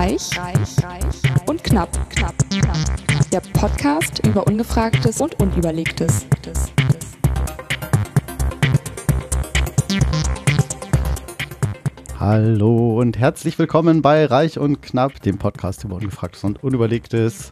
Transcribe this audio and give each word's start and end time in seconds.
Reich, 0.00 0.30
reich, 0.38 0.82
reich 0.82 1.46
und 1.46 1.62
knapp, 1.62 1.90
knapp, 2.08 2.34
knapp. 2.48 2.78
Der 3.30 3.40
Podcast 3.40 4.26
über 4.26 4.46
Ungefragtes 4.46 5.20
und 5.20 5.38
Unüberlegtes. 5.42 6.24
Hallo 12.18 12.98
und 12.98 13.18
herzlich 13.18 13.58
willkommen 13.58 14.00
bei 14.00 14.24
Reich 14.24 14.58
und 14.58 14.80
Knapp, 14.80 15.20
dem 15.20 15.36
Podcast 15.36 15.84
über 15.84 15.96
Ungefragtes 15.96 16.44
und 16.44 16.64
Unüberlegtes. 16.64 17.50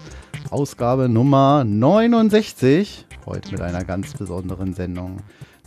Ausgabe 0.49 1.11
Nummer 1.11 1.65
69. 1.65 3.05
Heute 3.27 3.53
mit 3.53 3.61
einer 3.61 3.85
ganz 3.85 4.15
besonderen 4.15 4.73
Sendung. 4.73 5.19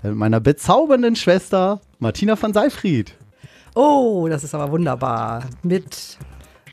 Mit 0.01 0.15
meiner 0.15 0.39
bezaubernden 0.39 1.15
Schwester 1.15 1.79
Martina 1.99 2.35
von 2.35 2.53
Seifried. 2.53 3.13
Oh, 3.75 4.27
das 4.27 4.43
ist 4.43 4.55
aber 4.55 4.71
wunderbar. 4.71 5.43
Mit 5.61 6.17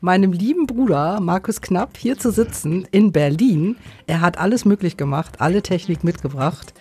meinem 0.01 0.31
lieben 0.31 0.65
Bruder 0.67 1.19
Markus 1.19 1.61
Knapp 1.61 1.97
hier 1.97 2.17
zu 2.17 2.31
sitzen 2.31 2.87
in 2.91 3.11
Berlin. 3.11 3.75
Er 4.07 4.21
hat 4.21 4.37
alles 4.37 4.65
möglich 4.65 4.97
gemacht, 4.97 5.39
alle 5.41 5.61
Technik 5.61 6.03
mitgebracht. 6.03 6.73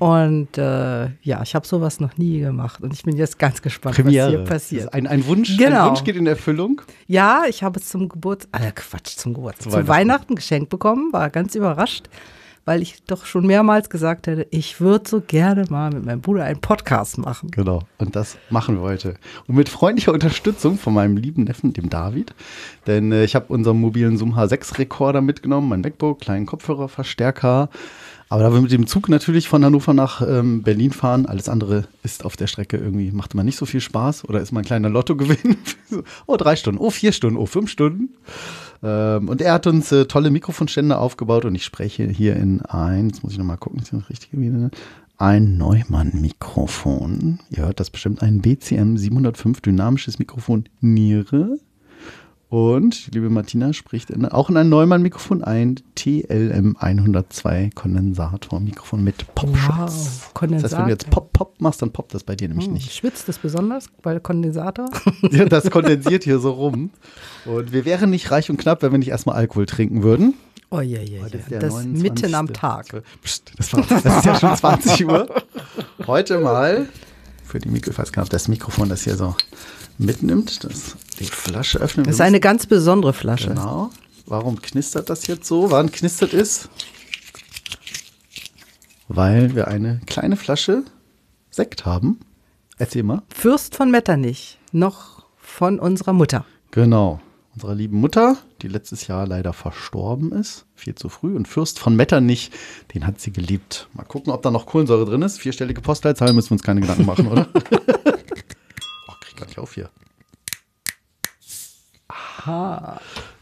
Und 0.00 0.58
äh, 0.58 1.04
ja, 1.22 1.42
ich 1.44 1.54
habe 1.54 1.64
sowas 1.66 2.00
noch 2.00 2.16
nie 2.16 2.40
gemacht 2.40 2.82
und 2.82 2.92
ich 2.92 3.04
bin 3.04 3.16
jetzt 3.16 3.38
ganz 3.38 3.62
gespannt, 3.62 3.94
Premiere. 3.94 4.26
was 4.26 4.30
hier 4.34 4.44
passiert. 4.44 4.92
Ein, 4.94 5.06
ein, 5.06 5.24
Wunsch, 5.26 5.56
Genau. 5.56 5.84
ein 5.84 5.88
Wunsch 5.90 6.02
geht 6.02 6.16
in 6.16 6.26
Erfüllung. 6.26 6.82
Ja, 7.06 7.42
ich 7.48 7.62
habe 7.62 7.78
es 7.78 7.88
zum 7.90 8.08
Geburt, 8.08 8.48
äh, 8.50 8.72
Quatsch, 8.74 9.16
zum 9.16 9.34
Geburt, 9.34 9.56
Zu 9.58 9.68
zum 9.70 9.72
Weihnachten. 9.72 9.88
Weihnachten. 9.88 10.34
geschenkt 10.34 10.68
bekommen, 10.68 11.12
war 11.12 11.30
ganz 11.30 11.54
überrascht, 11.54 12.08
weil 12.64 12.82
ich 12.82 13.02
doch 13.04 13.26
schon 13.26 13.46
mehrmals 13.46 13.90
gesagt 13.90 14.26
hätte, 14.26 14.46
ich 14.50 14.80
würde 14.80 15.08
so 15.08 15.20
gerne 15.20 15.64
mal 15.68 15.90
mit 15.90 16.04
meinem 16.04 16.20
Bruder 16.20 16.44
einen 16.44 16.60
Podcast 16.60 17.18
machen. 17.18 17.50
Genau, 17.50 17.80
und 17.98 18.16
das 18.16 18.38
machen 18.50 18.76
wir 18.76 18.82
heute. 18.82 19.14
Und 19.46 19.56
mit 19.56 19.68
freundlicher 19.68 20.12
Unterstützung 20.12 20.78
von 20.78 20.94
meinem 20.94 21.16
lieben 21.16 21.44
Neffen, 21.44 21.72
dem 21.72 21.90
David. 21.90 22.34
Denn 22.86 23.12
äh, 23.12 23.24
ich 23.24 23.34
habe 23.34 23.52
unseren 23.52 23.80
mobilen 23.80 24.16
Zoom 24.16 24.34
H6-Rekorder 24.34 25.20
mitgenommen, 25.20 25.68
mein 25.68 25.80
MacBook, 25.80 26.20
kleinen 26.20 26.46
Kopfhörerverstärker. 26.46 27.68
Aber 28.34 28.42
da 28.42 28.52
wir 28.52 28.60
mit 28.60 28.72
dem 28.72 28.88
Zug 28.88 29.08
natürlich 29.08 29.46
von 29.46 29.64
Hannover 29.64 29.94
nach 29.94 30.20
ähm, 30.20 30.64
Berlin 30.64 30.90
fahren, 30.90 31.26
alles 31.26 31.48
andere 31.48 31.84
ist 32.02 32.24
auf 32.24 32.36
der 32.36 32.48
Strecke 32.48 32.76
irgendwie, 32.76 33.12
macht 33.12 33.32
immer 33.32 33.44
nicht 33.44 33.56
so 33.56 33.64
viel 33.64 33.80
Spaß 33.80 34.28
oder 34.28 34.40
ist 34.40 34.50
mal 34.50 34.62
ein 34.62 34.66
kleiner 34.66 34.88
Lottogewinn. 34.88 35.56
oh, 36.26 36.36
drei 36.36 36.56
Stunden, 36.56 36.80
oh, 36.80 36.90
vier 36.90 37.12
Stunden, 37.12 37.38
oh, 37.38 37.46
fünf 37.46 37.70
Stunden. 37.70 38.08
Ähm, 38.82 39.28
und 39.28 39.40
er 39.40 39.52
hat 39.52 39.68
uns 39.68 39.92
äh, 39.92 40.06
tolle 40.06 40.32
Mikrofonstände 40.32 40.98
aufgebaut 40.98 41.44
und 41.44 41.54
ich 41.54 41.64
spreche 41.64 42.08
hier 42.08 42.34
in 42.34 42.60
ein, 42.62 43.06
jetzt 43.06 43.22
muss 43.22 43.34
ich 43.34 43.38
nochmal 43.38 43.56
gucken, 43.56 43.78
ist 43.78 43.92
das 43.92 44.10
richtig 44.10 44.32
gewesen? 44.32 44.72
Ein 45.16 45.56
Neumann-Mikrofon. 45.56 47.38
Ihr 47.50 47.66
hört 47.66 47.78
das 47.78 47.90
bestimmt, 47.90 48.20
ein 48.20 48.40
BCM 48.40 48.96
705 48.96 49.60
dynamisches 49.60 50.18
Mikrofon 50.18 50.64
Niere. 50.80 51.60
Und 52.50 53.06
die 53.06 53.10
liebe 53.12 53.30
Martina 53.30 53.72
spricht 53.72 54.10
in, 54.10 54.26
auch 54.26 54.48
in 54.48 54.56
ein 54.56 54.68
Neumann-Mikrofon 54.68 55.42
ein 55.42 55.76
TLM 55.96 56.76
102 56.78 57.70
Kondensator-Mikrofon 57.74 59.02
mit 59.02 59.34
Popschutz. 59.34 59.68
Wow, 59.68 59.86
Das 59.86 59.94
heißt, 59.94 60.24
wenn 60.26 60.34
Kondensator. 60.34 60.84
du 60.84 60.90
jetzt 60.90 61.10
Pop, 61.10 61.32
Pop 61.32 61.60
machst, 61.60 61.82
dann 61.82 61.90
poppt 61.90 62.14
das 62.14 62.22
bei 62.22 62.36
dir 62.36 62.48
nämlich 62.48 62.66
Hm, 62.66 62.74
nicht. 62.74 62.92
Schwitzt 62.92 63.28
es 63.28 63.38
besonders, 63.38 63.86
weil 64.02 64.20
Kondensator? 64.20 64.88
Ja, 65.30 65.46
das 65.46 65.70
kondensiert 65.70 66.24
hier 66.24 66.38
so 66.38 66.52
rum. 66.52 66.90
Und 67.46 67.72
wir 67.72 67.84
wären 67.84 68.10
nicht 68.10 68.30
reich 68.30 68.50
und 68.50 68.56
knapp, 68.58 68.82
wenn 68.82 68.92
wir 68.92 68.98
nicht 68.98 69.08
erstmal 69.08 69.36
Alkohol 69.36 69.66
trinken 69.66 70.02
würden. 70.02 70.34
Oh 70.70 70.80
je, 70.80 71.00
je, 71.02 71.22
Heute 71.22 71.38
je. 71.48 71.58
Das 71.58 71.72
29. 71.72 72.02
mitten 72.02 72.34
am 72.34 72.52
Tag. 72.52 73.02
Psst, 73.22 73.52
das, 73.56 73.72
war, 73.72 73.82
das 73.88 74.04
ist 74.04 74.24
ja 74.24 74.38
schon 74.38 74.54
20 74.56 75.06
Uhr. 75.06 75.28
Heute 76.06 76.38
mal 76.40 76.88
für 77.44 77.58
die 77.58 77.68
Mikro, 77.68 77.90
ich 77.90 77.98
weiß 77.98 78.12
gar 78.12 78.22
nicht, 78.22 78.28
ob 78.28 78.30
das 78.32 78.48
Mikrofon 78.48 78.88
das 78.88 79.02
hier 79.04 79.16
so 79.16 79.34
mitnimmt, 79.98 80.64
das, 80.64 80.96
die 81.18 81.24
Flasche 81.24 81.78
öffnen. 81.78 82.06
Das 82.06 82.16
ist 82.16 82.20
eine 82.20 82.40
ganz 82.40 82.66
besondere 82.66 83.12
Flasche. 83.12 83.48
Genau. 83.48 83.90
Warum 84.26 84.60
knistert 84.60 85.10
das 85.10 85.26
jetzt 85.26 85.46
so? 85.46 85.70
Wann 85.70 85.92
knistert 85.92 86.32
es? 86.32 86.68
Weil 89.08 89.54
wir 89.54 89.68
eine 89.68 90.00
kleine 90.06 90.36
Flasche 90.36 90.82
Sekt 91.50 91.84
haben. 91.84 92.20
Erzähl 92.78 93.02
mal. 93.02 93.22
Fürst 93.28 93.76
von 93.76 93.90
Metternich, 93.90 94.58
noch 94.72 95.24
von 95.36 95.78
unserer 95.78 96.12
Mutter. 96.12 96.44
Genau. 96.72 97.20
Unserer 97.54 97.76
lieben 97.76 98.00
Mutter, 98.00 98.36
die 98.62 98.66
letztes 98.66 99.06
Jahr 99.06 99.28
leider 99.28 99.52
verstorben 99.52 100.32
ist. 100.32 100.66
Viel 100.74 100.96
zu 100.96 101.08
früh. 101.08 101.36
Und 101.36 101.46
Fürst 101.46 101.78
von 101.78 101.94
Metternich, 101.94 102.50
den 102.92 103.06
hat 103.06 103.20
sie 103.20 103.30
geliebt. 103.30 103.88
Mal 103.92 104.02
gucken, 104.02 104.32
ob 104.32 104.42
da 104.42 104.50
noch 104.50 104.66
Kohlensäure 104.66 105.04
drin 105.04 105.22
ist. 105.22 105.38
Vierstellige 105.38 105.80
Postleitzahl 105.80 106.32
müssen 106.32 106.50
wir 106.50 106.54
uns 106.54 106.64
keine 106.64 106.80
Gedanken 106.80 107.06
machen, 107.06 107.28
oder? 107.28 107.46
oh, 107.54 109.12
krieg 109.20 109.36
gar 109.36 109.46
nicht 109.46 109.58
auf 109.58 109.74
hier. 109.74 109.88
Ah. 112.08 112.73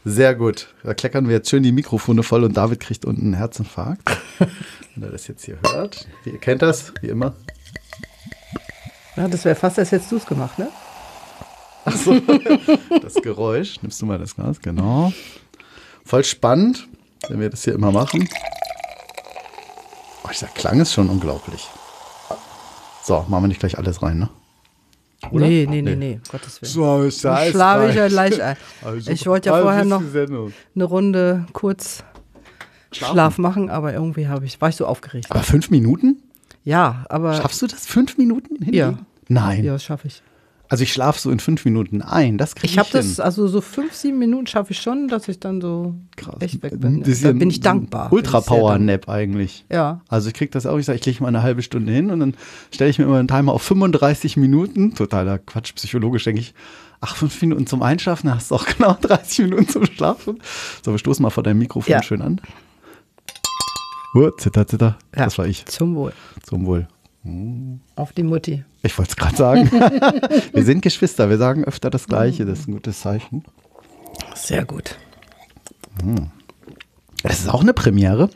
Sehr 0.05 0.35
gut. 0.35 0.67
Da 0.83 0.93
kleckern 0.93 1.27
wir 1.27 1.35
jetzt 1.35 1.49
schön 1.49 1.63
die 1.63 1.71
Mikrofone 1.71 2.23
voll 2.23 2.43
und 2.43 2.57
David 2.57 2.79
kriegt 2.79 3.05
unten 3.05 3.21
einen 3.21 3.33
Herzinfarkt. 3.35 4.01
Wenn 4.95 5.03
er 5.03 5.11
das 5.11 5.27
jetzt 5.27 5.45
hier 5.45 5.57
hört. 5.71 6.07
Ihr 6.25 6.37
kennt 6.37 6.61
das, 6.61 6.93
wie 7.01 7.07
immer. 7.07 7.33
Ja, 9.15 9.27
das 9.27 9.45
wäre 9.45 9.55
fast, 9.55 9.79
als 9.79 9.91
hättest 9.91 10.11
du 10.11 10.17
es 10.17 10.25
gemacht, 10.25 10.57
ne? 10.59 10.69
Das 13.01 13.15
Geräusch. 13.15 13.81
Nimmst 13.81 14.01
du 14.01 14.05
mal 14.05 14.17
das 14.17 14.35
Glas? 14.35 14.59
Genau. 14.61 15.13
Voll 16.05 16.23
spannend, 16.23 16.87
wenn 17.29 17.39
wir 17.39 17.49
das 17.49 17.63
hier 17.63 17.73
immer 17.73 17.91
machen. 17.91 18.27
Oh, 20.23 20.29
dieser 20.31 20.47
Klang 20.47 20.79
ist 20.79 20.93
schon 20.93 21.09
unglaublich. 21.09 21.67
So, 23.03 23.25
machen 23.27 23.43
wir 23.43 23.47
nicht 23.49 23.59
gleich 23.59 23.77
alles 23.77 24.01
rein, 24.01 24.19
ne? 24.19 24.29
Oder? 25.31 25.47
Nee, 25.47 25.65
nee, 25.69 25.81
nee, 25.81 25.95
nee, 25.95 26.19
Gottes 26.29 26.61
Willen. 26.61 26.71
So, 26.71 27.03
ist 27.03 27.23
Dann 27.23 27.49
schlafe 27.49 27.89
ich 27.89 27.95
ja 27.95 28.07
gleich 28.07 28.41
ein. 28.41 28.57
Ich 29.07 29.25
wollte 29.25 29.49
ja 29.49 29.61
vorher 29.61 29.85
noch 29.85 30.01
eine 30.01 30.83
Runde 30.83 31.45
kurz 31.53 32.03
Schlaf 32.91 33.37
machen, 33.37 33.69
aber 33.69 33.93
irgendwie 33.93 34.27
habe 34.27 34.45
ich, 34.45 34.59
war 34.61 34.69
ich 34.69 34.75
so 34.75 34.85
aufgeregt. 34.85 35.27
Aber 35.29 35.41
fünf 35.41 35.69
Minuten? 35.69 36.21
Ja, 36.63 37.05
aber 37.09 37.33
Schaffst 37.33 37.61
du 37.61 37.67
das? 37.67 37.85
Fünf 37.85 38.17
Minuten 38.17 38.55
hinlegen? 38.55 38.75
Ja. 38.75 38.97
Nein. 39.27 39.63
ja, 39.63 39.73
das 39.73 39.83
schaffe 39.83 40.07
ich. 40.07 40.21
Also 40.69 40.83
ich 40.83 40.93
schlafe 40.93 41.19
so 41.19 41.29
in 41.29 41.39
fünf 41.39 41.65
Minuten 41.65 42.01
ein. 42.01 42.37
Das 42.37 42.55
kriege 42.55 42.67
ich 42.67 42.71
Ich 42.73 42.79
habe 42.79 42.89
das, 42.91 43.19
also 43.19 43.47
so 43.47 43.61
fünf, 43.61 43.93
sieben 43.93 44.17
Minuten 44.17 44.47
schaffe 44.47 44.71
ich 44.71 44.81
schon, 44.81 45.07
dass 45.07 45.27
ich 45.27 45.39
dann 45.39 45.61
so 45.61 45.93
Krass. 46.15 46.37
echt 46.39 46.63
weg 46.63 46.79
bin. 46.79 47.01
Ist 47.03 47.23
da 47.23 47.27
ja 47.29 47.33
bin 47.33 47.49
ich 47.49 47.59
dankbar. 47.59 48.11
Ultra-Power-Nap 48.11 49.07
eigentlich. 49.07 49.65
Ja. 49.71 50.01
Also 50.07 50.29
ich 50.29 50.33
kriege 50.33 50.49
das 50.51 50.65
auch, 50.65 50.77
ich 50.77 50.85
sage, 50.85 50.97
ich 50.97 51.05
lege 51.05 51.21
mal 51.21 51.27
eine 51.27 51.43
halbe 51.43 51.61
Stunde 51.61 51.91
hin 51.91 52.09
und 52.09 52.19
dann 52.21 52.33
stelle 52.73 52.89
ich 52.89 52.97
mir 52.97 53.05
immer 53.05 53.19
einen 53.19 53.27
Timer 53.27 53.51
auf 53.53 53.61
35 53.61 54.37
Minuten. 54.37 54.95
Totaler 54.95 55.37
Quatsch, 55.37 55.75
psychologisch 55.75 56.23
denke 56.23 56.41
ich, 56.41 56.53
ach, 57.01 57.17
fünf 57.17 57.39
Minuten 57.41 57.67
zum 57.67 57.83
Einschlafen, 57.83 58.27
dann 58.27 58.37
hast 58.37 58.49
du 58.49 58.55
auch 58.55 58.65
genau 58.77 58.97
30 58.99 59.39
Minuten 59.45 59.67
zum 59.67 59.85
Schlafen. 59.85 60.39
So, 60.83 60.91
wir 60.91 60.97
stoßen 60.97 61.21
mal 61.21 61.29
vor 61.29 61.43
deinem 61.43 61.59
Mikrofon 61.59 61.91
Ja. 61.91 62.01
schön 62.01 62.21
an. 62.21 62.41
Uh, 64.15 64.29
zitter, 64.37 64.65
zitter. 64.65 64.97
Ja. 65.15 65.25
Das 65.25 65.37
war 65.37 65.45
ich. 65.47 65.65
Zum 65.65 65.95
Wohl. 65.95 66.13
Zum 66.43 66.65
Wohl. 66.65 66.87
Auf 67.95 68.11
die 68.11 68.23
Mutti. 68.23 68.65
Ich 68.81 68.97
wollte 68.97 69.11
es 69.11 69.15
gerade 69.15 69.35
sagen. 69.37 69.71
wir 70.53 70.63
sind 70.63 70.81
Geschwister, 70.81 71.29
wir 71.29 71.37
sagen 71.37 71.63
öfter 71.63 71.89
das 71.89 72.07
Gleiche, 72.07 72.45
das 72.45 72.59
ist 72.59 72.67
ein 72.67 72.73
gutes 72.73 72.99
Zeichen. 72.99 73.43
Sehr 74.35 74.65
gut. 74.65 74.97
Das 77.23 77.39
ist 77.39 77.49
auch 77.49 77.61
eine 77.61 77.73
Premiere. 77.73 78.29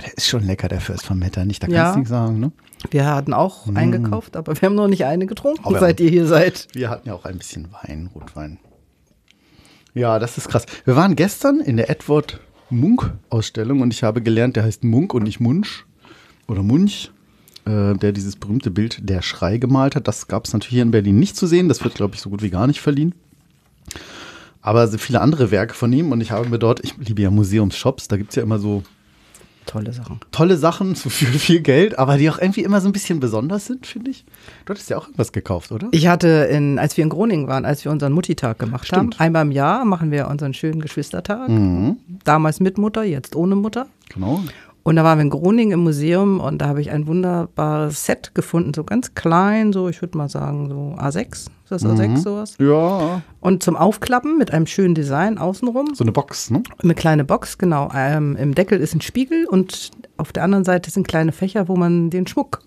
Der 0.00 0.16
ist 0.16 0.26
schon 0.28 0.44
lecker, 0.44 0.68
der 0.68 0.80
Fürst 0.80 1.04
von 1.04 1.18
Metternich, 1.18 1.58
da 1.58 1.66
kannst 1.66 1.76
Ja. 1.76 1.90
du 1.92 1.98
nichts 1.98 2.10
sagen, 2.10 2.40
ne? 2.40 2.52
Wir 2.90 3.06
hatten 3.06 3.32
auch 3.34 3.66
eingekauft, 3.74 4.36
aber 4.36 4.54
wir 4.60 4.66
haben 4.68 4.74
noch 4.74 4.88
nicht 4.88 5.04
eine 5.04 5.26
getrunken, 5.26 5.64
Aber 5.64 5.78
seit 5.78 6.00
ihr 6.00 6.10
hier 6.10 6.26
seid. 6.26 6.66
Wir 6.72 6.90
hatten 6.90 7.08
ja 7.08 7.14
auch 7.14 7.24
ein 7.24 7.38
bisschen 7.38 7.68
Wein, 7.72 8.10
Rotwein. 8.14 8.58
Ja, 9.94 10.18
das 10.18 10.38
ist 10.38 10.48
krass. 10.48 10.66
Wir 10.84 10.96
waren 10.96 11.14
gestern 11.14 11.60
in 11.60 11.76
der 11.76 11.90
Edward 11.90 12.40
Munk-Ausstellung 12.70 13.80
und 13.82 13.92
ich 13.92 14.02
habe 14.02 14.22
gelernt, 14.22 14.56
der 14.56 14.64
heißt 14.64 14.82
Munk 14.84 15.12
und 15.14 15.24
nicht 15.24 15.38
Munch 15.40 15.84
oder 16.48 16.62
Munch, 16.62 17.10
äh, 17.64 17.94
der 17.94 18.12
dieses 18.12 18.36
berühmte 18.36 18.70
Bild 18.70 19.08
Der 19.08 19.22
Schrei 19.22 19.58
gemalt 19.58 19.96
hat. 19.96 20.08
Das 20.08 20.28
gab 20.28 20.46
es 20.46 20.52
natürlich 20.52 20.74
hier 20.74 20.82
in 20.82 20.90
Berlin 20.90 21.18
nicht 21.18 21.36
zu 21.36 21.46
sehen. 21.46 21.68
Das 21.68 21.82
wird, 21.84 21.94
glaube 21.94 22.14
ich, 22.14 22.20
so 22.20 22.30
gut 22.30 22.42
wie 22.42 22.50
gar 22.50 22.66
nicht 22.66 22.80
verliehen. 22.80 23.14
Aber 24.60 24.86
viele 24.88 25.20
andere 25.20 25.50
Werke 25.50 25.74
von 25.74 25.92
ihm 25.92 26.12
und 26.12 26.20
ich 26.20 26.30
habe 26.30 26.48
mir 26.48 26.58
dort, 26.58 26.80
ich 26.84 26.96
liebe 26.96 27.20
ja 27.22 27.30
Museumsshops, 27.30 28.06
da 28.08 28.16
gibt 28.16 28.30
es 28.30 28.36
ja 28.36 28.42
immer 28.42 28.58
so 28.58 28.82
Tolle 29.66 29.92
Sachen. 29.92 30.20
tolle 30.32 30.56
Sachen 30.56 30.96
für 30.96 31.10
viel 31.10 31.60
Geld, 31.60 31.98
aber 31.98 32.16
die 32.16 32.28
auch 32.30 32.38
irgendwie 32.38 32.62
immer 32.62 32.80
so 32.80 32.88
ein 32.88 32.92
bisschen 32.92 33.20
besonders 33.20 33.66
sind, 33.66 33.86
finde 33.86 34.10
ich. 34.10 34.24
Du 34.64 34.72
hattest 34.72 34.90
ja 34.90 34.98
auch 34.98 35.04
irgendwas 35.04 35.32
gekauft, 35.32 35.72
oder? 35.72 35.88
Ich 35.92 36.08
hatte, 36.08 36.26
in, 36.50 36.78
als 36.78 36.96
wir 36.96 37.04
in 37.04 37.10
Groningen 37.10 37.46
waren, 37.46 37.64
als 37.64 37.84
wir 37.84 37.92
unseren 37.92 38.12
Muttitag 38.12 38.58
gemacht 38.58 38.86
Stimmt. 38.86 39.14
haben, 39.14 39.20
einmal 39.20 39.42
im 39.42 39.52
Jahr 39.52 39.84
machen 39.84 40.10
wir 40.10 40.28
unseren 40.28 40.52
schönen 40.54 40.80
Geschwistertag. 40.80 41.48
Mhm. 41.48 41.96
Damals 42.24 42.60
mit 42.60 42.76
Mutter, 42.78 43.04
jetzt 43.04 43.36
ohne 43.36 43.54
Mutter. 43.54 43.86
Genau. 44.12 44.42
Und 44.84 44.96
da 44.96 45.04
waren 45.04 45.18
wir 45.18 45.22
in 45.22 45.30
Groningen 45.30 45.72
im 45.72 45.80
Museum 45.84 46.40
und 46.40 46.58
da 46.58 46.66
habe 46.66 46.80
ich 46.80 46.90
ein 46.90 47.06
wunderbares 47.06 48.04
Set 48.04 48.34
gefunden, 48.34 48.74
so 48.74 48.82
ganz 48.82 49.14
klein, 49.14 49.72
so 49.72 49.88
ich 49.88 50.02
würde 50.02 50.18
mal 50.18 50.28
sagen 50.28 50.68
so 50.68 50.96
A6, 51.00 51.30
ist 51.30 51.50
das 51.68 51.84
A6 51.84 52.08
Mhm. 52.08 52.16
sowas? 52.16 52.56
Ja, 52.58 53.22
Und 53.40 53.62
zum 53.62 53.76
Aufklappen 53.76 54.38
mit 54.38 54.52
einem 54.52 54.66
schönen 54.66 54.96
Design 54.96 55.38
außenrum. 55.38 55.94
so 55.94 56.02
eine 56.02 56.10
Box, 56.10 56.50
ne? 56.50 56.64
Eine 56.82 56.94
kleine 56.96 57.24
Box, 57.24 57.58
genau. 57.58 57.90
Ähm, 57.94 58.34
Im 58.36 58.56
Deckel 58.56 58.80
ist 58.80 58.92
ein 58.94 59.00
Spiegel 59.00 59.46
und 59.46 59.90
auf 60.16 60.32
der 60.32 60.42
anderen 60.42 60.64
Seite 60.64 60.90
sind 60.90 61.06
kleine 61.06 61.30
Fächer, 61.30 61.68
wo 61.68 61.76
man 61.76 62.10
den 62.10 62.26
Schmuck 62.26 62.60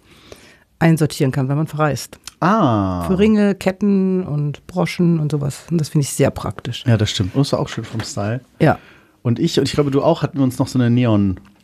einsortieren 0.80 1.32
kann, 1.34 1.50
wenn 1.50 1.58
man 1.58 1.68
verreist. 1.68 2.20
Ah. 2.40 3.04
Für 3.08 3.18
Ringe, 3.20 3.56
Ketten 3.56 4.24
und 4.26 4.66
Broschen 4.68 5.20
und 5.20 5.32
sowas. 5.32 5.64
Und 5.72 5.80
das 5.80 5.90
finde 5.90 6.04
ich 6.04 6.12
sehr 6.12 6.32
praktisch. 6.32 6.84
Ja, 6.86 6.98
das 6.98 7.10
stimmt. 7.10 7.34
Und 7.36 7.42
das 7.42 7.52
war 7.54 7.60
auch 7.60 7.70
schön 7.70 7.84
vom 7.84 8.02
Style. 8.02 8.42
Ja. 8.60 8.78
Und 9.22 9.40
ich, 9.40 9.58
und 9.58 9.68
ich 9.68 9.74
glaube, 9.74 9.90
du 9.92 10.02
auch, 10.04 10.22
hatten 10.22 10.38
wir 10.38 10.44
uns 10.44 10.60
noch 10.60 10.68
so 10.68 10.78
eine 10.78 10.90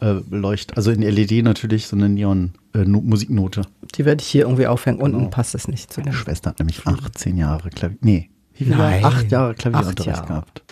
Neon-Leucht, 0.02 0.76
also 0.78 0.92
in 0.92 1.02
LED 1.02 1.44
natürlich, 1.44 1.88
so 1.88 1.96
eine 1.96 2.10
Neon-Musiknote. 2.10 3.62
Die 3.96 4.06
werde 4.06 4.22
ich 4.22 4.28
hier 4.28 4.44
irgendwie 4.44 4.68
aufhängen. 4.68 5.00
Unten 5.00 5.18
Genau. 5.20 5.30
passt 5.30 5.54
es 5.56 5.68
nicht 5.68 5.94
zu 5.94 6.02
Meine. 6.02 6.14
Schwester 6.14 6.50
hat 6.52 6.60
nämlich 6.60 6.86
18 6.86 7.38
Jahre 7.38 7.70
Klavier. 7.70 7.98
Nee, 8.02 8.30
wie 8.56 8.66
viel? 8.66 8.76
Nein. 8.76 9.04
Acht 9.06 9.32
Jahre 9.32 9.54
Klavierunterricht 9.56 10.18
Jahre. 10.18 10.28
gehabt. 10.28 10.64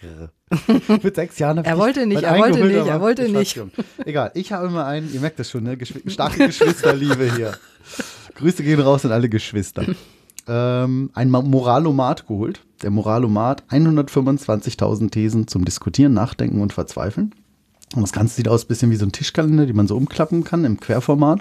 Mit 1.02 1.16
sechs 1.16 1.38
Jahren 1.38 1.58
Er 1.58 1.76
wollte 1.76 2.06
nicht, 2.06 2.22
er 2.22 2.38
wollte 2.38 2.64
nicht, 2.64 2.86
er 2.86 3.00
wollte 3.00 3.24
ich 3.24 3.32
nicht. 3.32 3.60
Egal, 4.04 4.30
ich 4.34 4.52
habe 4.52 4.68
immer 4.68 4.86
einen, 4.86 5.12
ihr 5.12 5.20
merkt 5.20 5.38
das 5.40 5.50
schon, 5.50 5.64
ne? 5.64 5.76
Geschw 5.76 5.98
starke 6.08 6.46
Geschwisterliebe 6.46 7.34
hier. 7.34 7.52
Grüße 8.36 8.62
gehen 8.62 8.80
raus 8.80 9.04
an 9.04 9.12
alle 9.12 9.28
Geschwister. 9.28 9.84
ähm, 10.46 11.10
ein 11.14 11.30
Ma- 11.30 11.42
Moralomat 11.42 12.26
geholt. 12.28 12.60
Der 12.82 12.90
Moralomat, 12.90 13.64
125.000 13.70 15.10
Thesen 15.10 15.48
zum 15.48 15.64
Diskutieren, 15.64 16.14
Nachdenken 16.14 16.60
und 16.60 16.72
Verzweifeln. 16.72 17.34
Und 17.94 18.02
das 18.02 18.12
Ganze 18.12 18.34
sieht 18.34 18.48
aus 18.48 18.64
ein 18.64 18.68
bisschen 18.68 18.90
wie 18.90 18.96
so 18.96 19.06
ein 19.06 19.12
Tischkalender, 19.12 19.66
die 19.66 19.72
man 19.72 19.86
so 19.86 19.96
umklappen 19.96 20.44
kann 20.44 20.64
im 20.64 20.78
Querformat. 20.78 21.40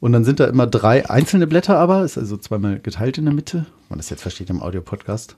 Und 0.00 0.12
dann 0.12 0.24
sind 0.24 0.40
da 0.40 0.46
immer 0.46 0.66
drei 0.66 1.08
einzelne 1.08 1.46
Blätter 1.46 1.78
aber, 1.78 2.04
ist 2.04 2.18
also 2.18 2.36
zweimal 2.36 2.78
geteilt 2.78 3.18
in 3.18 3.24
der 3.24 3.34
Mitte. 3.34 3.66
Man 3.88 3.98
das 3.98 4.10
jetzt 4.10 4.22
versteht 4.22 4.50
im 4.50 4.62
Audio-Podcast. 4.62 5.36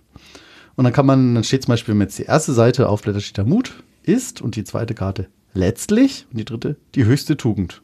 Und 0.76 0.84
dann 0.84 0.92
kann 0.92 1.06
man, 1.06 1.34
dann 1.34 1.44
steht 1.44 1.64
zum 1.64 1.72
Beispiel, 1.72 1.94
wenn 1.94 2.00
jetzt 2.00 2.18
die 2.18 2.24
erste 2.24 2.52
Seite 2.52 2.88
aufblättert, 2.88 3.22
steht 3.22 3.38
da 3.38 3.44
Mut 3.44 3.72
ist 4.02 4.40
und 4.40 4.56
die 4.56 4.64
zweite 4.64 4.94
Karte 4.94 5.28
letztlich 5.54 6.26
und 6.30 6.38
die 6.38 6.44
dritte 6.44 6.76
die 6.94 7.04
höchste 7.04 7.36
Tugend. 7.36 7.82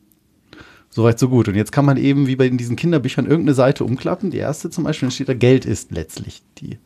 Soweit, 0.90 1.18
so 1.18 1.28
gut. 1.28 1.48
Und 1.48 1.56
jetzt 1.56 1.72
kann 1.72 1.84
man 1.84 1.96
eben, 1.96 2.28
wie 2.28 2.36
bei 2.36 2.48
diesen 2.48 2.76
Kinderbüchern, 2.76 3.26
irgendeine 3.26 3.54
Seite 3.54 3.84
umklappen. 3.84 4.30
Die 4.30 4.38
erste 4.38 4.70
zum 4.70 4.84
Beispiel, 4.84 5.08
dann 5.08 5.12
steht 5.12 5.28
da 5.28 5.34
Geld 5.34 5.64
ist 5.64 5.90
letztlich 5.90 6.42
die 6.58 6.78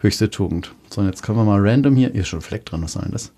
höchste 0.00 0.28
Tugend. 0.28 0.74
So, 0.90 1.00
und 1.00 1.06
jetzt 1.06 1.22
können 1.22 1.38
wir 1.38 1.44
mal 1.44 1.60
random 1.60 1.94
hier, 1.94 2.10
hier 2.10 2.22
ist 2.22 2.28
schon 2.28 2.40
ein 2.40 2.42
Fleck 2.42 2.66
dran, 2.66 2.82
was 2.82 2.94
soll 2.94 3.02
denn 3.02 3.12
das? 3.12 3.30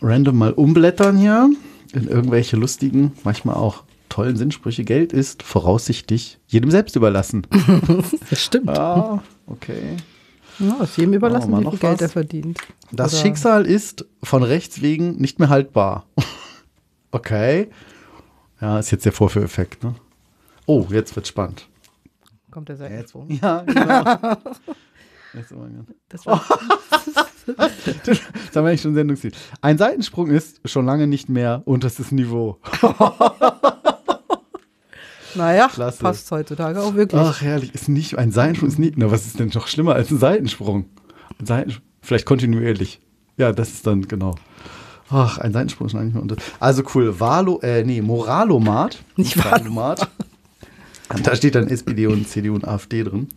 Random 0.00 0.36
mal 0.36 0.52
umblättern 0.52 1.16
hier 1.16 1.50
in 1.92 2.08
irgendwelche 2.08 2.56
lustigen, 2.56 3.12
manchmal 3.24 3.56
auch 3.56 3.84
tollen 4.08 4.36
Sinnsprüche. 4.36 4.84
Geld 4.84 5.12
ist 5.12 5.42
voraussichtlich 5.42 6.38
jedem 6.46 6.70
selbst 6.70 6.96
überlassen. 6.96 7.46
Das 8.30 8.40
stimmt. 8.42 8.70
ah, 8.70 9.22
okay. 9.46 9.96
Ja, 10.58 10.82
ist 10.82 10.96
jedem 10.96 11.14
überlassen, 11.14 11.56
wie 11.58 11.68
viel 11.70 11.78
Geld 11.78 12.00
er 12.00 12.08
verdient. 12.08 12.58
Das 12.92 13.12
Oder- 13.14 13.22
Schicksal 13.22 13.66
ist 13.66 14.06
von 14.22 14.42
Rechts 14.42 14.80
wegen 14.82 15.16
nicht 15.16 15.38
mehr 15.38 15.48
haltbar. 15.48 16.06
okay. 17.10 17.68
Ja, 18.60 18.78
ist 18.78 18.90
jetzt 18.90 19.04
der 19.04 19.12
Vorführeffekt, 19.12 19.84
ne? 19.84 19.94
Oh, 20.64 20.86
jetzt 20.90 21.14
wird 21.14 21.26
spannend. 21.28 21.68
Kommt 22.50 22.68
der 22.70 22.76
Jetzt, 22.76 23.12
Seitensprung. 23.12 23.30
ja, 23.30 23.60
genau. 23.62 24.36
Jetzt, 25.34 25.52
oh. 25.52 25.66
Das 26.08 26.24
war, 26.24 26.42
Das 28.04 28.56
haben 28.56 28.64
wir 28.64 28.70
eigentlich 28.70 28.82
schon 28.82 28.94
Sendungsziel. 28.94 29.32
Ein 29.60 29.78
Seitensprung 29.78 30.28
ist 30.28 30.60
schon 30.64 30.86
lange 30.86 31.06
nicht 31.06 31.28
mehr 31.28 31.62
unterstes 31.64 32.10
Niveau. 32.10 32.58
naja, 35.34 35.68
Klasse. 35.68 36.02
passt 36.02 36.30
heutzutage 36.30 36.80
auch 36.80 36.94
wirklich. 36.94 37.20
Ach, 37.20 37.40
herrlich. 37.40 37.74
Ist 37.74 37.88
nicht, 37.88 38.18
ein 38.18 38.32
Seitensprung 38.32 38.68
ist 38.68 38.78
nicht. 38.78 38.96
Na, 38.96 39.10
was 39.10 39.26
ist 39.26 39.38
denn 39.38 39.50
noch 39.54 39.68
schlimmer 39.68 39.94
als 39.94 40.10
ein 40.10 40.18
Seitensprung? 40.18 40.86
Ein 41.38 41.46
Seitensprung, 41.46 41.84
vielleicht 42.02 42.26
kontinuierlich. 42.26 43.00
Ja, 43.36 43.52
das 43.52 43.70
ist 43.70 43.86
dann, 43.86 44.08
genau. 44.08 44.34
Ach, 45.10 45.38
ein 45.38 45.52
Seitensprung 45.52 45.86
ist 45.86 45.92
schon 45.92 46.00
eigentlich 46.00 46.14
mehr 46.14 46.22
unter. 46.22 46.36
Also 46.58 46.82
cool. 46.94 47.20
Valo, 47.20 47.60
äh, 47.60 47.84
nee, 47.84 48.02
Moralomat. 48.02 48.98
Nicht 49.16 49.42
Valomat. 49.44 50.08
Da 51.22 51.36
steht 51.36 51.54
dann 51.54 51.68
SPD 51.68 52.08
und 52.08 52.28
CDU 52.28 52.54
und 52.54 52.66
AfD 52.66 53.04
drin. 53.04 53.28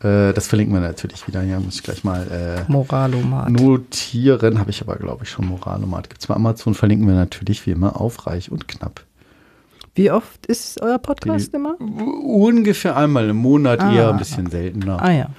Äh, 0.00 0.32
das 0.32 0.46
verlinken 0.46 0.74
wir 0.74 0.80
natürlich 0.80 1.26
wieder. 1.26 1.42
Ja, 1.42 1.58
muss 1.60 1.76
ich 1.76 1.82
gleich 1.82 2.04
mal 2.04 2.26
äh, 2.68 2.70
Moralomat. 2.70 3.50
notieren. 3.50 4.58
Habe 4.60 4.70
ich 4.70 4.80
aber, 4.82 4.96
glaube 4.96 5.24
ich, 5.24 5.30
schon 5.30 5.46
Moralomat. 5.46 6.08
Gibt 6.08 6.20
es 6.20 6.26
bei 6.28 6.34
Amazon, 6.34 6.74
verlinken 6.74 7.06
wir 7.08 7.14
natürlich 7.14 7.66
wie 7.66 7.72
immer 7.72 8.00
auf 8.00 8.26
reich 8.26 8.50
und 8.52 8.68
knapp. 8.68 9.04
Wie 9.94 10.10
oft 10.12 10.46
ist 10.46 10.80
euer 10.80 10.98
Podcast 10.98 11.52
Die- 11.52 11.56
immer? 11.56 11.74
Ungefähr 11.80 12.96
einmal 12.96 13.28
im 13.30 13.36
Monat, 13.36 13.80
Ah. 13.80 13.92
eher 13.92 14.10
ein 14.10 14.18
bisschen 14.18 14.48
seltener. 14.48 15.02
Ah 15.02 15.10
ja. 15.10 15.30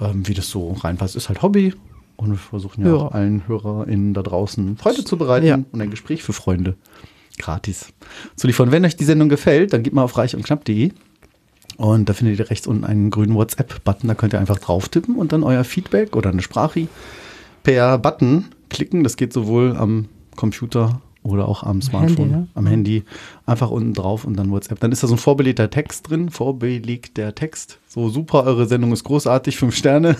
ähm, 0.00 0.26
wie 0.26 0.32
das 0.34 0.48
so 0.48 0.72
reinpasst. 0.72 1.16
Ist 1.16 1.28
halt 1.28 1.42
Hobby. 1.42 1.74
Und 2.16 2.30
wir 2.30 2.38
versuchen 2.38 2.84
ja, 2.84 2.90
Ja. 2.92 2.94
auch 2.96 3.12
allen 3.12 3.46
HörerInnen 3.46 4.14
da 4.14 4.22
draußen 4.22 4.76
Freude 4.78 5.04
zu 5.04 5.18
bereiten 5.18 5.46
Ja. 5.46 5.54
und 5.70 5.80
ein 5.80 5.90
Gespräch 5.90 6.22
für 6.22 6.32
Freunde 6.32 6.76
gratis 7.38 7.92
zu 8.34 8.46
liefern. 8.46 8.72
Wenn 8.72 8.84
euch 8.84 8.96
die 8.96 9.04
Sendung 9.04 9.28
gefällt, 9.28 9.72
dann 9.72 9.82
geht 9.82 9.92
mal 9.92 10.02
auf 10.02 10.16
reich 10.16 10.34
und 11.78 12.08
da 12.08 12.12
findet 12.12 12.40
ihr 12.40 12.50
rechts 12.50 12.66
unten 12.66 12.84
einen 12.84 13.10
grünen 13.10 13.36
WhatsApp-Button. 13.36 14.08
Da 14.08 14.14
könnt 14.14 14.32
ihr 14.32 14.40
einfach 14.40 14.58
drauf 14.58 14.88
tippen 14.88 15.14
und 15.14 15.32
dann 15.32 15.44
euer 15.44 15.62
Feedback 15.62 16.16
oder 16.16 16.30
eine 16.30 16.42
Sprache 16.42 16.88
per 17.62 17.98
Button 17.98 18.46
klicken. 18.68 19.04
Das 19.04 19.16
geht 19.16 19.32
sowohl 19.32 19.76
am 19.76 20.08
Computer 20.34 21.00
oder 21.22 21.46
auch 21.46 21.62
am 21.62 21.80
Smartphone, 21.80 22.30
Handy, 22.30 22.36
ne? 22.36 22.48
am 22.54 22.66
Handy. 22.66 23.04
Einfach 23.46 23.70
unten 23.70 23.94
drauf 23.94 24.24
und 24.24 24.34
dann 24.34 24.50
WhatsApp. 24.50 24.80
Dann 24.80 24.90
ist 24.90 25.04
da 25.04 25.06
so 25.06 25.14
ein 25.14 25.18
vorbelegter 25.18 25.70
Text 25.70 26.10
drin, 26.10 26.30
vorbelegter 26.30 27.32
Text. 27.36 27.78
So 27.86 28.08
super, 28.08 28.42
eure 28.42 28.66
Sendung 28.66 28.92
ist 28.92 29.04
großartig, 29.04 29.56
fünf 29.56 29.76
Sterne. 29.76 30.16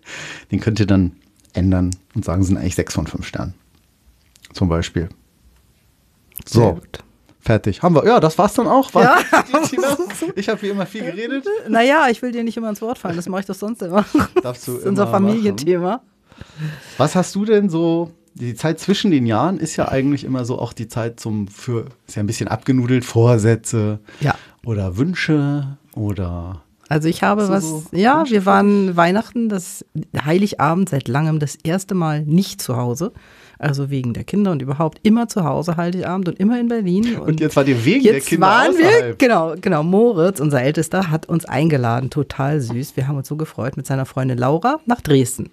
Den 0.50 0.60
könnt 0.60 0.80
ihr 0.80 0.86
dann 0.86 1.12
ändern 1.52 1.90
und 2.14 2.24
sagen, 2.24 2.42
sind 2.42 2.56
eigentlich 2.56 2.74
sechs 2.74 2.94
von 2.94 3.06
fünf 3.06 3.26
Sternen. 3.26 3.52
Zum 4.54 4.70
Beispiel. 4.70 5.10
So, 6.46 6.72
gut. 6.72 7.04
Fertig. 7.42 7.82
Haben 7.82 7.94
wir. 7.96 8.06
Ja, 8.06 8.20
das 8.20 8.38
war's 8.38 8.54
dann 8.54 8.66
auch. 8.66 8.94
War 8.94 9.02
Ja. 9.02 9.16
Ich 10.34 10.48
habe 10.48 10.62
wie 10.62 10.68
immer 10.68 10.86
viel 10.86 11.02
geredet. 11.04 11.44
Naja, 11.68 12.06
ich 12.10 12.22
will 12.22 12.32
dir 12.32 12.44
nicht 12.44 12.56
immer 12.56 12.68
ins 12.70 12.80
Wort 12.80 12.98
fallen, 12.98 13.16
das 13.16 13.28
mache 13.28 13.40
ich 13.40 13.46
doch 13.46 13.54
sonst 13.54 13.82
immer. 13.82 14.04
Darfst 14.42 14.66
du 14.68 14.72
Das 14.72 14.80
ist 14.82 14.86
unser. 14.88 15.06
Familienthema. 15.08 16.00
Was 16.96 17.14
hast 17.14 17.34
du 17.34 17.44
denn 17.44 17.68
so? 17.68 18.10
Die 18.34 18.54
Zeit 18.54 18.80
zwischen 18.80 19.10
den 19.10 19.26
Jahren 19.26 19.58
ist 19.58 19.76
ja 19.76 19.88
eigentlich 19.88 20.24
immer 20.24 20.46
so 20.46 20.58
auch 20.58 20.72
die 20.72 20.88
Zeit 20.88 21.20
zum 21.20 21.48
für 21.48 21.84
ist 22.06 22.16
ja 22.16 22.22
ein 22.22 22.26
bisschen 22.26 22.48
abgenudelt 22.48 23.04
Vorsätze 23.04 23.98
Ja. 24.20 24.34
oder 24.64 24.96
Wünsche 24.96 25.76
oder 25.94 26.62
Also 26.88 27.08
ich 27.08 27.22
habe 27.22 27.50
was, 27.50 27.62
so 27.68 27.84
ja, 27.92 28.20
Wünsche 28.20 28.32
wir 28.32 28.46
waren 28.46 28.96
Weihnachten, 28.96 29.50
das 29.50 29.84
Heiligabend 30.24 30.88
seit 30.88 31.08
langem 31.08 31.40
das 31.40 31.56
erste 31.62 31.94
Mal 31.94 32.22
nicht 32.22 32.62
zu 32.62 32.76
Hause. 32.78 33.12
Also 33.62 33.90
wegen 33.90 34.12
der 34.12 34.24
Kinder 34.24 34.50
und 34.50 34.60
überhaupt 34.60 34.98
immer 35.02 35.28
zu 35.28 35.44
Hause 35.44 35.76
Heiligabend 35.76 36.28
und 36.28 36.38
immer 36.40 36.58
in 36.58 36.68
Berlin. 36.68 37.16
und 37.18 37.40
jetzt 37.40 37.54
war 37.54 37.64
dir 37.64 37.84
wegen 37.84 38.02
der 38.02 38.14
Jetzt 38.14 38.26
Kinder 38.26 38.46
waren 38.46 38.76
wir, 38.76 39.14
genau, 39.16 39.54
genau, 39.60 39.82
Moritz, 39.82 40.40
unser 40.40 40.62
Ältester, 40.62 41.10
hat 41.10 41.28
uns 41.28 41.44
eingeladen, 41.44 42.10
total 42.10 42.60
süß. 42.60 42.96
Wir 42.96 43.06
haben 43.06 43.16
uns 43.16 43.28
so 43.28 43.36
gefreut 43.36 43.76
mit 43.76 43.86
seiner 43.86 44.04
Freundin 44.04 44.38
Laura 44.38 44.80
nach 44.86 45.00
Dresden. 45.00 45.50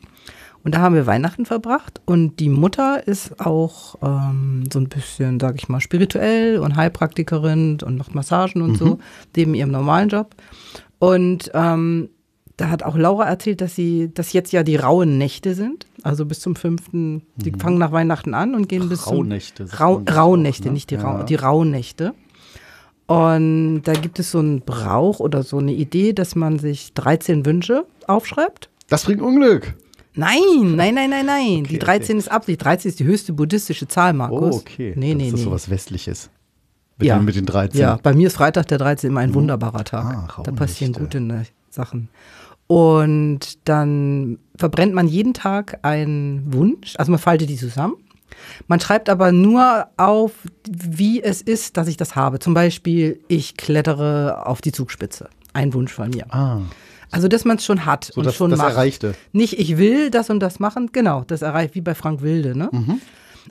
Und 0.63 0.75
da 0.75 0.79
haben 0.79 0.95
wir 0.95 1.05
Weihnachten 1.05 1.45
verbracht 1.45 2.01
und 2.05 2.39
die 2.39 2.49
Mutter 2.49 3.07
ist 3.07 3.39
auch 3.39 3.95
ähm, 4.01 4.65
so 4.71 4.79
ein 4.79 4.89
bisschen, 4.89 5.39
sag 5.39 5.55
ich 5.55 5.69
mal, 5.69 5.79
spirituell 5.79 6.57
und 6.57 6.75
Heilpraktikerin 6.75 7.77
und 7.83 7.97
macht 7.97 8.13
Massagen 8.13 8.61
und 8.61 8.75
so, 8.77 8.99
neben 9.35 9.53
ihrem 9.53 9.71
normalen 9.71 10.09
Job. 10.09 10.35
Und 10.99 11.49
ähm, 11.53 12.09
da 12.59 12.69
hat 12.69 12.83
auch 12.83 12.97
Laura 12.97 13.23
erzählt, 13.25 13.61
dass 13.61 13.73
sie, 13.75 14.11
dass 14.13 14.33
jetzt 14.33 14.51
ja 14.51 14.63
die 14.63 14.75
rauen 14.75 15.17
Nächte 15.17 15.55
sind, 15.55 15.87
also 16.03 16.25
bis 16.25 16.41
zum 16.41 16.55
fünften, 16.57 17.21
die 17.37 17.51
fangen 17.51 17.77
nach 17.77 17.93
Weihnachten 17.93 18.33
an 18.33 18.53
und 18.53 18.67
gehen 18.67 18.89
bis 18.89 19.03
zum 19.03 19.17
Rauhnächte, 19.17 19.65
sagt 19.67 19.79
Rau, 19.79 19.99
das 19.99 20.17
Rauhnächte, 20.17 20.67
ne? 20.67 20.73
nicht 20.73 20.89
die, 20.91 20.95
Ja. 20.95 21.01
Rau, 21.01 21.23
die 21.23 21.35
Rauhnächte. 21.35 22.13
Und 23.07 23.83
da 23.83 23.93
gibt 23.93 24.19
es 24.19 24.31
so 24.31 24.39
einen 24.39 24.61
Brauch 24.61 25.19
oder 25.19 25.41
so 25.43 25.57
eine 25.57 25.71
Idee, 25.71 26.13
dass 26.13 26.35
man 26.35 26.59
sich 26.59 26.93
13 26.93 27.45
Wünsche 27.45 27.85
aufschreibt. 28.07 28.69
Das 28.87 29.05
bringt 29.05 29.21
Unglück. 29.21 29.73
Nein, 30.15 30.75
nein, 30.75 30.93
nein, 30.95 31.09
nein, 31.09 31.25
nein. 31.25 31.59
Okay, 31.61 31.67
die 31.69 31.79
13 31.79 32.17
ist 32.17 32.29
Absicht. 32.29 32.63
13 32.63 32.89
ist 32.89 32.99
die 32.99 33.05
höchste 33.05 33.31
buddhistische 33.33 33.87
Zahl, 33.87 34.13
Markus. 34.13 34.55
Oh, 34.55 34.59
okay. 34.59 34.93
Nee, 34.97 35.09
Dann 35.09 35.17
nee, 35.17 35.25
ist 35.27 35.33
das 35.33 35.39
nee. 35.39 35.45
sowas 35.45 35.69
Westliches. 35.69 36.29
Mit, 36.97 37.07
Ja. 37.07 37.17
den, 37.17 37.25
mit 37.25 37.35
den 37.35 37.45
13. 37.45 37.79
Ja, 37.79 37.97
bei 38.03 38.13
mir 38.13 38.27
ist 38.27 38.35
Freitag 38.35 38.67
der 38.67 38.77
13 38.77 39.09
immer 39.11 39.21
ein 39.21 39.33
wunderbarer 39.33 39.85
Tag. 39.85 40.05
Ah, 40.37 40.43
da 40.43 40.51
passieren 40.51 40.91
gute 40.93 41.21
ne 41.21 41.45
Sachen. 41.69 42.09
Und 42.71 43.67
dann 43.67 44.37
verbrennt 44.55 44.93
man 44.93 45.07
jeden 45.07 45.33
Tag 45.33 45.79
einen 45.81 46.53
Wunsch, 46.53 46.93
also 46.97 47.11
man 47.11 47.17
faltet 47.19 47.49
die 47.49 47.55
zusammen. 47.55 47.95
Man 48.67 48.79
schreibt 48.79 49.09
aber 49.09 49.31
nur 49.31 49.87
auf, 49.97 50.33
wie 50.69 51.19
es 51.23 51.41
ist, 51.41 51.77
dass 51.77 51.87
ich 51.87 51.97
das 51.97 52.15
habe. 52.15 52.37
Zum 52.37 52.53
Beispiel, 52.53 53.21
ich 53.27 53.57
klettere 53.57 54.45
auf 54.45 54.61
die 54.61 54.71
Zugspitze. 54.71 55.29
Ein 55.51 55.73
Wunsch 55.73 55.91
von 55.91 56.11
mir. 56.11 56.31
Ah, 56.31 56.61
Also, 57.09 57.27
dass 57.27 57.43
man 57.43 57.57
es 57.57 57.65
schon 57.65 57.87
hat 57.87 58.11
so 58.13 58.19
und 58.19 58.25
das, 58.27 58.35
schon 58.35 58.51
das 58.51 58.59
macht. 58.59 58.73
Erreichte. 58.73 59.15
Nicht, 59.31 59.57
ich 59.57 59.79
will 59.79 60.11
das 60.11 60.29
und 60.29 60.39
das 60.39 60.59
machen. 60.59 60.91
Genau, 60.91 61.23
das 61.25 61.41
erreicht 61.41 61.73
wie 61.73 61.81
bei 61.81 61.95
Frank 61.95 62.21
Wilde. 62.21 62.55
Ne? 62.55 62.69
Mhm. 62.71 63.01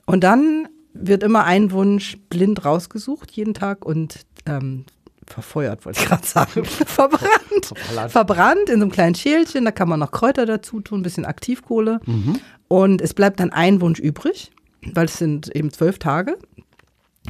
Und 0.06 0.22
dann 0.22 0.68
wird 0.94 1.25
immer 1.25 1.42
ein 1.42 1.72
Wunsch 1.72 2.18
blind 2.30 2.64
rausgesucht, 2.64 3.32
jeden 3.32 3.52
Tag 3.52 3.84
und 3.84 4.20
ähm, 4.46 4.84
verfeuert, 5.32 5.85
wollte 5.85 6.00
ich 6.00 6.06
gerade 6.06 6.26
sagen. 6.26 6.64
Verbrannt. 6.64 7.66
Verballert. 7.66 8.12
Verbrannt 8.12 8.68
in 8.68 8.76
so 8.78 8.82
einem 8.82 8.90
kleinen 8.90 9.14
Schälchen. 9.14 9.64
Da 9.64 9.70
kann 9.70 9.88
man 9.88 10.00
noch 10.00 10.11
Kräuter 10.11 10.47
dazu 10.47 10.80
tun, 10.80 11.00
ein 11.00 11.02
bisschen 11.02 11.25
Aktivkohle. 11.25 12.00
Mhm. 12.06 12.40
Und 12.68 13.00
es 13.00 13.14
bleibt 13.14 13.40
dann 13.40 13.50
ein 13.50 13.80
Wunsch 13.80 13.99
übrig, 13.99 14.50
weil 14.92 15.06
es 15.06 15.18
sind 15.18 15.54
eben 15.54 15.73
zwölf 15.73 15.99
Tage. 15.99 16.38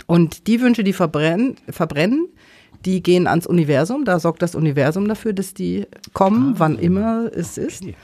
Und 0.06 0.46
die 0.46 0.60
Wünsche, 0.60 0.84
die 0.84 0.92
verbrennen, 0.92 1.56
verbrennen 1.68 2.28
die 2.84 3.02
gehen 3.02 3.26
ans 3.26 3.46
Universum, 3.46 4.04
da 4.04 4.20
sorgt 4.20 4.42
das 4.42 4.54
Universum 4.54 5.08
dafür, 5.08 5.32
dass 5.32 5.54
die 5.54 5.86
kommen, 6.12 6.54
wann 6.58 6.78
immer 6.78 7.30
es 7.34 7.58
ist. 7.58 7.82
Okay. 7.82 7.96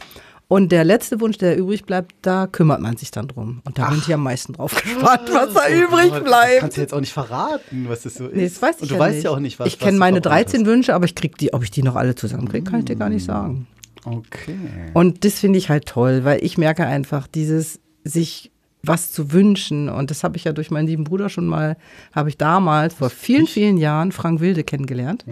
Und 0.47 0.71
der 0.73 0.85
letzte 0.85 1.21
Wunsch, 1.21 1.39
der 1.39 1.57
übrig 1.57 1.85
bleibt, 1.85 2.15
da 2.23 2.47
kümmert 2.47 2.81
man 2.81 2.97
sich 2.97 3.11
dann 3.11 3.29
drum. 3.29 3.63
Und 3.65 3.79
da 3.79 3.89
bin 3.89 3.99
ich 3.99 4.13
am 4.13 4.23
meisten 4.23 4.53
drauf 4.53 4.75
gespannt, 4.75 5.23
was 5.33 5.55
da 5.55 5.69
übrig 5.71 6.11
Oh, 6.11 6.15
Das 6.17 6.25
bleibt. 6.25 6.61
kannst 6.61 6.77
du 6.77 6.81
jetzt 6.83 6.93
auch 6.95 7.01
nicht 7.01 7.13
verraten, 7.15 7.87
was 7.89 8.03
das 8.03 8.15
so 8.15 8.27
ist. 8.27 8.37
Nee, 8.37 8.45
das 8.45 8.61
weiß 8.61 8.77
ich 8.77 8.83
Und 8.83 8.91
du 8.91 8.95
ja 8.95 9.01
weißt 9.01 9.15
nicht. 9.17 9.25
ja 9.25 9.31
auch 9.31 9.39
nicht, 9.41 9.59
was 9.59 9.69
Ich 9.69 9.79
kenne 9.79 9.97
meine 9.99 10.21
verbrannt 10.21 10.49
13 10.53 10.67
Wünsche, 10.67 10.95
aber 10.95 11.07
ich 11.07 11.15
krieg 11.15 11.39
die, 11.39 11.55
ob 11.55 11.63
ich 11.65 11.71
die 11.71 11.83
noch 11.83 11.97
alle 11.97 12.15
zusammenkriege, 12.15 12.71
kann 12.71 12.81
ich 12.81 12.85
dir 12.85 12.97
gar 12.97 13.09
nicht 13.09 13.25
sagen. 13.25 13.67
hast. 14.05 14.07
Okay. 14.17 14.57
Und 14.93 15.25
das 15.25 15.39
finde 15.41 15.59
ich 15.59 15.71
halt 15.71 15.87
toll, 15.87 16.25
weil 16.25 16.45
ich 16.45 16.59
merke 16.59 16.85
einfach, 16.87 17.27
dieses 17.27 17.81
sich 18.05 18.51
was 18.83 19.13
zu 19.13 19.33
wünschen. 19.33 19.89
Und 19.89 20.11
das 20.11 20.23
habe 20.25 20.37
ich 20.37 20.45
ja 20.45 20.53
durch 20.53 20.71
meinen 20.71 20.87
lieben 20.87 21.05
Bruder 21.05 21.31
schon 21.31 21.47
mal, 21.47 21.79
habe 22.15 22.29
ich 22.29 22.37
damals 22.37 22.93
vor 22.93 23.09
vielen, 23.09 23.47
vielen 23.47 23.79
Jahren 23.79 24.13
Frank 24.13 24.41
Wilde 24.41 24.63
kennengelernt. 24.63 25.25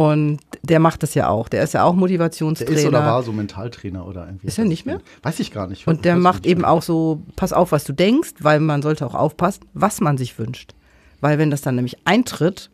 Und 0.00 0.38
der 0.62 0.80
macht 0.80 1.02
das 1.02 1.14
ja 1.14 1.28
auch. 1.28 1.48
Der 1.50 1.62
ist 1.62 1.74
ja 1.74 1.84
auch 1.84 1.90
Der 1.92 1.98
Motivationstrainer. 2.00 2.78
ist 2.78 2.86
oder 2.86 3.00
war 3.00 3.22
so 3.22 3.32
Mentaltrainer 3.32 4.06
oder 4.06 4.24
irgendwie. 4.26 4.46
Ist 4.46 4.58
er 4.58 4.64
nicht 4.64 4.86
mehr? 4.86 5.00
Weiß 5.22 5.40
ich 5.40 5.52
gar 5.52 5.66
nicht. 5.66 5.86
Und 5.86 6.06
der 6.06 6.16
macht 6.16 6.46
eben 6.46 6.64
auch 6.64 6.80
so, 6.82 7.20
pass 7.36 7.52
auf, 7.52 7.70
was 7.72 7.84
du 7.84 7.92
denkst, 7.92 8.30
weil 8.40 8.60
man 8.60 8.80
sollte 8.80 9.04
auch 9.06 9.14
aufpassen, 9.14 9.64
was 9.74 10.00
man 10.00 10.16
sich 10.16 10.38
wünscht. 10.38 10.74
Weil 11.20 11.38
wenn 11.38 11.50
das 11.50 11.60
dann 11.60 11.74
nämlich 11.74 11.98
eintritt, 12.06 12.70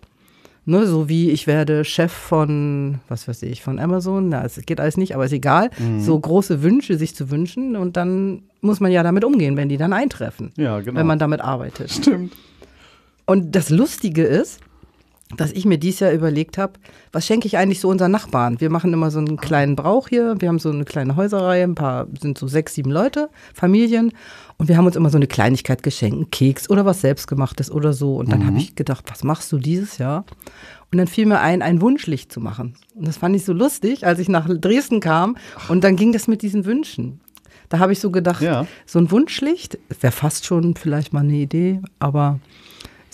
ne, 0.66 0.86
so 0.86 1.08
wie 1.08 1.30
ich 1.30 1.48
werde 1.48 1.84
Chef 1.84 2.12
von, 2.12 3.00
was 3.08 3.26
weiß 3.26 3.42
ich, 3.42 3.60
von 3.60 3.80
Amazon, 3.80 4.28
na, 4.28 4.44
es 4.44 4.60
geht 4.64 4.78
alles 4.78 4.96
nicht, 4.96 5.14
aber 5.16 5.24
ist 5.24 5.32
egal, 5.32 5.70
Mhm. 5.78 6.00
so 6.00 6.16
große 6.18 6.62
Wünsche 6.62 6.96
sich 6.96 7.16
zu 7.16 7.30
wünschen 7.30 7.74
und 7.74 7.96
dann 7.96 8.42
muss 8.60 8.78
man 8.78 8.92
ja 8.92 9.02
damit 9.02 9.24
umgehen, 9.24 9.56
wenn 9.56 9.68
die 9.68 9.78
dann 9.78 9.92
eintreffen, 9.92 10.52
Ja, 10.56 10.78
genau. 10.78 10.96
wenn 11.00 11.06
man 11.06 11.18
damit 11.18 11.40
arbeitet. 11.40 11.90
Stimmt. 11.90 12.34
Und 13.26 13.56
das 13.56 13.70
Lustige 13.70 14.22
ist, 14.22 14.60
dass 15.36 15.50
ich 15.50 15.64
mir 15.64 15.76
dieses 15.76 16.00
Jahr 16.00 16.12
überlegt 16.12 16.56
habe, 16.56 16.74
was 17.10 17.26
schenke 17.26 17.48
ich 17.48 17.58
eigentlich 17.58 17.80
so 17.80 17.88
unseren 17.88 18.12
Nachbarn? 18.12 18.60
Wir 18.60 18.70
machen 18.70 18.92
immer 18.92 19.10
so 19.10 19.18
einen 19.18 19.36
kleinen 19.36 19.74
Brauch 19.74 20.06
hier. 20.08 20.36
Wir 20.38 20.48
haben 20.48 20.60
so 20.60 20.70
eine 20.70 20.84
kleine 20.84 21.16
Häuserreihe, 21.16 21.64
ein 21.64 21.74
paar, 21.74 22.06
sind 22.20 22.38
so 22.38 22.46
sechs, 22.46 22.74
sieben 22.74 22.92
Leute, 22.92 23.28
Familien. 23.52 24.12
Und 24.56 24.68
wir 24.68 24.76
haben 24.76 24.86
uns 24.86 24.94
immer 24.94 25.10
so 25.10 25.18
eine 25.18 25.26
Kleinigkeit 25.26 25.82
geschenkt, 25.82 26.14
einen 26.16 26.30
Keks 26.30 26.70
oder 26.70 26.84
was 26.86 27.00
selbstgemachtes 27.00 27.70
oder 27.72 27.92
so. 27.92 28.16
Und 28.16 28.30
dann 28.30 28.46
habe 28.46 28.58
ich 28.58 28.76
gedacht, 28.76 29.04
was 29.10 29.24
machst 29.24 29.50
du 29.50 29.58
dieses 29.58 29.98
Jahr? 29.98 30.24
Und 30.92 30.98
dann 30.98 31.08
fiel 31.08 31.26
mir 31.26 31.40
ein, 31.40 31.60
ein 31.60 31.80
Wunschlicht 31.80 32.30
zu 32.32 32.40
machen. 32.40 32.74
Und 32.94 33.08
das 33.08 33.16
fand 33.16 33.34
ich 33.34 33.44
so 33.44 33.52
lustig, 33.52 34.06
als 34.06 34.20
ich 34.20 34.28
nach 34.28 34.48
Dresden 34.48 35.00
kam. 35.00 35.36
Und 35.68 35.82
dann 35.82 35.96
ging 35.96 36.12
das 36.12 36.28
mit 36.28 36.42
diesen 36.42 36.64
Wünschen. 36.64 37.20
Da 37.68 37.80
habe 37.80 37.92
ich 37.92 37.98
so 37.98 38.12
gedacht, 38.12 38.40
Ja. 38.42 38.64
so 38.86 39.00
ein 39.00 39.10
Wunschlicht 39.10 39.76
wäre 40.00 40.12
fast 40.12 40.46
schon 40.46 40.76
vielleicht 40.76 41.12
mal 41.12 41.20
eine 41.24 41.34
Idee, 41.34 41.80
aber 41.98 42.38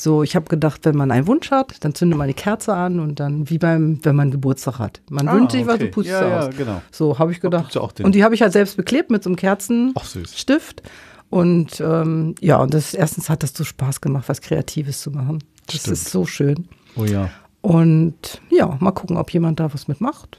so, 0.02 0.22
ich 0.22 0.34
habe 0.36 0.46
gedacht, 0.46 0.84
wenn 0.84 0.96
man 0.96 1.10
einen 1.10 1.26
Wunsch 1.26 1.50
hat, 1.50 1.84
dann 1.84 1.94
zündet 1.94 2.18
man 2.18 2.28
die 2.28 2.34
Kerze 2.34 2.74
an 2.74 2.98
und 3.00 3.20
dann, 3.20 3.48
wie 3.50 3.58
beim, 3.58 3.98
wenn 4.04 4.16
man 4.16 4.30
Geburtstag 4.30 4.78
hat. 4.78 5.00
Man 5.10 5.28
Ah, 5.28 5.34
wünscht 5.34 5.52
sich 5.52 5.66
was, 5.66 5.74
okay. 5.76 5.84
du 5.86 5.90
pustest 5.90 6.20
Ja, 6.20 6.28
ja, 6.28 6.40
aus. 6.48 6.56
genau. 6.56 6.82
So 6.90 7.18
habe 7.18 7.32
ich 7.32 7.40
gedacht. 7.40 7.74
ja 7.74 7.80
und 7.80 8.14
die 8.14 8.24
habe 8.24 8.34
ich 8.34 8.42
halt 8.42 8.52
selbst 8.52 8.76
beklebt 8.76 9.10
mit 9.10 9.22
so 9.22 9.30
einem. 9.30 9.36
Kerzenstift. 9.36 10.82
Und 11.30 11.80
ähm, 11.80 12.34
ja, 12.40 12.56
und 12.58 12.74
das 12.74 12.92
erstens 12.94 13.30
hat 13.30 13.42
das 13.42 13.54
so 13.54 13.64
Spaß 13.64 14.00
gemacht, 14.00 14.24
was 14.28 14.40
Kreatives 14.42 15.00
zu 15.00 15.10
machen. 15.10 15.38
Das 15.66 15.76
Stimmt. 15.76 15.92
ist 15.96 16.10
so 16.10 16.26
schön. 16.26 16.68
Oh 16.96 17.04
ja. 17.04 17.30
Und 17.62 18.40
ja, 18.50 18.76
mal 18.80 18.90
gucken, 18.92 19.16
ob 19.16 19.30
jemand 19.32 19.60
da 19.60 19.72
was 19.72 19.88
mitmacht. 19.88 20.36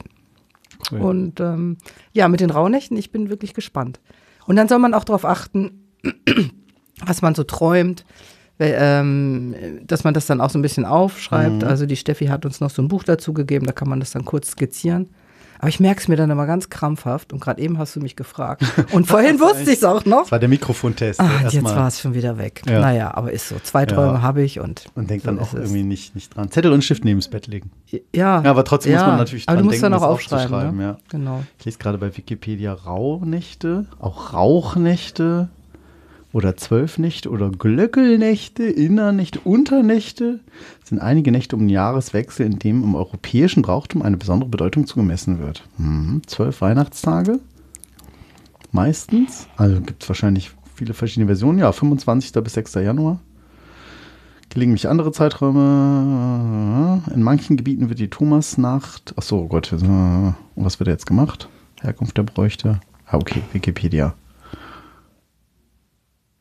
Cool. 0.92 1.00
Und 1.00 1.40
ähm, 1.40 1.78
ja, 2.12 2.28
mit 2.28 2.40
den 2.40 2.50
Rauhnächten, 2.50 2.96
ich 2.96 3.10
bin 3.10 3.28
wirklich 3.30 3.54
gespannt. 3.54 3.98
Und 4.46 4.56
dann 4.56 4.68
soll 4.68 4.78
man 4.78 4.92
auch 4.94 5.04
darauf 5.04 5.24
achten, 5.24 5.88
was 7.04 7.22
man 7.22 7.34
so 7.34 7.42
träumt, 7.44 8.04
dass 8.58 10.04
man 10.04 10.14
das 10.14 10.26
dann 10.26 10.40
auch 10.40 10.50
so 10.50 10.58
ein 10.58 10.62
bisschen 10.62 10.84
aufschreibt. 10.84 11.62
Mhm. 11.62 11.68
Also 11.68 11.86
die 11.86 11.96
Steffi 11.96 12.26
hat 12.26 12.44
uns 12.46 12.60
noch 12.60 12.70
so 12.70 12.82
ein 12.82 12.88
Buch 12.88 13.02
dazu 13.04 13.32
gegeben, 13.32 13.66
da 13.66 13.72
kann 13.72 13.88
man 13.88 14.00
das 14.00 14.12
dann 14.12 14.24
kurz 14.24 14.50
skizzieren. 14.52 15.08
Aber 15.60 15.68
ich 15.68 15.80
merke 15.80 16.00
es 16.00 16.08
mir 16.08 16.16
dann 16.16 16.28
immer 16.30 16.46
ganz 16.46 16.68
krampfhaft 16.68 17.32
und 17.32 17.40
gerade 17.40 17.62
eben 17.62 17.78
hast 17.78 17.96
du 17.96 18.00
mich 18.00 18.16
gefragt. 18.16 18.62
Und 18.92 19.06
vorhin 19.06 19.40
wusste 19.40 19.62
ich 19.70 19.78
es 19.78 19.84
auch 19.84 20.04
noch. 20.04 20.22
Das 20.22 20.32
war 20.32 20.38
der 20.38 20.48
Mikrofontest. 20.48 21.18
Ah, 21.20 21.30
jetzt 21.42 21.54
erstmal. 21.54 21.76
war 21.76 21.88
es 21.88 22.00
schon 22.00 22.12
wieder 22.12 22.36
weg. 22.36 22.60
Ja. 22.68 22.80
Naja, 22.80 23.14
aber 23.14 23.32
ist 23.32 23.48
so. 23.48 23.54
Zwei 23.62 23.86
Träume 23.86 24.14
Ja. 24.14 24.22
habe 24.22 24.42
ich 24.42 24.60
und. 24.60 24.86
Und 24.94 25.08
denkt 25.08 25.24
so 25.24 25.30
dann 25.30 25.38
auch 25.38 25.54
irgendwie 25.54 25.84
nicht, 25.84 26.14
nicht 26.16 26.36
dran. 26.36 26.50
Zettel 26.50 26.70
und 26.72 26.82
Stift 26.84 27.04
neben 27.04 27.20
das 27.20 27.28
Bett 27.28 27.46
legen. 27.46 27.70
Ja, 27.88 27.98
Ja, 28.42 28.42
aber 28.44 28.64
trotzdem 28.64 28.92
muss 28.92 29.02
man 29.02 29.16
natürlich 29.16 29.48
Aber 29.48 29.54
dran 29.56 29.64
du 29.64 29.70
musst 29.70 29.82
denken, 29.82 29.92
dann 29.92 29.94
auch 29.94 30.06
das 30.06 30.10
aufschreiben. 30.10 30.54
aufzuschreiben, 30.54 30.76
ne? 30.76 30.96
Genau. 31.08 31.44
Ich 31.58 31.64
lese 31.64 31.78
gerade 31.78 31.98
bei 31.98 32.14
Wikipedia 32.14 32.72
Rauhnächte, 32.74 33.86
auch 34.00 34.34
Rauchnächte 34.34 35.48
oder 36.34 36.56
Zwölfnächte 36.56 37.30
oder 37.30 37.48
Glöckelnächte, 37.48 38.64
Innernächte, 38.64 39.38
Unternächte 39.44 40.40
sind 40.82 40.98
einige 40.98 41.30
Nächte 41.30 41.54
um 41.54 41.62
den 41.62 41.68
Jahreswechsel, 41.68 42.44
in 42.44 42.58
dem 42.58 42.82
im 42.82 42.96
europäischen 42.96 43.62
Brauchtum 43.62 44.02
eine 44.02 44.16
besondere 44.16 44.50
Bedeutung 44.50 44.86
zugemessen 44.86 45.38
wird. 45.38 45.62
Mhm. 45.78 46.22
Zwölf 46.26 46.60
Weihnachtstage 46.60 47.38
meistens, 48.72 49.46
also 49.56 49.80
gibt 49.80 50.02
es 50.02 50.08
wahrscheinlich 50.08 50.50
viele 50.74 50.92
verschiedene 50.92 51.26
Versionen, 51.26 51.60
ja, 51.60 51.70
25. 51.70 52.32
bis 52.42 52.54
6. 52.54 52.74
Januar. 52.74 53.20
Gelegentlich 54.48 54.88
andere 54.88 55.12
Zeiträume. 55.12 57.00
In 57.14 57.22
manchen 57.22 57.56
Gebieten 57.56 57.88
wird 57.88 58.00
die 58.00 58.10
Thomasnacht. 58.10 59.14
Achso, 59.16 59.38
oh 59.38 59.46
Gott. 59.46 59.72
äh, 59.72 60.32
Was 60.56 60.80
wird 60.80 60.88
jetzt 60.88 61.06
gemacht? 61.06 61.48
Herkunft 61.80 62.18
der 62.18 62.24
Bräuchte. 62.24 62.80
Ah, 63.06 63.16
okay, 63.16 63.42
Wikipedia. 63.52 64.14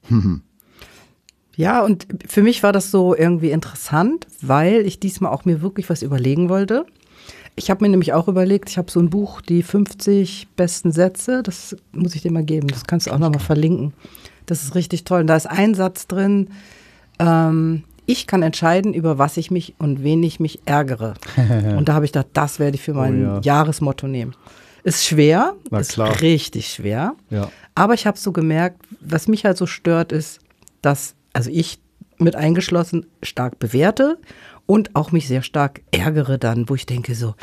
Ja, 1.56 1.84
und 1.84 2.08
für 2.28 2.42
mich 2.42 2.64
war 2.64 2.72
das 2.72 2.90
so 2.90 3.16
irgendwie 3.16 3.52
interessant, 3.52 4.26
weil 4.42 4.88
ich 4.88 5.00
diesmal 5.00 5.32
auch 5.32 5.46
mir 5.46 5.62
wirklich 5.62 5.90
was 5.90 6.02
überlegen 6.02 6.50
wollte. 6.50 6.86
Ich 7.56 7.70
habe 7.70 7.84
mir 7.84 7.90
nämlich 7.90 8.14
auch 8.14 8.28
überlegt, 8.28 8.70
ich 8.70 8.80
habe 8.80 8.90
so 8.90 9.00
ein 9.00 9.12
Buch, 9.12 9.40
die 9.42 9.62
50 9.62 10.48
besten 10.56 10.92
Sätze, 10.92 11.44
das 11.44 11.76
muss 11.92 12.16
ich 12.16 12.24
dir 12.24 12.32
mal 12.32 12.44
geben, 12.44 12.68
das 12.68 12.88
kannst 12.88 13.06
du 13.06 13.12
auch 13.12 13.20
nochmal 13.20 13.40
verlinken. 13.40 13.94
Das 14.48 14.64
ist 14.64 14.74
richtig 14.74 15.04
toll. 15.04 15.22
Und 15.22 15.28
da 15.28 15.36
ist 15.36 15.46
ein 15.46 15.76
Satz 15.76 16.08
drin, 16.08 16.50
ähm, 17.20 17.84
ich 18.06 18.28
kann 18.28 18.42
entscheiden, 18.42 18.94
über 18.94 19.18
was 19.18 19.38
ich 19.38 19.52
mich 19.52 19.76
und 19.78 20.04
wen 20.04 20.24
ich 20.24 20.40
mich 20.40 20.62
ärgere. 20.66 21.14
und 21.78 21.88
da 21.88 21.94
habe 21.94 22.06
ich 22.06 22.12
gedacht, 22.12 22.30
das 22.34 22.58
werde 22.58 22.76
ich 22.76 22.82
für 22.82 22.96
mein 22.96 23.22
ja. 23.22 23.42
Jahresmotto 23.42 24.08
nehmen. 24.08 24.34
Ist 24.84 25.06
schwer, 25.06 25.56
Na 25.70 25.80
ist 25.80 25.94
klar. 25.94 26.20
richtig 26.22 26.68
schwer. 26.74 27.16
Ja. 27.30 27.50
Aber 27.76 27.94
ich 27.94 28.06
habe 28.06 28.18
so 28.18 28.32
gemerkt, 28.32 28.82
was 29.00 29.28
mich 29.28 29.46
halt 29.46 29.58
so 29.58 29.66
stört, 29.66 30.12
ist, 30.12 30.40
dass, 30.82 31.16
also 31.32 31.50
ich 31.50 31.80
mit 32.18 32.36
eingeschlossen, 32.36 33.06
stark 33.22 33.60
bewerte 33.60 34.20
und 34.66 34.96
auch 34.96 35.12
mich 35.12 35.28
sehr 35.28 35.42
stark 35.42 35.82
ärgere 35.92 36.38
dann, 36.38 36.70
wo 36.70 36.76
ich 36.76 36.86
denke 36.86 37.16
so, 37.16 37.36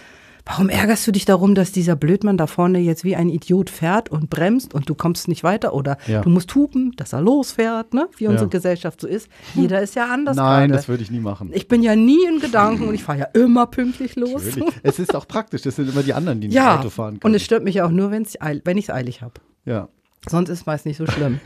warum 0.46 0.68
ärgerst 0.68 1.06
du 1.06 1.12
dich 1.12 1.24
darum, 1.24 1.54
dass 1.54 1.72
dieser 1.72 1.96
Blödmann 1.96 2.36
da 2.36 2.46
vorne 2.46 2.78
jetzt 2.78 3.04
wie 3.04 3.16
ein 3.16 3.28
Idiot 3.28 3.70
fährt 3.70 4.08
und 4.08 4.30
bremst 4.30 4.74
und 4.74 4.88
du 4.88 4.94
kommst 4.94 5.28
nicht 5.28 5.42
weiter 5.44 5.74
oder 5.74 5.96
Ja. 6.06 6.22
du 6.22 6.30
musst 6.30 6.54
hupen, 6.54 6.92
dass 6.96 7.12
er 7.12 7.20
losfährt, 7.20 7.94
ne? 7.94 8.08
wie 8.16 8.26
unsere 8.26 8.46
Ja. 8.46 8.50
Gesellschaft 8.50 9.00
so 9.00 9.06
ist. 9.06 9.28
Jeder 9.54 9.80
ist 9.82 9.94
ja 9.94 10.06
anders 10.06 10.36
Nein, 10.36 10.68
gerade. 10.68 10.72
das 10.78 10.88
würde 10.88 11.02
ich 11.02 11.10
nie 11.10 11.20
machen. 11.20 11.50
Ich 11.52 11.68
bin 11.68 11.82
ja 11.82 11.94
nie 11.96 12.24
in 12.26 12.40
Gedanken 12.40 12.88
und 12.88 12.94
ich 12.94 13.02
fahre 13.04 13.18
ja 13.20 13.24
immer 13.34 13.66
pünktlich 13.66 14.16
los. 14.16 14.42
Es 14.82 14.98
ist 14.98 15.14
auch 15.14 15.26
praktisch. 15.28 15.62
Das 15.62 15.76
sind 15.76 15.88
immer 15.90 16.02
die 16.02 16.14
anderen, 16.14 16.40
die 16.40 16.48
nicht 16.48 16.56
Ja, 16.56 16.78
Auto 16.80 16.90
fahren 16.90 17.14
und 17.14 17.20
können. 17.20 17.34
es 17.34 17.42
stört 17.44 17.64
mich 17.64 17.82
auch 17.82 17.90
nur, 17.90 18.10
wenn's 18.10 18.40
eil, 18.40 18.60
wenn 18.64 18.78
ich 18.78 18.86
es 18.86 18.90
eilig 18.90 19.22
habe. 19.22 19.34
ja. 19.64 19.88
Sonst 20.28 20.50
ist 20.50 20.66
meist 20.66 20.84
nicht 20.84 20.98
so 20.98 21.06
schlimm. 21.06 21.40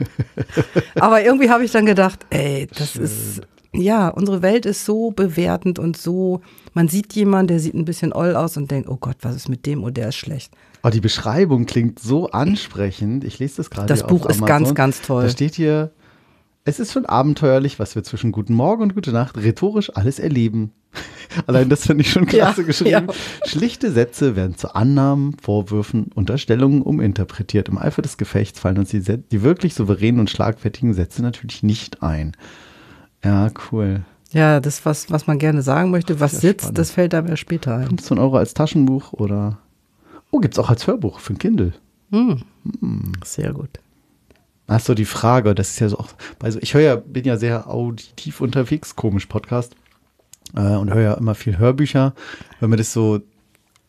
Aber 0.99 1.23
irgendwie 1.23 1.49
habe 1.49 1.63
ich 1.63 1.71
dann 1.71 1.85
gedacht, 1.85 2.25
ey, 2.29 2.67
das 2.77 2.97
ist, 2.97 3.41
ja, 3.75 4.09
unsere 4.09 4.41
Welt 4.41 4.65
ist 4.65 4.85
so 4.85 5.11
bewertend 5.11 5.79
und 5.79 5.97
so, 5.97 6.41
man 6.73 6.87
sieht 6.87 7.13
jemanden, 7.13 7.47
der 7.47 7.59
sieht 7.59 7.73
ein 7.73 7.85
bisschen 7.85 8.13
oll 8.13 8.35
aus 8.35 8.57
und 8.57 8.71
denkt, 8.71 8.89
oh 8.89 8.97
Gott, 8.97 9.17
was 9.21 9.35
ist 9.35 9.49
mit 9.49 9.65
dem? 9.65 9.83
Oh, 9.83 9.89
der 9.89 10.09
ist 10.09 10.15
schlecht. 10.15 10.53
Oh, 10.83 10.89
die 10.89 11.01
Beschreibung 11.01 11.65
klingt 11.65 11.99
so 11.99 12.29
ansprechend. 12.31 13.23
Ich 13.23 13.39
lese 13.39 13.57
das 13.57 13.69
gerade 13.69 13.87
Das 13.87 14.05
Buch 14.05 14.25
ist 14.27 14.45
ganz, 14.45 14.73
ganz 14.75 15.01
toll. 15.01 15.23
Da 15.23 15.29
steht 15.29 15.55
hier, 15.55 15.91
es 16.63 16.79
ist 16.79 16.91
schon 16.93 17.05
abenteuerlich, 17.05 17.79
was 17.79 17.95
wir 17.95 18.03
zwischen 18.03 18.31
Guten 18.31 18.53
Morgen 18.53 18.83
und 18.83 18.95
Gute 18.95 19.11
Nacht 19.11 19.37
rhetorisch 19.37 19.91
alles 19.95 20.19
erleben. 20.19 20.71
Allein 21.47 21.69
das 21.69 21.85
finde 21.85 22.03
ich 22.03 22.11
schon 22.11 22.25
klasse 22.25 22.61
Ja, 22.61 22.67
geschrieben. 22.67 22.89
ja. 22.91 23.03
Schlichte 23.45 23.91
Sätze 23.91 24.35
werden 24.35 24.57
zu 24.57 24.75
Annahmen, 24.75 25.35
Vorwürfen, 25.41 26.11
Unterstellungen 26.15 26.81
uminterpretiert. 26.81 27.69
Im 27.69 27.77
Eifer 27.77 28.01
des 28.01 28.17
Gefechts 28.17 28.59
fallen 28.59 28.77
uns 28.77 28.89
die, 28.89 29.01
die 29.01 29.43
wirklich 29.43 29.73
souveränen 29.73 30.19
und 30.21 30.29
schlagfertigen 30.29 30.93
Sätze 30.93 31.21
natürlich 31.21 31.63
nicht 31.63 32.01
ein. 32.01 32.35
Ja, 33.25 33.49
cool. 33.71 34.03
Ja, 34.31 34.59
das, 34.59 34.85
was, 34.85 35.09
was 35.11 35.27
man 35.27 35.39
gerne 35.39 35.61
sagen 35.61 35.91
möchte, 35.91 36.19
was 36.19 36.33
Ja, 36.33 36.39
sitzt, 36.39 36.61
spannend. 36.61 36.77
das 36.77 36.91
fällt 36.91 37.13
ja 37.13 37.35
später 37.37 37.75
ein. 37.75 37.87
15 37.87 38.19
Euro 38.19 38.37
als 38.37 38.53
Taschenbuch 38.53 39.13
oder. 39.13 39.57
Oh, 40.31 40.39
gibt's 40.39 40.59
auch 40.59 40.69
als 40.69 40.87
Hörbuch 40.87 41.19
für 41.19 41.33
ein 41.33 41.37
Kindle. 41.37 41.73
Sehr 43.23 43.53
gut. 43.53 43.69
Ach 44.67 44.79
so, 44.79 44.93
die 44.93 45.05
Frage, 45.05 45.53
das 45.53 45.71
ist 45.71 45.79
ja 45.79 45.89
so 45.89 45.99
auch, 45.99 46.09
also 46.41 46.59
ich 46.61 46.73
höre 46.73 46.81
ja, 46.81 46.95
bin 46.95 47.23
ja 47.23 47.37
sehr 47.37 47.69
auditiv 47.69 48.41
unterwegs, 48.41 48.95
komisch 48.95 49.27
Podcast, 49.27 49.75
äh, 50.55 50.75
und 50.75 50.91
höre 50.93 51.01
ja 51.03 51.13
immer 51.13 51.35
viel 51.35 51.57
Hörbücher, 51.57 52.13
wenn 52.59 52.71
mir 52.71 52.77
das 52.77 52.91
so, 52.91 53.19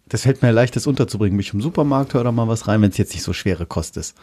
das 0.08 0.22
fällt 0.22 0.42
mir 0.42 0.52
leicht, 0.52 0.76
das 0.76 0.86
unterzubringen, 0.86 1.36
mich 1.36 1.54
im 1.54 1.62
Supermarkt 1.62 2.12
höre 2.14 2.24
da 2.24 2.32
mal 2.32 2.46
was 2.48 2.68
rein, 2.68 2.82
wenn 2.82 2.90
es 2.90 2.98
jetzt 2.98 3.14
nicht 3.14 3.22
so 3.22 3.32
schwere 3.32 3.64
Kost 3.64 3.96
ist. 3.96 4.16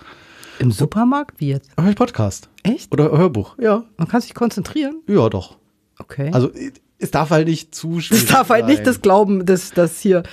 Im 0.63 0.71
Supermarkt? 0.71 1.39
Wie 1.41 1.49
jetzt? 1.49 1.69
Aber 1.75 1.89
ich 1.89 1.95
Podcast 1.97 2.49
Echt? 2.63 2.91
oder 2.93 3.11
Hörbuch, 3.11 3.57
ja, 3.59 3.83
Man 3.97 4.07
kann 4.07 4.21
sich 4.21 4.33
konzentrieren? 4.33 5.01
ja 5.07 5.27
doch. 5.29 5.57
Okay. 5.99 6.29
Also 6.31 6.51
es 6.99 7.11
darf 7.11 7.31
halt 7.31 7.47
nicht 7.49 7.75
zu 7.75 7.99
schwierig 7.99 8.25
Das 8.27 8.33
darf 8.33 8.49
halt 8.49 8.65
nicht 8.67 8.87
das 8.87 9.01
Glauben, 9.01 9.45
das, 9.45 9.71
das 9.71 9.99
hier 9.99 10.23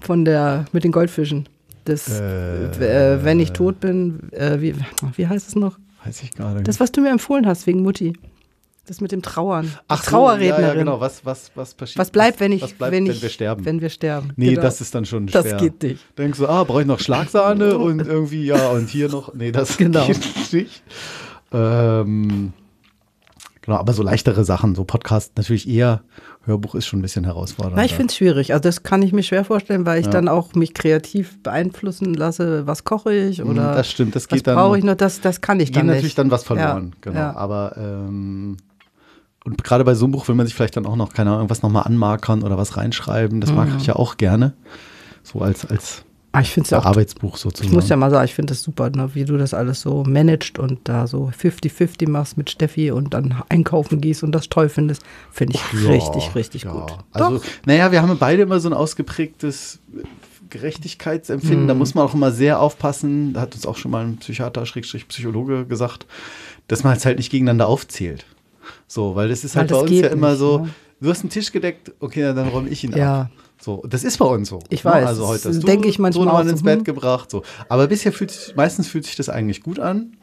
von 0.00 0.24
der, 0.24 0.64
mit 0.72 0.84
den 0.84 0.92
Goldfischen. 0.92 1.48
Das, 1.84 2.08
Äh. 2.20 2.66
äh, 3.16 3.24
wenn 3.24 3.40
ich 3.40 3.50
tot 3.52 3.80
bin, 3.80 4.30
äh, 4.32 4.60
wie, 4.60 4.74
wie 5.16 5.26
heißt 5.26 5.48
es 5.48 5.56
noch? 5.56 5.76
Weiß 6.04 6.22
ich 6.22 6.30
gerade. 6.30 6.62
Das, 6.62 6.78
was 6.78 6.92
du 6.92 7.00
mir 7.00 7.10
empfohlen 7.10 7.46
hast, 7.46 7.66
wegen 7.66 7.82
Mutti. 7.82 8.12
Das 8.90 9.00
mit 9.00 9.12
dem 9.12 9.22
Trauern. 9.22 9.72
Ach 9.86 10.02
so, 10.02 10.10
Trauerrednerin. 10.10 10.62
Ja, 10.62 10.68
ja, 10.70 10.74
genau. 10.74 10.98
Was, 11.00 11.24
was, 11.24 11.52
was 11.54 11.74
passiert? 11.74 11.96
Was 11.98 12.10
bleibt, 12.10 12.40
wenn 12.40 12.50
ich, 12.50 12.60
was 12.60 12.72
bleibt, 12.72 12.90
wenn, 12.92 13.04
wenn 13.06 13.12
ich, 13.12 13.22
wir 13.22 13.28
sterben? 13.28 13.64
Wenn 13.64 13.80
wir 13.80 13.88
sterben. 13.88 14.32
nee, 14.34 14.48
Genau. 14.50 14.62
das 14.62 14.80
ist 14.80 14.92
dann 14.96 15.04
schon 15.04 15.28
schwer. 15.28 15.44
Das 15.44 15.56
geht 15.62 15.80
nicht. 15.80 16.18
Denkst 16.18 16.40
du, 16.40 16.48
ah, 16.48 16.64
brauche 16.64 16.80
ich 16.80 16.86
noch 16.88 16.98
Schlagsahne 16.98 17.78
und 17.78 18.00
irgendwie, 18.04 18.44
ja, 18.46 18.70
und 18.70 18.88
hier 18.88 19.08
noch. 19.08 19.32
Nee, 19.32 19.52
das 19.52 19.76
Genau. 19.78 20.04
geht 20.08 20.52
nicht. 20.52 20.82
Ähm, 21.52 22.52
genau, 23.62 23.76
aber 23.78 23.92
so 23.92 24.02
leichtere 24.02 24.44
Sachen, 24.44 24.74
so 24.74 24.82
Podcast 24.84 25.36
natürlich 25.36 25.68
eher. 25.68 26.02
Hörbuch 26.46 26.74
ist 26.74 26.86
schon 26.86 26.98
ein 26.98 27.02
bisschen 27.02 27.24
herausfordernd. 27.24 27.76
Na, 27.76 27.84
ich 27.84 27.92
finde 27.94 28.06
es 28.10 28.16
schwierig. 28.16 28.52
Also 28.54 28.62
das 28.62 28.82
kann 28.82 29.02
ich 29.02 29.12
mir 29.12 29.22
schwer 29.22 29.44
vorstellen, 29.44 29.86
weil 29.86 30.00
ich 30.00 30.06
Ja. 30.06 30.12
dann 30.12 30.26
auch 30.26 30.54
mich 30.54 30.74
kreativ 30.74 31.40
beeinflussen 31.44 32.14
lasse. 32.14 32.66
Was 32.66 32.82
koche 32.82 33.14
ich 33.14 33.40
oder 33.42 33.70
Mhm, 33.70 33.76
das 33.76 33.88
stimmt, 33.88 34.16
das 34.16 34.24
was 34.24 34.36
geht 34.38 34.46
dann- 34.48 34.56
brauche 34.56 34.78
ich 34.78 34.82
noch? 34.82 34.94
Das, 34.96 35.20
das 35.20 35.42
kann 35.42 35.60
ich 35.60 35.70
dann 35.70 35.86
nicht. 35.86 35.94
natürlich 35.96 36.14
dann 36.16 36.30
was 36.32 36.42
verloren, 36.42 36.92
Ja, 36.94 36.96
genau. 37.02 37.18
ja. 37.20 37.36
Aber 37.36 37.76
ähm, 37.76 38.56
und 39.44 39.62
gerade 39.64 39.84
bei 39.84 39.94
so 39.94 40.04
einem 40.04 40.12
Buch 40.12 40.28
will 40.28 40.34
man 40.34 40.46
sich 40.46 40.54
vielleicht 40.54 40.76
dann 40.76 40.86
auch 40.86 40.96
noch, 40.96 41.12
keine 41.14 41.30
Ahnung, 41.30 41.40
irgendwas 41.40 41.62
nochmal 41.62 41.84
anmarkern 41.84 42.42
oder 42.42 42.58
was 42.58 42.76
reinschreiben. 42.76 43.40
Das 43.40 43.52
mag 43.52 43.68
Mhm. 43.70 43.76
ich 43.78 43.86
ja 43.86 43.96
auch 43.96 44.16
gerne. 44.16 44.52
So 45.22 45.40
als, 45.40 45.64
als 45.66 46.04
Ah, 46.32 46.42
ich 46.42 46.50
finde 46.50 46.66
es 46.66 46.70
ja 46.70 46.78
auch 46.78 46.84
Arbeitsbuch 46.84 47.36
sozusagen. 47.36 47.66
Ich 47.68 47.74
muss 47.74 47.88
ja 47.88 47.96
mal 47.96 48.08
sagen, 48.08 48.24
ich 48.24 48.34
finde 48.34 48.52
das 48.52 48.62
super, 48.62 48.88
ne, 48.90 49.10
wie 49.14 49.24
du 49.24 49.36
das 49.36 49.52
alles 49.52 49.80
so 49.80 50.04
managst 50.06 50.60
und 50.60 50.78
da 50.84 51.08
so 51.08 51.28
50-50 51.36 52.08
machst 52.08 52.36
mit 52.36 52.48
Steffi 52.50 52.92
und 52.92 53.14
dann 53.14 53.42
einkaufen 53.48 54.00
gehst 54.00 54.22
und 54.22 54.30
das 54.30 54.48
toll 54.48 54.68
findest. 54.68 55.02
Finde 55.32 55.54
ich 55.56 55.82
Ja, 55.82 55.90
richtig, 55.90 56.34
richtig 56.36 56.62
ja. 56.64 56.70
gut. 56.72 56.92
Also, 57.12 57.38
Doch. 57.38 57.44
naja, 57.66 57.90
wir 57.90 58.00
haben 58.02 58.16
beide 58.16 58.42
immer 58.42 58.60
so 58.60 58.68
ein 58.68 58.74
ausgeprägtes 58.74 59.80
Gerechtigkeitsempfinden. 60.50 61.64
Mhm. 61.64 61.68
Da 61.68 61.74
muss 61.74 61.94
man 61.94 62.04
auch 62.04 62.14
immer 62.14 62.30
sehr 62.30 62.60
aufpassen. 62.60 63.32
Da 63.32 63.40
hat 63.40 63.54
uns 63.54 63.66
auch 63.66 63.76
schon 63.76 63.90
mal 63.90 64.04
ein 64.04 64.16
Psychiater, 64.18 64.66
Schrägstrich 64.66 65.08
Psychologe 65.08 65.66
gesagt, 65.66 66.06
dass 66.68 66.84
man 66.84 66.96
es 66.96 67.04
halt 67.06 67.18
nicht 67.18 67.30
gegeneinander 67.30 67.66
aufzählt. 67.66 68.24
So, 68.90 69.14
weil 69.14 69.28
das 69.28 69.44
ist 69.44 69.54
Weil 69.54 69.60
halt 69.60 69.68
bei 69.70 69.74
das 69.74 69.82
uns 69.82 69.90
geht 69.90 70.04
ja 70.04 70.10
immer 70.10 70.30
nicht, 70.30 70.38
so, 70.40 70.58
ne? 70.58 70.70
du 71.00 71.10
hast 71.10 71.20
einen 71.20 71.30
Tisch 71.30 71.52
gedeckt, 71.52 71.92
okay, 72.00 72.22
dann 72.34 72.48
räume 72.48 72.68
ich 72.70 72.82
ihn 72.82 72.90
Ja. 72.90 73.20
ab. 73.22 73.30
So, 73.60 73.84
das 73.88 74.02
ist 74.02 74.18
bei 74.18 74.24
uns 74.24 74.48
so. 74.48 74.58
Ich 74.68 74.82
ne? 74.82 74.90
weiß, 74.90 75.06
Also 75.06 75.28
heute 75.28 75.42
das 75.44 75.54
hast 75.54 75.62
du 75.62 75.66
denke 75.68 75.86
ich 75.86 76.00
manchmal 76.00 76.42
so, 76.44 76.50
ins 76.50 76.64
Bett 76.64 76.78
hm. 76.78 76.84
gebracht. 76.84 77.30
So. 77.30 77.44
Aber 77.68 77.86
bisher 77.86 78.12
fühlt 78.12 78.32
sich, 78.32 78.56
meistens 78.56 78.88
fühlt 78.88 79.04
sich 79.04 79.14
das 79.14 79.28
eigentlich 79.28 79.62
gut 79.62 79.78
an. 79.78 80.16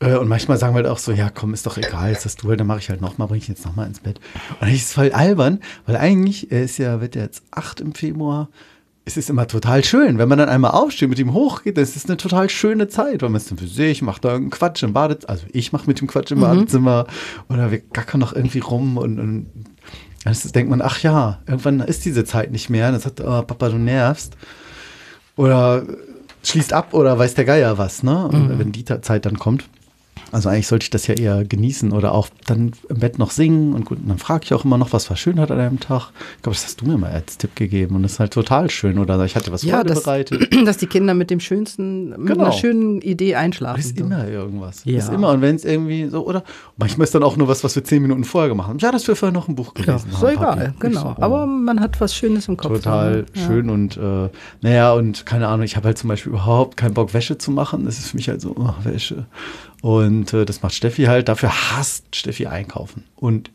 Äh, 0.00 0.16
Und 0.16 0.28
manchmal 0.28 0.56
sagen 0.56 0.72
wir 0.74 0.76
halt 0.78 0.86
auch 0.86 0.96
so, 0.96 1.12
ja 1.12 1.28
komm, 1.28 1.52
ist 1.52 1.66
doch 1.66 1.76
egal, 1.76 2.12
jetzt 2.12 2.24
hast 2.24 2.42
du 2.42 2.56
dann 2.56 2.66
mache 2.66 2.78
ich 2.78 2.88
halt 2.88 3.02
nochmal, 3.02 3.28
bringe 3.28 3.42
ich 3.42 3.48
ihn 3.50 3.56
jetzt 3.56 3.66
nochmal 3.66 3.88
ins 3.88 4.00
Bett. 4.00 4.20
Und 4.48 4.62
dann 4.62 4.70
ist 4.70 4.86
es 4.86 4.92
voll 4.94 5.12
albern, 5.12 5.60
weil 5.84 5.96
eigentlich, 5.96 6.50
er 6.50 6.62
ist 6.62 6.78
ja, 6.78 7.02
wird 7.02 7.14
ja 7.14 7.22
jetzt 7.22 7.42
acht 7.50 7.82
im 7.82 7.94
Februar, 7.94 8.48
es 9.04 9.16
ist 9.16 9.30
immer 9.30 9.46
total 9.48 9.82
schön. 9.84 10.18
Wenn 10.18 10.28
man 10.28 10.38
dann 10.38 10.48
einmal 10.48 10.70
aufsteht, 10.72 11.08
mit 11.08 11.18
ihm 11.18 11.32
hochgeht, 11.32 11.76
dann 11.76 11.82
ist 11.84 11.96
es 11.96 12.06
eine 12.06 12.16
total 12.16 12.48
schöne 12.48 12.86
Zeit, 12.88 13.22
weil 13.22 13.30
man 13.30 13.40
ist 13.40 13.50
dann 13.50 13.58
für 13.58 13.66
sich, 13.66 14.00
macht 14.02 14.24
da 14.24 14.28
irgendeinen 14.30 14.50
Quatsch 14.58 14.82
im 14.84 14.92
Badezimmer, 14.92 15.30
also 15.30 15.46
ich 15.52 15.72
mache 15.72 15.86
mit 15.88 16.00
dem 16.00 16.06
Quatsch 16.06 16.30
im 16.30 16.38
Mhm. 16.38 16.42
Badezimmer 16.42 17.06
oder 17.48 17.70
wir 17.72 17.80
gackern 17.80 18.20
noch 18.20 18.32
irgendwie 18.32 18.60
rum 18.60 18.96
und, 18.96 19.18
und 19.18 19.46
dann 20.24 20.36
denkt 20.54 20.70
man, 20.70 20.80
ach 20.82 21.00
ja, 21.02 21.40
irgendwann 21.46 21.80
ist 21.80 22.04
diese 22.04 22.24
Zeit 22.24 22.52
nicht 22.52 22.70
mehr. 22.70 22.86
Und 22.86 22.92
dann 22.92 23.00
sagt, 23.00 23.20
oh, 23.20 23.42
Papa, 23.42 23.70
du 23.70 23.76
nervst. 23.78 24.36
Oder 25.36 25.82
schließt 26.44 26.72
ab 26.72 26.94
oder 26.94 27.18
weiß 27.18 27.34
der 27.34 27.44
Geier 27.44 27.78
was, 27.78 28.02
ne? 28.04 28.28
Und 28.28 28.48
Mhm. 28.54 28.58
wenn 28.58 28.72
die 28.72 28.84
Zeit 28.84 29.26
dann 29.26 29.38
kommt. 29.38 29.64
Also 30.30 30.48
eigentlich 30.48 30.66
sollte 30.66 30.84
ich 30.84 30.90
das 30.90 31.06
ja 31.08 31.14
eher 31.14 31.44
genießen 31.44 31.92
oder 31.92 32.12
auch 32.12 32.28
dann 32.46 32.72
im 32.88 32.96
Bett 33.00 33.18
noch 33.18 33.30
singen 33.30 33.74
und 33.74 33.84
gut, 33.84 33.98
und 33.98 34.08
dann 34.08 34.16
frage 34.16 34.44
ich 34.44 34.54
auch 34.54 34.64
immer 34.64 34.78
noch, 34.78 34.92
was 34.94 35.10
war 35.10 35.16
schön 35.18 35.38
hat 35.38 35.50
an 35.50 35.60
einem 35.60 35.78
Tag. 35.78 36.10
Ich 36.36 36.42
glaube, 36.42 36.54
das 36.56 36.64
hast 36.64 36.80
du 36.80 36.86
mir 36.86 36.96
mal 36.96 37.10
als 37.10 37.36
Tipp 37.36 37.54
gegeben 37.54 37.96
und 37.96 38.02
das 38.02 38.12
ist 38.12 38.18
halt 38.20 38.32
total 38.32 38.70
schön 38.70 38.98
oder 38.98 39.22
ich 39.26 39.36
hatte 39.36 39.52
was 39.52 39.62
Ja, 39.62 39.84
das, 39.84 39.98
vorbereitet. 39.98 40.48
dass 40.66 40.78
die 40.78 40.86
Kinder 40.86 41.12
mit 41.12 41.28
dem 41.30 41.38
schönsten, 41.38 42.10
mit 42.10 42.26
Genau. 42.28 42.44
einer 42.44 42.52
schönen 42.52 43.02
Idee 43.02 43.34
einschlafen. 43.34 43.80
Ist 43.80 43.98
so. 43.98 44.04
immer 44.04 44.26
irgendwas. 44.26 44.82
Ja. 44.86 44.98
Ist 44.98 45.10
immer. 45.12 45.30
Und 45.32 45.42
wenn 45.42 45.56
es 45.56 45.66
irgendwie 45.66 46.06
so, 46.08 46.26
oder 46.26 46.44
manchmal 46.78 47.04
ist 47.04 47.14
dann 47.14 47.22
auch 47.24 47.36
nur 47.36 47.48
was, 47.48 47.62
was 47.62 47.74
wir 47.76 47.84
zehn 47.84 48.00
Minuten 48.00 48.24
vorher 48.24 48.48
gemacht 48.48 48.68
haben. 48.68 48.78
Ja, 48.78 48.90
dass 48.90 49.06
wir 49.06 49.16
vorher 49.16 49.34
noch 49.34 49.48
ein 49.48 49.54
Buch 49.54 49.74
Ja, 49.76 49.84
gelesen 49.84 50.12
so 50.12 50.26
haben. 50.28 50.34
egal, 50.34 50.56
Papi. 50.56 50.70
Ich 50.72 50.80
genau. 50.80 51.14
so. 51.18 51.22
Aber 51.22 51.44
man 51.46 51.78
hat 51.80 52.00
was 52.00 52.14
Schönes 52.14 52.48
im 52.48 52.56
Kopf. 52.56 52.72
total 52.72 53.26
dann, 53.34 53.42
ne? 53.42 53.46
schön 53.46 53.68
und 53.70 53.96
äh, 53.98 54.30
naja, 54.62 54.92
und 54.94 55.26
keine 55.26 55.48
Ahnung, 55.48 55.64
ich 55.64 55.76
habe 55.76 55.88
halt 55.88 55.98
zum 55.98 56.08
Beispiel 56.08 56.32
überhaupt 56.32 56.78
keinen 56.78 56.94
Bock, 56.94 57.12
Wäsche 57.12 57.36
zu 57.36 57.50
machen. 57.50 57.84
Das 57.84 57.98
ist 57.98 58.08
für 58.12 58.16
mich 58.16 58.30
halt 58.30 58.40
so, 58.40 58.54
oh, 58.58 58.72
Wäsche. 58.82 59.26
Und 59.82 60.32
äh, 60.32 60.46
das 60.46 60.62
macht 60.62 60.74
Steffi 60.74 61.04
halt, 61.04 61.28
dafür 61.28 61.50
hasst 61.50 62.16
Steffi 62.16 62.46
einkaufen. 62.46 63.04
Und 63.16 63.50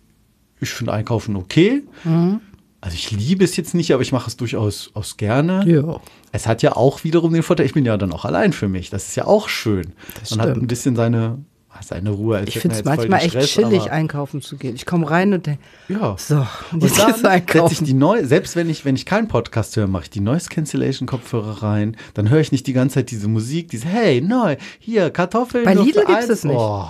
ich 0.59 0.69
finde 0.69 0.93
Einkaufen 0.93 1.35
okay. 1.35 1.83
Mhm. 2.03 2.41
Also 2.81 2.95
ich 2.95 3.11
liebe 3.11 3.43
es 3.43 3.55
jetzt 3.55 3.73
nicht, 3.73 3.91
aber 3.93 4.01
ich 4.03 4.11
mache 4.11 4.29
es 4.29 4.37
durchaus 4.37 4.91
aus 4.93 5.17
gerne. 5.17 5.67
Ja. 5.67 5.99
Es 6.31 6.45
hat 6.45 6.61
ja 6.61 6.75
auch 6.75 7.03
wiederum 7.03 7.33
den 7.33 7.43
Vorteil, 7.43 7.65
ich 7.65 7.73
bin 7.73 7.85
ja 7.85 7.97
dann 7.97 8.11
auch 8.11 8.25
allein 8.25 8.53
für 8.53 8.67
mich. 8.67 8.89
Das 8.89 9.07
ist 9.07 9.15
ja 9.15 9.25
auch 9.25 9.49
schön. 9.49 9.93
Das 10.19 10.31
Man 10.31 10.41
hat 10.41 10.49
stimmt. 10.49 10.63
ein 10.63 10.67
bisschen 10.67 10.95
seine, 10.95 11.39
seine 11.83 12.09
Ruhe. 12.11 12.37
als 12.37 12.49
Ich 12.49 12.59
finde 12.59 12.77
es 12.77 12.83
manchmal 12.83 13.19
echt 13.21 13.31
Stress, 13.31 13.49
chillig, 13.51 13.91
einkaufen 13.91 14.41
zu 14.41 14.57
gehen. 14.57 14.75
Ich 14.75 14.85
komme 14.85 15.09
rein 15.09 15.33
und 15.33 15.45
denke, 15.45 15.61
Ja. 15.87 16.15
so, 16.17 16.45
und 16.71 16.83
jetzt 16.83 16.95
geht's 16.95 16.95
setze 16.95 17.19
ich 17.21 17.25
einkaufen. 17.27 17.85
die 17.85 17.93
neu, 17.93 18.25
selbst 18.25 18.55
wenn 18.55 18.69
ich, 18.69 18.85
wenn 18.85 18.95
ich 18.95 19.05
keinen 19.05 19.27
Podcast 19.27 19.75
höre, 19.75 19.87
mache 19.87 20.03
ich 20.03 20.09
die 20.09 20.19
Noise 20.19 20.49
Cancellation 20.49 21.07
Kopfhörer 21.07 21.63
rein. 21.63 21.97
Dann 22.13 22.29
höre 22.29 22.39
ich 22.39 22.51
nicht 22.51 22.67
die 22.67 22.73
ganze 22.73 22.95
Zeit 22.95 23.11
diese 23.11 23.27
Musik, 23.27 23.69
diese 23.69 23.87
Hey, 23.87 24.21
neu, 24.21 24.55
hier 24.79 25.09
Kartoffeln. 25.09 25.65
Bei 25.65 25.73
Lidl 25.73 26.05
eins. 26.07 26.29
es 26.29 26.43
nicht. 26.43 26.55
Oh, 26.57 26.85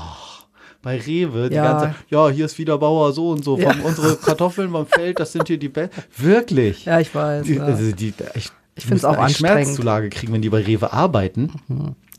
bei 0.83 0.97
Rewe 0.99 1.49
die 1.49 1.55
Ja. 1.55 1.63
ganze 1.71 1.85
Zeit. 1.87 1.95
Ja, 2.09 2.29
hier 2.29 2.45
ist 2.45 2.57
wieder 2.57 2.77
Bauer 2.77 3.11
so 3.13 3.31
und 3.31 3.43
so. 3.43 3.57
Ja. 3.57 3.73
Unsere 3.83 4.15
Kartoffeln 4.17 4.71
vom 4.71 4.85
Feld, 4.85 5.19
das 5.19 5.31
sind 5.33 5.47
hier 5.47 5.57
die 5.57 5.69
besten. 5.69 5.91
Wirklich. 6.17 6.85
Ja, 6.85 6.99
ich 6.99 7.13
weiß. 7.13 7.45
Die, 7.45 7.55
ja. 7.55 7.63
also 7.63 7.91
die, 7.91 8.13
ich 8.35 8.49
Ich 8.75 8.85
find's 8.85 9.03
auch 9.03 9.11
müssten 9.11 9.23
eigentlich 9.23 9.35
anstrengend. 9.45 9.65
Schmerzzulage 9.65 10.09
kriegen, 10.09 10.33
wenn 10.33 10.41
die 10.41 10.49
bei 10.49 10.61
Rewe 10.61 10.93
arbeiten. 10.93 11.51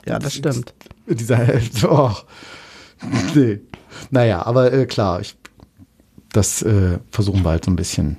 ja, 0.07 0.19
das 0.19 0.35
stimmt. 0.35 0.75
Dieser. 1.07 1.47
Oh. 1.89 2.11
Nee. 3.35 3.61
Naja, 4.11 4.45
aber 4.47 4.73
äh, 4.73 4.87
klar, 4.87 5.21
ich, 5.21 5.37
das 6.33 6.63
äh, 6.63 6.99
versuchen 7.11 7.43
wir 7.45 7.51
halt 7.51 7.65
so 7.65 7.71
ein 7.71 7.77
bisschen 7.77 8.19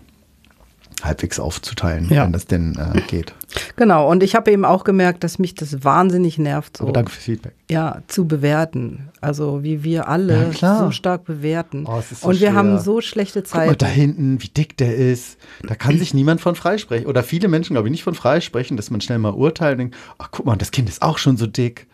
halbwegs 1.02 1.40
aufzuteilen, 1.40 2.10
Ja. 2.10 2.26
wenn 2.26 2.34
das 2.34 2.46
denn 2.46 2.76
äh, 2.76 3.00
geht. 3.08 3.34
Genau, 3.78 4.10
und 4.12 4.22
ich 4.22 4.36
habe 4.36 4.52
eben 4.52 4.66
auch 4.66 4.84
gemerkt, 4.84 5.24
dass 5.24 5.40
mich 5.40 5.56
das 5.56 5.84
wahnsinnig 5.86 6.38
nervt, 6.38 6.78
so 6.78 6.84
Aber 6.84 6.92
danke 6.94 7.12
fürs 7.12 7.24
Feedback. 7.24 7.54
ja, 7.72 8.02
zu 8.08 8.28
bewerten. 8.28 9.08
Also 9.22 9.64
wie 9.64 9.84
wir 9.86 10.10
alle 10.10 10.52
Ja, 10.60 10.78
so 10.80 10.92
stark 10.92 11.24
bewerten. 11.24 11.86
Oh, 11.88 12.02
so 12.02 12.28
und 12.28 12.34
wir 12.42 12.50
schwer. 12.50 12.54
haben 12.54 12.80
so 12.80 13.00
schlechte 13.00 13.44
Guck 13.44 13.56
mal 13.56 13.76
da 13.78 13.86
hinten, 13.86 14.42
wie 14.42 14.50
dick 14.50 14.76
der 14.76 14.96
ist. 14.98 15.38
Da 15.66 15.76
kann 15.76 15.98
sich 15.98 16.14
niemand 16.14 16.42
von 16.42 16.56
freisprechen. 16.56 17.08
Oder 17.08 17.24
viele 17.24 17.48
Menschen, 17.48 17.76
glaube 17.76 17.88
ich, 17.88 17.92
nicht 17.92 18.04
von 18.04 18.14
freisprechen, 18.16 18.76
dass 18.76 18.92
man 18.92 19.00
schnell 19.00 19.20
mal 19.20 19.34
urteilt 19.34 19.74
und 19.74 19.78
denkt, 19.80 19.96
ach 20.18 20.30
guck 20.32 20.46
mal, 20.46 20.58
das 20.58 20.72
Kind 20.72 20.90
ist 20.90 21.02
auch 21.02 21.18
schon 21.18 21.38
so 21.38 21.48
dick. 21.48 21.88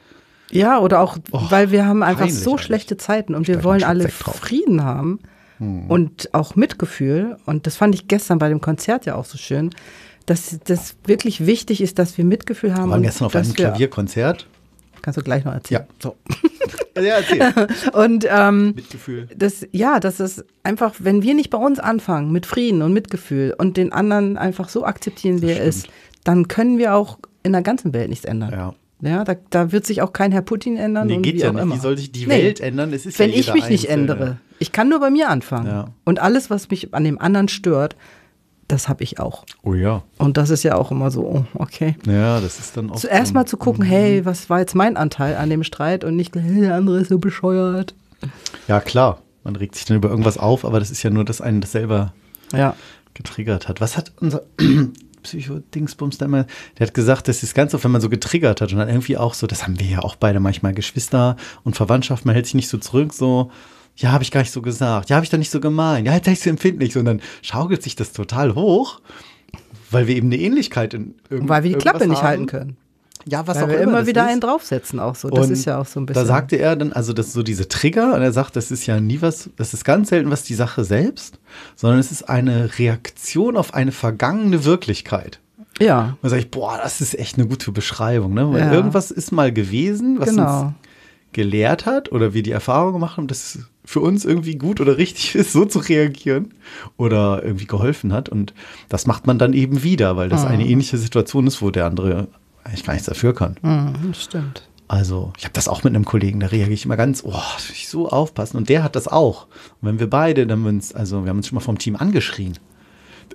Ja, 0.51 0.79
oder 0.79 1.01
auch, 1.01 1.17
Oh, 1.31 1.41
weil 1.49 1.71
wir 1.71 1.85
haben 1.85 2.03
einfach 2.03 2.29
so 2.29 2.51
eigentlich. 2.51 2.65
schlechte 2.65 2.97
Zeiten 2.97 3.35
und 3.35 3.47
wir 3.47 3.63
wollen 3.63 3.83
alle. 3.83 4.07
Frieden 4.09 4.83
haben 4.83 5.19
und 5.59 6.33
auch 6.33 6.55
Mitgefühl. 6.55 7.37
Und 7.45 7.65
das 7.65 7.77
fand 7.77 7.95
ich 7.95 8.07
gestern 8.07 8.39
bei 8.39 8.49
dem 8.49 8.59
Konzert 8.61 9.05
ja 9.05 9.15
auch 9.15 9.25
so 9.25 9.37
schön, 9.37 9.69
dass 10.25 10.59
das 10.65 10.95
wirklich 11.05 11.45
wichtig 11.45 11.81
ist, 11.81 11.97
dass 11.97 12.17
wir 12.17 12.25
Mitgefühl 12.25 12.73
haben. 12.73 12.85
Wir 12.89 12.91
waren 12.91 13.01
gestern 13.03 13.25
auf 13.27 13.35
einem 13.35 13.53
Klavierkonzert. 13.53 14.47
Kannst 15.01 15.17
du 15.17 15.23
gleich 15.23 15.45
noch 15.45 15.53
erzählen. 15.53 15.83
Ja, 15.87 15.95
so. 16.01 16.15
ja, 17.01 17.17
erzähl. 17.19 17.67
Und 17.93 18.25
ähm, 18.29 18.73
Mitgefühl. 18.75 19.29
das, 19.37 19.65
ja, 19.71 19.99
das 19.99 20.19
ist 20.19 20.43
einfach, 20.63 20.93
wenn 20.99 21.21
wir 21.21 21.35
nicht 21.35 21.51
bei 21.51 21.57
uns 21.59 21.79
anfangen 21.79 22.31
mit 22.31 22.45
Frieden 22.47 22.81
und 22.81 22.91
Mitgefühl 22.91 23.53
und 23.57 23.77
den 23.77 23.93
anderen 23.93 24.35
einfach 24.37 24.67
so 24.67 24.83
akzeptieren, 24.83 25.41
wie 25.43 25.51
er 25.51 25.63
ist, 25.63 25.87
dann 26.23 26.47
können 26.47 26.79
wir 26.79 26.95
auch 26.95 27.19
in 27.43 27.51
der 27.51 27.61
ganzen 27.61 27.93
Welt 27.93 28.09
nichts 28.09 28.25
ändern. 28.25 28.51
Ja. 28.51 28.73
Ja, 29.01 29.23
da, 29.23 29.35
da 29.49 29.71
wird 29.71 29.85
sich 29.85 30.01
auch 30.01 30.13
kein 30.13 30.31
Herr 30.31 30.41
Putin 30.41 30.77
ändern. 30.77 31.07
Nee, 31.07 31.17
geht 31.17 31.35
ja 31.37 31.51
nicht. 31.51 31.61
Immer. 31.61 31.75
Wie 31.75 31.79
soll 31.79 31.97
sich 31.97 32.11
die 32.11 32.25
Nee. 32.27 32.43
Welt 32.43 32.59
ändern? 32.61 32.93
Es 32.93 33.05
ist 33.05 33.19
Wenn 33.19 33.29
ja 33.31 33.37
ich 33.37 33.53
mich 33.53 33.69
nicht 33.69 33.89
Einzelne. 33.89 34.11
ändere. 34.13 34.37
Ich 34.59 34.71
kann 34.71 34.87
nur 34.89 34.99
bei 35.01 35.09
mir 35.09 35.29
anfangen. 35.29 35.67
Ja. 35.67 35.85
Und 36.05 36.19
alles, 36.19 36.49
was 36.49 36.69
mich 36.69 36.93
an 36.93 37.03
dem 37.03 37.19
anderen 37.19 37.49
stört, 37.49 37.95
das 38.69 38.87
habe 38.87 39.03
ich 39.03 39.19
auch. 39.19 39.45
Oh 39.63 39.73
ja. 39.73 40.01
Und 40.17 40.37
das 40.37 40.49
ist 40.49 40.63
ja 40.63 40.75
auch 40.75 40.91
immer 40.91 41.11
so, 41.11 41.21
oh, 41.27 41.45
okay. 41.55 41.97
Ja, 42.07 42.39
das 42.39 42.57
ist 42.57 42.75
dann 42.77 42.89
auch. 42.89 42.95
Zuerst 42.95 43.33
mal 43.33 43.45
zu 43.45 43.57
gucken, 43.57 43.83
hey, 43.83 44.25
was 44.25 44.49
war 44.49 44.59
jetzt 44.59 44.73
mein 44.75 44.97
Anteil 44.97 45.35
an 45.35 45.49
dem 45.49 45.63
Streit 45.63 46.03
und 46.03 46.15
nicht, 46.15 46.33
hey, 46.35 46.61
der 46.61 46.75
andere 46.75 46.99
ist 47.01 47.09
so 47.09 47.19
bescheuert. 47.19 47.93
Ja, 48.67 48.79
klar. 48.79 49.21
Man 49.43 49.55
regt 49.55 49.75
sich 49.75 49.85
dann 49.85 49.97
über 49.97 50.09
irgendwas 50.09 50.39
auf, 50.39 50.65
aber 50.65 50.79
das 50.79 50.89
ist 50.89 51.03
ja 51.03 51.11
nur, 51.11 51.25
dass 51.25 51.41
einen 51.41 51.61
das 51.61 51.73
selber 51.73 52.13
Ja. 52.53 52.75
getriggert 53.13 53.67
hat. 53.67 53.81
Was 53.81 53.97
hat 53.97 54.13
unser 54.19 54.41
Psycho-Dingsbums 55.25 56.17
da 56.17 56.25
immer? 56.25 56.45
Der 56.77 56.87
hat 56.87 56.93
gesagt, 56.93 57.27
das 57.27 57.43
ist 57.43 57.53
ganz 57.53 57.73
oft, 57.73 57.83
wenn 57.83 57.91
man 57.91 58.01
so 58.01 58.09
getriggert 58.09 58.61
hat 58.61 58.71
und 58.71 58.79
dann 58.79 58.89
irgendwie 58.89 59.17
auch 59.17 59.33
so, 59.33 59.47
das 59.47 59.63
haben 59.63 59.79
wir 59.79 59.87
ja 59.87 59.99
auch 59.99 60.15
beide 60.15 60.39
manchmal, 60.39 60.73
Geschwister 60.73 61.35
und 61.63 61.75
Verwandtschaft, 61.75 62.25
man 62.25 62.33
hält 62.33 62.45
sich 62.45 62.55
nicht 62.55 62.69
so 62.69 62.77
zurück, 62.77 63.13
so, 63.13 63.51
ja, 63.97 64.11
habe 64.11 64.23
ich 64.23 64.31
gar 64.31 64.41
nicht 64.41 64.51
so 64.51 64.61
gesagt, 64.61 65.09
ja, 65.09 65.15
habe 65.15 65.23
ich 65.23 65.29
doch 65.29 65.37
nicht 65.37 65.51
so 65.51 65.59
gemeint, 65.59 66.07
ja, 66.07 66.13
jetzt 66.13 66.27
ich 66.27 66.39
so 66.39 66.49
empfindlich, 66.49 66.93
sondern 66.93 67.21
schaukelt 67.41 67.83
sich 67.83 67.95
das 67.95 68.11
total 68.11 68.55
hoch, 68.55 69.01
weil 69.91 70.07
wir 70.07 70.15
eben 70.15 70.27
eine 70.27 70.37
Ähnlichkeit 70.37 70.93
in 70.93 71.15
Und 71.29 71.49
weil 71.49 71.63
wir 71.63 71.69
die 71.69 71.73
irgendwas 71.73 71.91
Klappe 71.91 72.07
nicht 72.07 72.17
haben. 72.17 72.27
halten 72.27 72.45
können. 72.47 72.77
Ja, 73.27 73.47
was 73.47 73.57
Weil 73.57 73.63
auch 73.63 73.67
wir 73.69 73.79
immer. 73.79 73.91
immer 73.99 74.07
wieder 74.07 74.23
ist. 74.25 74.31
einen 74.31 74.41
draufsetzen 74.41 74.99
auch 74.99 75.15
so. 75.15 75.29
Das 75.29 75.47
Und 75.47 75.51
ist 75.53 75.65
ja 75.65 75.79
auch 75.79 75.85
so 75.87 75.99
ein 75.99 76.05
bisschen. 76.05 76.21
Da 76.21 76.27
sagte 76.27 76.57
er 76.57 76.75
dann, 76.75 76.93
also 76.93 77.11
das 77.11 77.33
so 77.33 77.41
diese 77.41 77.67
Trigger, 77.67 78.13
und 78.13 78.21
er 78.21 78.31
sagt, 78.31 78.55
das 78.55 78.69
ist 78.71 78.85
ja 78.85 78.99
nie 78.99 79.21
was, 79.21 79.49
das 79.57 79.73
ist 79.73 79.83
ganz 79.83 80.09
selten 80.09 80.29
was 80.29 80.43
die 80.43 80.53
Sache 80.53 80.83
selbst, 80.83 81.39
sondern 81.75 81.99
es 81.99 82.11
ist 82.11 82.29
eine 82.29 82.77
Reaktion 82.77 83.57
auf 83.57 83.73
eine 83.73 83.91
vergangene 83.91 84.63
Wirklichkeit. 84.63 85.39
ja, 85.79 86.09
Und 86.11 86.17
da 86.23 86.29
sage 86.29 86.41
ich, 86.43 86.51
boah, 86.51 86.79
das 86.81 87.01
ist 87.01 87.17
echt 87.17 87.37
eine 87.37 87.47
gute 87.47 87.71
Beschreibung, 87.71 88.33
ne? 88.33 88.51
Weil 88.53 88.59
Ja. 88.61 88.71
irgendwas 88.73 89.09
ist 89.11 89.31
mal 89.31 89.51
gewesen, 89.51 90.19
was 90.19 90.29
Genau. 90.29 90.61
uns 90.61 90.73
gelehrt 91.33 91.85
hat 91.85 92.11
oder 92.11 92.33
wir 92.33 92.43
die 92.43 92.51
Erfahrung 92.51 92.93
gemacht 92.93 93.17
haben, 93.17 93.27
dass 93.27 93.55
es 93.55 93.63
für 93.83 93.99
uns 93.99 94.23
irgendwie 94.23 94.55
gut 94.55 94.79
oder 94.79 94.97
richtig 94.97 95.35
ist, 95.35 95.51
so 95.51 95.65
zu 95.65 95.79
reagieren 95.79 96.53
oder 96.97 97.43
irgendwie 97.43 97.65
geholfen 97.65 98.13
hat. 98.13 98.29
Und 98.29 98.53
das 98.87 99.05
macht 99.07 99.27
man 99.27 99.37
dann 99.37 99.53
eben 99.53 99.83
wieder, 99.83 100.15
weil 100.15 100.29
das 100.29 100.43
Mhm. 100.43 100.47
eine 100.47 100.67
ähnliche 100.67 100.97
Situation 100.97 101.45
ist, 101.47 101.61
wo 101.61 101.71
der 101.71 101.85
andere 101.87 102.27
eigentlich 102.65 102.83
gar 102.83 102.93
nichts 102.93 103.07
dafür 103.07 103.33
kann. 103.33 103.55
Mhm, 103.61 104.11
das 104.11 104.23
stimmt. 104.23 104.67
Also, 104.87 105.33
ich 105.37 105.45
habe 105.45 105.53
das 105.53 105.67
auch 105.67 105.83
mit 105.83 105.95
einem 105.95 106.05
Kollegen, 106.05 106.39
da 106.39 106.47
reagiere 106.47 106.73
ich 106.73 106.85
immer 106.85 106.97
ganz, 106.97 107.23
oh, 107.25 107.33
ich 107.71 107.87
so 107.87 108.09
aufpassen. 108.09 108.57
Und 108.57 108.69
der 108.69 108.83
hat 108.83 108.95
das 108.95 109.07
auch. 109.07 109.47
Und 109.81 109.87
wenn 109.87 109.99
wir 109.99 110.09
beide, 110.09 110.45
dann 110.45 110.59
haben 110.59 110.63
wir 110.63 110.69
uns, 110.69 110.93
also 110.93 111.23
wir 111.23 111.29
haben 111.29 111.37
uns 111.37 111.47
schon 111.47 111.55
mal 111.55 111.61
vom 111.61 111.79
Team 111.79 111.95
angeschrien. 111.95 112.57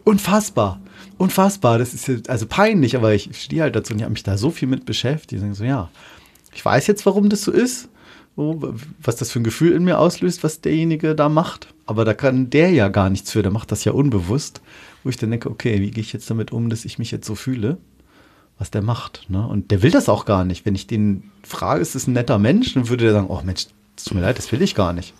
Unfassbar, 0.05 0.81
unfassbar. 1.19 1.79
Das 1.79 1.93
ist 1.93 2.31
also 2.31 2.47
peinlich, 2.47 2.97
aber 2.97 3.15
ich 3.15 3.31
stehe 3.33 3.63
halt 3.63 3.75
dazu 3.75 3.93
und 3.93 3.99
ich 3.99 4.05
habe 4.05 4.13
mich 4.13 4.23
da 4.23 4.39
so 4.39 4.51
viel 4.51 4.69
mit 4.69 4.87
beschäftigt. 4.87 5.43
Und 5.43 5.55
so, 5.55 5.65
ja, 5.65 5.91
ich 6.53 6.65
weiß 6.65 6.87
jetzt, 6.87 7.05
warum 7.05 7.29
das 7.29 7.43
so 7.43 7.51
ist, 7.51 7.89
so, 8.37 8.75
was 9.03 9.17
das 9.17 9.33
für 9.33 9.41
ein 9.41 9.45
Gefühl 9.45 9.73
in 9.73 9.85
mir 9.85 9.99
auslöst, 9.99 10.45
was 10.45 10.61
derjenige 10.61 11.17
da 11.17 11.29
macht. 11.29 11.75
Aber 11.85 12.05
da 12.05 12.15
kann 12.15 12.51
der 12.51 12.71
ja 12.71 12.89
gar 12.89 13.11
nichts 13.11 13.33
für, 13.33 13.43
der 13.43 13.51
macht 13.51 13.73
das 13.73 13.85
ja 13.85 13.93
unbewusst. 13.93 14.61
Wo 15.03 15.11
ich 15.11 15.17
dann 15.17 15.31
denke, 15.31 15.51
okay, 15.51 15.81
wie 15.81 15.91
gehe 15.91 16.03
ich 16.03 16.13
jetzt 16.13 16.31
damit 16.31 16.53
um, 16.53 16.71
dass 16.71 16.85
ich 16.85 16.99
mich 16.99 17.11
jetzt 17.11 17.27
so 17.27 17.35
fühle? 17.35 17.79
Was 18.61 18.71
der 18.71 18.83
macht. 18.83 19.25
Ne? 19.29 19.45
Und 19.45 19.71
der 19.71 19.83
will 19.83 19.91
das 19.91 20.11
auch 20.11 20.27
gar 20.27 20.45
nicht. 20.45 20.67
Wenn 20.67 20.75
ich 20.75 20.87
den 20.87 21.31
frage, 21.43 21.81
ist 21.81 21.95
es 21.95 22.07
ein 22.07 22.13
netter 22.13 22.39
Mensch, 22.39 22.75
dann 22.75 22.89
würde 22.91 23.05
der 23.05 23.15
sagen, 23.15 23.27
oh 23.29 23.41
Mensch, 23.43 23.67
es 23.97 24.05
tut 24.05 24.15
mir 24.15 24.21
leid, 24.21 24.37
das 24.37 24.53
will 24.53 24.61
ich 24.61 24.75
gar 24.75 24.93
nicht. 24.93 25.15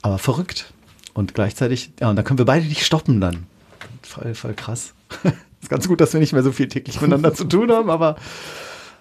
Aber 0.00 0.18
verrückt. 0.18 0.72
Und 1.12 1.34
gleichzeitig, 1.34 1.92
ja, 2.00 2.08
und 2.08 2.16
da 2.16 2.22
können 2.22 2.38
wir 2.38 2.44
beide 2.44 2.64
nicht 2.64 2.86
stoppen 2.86 3.20
dann. 3.20 3.46
Voll, 4.02 4.34
voll 4.34 4.54
krass. 4.54 4.94
ist 5.60 5.68
ganz 5.68 5.88
gut, 5.88 6.00
dass 6.00 6.12
wir 6.12 6.20
nicht 6.20 6.32
mehr 6.32 6.44
so 6.44 6.52
viel 6.52 6.68
täglich 6.68 7.00
miteinander 7.00 7.34
zu 7.34 7.44
tun 7.44 7.70
haben, 7.72 7.90
aber 7.90 8.16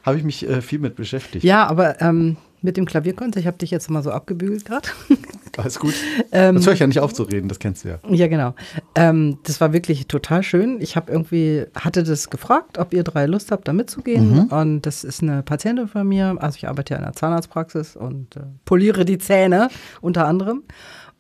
habe 0.04 0.18
ich 0.18 0.24
mich 0.24 0.48
äh, 0.50 0.62
viel 0.62 0.80
mit 0.80 0.96
beschäftigt. 0.96 1.46
Ja, 1.46 1.68
aber 1.68 2.02
ähm, 2.02 2.38
mit 2.62 2.78
dem 2.78 2.86
Klavierkonzert, 2.86 3.42
ich 3.42 3.48
habe 3.48 3.58
dich 3.58 3.72
jetzt 3.72 3.90
mal 3.90 4.04
so 4.04 4.12
abgebügelt 4.12 4.66
gerade. 4.66 4.90
Alles 5.58 5.80
gut. 5.80 5.94
Ähm, 6.34 6.56
Sonst 6.56 6.68
höre 6.68 6.74
ich 6.74 6.80
ja 6.80 6.88
nicht 6.88 7.00
auf 7.00 7.14
zu 7.14 7.24
reden, 7.24 7.50
das 7.50 7.60
kennst 7.60 7.84
du 7.84 7.90
ja. 7.90 8.00
Ja, 8.10 8.28
genau. 8.28 8.54
Ähm, 8.96 9.40
das 9.44 9.60
war 9.60 9.74
wirklich 9.74 10.08
total 10.08 10.44
schön. 10.44 10.80
Ich 10.80 10.96
habe 10.96 11.12
irgendwie, 11.12 11.66
hatte 11.76 12.04
das 12.04 12.30
gefragt, 12.30 12.78
ob 12.78 12.94
ihr 12.94 13.04
drei 13.04 13.26
Lust 13.26 13.52
habt, 13.52 13.68
da 13.68 13.74
mitzugehen. 13.74 14.48
Und 14.50 14.84
das 14.84 15.04
ist 15.04 15.22
eine 15.22 15.44
Patientin 15.44 15.90
von 15.90 16.08
mir. 16.08 16.38
Also 16.40 16.56
ich 16.56 16.70
arbeite 16.70 16.94
ja 16.94 17.00
in 17.00 17.04
der 17.04 17.14
Zahnarztpraxis 17.14 17.98
und 17.98 18.38
äh, 18.38 18.42
poliere 18.64 19.04
die 19.04 19.18
Zähne 19.18 19.68
unter 20.00 20.26
anderem. 20.26 20.64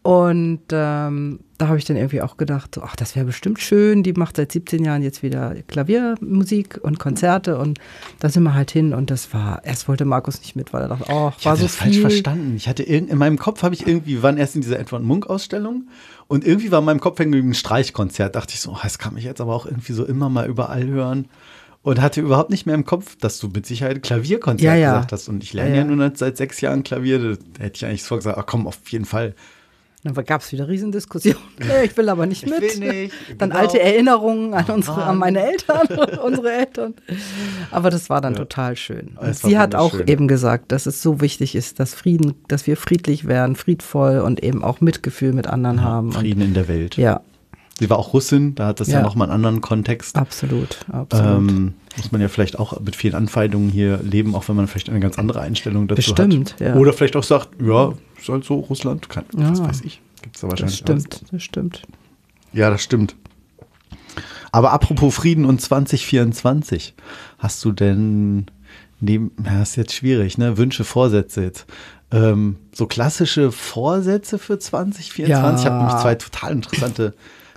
Und 0.03 0.61
ähm, 0.71 1.41
da 1.59 1.67
habe 1.67 1.77
ich 1.77 1.85
dann 1.85 1.95
irgendwie 1.95 2.23
auch 2.23 2.35
gedacht, 2.37 2.79
ach, 2.81 2.95
das 2.95 3.15
wäre 3.15 3.27
bestimmt 3.27 3.59
schön. 3.59 4.01
Die 4.01 4.13
macht 4.13 4.35
seit 4.37 4.51
17 4.51 4.83
Jahren 4.83 5.03
jetzt 5.03 5.21
wieder 5.21 5.53
Klaviermusik 5.67 6.79
und 6.81 6.97
Konzerte. 6.97 7.59
Und 7.59 7.79
da 8.19 8.29
sind 8.29 8.41
wir 8.41 8.55
halt 8.55 8.71
hin. 8.71 8.95
Und 8.95 9.11
das 9.11 9.31
war, 9.31 9.63
erst 9.63 9.87
wollte 9.87 10.05
Markus 10.05 10.39
nicht 10.39 10.55
mit, 10.55 10.73
weil 10.73 10.81
er 10.81 10.87
dachte, 10.87 11.05
oh, 11.09 11.31
Ich 11.37 11.45
war 11.45 11.55
so 11.55 11.63
das 11.63 11.75
falsch 11.75 11.93
viel. 11.93 12.01
verstanden. 12.01 12.55
Ich 12.55 12.67
hatte 12.67 12.81
in 12.81 13.15
meinem 13.15 13.37
Kopf 13.37 13.61
habe 13.61 13.75
ich 13.75 13.85
irgendwie, 13.85 14.15
wir 14.15 14.23
waren 14.23 14.37
erst 14.37 14.55
in 14.55 14.61
dieser 14.61 14.79
Edward 14.79 15.03
Munk 15.03 15.27
Ausstellung 15.29 15.87
und 16.27 16.45
irgendwie 16.47 16.71
war 16.71 16.79
in 16.79 16.85
meinem 16.85 16.99
Kopf 16.99 17.19
hängen 17.19 17.31
geblieben 17.31 17.51
ein 17.51 17.53
Streichkonzert. 17.53 18.35
Dachte 18.35 18.55
ich 18.55 18.59
so, 18.61 18.71
oh, 18.71 18.77
das 18.81 18.97
kann 18.97 19.13
mich 19.13 19.23
jetzt 19.23 19.39
aber 19.39 19.53
auch 19.53 19.67
irgendwie 19.67 19.93
so 19.93 20.03
immer 20.05 20.29
mal 20.29 20.47
überall 20.47 20.87
hören. 20.87 21.27
Und 21.83 21.99
hatte 21.99 22.21
überhaupt 22.21 22.51
nicht 22.51 22.67
mehr 22.67 22.75
im 22.75 22.85
Kopf, 22.85 23.15
dass 23.17 23.39
du 23.39 23.47
mit 23.49 23.65
Sicherheit 23.65 24.03
Klavierkonzert 24.03 24.63
Ja, 24.65 24.75
ja. 24.75 24.91
gesagt 24.93 25.11
hast. 25.13 25.29
Und 25.29 25.43
ich 25.43 25.53
lerne 25.53 25.69
Ja, 25.71 25.75
ja, 25.77 25.81
ja. 25.89 25.95
nun 25.95 26.15
seit 26.15 26.37
sechs 26.37 26.61
Jahren 26.61 26.83
Klavier. 26.83 27.19
Da 27.19 27.63
hätte 27.63 27.75
ich 27.77 27.85
eigentlich 27.85 28.03
so 28.03 28.15
gesagt, 28.15 28.37
ach 28.37 28.45
komm, 28.47 28.65
auf 28.67 28.77
jeden 28.89 29.05
Fall. 29.05 29.33
Dann 30.03 30.15
gab 30.25 30.41
es 30.41 30.51
wieder 30.51 30.67
Riesendiskussionen. 30.67 31.37
Nee, 31.59 31.85
ich 31.85 31.95
will 31.95 32.09
aber 32.09 32.25
nicht 32.25 32.43
Ich 32.43 32.49
mit. 32.49 32.61
will 32.61 33.03
nicht, 33.03 33.13
Dann 33.37 33.49
genau. 33.51 33.61
alte 33.61 33.79
Erinnerungen 33.79 34.53
an, 34.55 34.65
unsere, 34.65 35.03
an 35.03 35.17
meine 35.19 35.41
Eltern 35.43 35.87
und 35.87 36.17
unsere 36.23 36.51
Eltern. 36.51 36.95
Aber 37.69 37.89
das 37.91 38.09
war 38.09 38.19
dann 38.21 38.33
Ja. 38.33 38.39
total 38.39 38.75
schön. 38.75 39.11
Und 39.19 39.35
sie 39.35 39.59
hat 39.59 39.75
auch 39.75 39.93
wunderschön. 39.93 40.07
eben 40.07 40.27
gesagt, 40.27 40.71
dass 40.71 40.87
es 40.87 41.01
so 41.03 41.21
wichtig 41.21 41.53
ist, 41.55 41.79
dass 41.79 41.93
Frieden, 41.93 42.33
dass 42.47 42.65
wir 42.65 42.77
friedlich 42.77 43.27
werden, 43.27 43.55
friedvoll 43.55 44.19
und 44.19 44.41
eben 44.43 44.63
auch 44.63 44.81
Mitgefühl 44.81 45.33
mit 45.33 45.45
anderen 45.47 45.83
haben. 45.83 46.11
Frieden 46.11 46.41
in 46.41 46.53
der 46.55 46.67
Welt. 46.67 46.97
Und, 46.97 47.03
ja, 47.03 47.21
Sie 47.79 47.89
war 47.89 47.97
auch 47.97 48.13
Russin, 48.13 48.53
da 48.55 48.67
hat 48.67 48.79
das 48.79 48.89
ja, 48.89 48.97
Ja. 48.99 49.01
nochmal 49.03 49.27
einen 49.27 49.35
anderen 49.35 49.61
Kontext. 49.61 50.15
absolut, 50.15 50.77
absolut. 50.91 51.25
Ähm, 51.37 51.73
muss 51.97 52.11
man 52.11 52.21
ja 52.21 52.27
vielleicht 52.27 52.57
auch 52.59 52.79
mit 52.79 52.95
vielen 52.95 53.15
Anfeindungen 53.15 53.69
hier 53.69 53.97
leben, 54.03 54.35
auch 54.35 54.47
wenn 54.49 54.55
man 54.55 54.67
vielleicht 54.67 54.89
eine 54.89 54.99
ganz 54.99 55.17
andere 55.19 55.41
Einstellung 55.41 55.87
dazu 55.87 55.97
Bestimmt, 55.97 56.53
hat. 56.53 56.59
ja. 56.61 56.75
Oder 56.75 56.93
vielleicht 56.93 57.15
auch 57.15 57.23
sagt, 57.23 57.49
ja, 57.61 57.93
ist 58.19 58.29
halt 58.29 58.43
so 58.45 58.55
Russland, 58.59 59.09
kann, 59.09 59.25
was 59.33 59.59
Ja. 59.59 59.67
weiß 59.67 59.81
ich. 59.81 60.01
Gibt 60.21 60.35
es 60.35 60.41
da 60.41 60.47
das 60.47 60.61
wahrscheinlich. 60.61 60.77
stimmt, 60.77 61.21
das 61.31 61.43
stimmt. 61.43 61.81
Ja, 62.53 62.69
das 62.69 62.81
stimmt. 62.83 63.15
Aber 64.51 64.71
apropos 64.73 65.15
Frieden 65.15 65.45
und 65.45 65.61
2024, 65.61 66.93
hast 67.39 67.63
du 67.63 67.71
denn 67.71 68.45
neben, 68.99 69.31
ja, 69.45 69.61
ist 69.61 69.77
jetzt 69.77 69.93
schwierig, 69.93 70.37
ne? 70.37 70.57
Wünsche, 70.57 70.83
Vorsätze 70.83 71.41
jetzt. 71.43 71.65
Ähm, 72.11 72.57
so 72.73 72.87
klassische 72.87 73.51
Vorsätze 73.53 74.37
für 74.37 74.59
2024? 74.59 75.29
Ja. 75.29 75.55
Ich 75.59 75.65
habe 75.65 75.77
nämlich 75.77 76.01
zwei 76.01 76.15
total 76.15 76.51
interessante 76.51 77.13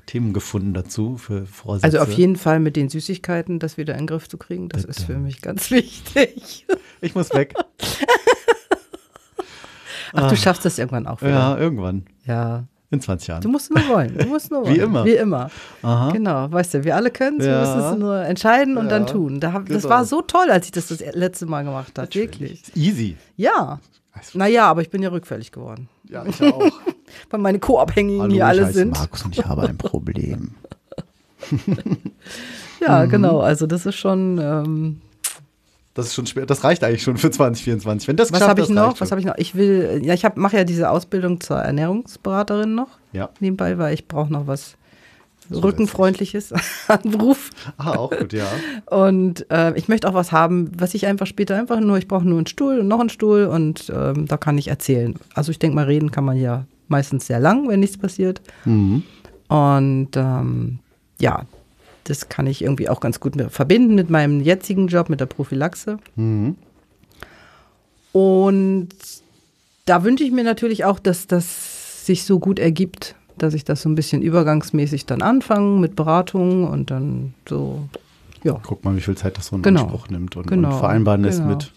Themen 0.06 0.32
gefunden 0.32 0.74
dazu 0.74 1.16
für 1.16 1.46
Vorsätze. 1.46 1.84
Also 1.84 1.98
auf 1.98 2.16
jeden 2.16 2.36
Fall 2.36 2.60
mit 2.60 2.76
den 2.76 2.88
Süßigkeiten, 2.88 3.58
das 3.58 3.76
wieder 3.78 3.94
in 3.94 4.00
den 4.00 4.06
Griff 4.06 4.28
zu 4.28 4.36
kriegen, 4.38 4.68
das 4.68 4.84
ist 4.84 5.04
für 5.04 5.16
mich 5.18 5.40
ganz 5.42 5.70
wichtig. 5.70 6.66
Ich 7.00 7.14
muss 7.14 7.32
weg. 7.34 7.54
Ach, 10.12 10.30
du 10.30 10.36
schaffst 10.36 10.64
das 10.64 10.78
irgendwann 10.78 11.06
auch 11.06 11.20
wieder. 11.20 11.30
Ja, 11.30 11.58
irgendwann. 11.58 12.04
ja. 12.24 12.64
In 12.90 13.00
20 13.00 13.26
Du 13.26 13.32
Jahren. 13.32 13.50
musst 13.50 13.74
nur 13.74 13.88
wollen. 13.88 14.16
Du 14.18 14.26
musst 14.26 14.52
nur 14.52 14.62
Wie 14.68 14.68
wollen. 14.68 14.80
immer. 14.80 15.04
Wie 15.04 15.14
immer. 15.16 15.50
Aha. 15.82 16.12
Genau, 16.12 16.52
weißt 16.52 16.74
du, 16.74 16.84
wir 16.84 16.94
alle 16.94 17.10
können 17.10 17.40
es, 17.40 17.46
wir 17.46 17.52
Ja. 17.52 17.60
müssen 17.60 17.80
es 17.92 17.98
nur 17.98 18.18
entscheiden 18.18 18.76
und 18.76 18.88
dann 18.88 19.06
Ja, 19.06 19.12
tun. 19.12 19.40
Da 19.40 19.52
hab, 19.52 19.66
Das 19.66 19.82
genau. 19.82 19.94
war 19.94 20.04
so 20.04 20.22
toll, 20.22 20.48
als 20.50 20.66
ich 20.66 20.72
das 20.72 20.86
das 20.88 21.00
letzte 21.14 21.46
Mal 21.46 21.64
gemacht 21.64 21.98
habe. 21.98 22.14
Wirklich. 22.14 22.62
Easy. 22.76 23.16
Ja. 23.36 23.80
Naja, 24.34 24.66
aber 24.66 24.82
ich 24.82 24.90
bin 24.90 25.02
ja 25.02 25.08
rückfällig 25.08 25.50
geworden. 25.50 25.88
Ja, 26.08 26.24
ich 26.24 26.40
auch. 26.40 26.70
Weil 27.30 27.40
meine 27.40 27.58
Co-Abhängigen 27.58 28.22
Hallo, 28.22 28.32
hier 28.32 28.46
alle 28.46 28.72
sind. 28.72 28.92
Markus 28.92 29.22
und 29.24 29.36
ich 29.38 29.44
habe 29.44 29.62
ein 29.62 29.76
Problem. 29.78 30.50
Ja, 32.80 33.04
Mhm. 33.06 33.10
genau. 33.10 33.40
Also 33.40 33.66
das 33.66 33.86
ist 33.86 33.94
schon. 33.96 34.38
Ähm, 34.38 35.00
Das 35.94 36.06
ist 36.06 36.14
schon 36.14 36.26
schwer. 36.26 36.44
Das 36.44 36.64
reicht 36.64 36.82
eigentlich 36.82 37.02
schon 37.02 37.16
für 37.16 37.30
2024. 37.30 38.08
Wenn 38.08 38.16
das 38.16 38.32
was 38.32 38.40
habe 38.42 38.60
ich 38.62 38.68
noch? 38.68 39.00
Was 39.00 39.10
habe 39.10 39.20
ich 39.20 39.26
noch? 39.26 39.36
Ich 39.38 39.54
will, 39.54 40.00
ja, 40.04 40.12
ich 40.14 40.24
mache 40.34 40.56
ja 40.56 40.64
diese 40.64 40.90
Ausbildung 40.90 41.40
zur 41.40 41.56
Ernährungsberaterin 41.58 42.74
noch 42.74 42.88
Ja. 43.12 43.30
nebenbei, 43.40 43.78
weil 43.78 43.94
ich 43.94 44.08
brauche 44.08 44.32
noch 44.32 44.46
was 44.48 44.74
rückenfreundliches 45.52 46.52
an 46.88 47.00
Beruf. 47.04 47.50
Ah, 47.76 47.92
auch 47.96 48.10
gut, 48.10 48.32
ja. 48.32 48.46
Und 48.86 49.48
äh, 49.50 49.72
ich 49.78 49.88
möchte 49.88 50.08
auch 50.08 50.14
was 50.14 50.32
haben, 50.32 50.72
was 50.76 50.94
ich 50.94 51.06
einfach 51.06 51.26
später 51.26 51.56
einfach 51.56 51.78
nur, 51.80 51.96
ich 51.98 52.08
brauche 52.08 52.24
nur 52.26 52.38
einen 52.38 52.46
Stuhl 52.48 52.80
und 52.80 52.88
noch 52.88 53.00
einen 53.00 53.10
Stuhl 53.10 53.44
und 53.46 53.90
ähm, 53.94 54.26
da 54.26 54.36
kann 54.36 54.58
ich 54.58 54.68
erzählen. 54.68 55.14
Also 55.34 55.52
ich 55.52 55.58
denke 55.58 55.76
mal, 55.76 55.84
reden 55.84 56.10
kann 56.10 56.24
man 56.24 56.38
ja 56.38 56.64
meistens 56.94 57.26
sehr 57.26 57.40
lang, 57.40 57.68
wenn 57.68 57.80
nichts 57.80 57.98
passiert. 57.98 58.40
Mhm. 58.64 59.02
Und 59.48 60.10
ähm, 60.14 60.78
ja, 61.20 61.44
das 62.04 62.28
kann 62.28 62.46
ich 62.46 62.62
irgendwie 62.62 62.88
auch 62.88 63.00
ganz 63.00 63.18
gut 63.18 63.34
mit, 63.34 63.50
verbinden 63.50 63.94
mit 63.96 64.10
meinem 64.10 64.40
jetzigen 64.40 64.86
Job, 64.86 65.08
mit 65.08 65.20
der 65.20 65.26
Prophylaxe. 65.26 65.98
Mhm. 66.16 66.54
Und 68.12 68.88
da 69.86 70.04
wünsche 70.04 70.24
ich 70.24 70.30
mir 70.32 70.44
natürlich 70.44 70.84
auch, 70.84 70.98
dass 70.98 71.26
das 71.26 72.06
sich 72.06 72.24
so 72.24 72.38
gut 72.38 72.58
ergibt, 72.58 73.16
dass 73.38 73.54
ich 73.54 73.64
das 73.64 73.82
so 73.82 73.88
ein 73.88 73.96
bisschen 73.96 74.22
übergangsmäßig 74.22 75.06
dann 75.06 75.20
anfange 75.22 75.80
mit 75.80 75.96
Beratungen 75.96 76.64
und 76.68 76.90
dann 76.90 77.34
so, 77.48 77.88
ja. 78.44 78.60
Guck 78.62 78.84
mal, 78.84 78.94
wie 78.96 79.00
viel 79.00 79.16
Zeit 79.16 79.36
das 79.36 79.46
so 79.48 79.56
in 79.56 79.62
Genau. 79.62 79.82
Anspruch 79.82 80.08
nimmt 80.08 80.36
und, 80.36 80.46
Genau. 80.46 80.72
und 80.72 80.78
vereinbaren 80.78 81.24
ist 81.24 81.38
Genau. 81.38 81.48
mit 81.50 81.72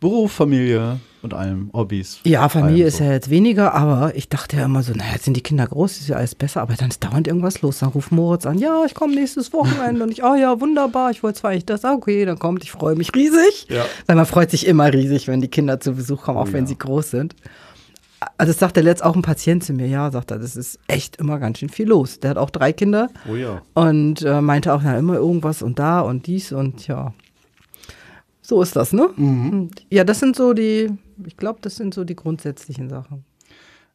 Beruf, 0.00 0.32
Familie 0.32 1.00
und 1.24 1.34
allem, 1.34 1.70
Hobbys. 1.72 2.20
Ja, 2.24 2.48
Familie 2.48 2.86
ist 2.86 2.98
so. 2.98 3.04
ja 3.04 3.12
jetzt 3.12 3.30
weniger, 3.30 3.74
aber 3.74 4.14
ich 4.14 4.28
dachte 4.28 4.56
ja 4.58 4.66
immer 4.66 4.82
so, 4.82 4.92
naja, 4.92 5.12
jetzt 5.14 5.24
sind 5.24 5.36
die 5.36 5.42
Kinder 5.42 5.66
groß, 5.66 5.98
ist 5.98 6.08
ja 6.08 6.16
alles 6.16 6.34
besser, 6.34 6.60
aber 6.60 6.74
dann 6.74 6.90
ist 6.90 7.02
dauernd 7.02 7.26
irgendwas 7.26 7.62
los. 7.62 7.78
Dann 7.78 7.88
ruft 7.88 8.12
Moritz 8.12 8.46
an, 8.46 8.58
ja, 8.58 8.84
ich 8.84 8.94
komme 8.94 9.14
nächstes 9.14 9.52
Wochenende 9.52 10.04
und 10.04 10.10
ich, 10.10 10.22
oh 10.22 10.34
ja, 10.34 10.60
wunderbar, 10.60 11.10
ich 11.10 11.22
wollte 11.22 11.40
zwar 11.40 11.50
eigentlich 11.50 11.66
das, 11.66 11.84
ah, 11.84 11.94
okay, 11.94 12.24
dann 12.24 12.38
kommt, 12.38 12.62
ich 12.62 12.70
freue 12.70 12.94
mich 12.94 13.14
riesig. 13.14 13.66
Ja. 13.68 13.84
Weil 14.06 14.16
man 14.16 14.26
freut 14.26 14.50
sich 14.50 14.66
immer 14.66 14.92
riesig, 14.92 15.26
wenn 15.26 15.40
die 15.40 15.48
Kinder 15.48 15.80
zu 15.80 15.94
Besuch 15.94 16.22
kommen, 16.22 16.38
auch 16.38 16.48
Oh 16.48 16.52
wenn 16.52 16.64
ja. 16.64 16.68
sie 16.68 16.78
groß 16.78 17.10
sind. 17.10 17.34
Also 18.38 18.52
das 18.52 18.58
sagte 18.58 18.80
letzt 18.80 19.04
auch 19.04 19.16
ein 19.16 19.22
Patient 19.22 19.64
zu 19.64 19.72
mir, 19.72 19.86
ja, 19.86 20.10
sagt 20.10 20.30
er, 20.30 20.38
das 20.38 20.56
ist 20.56 20.78
echt 20.86 21.16
immer 21.16 21.38
ganz 21.38 21.58
schön 21.58 21.68
viel 21.68 21.88
los. 21.88 22.20
Der 22.20 22.30
hat 22.30 22.38
auch 22.38 22.50
drei 22.50 22.72
Kinder 22.72 23.08
Oh 23.30 23.34
ja. 23.34 23.62
und 23.74 24.22
äh, 24.22 24.40
meinte 24.40 24.72
auch, 24.72 24.80
na, 24.82 24.98
immer 24.98 25.14
irgendwas 25.14 25.62
und 25.62 25.78
da 25.78 26.00
und 26.00 26.26
dies 26.26 26.52
und 26.52 26.86
ja. 26.86 27.12
So 28.40 28.60
ist 28.60 28.76
das, 28.76 28.92
ne? 28.92 29.08
Mhm. 29.16 29.70
Ja, 29.90 30.04
das 30.04 30.20
sind 30.20 30.36
so 30.36 30.52
die, 30.52 30.90
ich 31.26 31.36
glaube, 31.36 31.58
das 31.62 31.76
sind 31.76 31.94
so 31.94 32.04
die 32.04 32.16
grundsätzlichen 32.16 32.88
Sachen. 32.88 33.24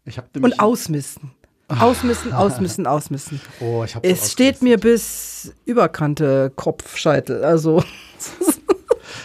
Ich 0.05 0.17
hab 0.17 0.33
nämlich, 0.35 0.53
Und 0.53 0.59
ausmisten. 0.59 1.31
Ausmisten, 1.67 2.33
ausmisten, 2.33 2.87
ausmisten. 2.87 3.39
Oh, 3.59 3.83
ich 3.85 3.95
hab 3.95 4.03
Es 4.05 4.31
steht 4.31 4.61
mir 4.63 4.77
bis 4.79 5.53
Überkante 5.65 6.51
Kopf, 6.55 6.97
Scheitel. 6.97 7.43
Also, 7.43 7.83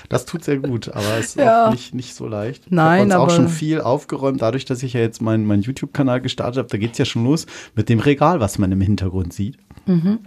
Das 0.09 0.27
tut 0.27 0.45
sehr 0.45 0.59
gut, 0.59 0.89
aber 0.89 1.19
es 1.19 1.27
ist 1.29 1.37
Ja. 1.37 1.67
auch 1.69 1.73
nicht, 1.73 1.95
nicht 1.95 2.15
so 2.15 2.27
leicht. 2.29 2.71
Nein, 2.71 3.09
ich 3.09 3.15
habe 3.15 3.25
auch 3.25 3.31
schon 3.31 3.49
viel 3.49 3.81
aufgeräumt, 3.81 4.41
dadurch, 4.43 4.65
dass 4.65 4.83
ich 4.83 4.93
ja 4.93 5.01
jetzt 5.01 5.23
meinen 5.23 5.47
meinen 5.47 5.63
YouTube-Kanal 5.63 6.21
gestartet 6.21 6.59
habe. 6.59 6.69
Da 6.69 6.77
geht 6.79 6.93
es 6.93 6.99
ja 6.99 7.05
schon 7.05 7.25
los 7.25 7.47
mit 7.75 7.89
dem 7.89 7.99
Regal, 8.01 8.39
was 8.41 8.59
man 8.59 8.71
im 8.73 8.81
Hintergrund 8.81 9.33
sieht. 9.33 9.57
Mhm. 9.87 10.19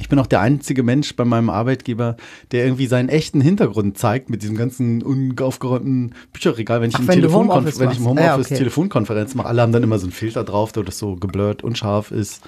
Ich 0.00 0.08
bin 0.08 0.18
auch 0.18 0.26
der 0.26 0.40
einzige 0.40 0.82
Mensch 0.82 1.14
bei 1.16 1.24
meinem 1.24 1.50
Arbeitgeber, 1.50 2.16
der 2.52 2.64
irgendwie 2.64 2.86
seinen 2.86 3.08
echten 3.08 3.40
Hintergrund 3.40 3.98
zeigt 3.98 4.30
mit 4.30 4.42
diesem 4.42 4.56
ganzen 4.56 5.02
unaufgeräumten 5.02 6.14
Bücherregal. 6.32 6.80
Wenn 6.80 6.90
ich, 6.90 6.96
Ach, 6.96 7.00
im 7.00 7.08
wenn 7.08 7.20
du 7.20 7.28
Telefonkonf- 7.28 7.54
Homeoffice 7.54 7.78
wenn 7.78 7.90
ich 7.90 7.98
im 7.98 8.04
machst. 8.04 8.18
Ah, 8.18 8.22
Homeoffice 8.30 8.46
okay. 8.46 8.58
Telefonkonferenz 8.58 9.34
mache, 9.34 9.48
alle 9.48 9.62
haben 9.62 9.72
dann 9.72 9.82
immer 9.82 9.98
so 9.98 10.06
einen 10.06 10.12
Filter 10.12 10.44
drauf, 10.44 10.72
der 10.72 10.82
das 10.84 10.98
so 10.98 11.16
geblurrt, 11.16 11.64
unscharf 11.64 12.10
ist. 12.10 12.42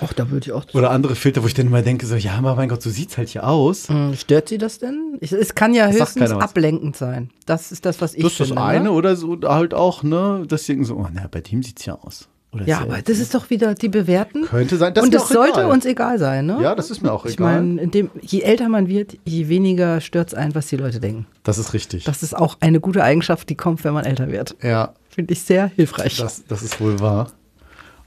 Ach, 0.00 0.12
da 0.12 0.30
würde 0.30 0.46
ich 0.46 0.52
auch. 0.52 0.64
Oder 0.74 0.90
andere 0.90 1.14
Filter, 1.14 1.42
wo 1.42 1.46
ich 1.46 1.54
dann 1.54 1.66
immer 1.68 1.82
denke, 1.82 2.06
so, 2.06 2.16
ja, 2.16 2.32
aber 2.38 2.56
mein 2.56 2.68
Gott, 2.68 2.82
so 2.82 2.90
sieht's 2.90 3.16
halt 3.16 3.28
hier 3.28 3.46
aus. 3.46 3.88
Hm, 3.88 4.14
Stört 4.16 4.48
sie 4.48 4.58
das 4.58 4.78
denn? 4.78 5.16
Ich, 5.20 5.32
es 5.32 5.54
kann 5.54 5.74
ja 5.74 5.88
höchstens 5.88 6.30
ablenkend 6.32 6.96
sein. 6.96 7.30
Das 7.46 7.70
ist 7.72 7.86
das, 7.86 8.00
was 8.00 8.14
ich 8.14 8.22
Das 8.22 8.32
ist 8.32 8.40
das 8.40 8.48
finde. 8.48 8.62
eine 8.62 8.84
Ne? 8.84 8.90
oder 8.92 9.16
so 9.16 9.38
halt 9.44 9.74
auch, 9.74 10.02
ne, 10.02 10.44
dass 10.48 10.64
sie 10.64 10.72
denken 10.72 10.84
so, 10.84 10.96
oh, 10.96 11.06
na, 11.12 11.26
bei 11.30 11.40
dem 11.40 11.62
sieht's 11.62 11.84
ja 11.86 11.94
aus. 11.94 12.28
Oder 12.56 12.66
Ja, 12.66 12.78
ist 12.78 12.82
aber 12.82 13.02
das 13.02 13.18
ist 13.18 13.34
doch 13.34 13.48
wieder 13.50 13.74
die 13.74 13.88
bewerten. 13.88 14.42
Könnte 14.42 14.76
sein. 14.76 14.92
Das 14.94 15.04
Und 15.04 15.14
das 15.14 15.28
sollte 15.28 15.60
egal. 15.60 15.70
uns 15.70 15.84
egal 15.84 16.18
sein, 16.18 16.46
ne? 16.46 16.58
Ja, 16.60 16.74
das 16.74 16.90
ist 16.90 17.02
mir 17.02 17.12
auch 17.12 17.24
Ich 17.26 17.34
egal. 17.34 17.60
meine, 17.62 17.80
in 17.82 17.90
dem, 17.90 18.10
je 18.20 18.40
älter 18.40 18.68
man 18.68 18.88
wird, 18.88 19.16
je 19.24 19.48
weniger 19.48 20.00
stört 20.00 20.28
es 20.28 20.34
ein, 20.34 20.54
was 20.54 20.66
die 20.66 20.76
Leute 20.76 20.98
denken. 21.00 21.26
das 21.44 21.58
ist 21.58 21.72
richtig. 21.74 22.04
Das 22.04 22.22
ist 22.22 22.36
auch 22.36 22.56
eine 22.60 22.80
gute 22.80 23.02
Eigenschaft, 23.04 23.48
die 23.48 23.54
kommt, 23.54 23.84
wenn 23.84 23.94
man 23.94 24.04
älter 24.04 24.30
wird. 24.32 24.56
ja, 24.62 24.92
Finde 25.08 25.32
ich 25.32 25.42
sehr 25.42 25.68
hilfreich. 25.76 26.16
das, 26.18 26.44
das 26.46 26.62
ist 26.62 26.80
wohl 26.80 27.00
wahr. 27.00 27.30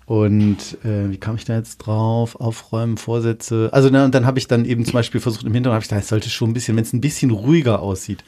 Und 0.06 0.78
äh, 0.84 1.12
wie 1.12 1.18
kam 1.18 1.36
ich 1.36 1.46
da 1.46 1.56
jetzt 1.56 1.78
drauf? 1.80 2.36
Aufräumen, 2.40 2.98
Vorsätze. 2.98 3.70
Also 3.72 3.90
ne, 3.90 4.04
und 4.06 4.16
dann 4.16 4.26
habe 4.26 4.40
ich 4.40 4.48
dann 4.48 4.66
eben 4.66 4.84
zum 4.84 4.94
Beispiel 4.94 5.22
versucht 5.22 5.46
im 5.46 5.54
Hintergrund, 5.54 5.76
habe 5.76 5.84
ich 5.84 5.90
gedacht, 5.90 6.04
es 6.04 6.10
sollte 6.10 6.30
schon 6.32 6.50
ein 6.50 6.54
bisschen, 6.54 6.76
wenn 6.76 6.84
es 6.84 6.94
ein 6.94 7.02
bisschen 7.02 7.30
ruhiger 7.30 7.82
aussieht, 7.82 8.24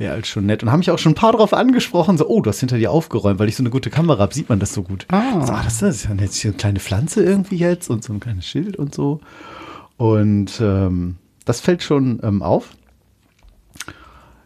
wäre 0.00 0.14
halt 0.14 0.26
schon 0.26 0.46
nett. 0.46 0.62
Und 0.62 0.70
haben 0.70 0.80
mich 0.80 0.90
auch 0.90 0.98
schon 0.98 1.12
ein 1.12 1.16
paar 1.16 1.32
drauf 1.32 1.52
angesprochen, 1.52 2.18
so, 2.18 2.28
oh, 2.28 2.40
du 2.40 2.50
hast 2.50 2.60
hinter 2.60 2.78
dir 2.78 2.90
aufgeräumt, 2.90 3.38
weil 3.38 3.48
ich 3.48 3.56
so 3.56 3.62
eine 3.62 3.70
gute 3.70 3.90
Kamera 3.90 4.20
habe, 4.20 4.34
sieht 4.34 4.48
man 4.48 4.58
das 4.58 4.72
so 4.72 4.82
gut. 4.82 5.06
Ah. 5.10 5.44
So, 5.44 5.52
ah, 5.52 5.62
das 5.62 5.82
ist 5.82 6.04
ja 6.04 6.14
jetzt 6.14 6.36
hier 6.36 6.50
eine 6.50 6.58
kleine 6.58 6.80
Pflanze 6.80 7.22
irgendwie 7.22 7.56
jetzt 7.56 7.90
und 7.90 8.04
so 8.04 8.12
ein 8.12 8.20
kleines 8.20 8.46
Schild 8.46 8.76
und 8.76 8.94
so. 8.94 9.20
Und 9.96 10.60
ähm, 10.60 11.16
das 11.44 11.60
fällt 11.60 11.82
schon 11.82 12.20
ähm, 12.22 12.42
auf. 12.42 12.70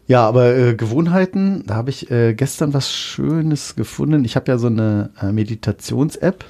Ja, 0.07 0.27
aber 0.27 0.55
äh, 0.55 0.75
Gewohnheiten, 0.75 1.63
da 1.65 1.75
habe 1.75 1.89
ich 1.89 2.11
äh, 2.11 2.33
gestern 2.33 2.73
was 2.73 2.91
Schönes 2.91 3.75
gefunden. 3.75 4.25
Ich 4.25 4.35
habe 4.35 4.51
ja 4.51 4.57
so 4.57 4.67
eine 4.67 5.11
äh, 5.21 5.31
Meditations-App. 5.31 6.45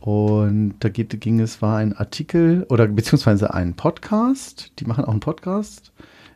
Und 0.00 0.74
da 0.80 0.88
geht, 0.88 1.20
ging 1.20 1.40
es, 1.40 1.62
war 1.62 1.78
ein 1.78 1.96
Artikel 1.96 2.66
oder 2.68 2.86
beziehungsweise 2.88 3.54
ein 3.54 3.74
Podcast. 3.74 4.72
Die 4.78 4.84
machen 4.84 5.04
auch 5.04 5.10
einen 5.12 5.20
Podcast. 5.20 5.92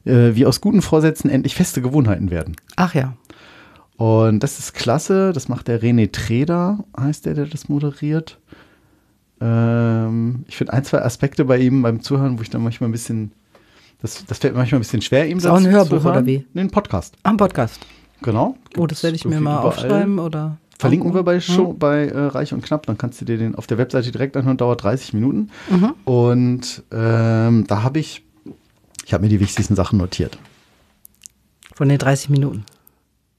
Äh, 0.07 0.35
wie 0.37 0.47
aus 0.47 0.61
guten 0.61 0.81
Vorsätzen 0.83 1.29
endlich 1.31 1.55
feste 1.55 1.83
Gewohnheiten 1.83 2.31
werden. 2.31 2.57
Ach 2.77 2.95
ja. 2.95 3.15
Und 3.97 4.41
das 4.43 4.59
ist 4.59 4.73
klasse. 4.75 5.33
Das 5.33 5.49
macht 5.49 5.69
der 5.69 5.83
René 5.83 6.11
Treder, 6.13 6.85
heißt 6.99 7.27
der, 7.27 7.35
der 7.35 7.47
das 7.47 7.69
moderiert. 7.69 8.39
Ähm, 9.41 10.45
ich 10.49 10.57
finde 10.57 10.73
ein, 10.73 10.85
zwei 10.85 11.03
Aspekte 11.03 11.45
bei 11.45 11.59
ihm 11.59 11.83
beim 11.83 12.01
Zuhören, 12.01 12.39
wo 12.39 12.43
ich 12.43 12.51
dann 12.51 12.63
manchmal 12.63 12.89
ein 12.89 12.93
bisschen, 12.93 13.33
das, 14.01 14.25
das 14.27 14.39
fällt 14.39 14.55
mir 14.55 14.61
manchmal 14.61 14.79
ein 14.79 14.83
bisschen 14.83 15.03
schwer, 15.03 15.29
ihm 15.29 15.39
Ist 15.39 15.47
auch 15.47 15.57
ein 15.57 15.69
Hörbuch 15.69 16.05
hören. 16.05 16.07
oder 16.19 16.27
wie? 16.27 16.47
Nee, 16.55 16.63
ein 16.63 16.71
Podcast. 16.71 17.17
Am 17.23 17.37
Podcast. 17.37 17.81
Genau. 18.23 18.57
Oh, 18.79 18.87
das 18.87 19.03
werde 19.03 19.17
ich 19.17 19.25
mir 19.25 19.41
mal 19.41 19.53
überall. 19.53 19.67
aufschreiben 19.67 20.19
oder. 20.19 20.59
Verlinken 20.79 21.15
wir 21.15 21.23
bei, 21.23 21.41
Show, 21.41 21.73
Mhm. 21.73 21.79
bei 21.79 22.07
äh, 22.09 22.19
Reich 22.27 22.53
und 22.53 22.63
Knapp, 22.63 22.85
dann 22.85 22.99
kannst 22.99 23.19
du 23.21 23.25
dir 23.25 23.39
den 23.39 23.55
auf 23.55 23.67
der 23.67 23.79
Webseite 23.79 24.13
direkt 24.13 24.37
anhören, 24.37 24.59
dauert 24.59 24.83
30 24.83 25.15
Minuten. 25.15 25.49
Mhm. 25.71 25.95
Und 26.05 26.83
ähm, 26.93 27.65
da 27.67 27.83
habe 27.83 27.99
ich, 27.99 28.26
ich 29.07 29.15
habe 29.15 29.23
mir 29.23 29.29
die 29.31 29.39
wichtigsten 29.39 29.77
Sachen 29.77 29.99
notiert. 29.99 30.37
Von 31.75 31.89
den 31.89 31.99
30 31.99 32.29
Minuten. 32.29 32.65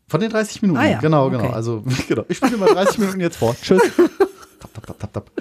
Von 0.07 0.21
den 0.21 0.29
30 0.29 0.61
Minuten, 0.61 0.79
Ah 0.79 0.87
ja, 0.89 0.99
genau, 0.99 1.29
genau. 1.29 1.43
okay. 1.43 1.53
Also, 1.53 1.83
genau. 2.07 2.23
Ich 2.29 2.37
spiele 2.37 2.55
mal 2.55 2.69
30 2.73 2.99
Minuten 2.99 3.19
jetzt 3.19 3.35
vor. 3.35 3.53
Tschüss. 3.61 3.81
Tap, 4.59 4.73
tap, 4.73 4.87
tap, 4.87 4.99
tap, 4.99 5.13
tap. 5.13 5.31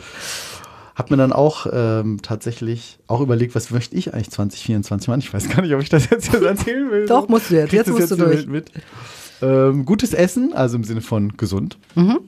Hab 0.96 1.10
mir 1.10 1.16
dann 1.16 1.32
auch 1.32 1.66
ähm, 1.72 2.20
tatsächlich 2.22 2.98
auch 3.06 3.20
überlegt, 3.20 3.54
was 3.54 3.70
möchte 3.70 3.94
ich 3.94 4.12
eigentlich 4.14 4.30
2024 4.30 5.08
machen? 5.08 5.20
Ich 5.20 5.32
weiß 5.32 5.48
gar 5.48 5.62
nicht, 5.62 5.74
ob 5.74 5.80
ich 5.80 5.90
das 5.90 6.10
jetzt 6.10 6.34
erzählen 6.42 6.90
will. 6.90 7.06
Doch, 7.06 7.28
musst 7.28 7.50
du 7.50 7.54
jetzt. 7.54 7.70
Kriegst 7.70 7.86
Jetzt 7.86 7.96
musst 7.98 8.10
du 8.10 8.16
durch. 8.16 8.46
Mit. 8.46 8.72
Ähm, 9.42 9.84
gutes 9.84 10.12
Essen, 10.12 10.52
also 10.54 10.76
im 10.76 10.84
Sinne 10.84 11.02
von 11.02 11.36
gesund. 11.36 11.78
Mhm. 11.94 12.18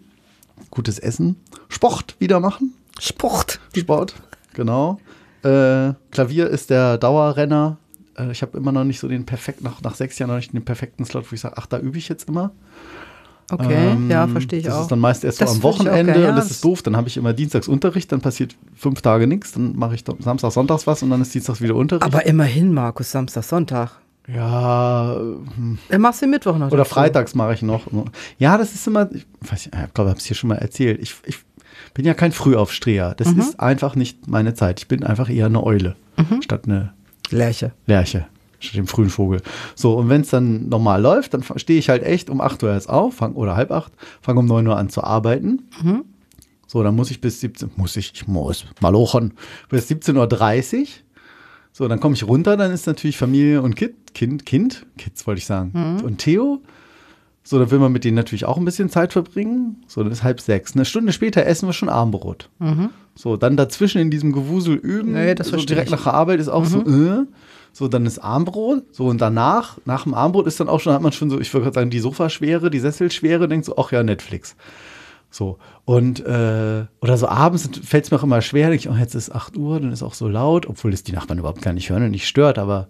Gutes 0.70 0.98
Essen. 0.98 1.36
Sport 1.68 2.14
wieder 2.20 2.38
machen. 2.40 2.74
Sport. 3.00 3.58
Sport, 3.74 4.14
genau. 4.54 5.00
Äh, 5.42 5.94
Klavier 6.10 6.48
ist 6.48 6.70
der 6.70 6.98
Dauerrenner. 6.98 7.78
Äh, 8.18 8.30
ich 8.32 8.42
habe 8.42 8.56
immer 8.58 8.72
noch 8.72 8.84
nicht 8.84 8.98
so 9.00 9.08
den 9.08 9.24
perfekten, 9.26 9.64
nach, 9.64 9.80
nach 9.82 9.94
sechs 9.94 10.18
Jahren 10.18 10.30
noch 10.30 10.36
nicht 10.36 10.52
den 10.52 10.64
perfekten 10.64 11.04
Slot, 11.04 11.30
wo 11.30 11.34
ich 11.34 11.40
sage, 11.40 11.54
ach, 11.58 11.66
da 11.66 11.78
übe 11.78 11.98
ich 11.98 12.08
jetzt 12.08 12.28
immer. 12.28 12.50
Okay, 13.50 13.92
Ähm, 13.92 14.10
ja, 14.10 14.28
verstehe 14.28 14.58
ich 14.58 14.66
das 14.66 14.74
auch. 14.74 14.82
ist 14.82 14.88
dann 14.88 14.98
meist 14.98 15.24
erst 15.24 15.38
so 15.38 15.44
Das 15.46 15.54
am 15.54 15.62
Wochenende 15.62 16.12
gerne, 16.12 16.22
ja, 16.24 16.30
und 16.30 16.36
das 16.36 16.46
das- 16.48 16.56
ist 16.56 16.64
doof. 16.64 16.82
Dann 16.82 16.96
habe 16.96 17.08
ich 17.08 17.16
immer 17.16 17.32
Dienstags 17.32 17.66
Unterricht, 17.66 18.12
dann 18.12 18.20
passiert 18.20 18.54
fünf 18.74 19.00
Tage 19.00 19.26
nichts, 19.26 19.52
dann 19.52 19.74
mache 19.74 19.94
ich 19.94 20.04
Samstag, 20.18 20.52
Sonntags 20.52 20.86
was 20.86 21.02
und 21.02 21.08
dann 21.10 21.22
ist 21.22 21.32
Dienstags 21.32 21.60
wieder 21.62 21.74
Unterricht. 21.74 22.04
Aber 22.04 22.26
immerhin, 22.26 22.74
Markus, 22.74 23.10
Samstag, 23.10 23.44
Sonntag. 23.44 23.92
ja, 24.26 25.16
hm, 25.16 25.78
Dann 25.88 26.00
machst 26.02 26.20
du 26.20 26.26
Mittwoch 26.26 26.58
noch. 26.58 26.66
oder 26.68 26.78
dazu. 26.78 26.90
freitags 26.90 27.34
mache 27.34 27.54
ich 27.54 27.62
noch. 27.62 27.86
Ja, 28.38 28.58
das 28.58 28.74
ist 28.74 28.86
immer, 28.86 29.10
ich, 29.12 29.26
weiß, 29.40 29.66
nicht, 29.66 29.74
ich 29.74 29.94
glaube, 29.94 30.10
ich 30.10 30.12
habe 30.12 30.18
es 30.18 30.24
hier 30.26 30.36
schon 30.36 30.48
mal 30.48 30.56
erzählt. 30.56 31.00
Ich, 31.00 31.14
ich 31.24 31.38
bin 31.94 32.04
ja 32.04 32.12
kein 32.12 32.32
Frühaufsteher. 32.32 33.14
Das 33.16 33.32
Mhm. 33.32 33.40
ist 33.40 33.58
einfach 33.60 33.94
nicht 33.96 34.28
meine 34.28 34.52
Zeit. 34.52 34.80
Ich 34.80 34.88
bin 34.88 35.04
einfach 35.04 35.30
eher 35.30 35.46
eine 35.46 35.62
Eule 35.64 35.96
statt 36.42 36.64
eine 36.66 36.92
Lerche. 37.30 37.72
Lerche 37.86 38.26
statt 38.60 38.76
dem 38.76 38.86
frühen 38.86 39.10
Vogel. 39.10 39.40
So, 39.74 39.96
und 39.96 40.08
wenn 40.08 40.22
es 40.22 40.30
dann 40.30 40.68
normal 40.68 41.00
läuft, 41.00 41.34
dann 41.34 41.44
stehe 41.56 41.78
ich 41.78 41.88
halt 41.88 42.02
echt 42.02 42.30
um 42.30 42.40
8 42.40 42.62
Uhr 42.62 42.70
erst 42.70 42.88
auf, 42.88 43.14
fang, 43.14 43.34
oder 43.34 43.56
halb 43.56 43.70
acht, 43.70 43.92
fange 44.20 44.40
um 44.40 44.46
9 44.46 44.66
Uhr 44.66 44.76
an 44.76 44.88
zu 44.88 45.02
arbeiten. 45.04 45.62
So, 46.66 46.82
dann 46.82 46.96
muss 46.96 47.10
ich 47.10 47.20
bis 47.20 47.40
17, 47.40 47.70
muss 47.76 47.96
ich, 47.96 48.12
ich 48.14 48.26
muss, 48.26 48.66
malochen, 48.80 49.34
bis 49.68 49.88
17.30 49.90 50.80
Uhr. 50.80 50.86
So, 51.72 51.86
dann 51.86 52.00
komme 52.00 52.14
ich 52.14 52.26
runter, 52.26 52.56
dann 52.56 52.72
ist 52.72 52.86
natürlich 52.86 53.16
Familie 53.16 53.62
und 53.62 53.76
Kind, 53.76 54.12
Kind, 54.12 54.44
Kind, 54.44 54.86
Kids 54.96 55.26
wollte 55.26 55.38
ich 55.38 55.46
sagen, 55.46 56.00
und 56.02 56.18
Theo. 56.18 56.60
So, 57.48 57.58
dann 57.58 57.70
will 57.70 57.78
man 57.78 57.92
mit 57.92 58.04
denen 58.04 58.14
natürlich 58.14 58.44
auch 58.44 58.58
ein 58.58 58.66
bisschen 58.66 58.90
Zeit 58.90 59.14
verbringen. 59.14 59.82
So, 59.86 60.02
dann 60.02 60.12
ist 60.12 60.22
halb 60.22 60.38
sechs. 60.38 60.74
Eine 60.74 60.84
Stunde 60.84 61.14
später 61.14 61.46
essen 61.46 61.66
wir 61.66 61.72
schon 61.72 61.88
Abendbrot. 61.88 62.50
So, 63.14 63.38
dann 63.38 63.56
dazwischen 63.56 64.02
in 64.02 64.10
diesem 64.10 64.32
Gewusel 64.32 64.74
üben. 64.74 65.14
Nee, 65.14 65.34
das 65.34 65.48
so 65.48 65.56
direkt 65.56 65.86
ich. 65.86 65.92
nach 65.92 66.02
der 66.02 66.12
Arbeit 66.12 66.40
ist 66.40 66.50
auch 66.50 66.66
so, 66.66 66.82
äh. 66.82 67.24
So, 67.72 67.88
dann 67.88 68.04
ist 68.04 68.18
Armbrot. 68.18 68.82
So, 68.92 69.06
und 69.06 69.22
danach, 69.22 69.78
nach 69.86 70.02
dem 70.02 70.12
Armbrot 70.12 70.46
ist 70.46 70.60
dann 70.60 70.68
auch 70.68 70.78
schon, 70.80 70.92
hat 70.92 71.00
man 71.00 71.12
schon 71.12 71.30
so, 71.30 71.40
ich 71.40 71.50
würde 71.54 71.64
gerade 71.64 71.74
sagen, 71.76 71.88
die 71.88 72.00
Sofaschwere, 72.00 72.68
die 72.68 72.80
Sesselschwere, 72.80 73.48
denkt 73.48 73.64
so, 73.64 73.78
ach 73.78 73.92
ja, 73.92 74.02
Netflix. 74.02 74.54
So. 75.30 75.56
Und, 75.86 76.20
äh, 76.20 76.84
oder 77.00 77.16
so 77.16 77.28
abends 77.28 77.70
fällt 77.82 78.04
es 78.04 78.10
mir 78.10 78.18
auch 78.18 78.24
immer 78.24 78.42
schwer, 78.42 78.68
denke 78.68 78.82
ich, 78.82 78.90
oh, 78.90 79.00
jetzt 79.00 79.14
ist 79.14 79.34
8 79.34 79.56
Uhr, 79.56 79.80
dann 79.80 79.90
ist 79.90 80.02
auch 80.02 80.12
so 80.12 80.28
laut, 80.28 80.66
obwohl 80.66 80.92
es 80.92 81.02
die 81.02 81.12
Nachbarn 81.12 81.38
überhaupt 81.38 81.62
gar 81.62 81.72
nicht 81.72 81.88
hören 81.88 82.02
und 82.02 82.10
nicht 82.10 82.28
stört, 82.28 82.58
aber 82.58 82.88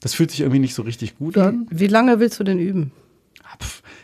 das 0.00 0.14
fühlt 0.14 0.30
sich 0.30 0.40
irgendwie 0.40 0.60
nicht 0.60 0.74
so 0.74 0.80
richtig 0.80 1.18
gut 1.18 1.36
an. 1.36 1.66
Wie 1.68 1.86
lange 1.86 2.18
willst 2.18 2.40
du 2.40 2.44
denn 2.44 2.58
üben? 2.58 2.90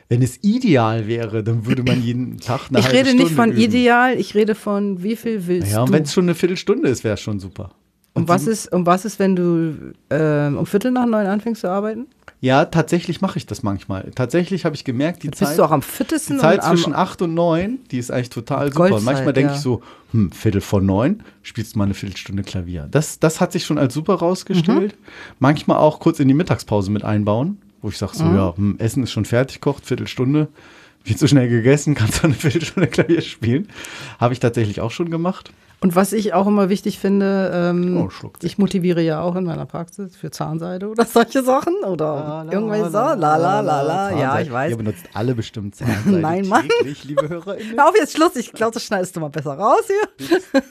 Wenn 0.08 0.22
es 0.22 0.42
ideal 0.42 1.06
wäre, 1.06 1.44
dann 1.44 1.66
würde 1.66 1.84
man 1.84 2.02
jeden 2.02 2.38
Tag 2.40 2.62
eine 2.68 2.80
ich 2.80 2.86
halbe 2.86 2.98
rede 2.98 3.10
nicht 3.10 3.28
Stunde 3.28 3.34
von 3.34 3.50
üben. 3.52 3.60
ideal, 3.60 4.18
ich 4.18 4.34
rede 4.34 4.54
von 4.54 5.02
wie 5.02 5.16
viel 5.16 5.46
willst 5.46 5.72
Ja, 5.72 5.82
und 5.82 5.90
du? 5.90 5.92
wenn 5.92 6.02
es 6.02 6.12
schon 6.12 6.24
eine 6.24 6.34
Viertelstunde 6.34 6.88
ist, 6.88 7.04
wäre 7.04 7.14
es 7.14 7.20
schon 7.20 7.38
super. 7.38 7.70
Und 8.12 8.28
was 8.28 8.46
ist, 8.48 8.72
und 8.72 8.86
was 8.86 9.04
ist, 9.04 9.20
wenn 9.20 9.36
du 9.36 9.92
ähm, 10.10 10.58
um 10.58 10.66
Viertel 10.66 10.90
nach 10.90 11.06
neun 11.06 11.26
anfängst 11.26 11.60
zu 11.60 11.68
arbeiten? 11.70 12.08
Ja, 12.40 12.64
tatsächlich 12.64 13.20
mache 13.20 13.36
ich 13.36 13.46
das 13.46 13.62
manchmal. 13.62 14.10
Tatsächlich 14.14 14.64
habe 14.64 14.74
ich 14.74 14.84
gemerkt, 14.84 15.22
die 15.22 15.28
Bist 15.28 15.42
Zeit, 15.42 15.58
du 15.58 15.62
auch 15.62 15.70
am 15.70 15.80
die 15.80 15.86
fittesten 15.86 16.38
Zeit 16.38 16.60
und 16.60 16.64
am, 16.64 16.76
zwischen 16.76 16.94
8 16.94 17.22
und 17.22 17.34
9, 17.34 17.78
die 17.90 17.98
ist 17.98 18.10
eigentlich 18.10 18.30
total 18.30 18.72
super. 18.72 18.84
Und 18.84 18.90
Goldzeit, 18.90 19.04
manchmal 19.04 19.32
denke 19.34 19.50
ja. 19.50 19.56
ich 19.56 19.62
so, 19.62 19.82
hm, 20.12 20.32
Viertel 20.32 20.60
vor 20.60 20.80
neun, 20.80 21.22
spielst 21.42 21.74
du 21.74 21.78
mal 21.78 21.84
eine 21.84 21.94
Viertelstunde 21.94 22.42
Klavier. 22.42 22.88
Das, 22.90 23.18
das 23.18 23.40
hat 23.40 23.52
sich 23.52 23.64
schon 23.64 23.78
als 23.78 23.92
super 23.94 24.14
rausgestellt. 24.14 24.92
Mhm. 24.92 25.04
Manchmal 25.38 25.76
auch 25.76 26.00
kurz 26.00 26.18
in 26.18 26.28
die 26.28 26.34
Mittagspause 26.34 26.90
mit 26.90 27.04
einbauen, 27.04 27.58
wo 27.82 27.88
ich 27.88 27.98
sage 27.98 28.16
so, 28.16 28.24
Mhm. 28.24 28.36
ja, 28.36 28.56
hm, 28.56 28.76
Essen 28.78 29.02
ist 29.02 29.12
schon 29.12 29.24
fertig, 29.24 29.60
kocht, 29.60 29.86
Viertelstunde. 29.86 30.48
Viel 31.02 31.16
zu 31.16 31.26
schnell 31.28 31.48
gegessen, 31.48 31.94
kannst 31.96 32.18
du 32.22 32.24
eine 32.26 32.34
Viertelstunde 32.34 32.88
Klavier 32.88 33.22
spielen. 33.22 33.68
Habe 34.18 34.34
ich 34.34 34.40
tatsächlich 34.40 34.80
auch 34.80 34.90
schon 34.90 35.10
gemacht. 35.10 35.50
Und 35.82 35.96
was 35.96 36.12
ich 36.12 36.34
auch 36.34 36.46
immer 36.46 36.68
wichtig 36.68 36.98
finde, 36.98 37.50
ähm, 37.54 37.96
Oh, 37.96 38.10
ich 38.42 38.58
motiviere 38.58 39.00
ja 39.00 39.22
auch 39.22 39.34
in 39.34 39.44
meiner 39.44 39.64
Praxis 39.64 40.14
für 40.14 40.30
Zahnseide 40.30 40.88
oder 40.88 41.06
solche 41.06 41.42
Sachen 41.42 41.72
oder 41.86 42.46
irgendwelche 42.52 42.90
so, 42.90 42.98
la 42.98 43.14
la 43.14 43.60
la 43.60 43.80
la, 43.80 44.10
ja, 44.14 44.38
ich 44.40 44.52
weiß. 44.52 44.72
Ihr 44.72 44.76
benutzt 44.76 45.04
alle 45.14 45.34
bestimmt 45.34 45.74
Zahnseide 45.76 46.18
Nein, 46.18 46.46
Mann. 46.48 46.68
täglich, 46.80 47.04
liebe 47.04 47.26
HörerInnen. 47.30 47.78
Hör 47.78 47.88
auf 47.88 47.94
jetzt 47.96 48.14
Schluss, 48.14 48.36
ich 48.36 48.52
glaube, 48.52 48.72
das 48.74 48.84
schneidest 48.84 49.16
du 49.16 49.20
mal 49.20 49.28
besser 49.30 49.54
raus 49.54 49.84
hier. 49.86 50.62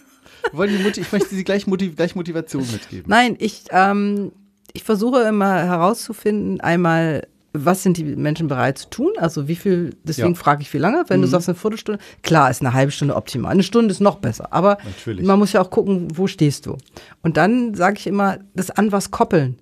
Wollen 0.54 0.78
die 0.78 0.84
Mutti, 0.84 1.02
ich 1.02 1.12
möchte 1.12 1.34
sie 1.34 1.44
gleich, 1.44 1.66
Motiv, 1.66 1.96
gleich 1.96 2.16
Motivation 2.16 2.62
mitgeben. 2.72 3.06
Nein, 3.10 3.36
ich, 3.40 3.64
ähm, 3.72 4.32
ich 4.80 4.84
versuche 4.86 5.22
immer 5.24 5.56
herauszufinden, 5.64 6.62
einmal, 6.62 7.28
was 7.52 7.84
sind 7.84 7.98
die 7.98 8.04
Menschen 8.06 8.48
bereit 8.48 8.78
zu 8.78 8.90
tun? 8.90 9.12
Also 9.18 9.48
wie 9.50 9.56
viel, 9.56 9.96
deswegen 10.04 10.30
Ja. 10.30 10.36
frage 10.36 10.62
ich, 10.62 10.74
wie 10.74 10.78
lange? 10.78 11.04
Wenn 11.10 11.22
du 11.22 11.28
sagst 11.28 11.50
eine 11.50 11.56
Viertelstunde, 11.58 12.00
klar 12.24 12.50
ist 12.50 12.62
eine 12.62 12.74
halbe 12.74 12.92
Stunde 12.94 13.16
optimal. 13.16 13.52
Eine 13.52 13.64
Stunde 13.64 13.92
ist 13.92 14.00
noch 14.00 14.20
besser. 14.20 14.54
Aber 14.54 14.78
Natürlich. 14.86 15.26
man 15.26 15.38
muss 15.38 15.52
ja 15.52 15.62
auch 15.62 15.70
gucken, 15.70 16.08
wo 16.16 16.28
stehst 16.28 16.66
du. 16.66 16.78
Und 17.24 17.36
dann 17.36 17.74
sage 17.76 17.98
ich 18.00 18.08
immer, 18.08 18.38
das 18.56 18.72
an 18.72 18.92
was 18.94 19.12
koppeln. 19.12 19.58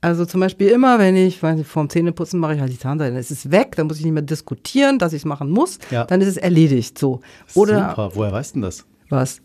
Also 0.00 0.24
zum 0.26 0.40
Beispiel 0.40 0.68
immer, 0.68 0.98
wenn 0.98 1.16
ich, 1.16 1.42
weiß 1.42 1.56
nicht, 1.56 1.68
vorm 1.68 1.88
Zähneputzen 1.88 2.38
mache 2.40 2.54
ich 2.54 2.60
halt 2.60 2.72
die 2.72 2.78
Zahnseide, 2.78 3.10
dann 3.12 3.20
ist 3.20 3.30
es 3.30 3.50
weg, 3.50 3.74
dann 3.76 3.86
muss 3.88 3.98
ich 3.98 4.04
nicht 4.04 4.12
mehr 4.14 4.22
diskutieren, 4.22 4.98
dass 4.98 5.12
ich 5.12 5.22
es 5.22 5.24
machen 5.24 5.50
muss, 5.50 5.78
Ja. 5.90 6.04
dann 6.04 6.20
ist 6.20 6.28
es 6.28 6.36
erledigt. 6.36 6.98
So. 6.98 7.20
Oder 7.54 7.88
Super. 7.90 8.10
Woher 8.14 8.32
weißt 8.32 8.50
du 8.52 8.54
denn 8.56 8.62
das? 8.62 8.84
was? 9.08 9.40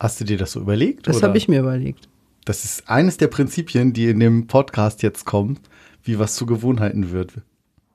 Hast 0.00 0.20
du 0.20 0.24
dir 0.24 0.36
das 0.38 0.52
so 0.52 0.60
überlegt? 0.60 1.06
Das 1.06 1.22
habe 1.22 1.38
ich 1.38 1.48
mir 1.48 1.60
überlegt. 1.60 2.08
Das 2.44 2.64
ist 2.64 2.88
eines 2.88 3.16
der 3.16 3.28
Prinzipien, 3.28 3.92
die 3.92 4.08
in 4.08 4.20
dem 4.20 4.46
Podcast 4.46 5.02
jetzt 5.02 5.24
kommt, 5.24 5.60
wie 6.02 6.18
was 6.18 6.34
zu 6.34 6.44
Gewohnheiten 6.46 7.10
wird. 7.10 7.32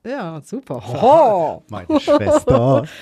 Ja, 0.05 0.41
super. 0.43 0.81
Oh. 1.03 1.63
Meine 1.69 1.99
Schwester. 1.99 2.85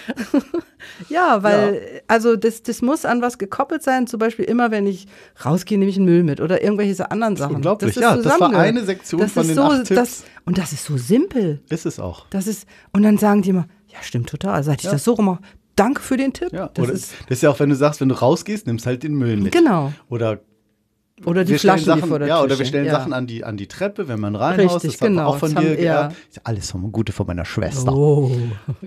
Ja, 1.09 1.43
weil, 1.43 2.01
also 2.07 2.35
das, 2.35 2.63
das 2.63 2.81
muss 2.81 3.03
an 3.03 3.21
was 3.21 3.37
gekoppelt 3.37 3.83
sein. 3.83 4.07
Zum 4.07 4.19
Beispiel 4.19 4.45
immer, 4.45 4.71
wenn 4.71 4.87
ich 4.87 5.07
rausgehe, 5.43 5.77
nehme 5.77 5.89
ich 5.91 5.97
einen 5.97 6.05
Müll 6.05 6.23
mit 6.23 6.39
oder 6.39 6.63
irgendwelche 6.63 7.11
anderen 7.11 7.35
Sachen. 7.35 7.57
unglaublich. 7.57 7.89
ist 7.95 8.01
Ja, 8.01 8.15
das 8.15 8.39
war 8.39 8.53
eine 8.53 8.83
Sektion 8.83 9.19
das 9.21 9.33
von 9.33 9.41
ist 9.41 9.49
den 9.49 9.55
so, 9.55 9.63
acht 9.63 9.85
Tipps. 9.85 9.95
Das, 9.95 10.23
und 10.45 10.57
das 10.57 10.71
ist 10.73 10.85
so 10.85 10.97
simpel. 10.97 11.61
Ist 11.69 11.85
es 11.85 11.99
auch. 11.99 12.25
Das 12.29 12.47
ist, 12.47 12.67
und 12.93 13.03
dann 13.03 13.17
sagen 13.17 13.41
die 13.41 13.49
immer, 13.49 13.67
ja, 13.87 14.01
stimmt 14.01 14.29
total. 14.29 14.63
Seit 14.63 14.79
ich 14.79 14.85
Ja. 14.85 14.91
das 14.91 15.03
so 15.03 15.15
mache, 15.17 15.39
danke 15.75 16.01
für 16.01 16.15
den 16.17 16.31
Tipp. 16.33 16.53
Ja, 16.53 16.69
das 16.73 16.89
ist, 16.89 17.13
das 17.27 17.37
ist 17.39 17.41
ja 17.43 17.49
auch, 17.49 17.59
wenn 17.59 17.69
du 17.69 17.75
sagst, 17.75 17.99
wenn 18.01 18.09
du 18.09 18.15
rausgehst, 18.15 18.65
nimmst 18.65 18.85
halt 18.85 19.03
den 19.03 19.15
Müll 19.15 19.37
mit. 19.37 19.51
Genau. 19.51 19.91
Oder 20.09 20.39
oder 21.25 21.43
die 21.43 21.53
wir 21.53 21.59
Flaschen, 21.59 21.85
Sachen, 21.85 22.01
die 22.03 22.07
vor 22.07 22.19
der 22.19 22.27
ja, 22.27 22.43
oder 22.43 22.59
wir 22.59 22.65
stellen 22.65 22.85
ja. 22.85 22.91
Sachen 22.91 23.13
an 23.13 23.25
die, 23.25 23.43
an 23.43 23.57
die 23.57 23.67
Treppe, 23.67 24.07
wenn 24.07 24.19
man 24.19 24.35
reinhaust. 24.35 24.75
Richtig, 24.75 24.99
das 24.99 25.07
genau. 25.07 25.27
auch 25.27 25.37
von 25.37 25.55
dir 25.55 25.69
ja. 25.81 26.07
geerbt. 26.09 26.15
Alles 26.43 26.71
vom 26.71 26.91
Gute 26.91 27.11
von 27.11 27.25
meiner 27.25 27.45
Schwester. 27.45 27.91
Oh, 27.91 28.31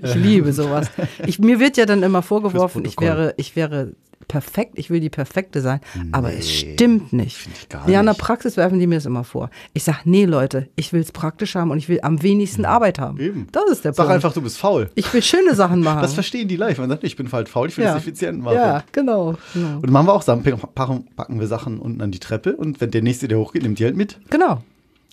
ich 0.00 0.14
liebe 0.14 0.52
sowas. 0.52 0.90
Ich, 1.26 1.38
mir 1.38 1.60
wird 1.60 1.76
ja 1.76 1.86
dann 1.86 2.02
immer 2.02 2.22
vorgeworfen, 2.22 2.84
ich 2.84 2.98
wäre, 3.00 3.34
ich 3.36 3.56
wäre 3.56 3.92
perfekt, 4.30 4.74
ich 4.76 4.90
will 4.90 5.00
die 5.00 5.10
Perfekte 5.10 5.60
sein, 5.60 5.80
aber 6.12 6.32
es 6.32 6.48
stimmt 6.48 7.12
nicht. 7.12 7.48
ja, 7.72 7.80
in 7.84 7.90
der 7.90 8.02
nicht. 8.14 8.18
Praxis 8.18 8.56
werfen 8.56 8.78
die 8.78 8.86
mir 8.86 8.94
das 8.94 9.06
immer 9.06 9.24
vor. 9.24 9.50
Ich 9.72 9.82
sage, 9.82 9.98
nee, 10.04 10.24
Leute, 10.24 10.68
ich 10.76 10.92
will 10.92 11.00
es 11.00 11.10
praktisch 11.10 11.56
haben 11.56 11.72
und 11.72 11.78
ich 11.78 11.88
will 11.88 11.98
am 12.02 12.22
wenigsten 12.22 12.64
Arbeit 12.64 13.00
haben. 13.00 13.18
Eben. 13.18 13.48
Das 13.50 13.64
ist 13.70 13.84
der 13.84 13.92
Sag 13.92 14.04
Punkt. 14.04 14.14
einfach, 14.14 14.32
du 14.32 14.40
bist 14.40 14.56
faul. 14.56 14.88
ich 14.94 15.12
will 15.12 15.20
schöne 15.20 15.56
Sachen 15.56 15.80
machen. 15.84 16.02
Das 16.02 16.14
verstehen 16.14 16.46
die 16.46 16.54
live. 16.54 16.78
Man 16.78 16.88
sagt, 16.88 17.02
ich 17.02 17.16
bin 17.16 17.30
halt 17.32 17.48
faul, 17.48 17.68
ich 17.68 17.76
will 17.76 17.84
ja. 17.84 17.96
es 17.96 18.02
effizient 18.02 18.40
machen. 18.40 18.54
Ja, 18.54 18.84
genau. 18.92 19.34
genau. 19.52 19.80
Und 19.82 19.90
machen 19.90 20.06
wir 20.06 20.14
auch 20.14 20.22
Sachen, 20.22 20.44
packen, 20.44 21.08
packen 21.16 21.40
wir 21.40 21.48
Sachen 21.48 21.80
unten 21.80 22.00
an 22.00 22.12
die 22.12 22.20
Treppe 22.20 22.54
und 22.54 22.80
wenn 22.80 22.92
der 22.92 23.02
nächste, 23.02 23.26
der 23.26 23.38
hochgeht, 23.38 23.64
nimmt 23.64 23.80
die 23.80 23.84
halt 23.84 23.96
mit. 23.96 24.20
Genau. 24.30 24.62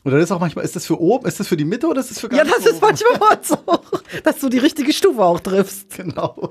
Oder 0.07 0.15
das 0.19 0.25
ist 0.25 0.31
auch 0.31 0.39
manchmal, 0.39 0.63
ist 0.63 0.75
das 0.75 0.85
für 0.85 0.99
oben, 0.99 1.25
ist 1.27 1.39
das 1.39 1.47
für 1.49 1.57
die 1.57 1.65
Mitte 1.65 1.85
oder 1.87 1.99
ist 1.99 2.09
das 2.11 2.19
für 2.19 2.31
Ja, 2.31 2.37
ganz 2.43 2.51
das 2.55 2.65
ist 2.65 2.81
oben? 2.81 2.87
manchmal 2.87 3.19
mal 3.19 3.39
so, 3.43 3.57
dass 4.23 4.39
du 4.39 4.47
die 4.49 4.57
richtige 4.59 4.93
Stufe 4.93 5.21
auch 5.21 5.39
triffst. 5.41 5.89
Genau. 5.97 6.49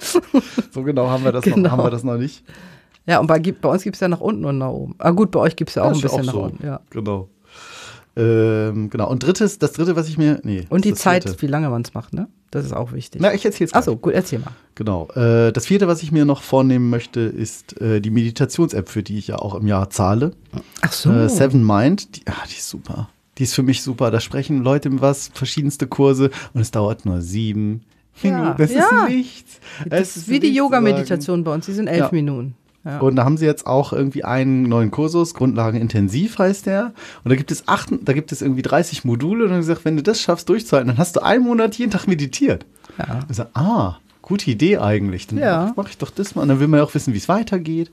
So 0.73 0.83
genau 0.83 1.09
haben 1.09 1.25
wir 1.25 1.33
das, 1.33 1.43
Genau. 1.43 1.57
noch, 1.57 1.71
haben 1.71 1.83
wir 1.85 1.91
das 1.91 2.05
noch 2.05 2.19
nicht. 2.19 2.45
Ja, 3.07 3.19
und 3.19 3.29
bei, 3.29 3.39
bei 3.39 3.69
uns 3.69 3.83
gibt 3.83 3.97
es 3.97 4.01
ja 4.01 4.09
nach 4.09 4.21
unten 4.21 4.45
und 4.45 4.59
nach 4.59 4.69
oben. 4.69 4.95
Ah 4.99 5.11
gut, 5.13 5.31
bei 5.31 5.41
euch 5.41 5.57
gibt 5.57 5.71
es 5.71 5.77
ja 5.77 5.85
auch 5.85 5.89
Das 5.89 5.99
ein 5.99 6.05
ist 6.05 6.11
bisschen 6.11 6.27
nach 6.27 6.33
so. 6.35 6.43
unten. 6.43 6.67
Ja. 6.67 6.81
Genau. 6.91 7.29
Ähm, 8.19 8.89
genau. 8.91 9.09
Und 9.11 9.23
drittes, 9.23 9.59
das 9.59 9.73
dritte, 9.73 9.95
was 9.97 10.09
ich 10.09 10.17
mir. 10.19 10.41
Nee. 10.43 10.67
Und 10.71 10.85
die 10.85 10.91
das 10.91 11.01
Zeit, 11.01 11.25
vierte. 11.25 11.43
wie 11.43 11.47
lange 11.47 11.69
man 11.71 11.83
es 11.83 11.95
macht, 11.95 12.15
ne? 12.15 12.29
Das 12.51 12.65
ist 12.65 12.73
auch 12.73 12.93
wichtig. 12.93 13.21
Na, 13.21 13.35
ich 13.35 13.45
erzähl's 13.45 13.75
Achso, 13.75 13.97
gut, 13.97 14.15
erzähl 14.15 14.39
mal. 14.39 14.53
Genau. 14.75 15.09
Äh, 15.15 15.53
das 15.53 15.67
vierte, 15.67 15.87
was 15.89 16.03
ich 16.03 16.13
mir 16.13 16.25
noch 16.25 16.43
vornehmen 16.43 16.89
möchte, 16.91 17.21
ist 17.21 17.81
äh, 17.81 18.01
die 18.01 18.11
Meditations-App, 18.11 18.89
für 18.89 19.03
die 19.03 19.19
ich 19.19 19.29
ja 19.29 19.37
auch 19.37 19.55
im 19.55 19.67
Jahr 19.67 19.91
zahle. 19.91 20.33
Ach 20.83 20.93
so. 20.93 21.11
Äh, 21.11 21.29
Seven 21.29 21.67
Mind. 21.67 22.17
Die, 22.17 22.23
ah, 22.27 22.33
die 22.51 22.57
ist 22.57 22.69
super. 22.69 23.09
Die 23.39 23.43
ist 23.43 23.55
für 23.55 23.63
mich 23.63 23.83
super. 23.83 24.11
Da 24.11 24.21
sprechen 24.21 24.63
Leute 24.63 24.89
was, 25.01 25.31
verschiedenste 25.35 25.87
Kurse 25.87 26.31
und 26.55 26.61
es 26.61 26.71
dauert 26.71 27.05
nur 27.05 27.21
sieben 27.21 27.83
Ja, 28.23 28.31
Minuten. 28.31 28.55
Das 28.59 28.73
ja. 28.73 28.81
ist 29.05 29.09
nichts. 29.09 29.61
das 29.89 30.01
Es 30.01 30.17
ist 30.17 30.29
wie 30.29 30.41
die. 30.41 30.55
Yoga-Meditation 30.55 31.45
bei 31.45 31.53
uns, 31.53 31.67
die 31.67 31.73
sind 31.73 31.87
elf 31.89 31.99
Ja. 32.01 32.09
Minuten. 32.13 32.55
Ja. 32.85 33.01
Und 33.01 33.17
da 33.17 33.25
haben 33.25 33.37
sie 33.37 33.45
jetzt 33.47 33.67
auch 33.67 33.93
irgendwie 33.93 34.23
einen 34.23 34.63
neuen 34.63 34.93
Kursus, 34.93 35.35
Grundlagen 35.35 35.81
intensiv 35.81 36.39
heißt 36.39 36.67
der. 36.67 36.93
Und 37.25 37.31
da 37.31 37.35
gibt 37.35 37.51
es 37.51 37.67
acht, 37.67 37.89
da 38.03 38.13
gibt 38.13 38.31
es 38.31 38.43
irgendwie 38.43 38.63
30 38.63 39.05
Module 39.05 39.45
und 39.45 39.51
dann 39.51 39.59
gesagt, 39.59 39.85
wenn 39.85 39.97
du 39.97 40.05
das 40.05 40.21
schaffst 40.21 40.49
durchzuhalten, 40.49 40.89
dann 40.89 40.99
hast 40.99 41.17
du 41.17 41.21
einen 41.25 41.43
Monat 41.43 41.75
jeden 41.77 41.91
Tag 41.91 42.07
meditiert. 42.07 42.65
Ja. 42.97 43.21
Ich 43.29 43.37
sag, 43.37 43.49
ah, 43.55 43.97
gute 44.23 44.49
Idee 44.53 44.79
eigentlich. 44.79 45.27
Dann 45.27 45.39
Ja. 45.41 45.73
mache 45.77 45.89
ich 45.91 45.99
doch 45.99 46.11
das 46.11 46.37
mal. 46.37 46.43
Und 46.43 46.49
dann 46.49 46.61
will 46.61 46.69
man 46.69 46.79
ja 46.79 46.85
auch 46.85 46.95
wissen, 46.95 47.13
wie 47.13 47.19
es 47.19 47.29
weitergeht. 47.29 47.91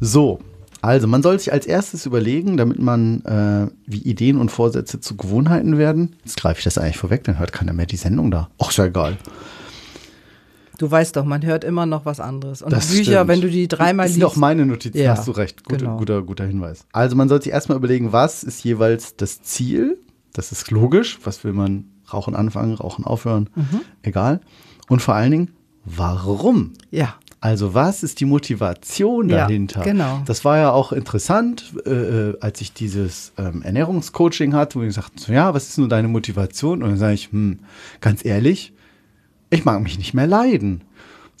So, 0.00 0.40
also 0.82 1.06
man 1.08 1.22
soll 1.22 1.38
sich 1.38 1.52
als 1.52 1.64
erstes 1.66 2.04
überlegen, 2.06 2.56
damit 2.56 2.78
man, 2.78 3.24
äh, 3.24 3.68
wie 3.86 3.98
Ideen 4.02 4.36
und 4.38 4.50
Vorsätze 4.50 5.00
zu 5.00 5.16
Gewohnheiten 5.16 5.78
werden. 5.78 6.16
Jetzt 6.24 6.36
greife 6.36 6.58
ich 6.58 6.64
das 6.64 6.76
eigentlich 6.76 6.98
vorweg, 6.98 7.24
dann 7.24 7.38
hört 7.38 7.52
keiner 7.52 7.72
mehr 7.72 7.86
die 7.86 7.96
Sendung 7.96 8.30
da. 8.30 8.50
Ach, 8.58 8.68
ist 8.70 8.76
ja 8.78 8.84
egal. 8.86 9.16
Du 10.78 10.90
weißt 10.90 11.14
doch, 11.16 11.24
man 11.24 11.44
hört 11.44 11.62
immer 11.64 11.86
noch 11.86 12.04
was 12.06 12.18
anderes. 12.18 12.60
Und 12.62 12.72
Das 12.72 12.88
Bücher, 12.88 13.12
stimmt. 13.12 13.28
wenn 13.28 13.40
du 13.40 13.48
die 13.50 13.68
dreimal 13.68 14.06
Das 14.06 14.16
liest. 14.16 14.20
sind 14.20 14.24
auch 14.24 14.36
meine 14.36 14.66
Notizen, 14.66 14.98
Ja, 14.98 15.12
hast 15.16 15.28
du 15.28 15.32
recht. 15.32 15.62
Gute, 15.64 15.84
genau. 15.84 15.96
guter, 15.98 16.22
guter 16.22 16.44
Hinweis. 16.44 16.86
Also 16.92 17.14
man 17.14 17.28
sollte 17.28 17.44
sich 17.44 17.52
erstmal 17.52 17.78
überlegen, 17.78 18.12
was 18.12 18.42
ist 18.42 18.64
jeweils 18.64 19.14
das 19.16 19.42
Ziel? 19.42 19.98
Das 20.32 20.50
ist 20.50 20.70
logisch. 20.70 21.18
Was 21.24 21.44
will 21.44 21.52
man? 21.52 21.84
Rauchen 22.12 22.34
anfangen, 22.34 22.74
rauchen 22.74 23.04
aufhören? 23.04 23.48
Mhm. 23.54 23.80
Egal. 24.02 24.40
Und 24.88 25.00
vor 25.00 25.14
allen 25.14 25.30
Dingen, 25.30 25.50
warum? 25.84 26.72
ja. 26.90 27.14
Also 27.42 27.74
was 27.74 28.04
ist 28.04 28.20
die 28.20 28.24
Motivation 28.24 29.28
Ja, 29.28 29.38
dahinter? 29.46 29.82
genau. 29.82 30.22
Das 30.26 30.44
war 30.44 30.58
ja 30.58 30.70
auch 30.70 30.92
interessant, 30.92 31.74
äh, 31.84 31.90
äh, 31.90 32.36
als 32.40 32.60
ich 32.60 32.72
dieses 32.72 33.32
ähm, 33.36 33.62
Ernährungscoaching 33.62 34.54
hatte, 34.54 34.78
wo 34.78 34.82
ich 34.82 34.88
gesagt 34.90 35.18
so, 35.18 35.32
ja, 35.32 35.52
was 35.52 35.68
ist 35.68 35.76
nur 35.78 35.88
deine 35.88 36.06
Motivation? 36.06 36.84
Und 36.84 36.90
dann 36.90 36.98
sage 36.98 37.14
ich, 37.14 37.32
hm, 37.32 37.58
ganz 38.00 38.24
ehrlich, 38.24 38.72
ich 39.50 39.64
mag 39.64 39.82
mich 39.82 39.98
nicht 39.98 40.14
mehr 40.14 40.28
leiden. 40.28 40.82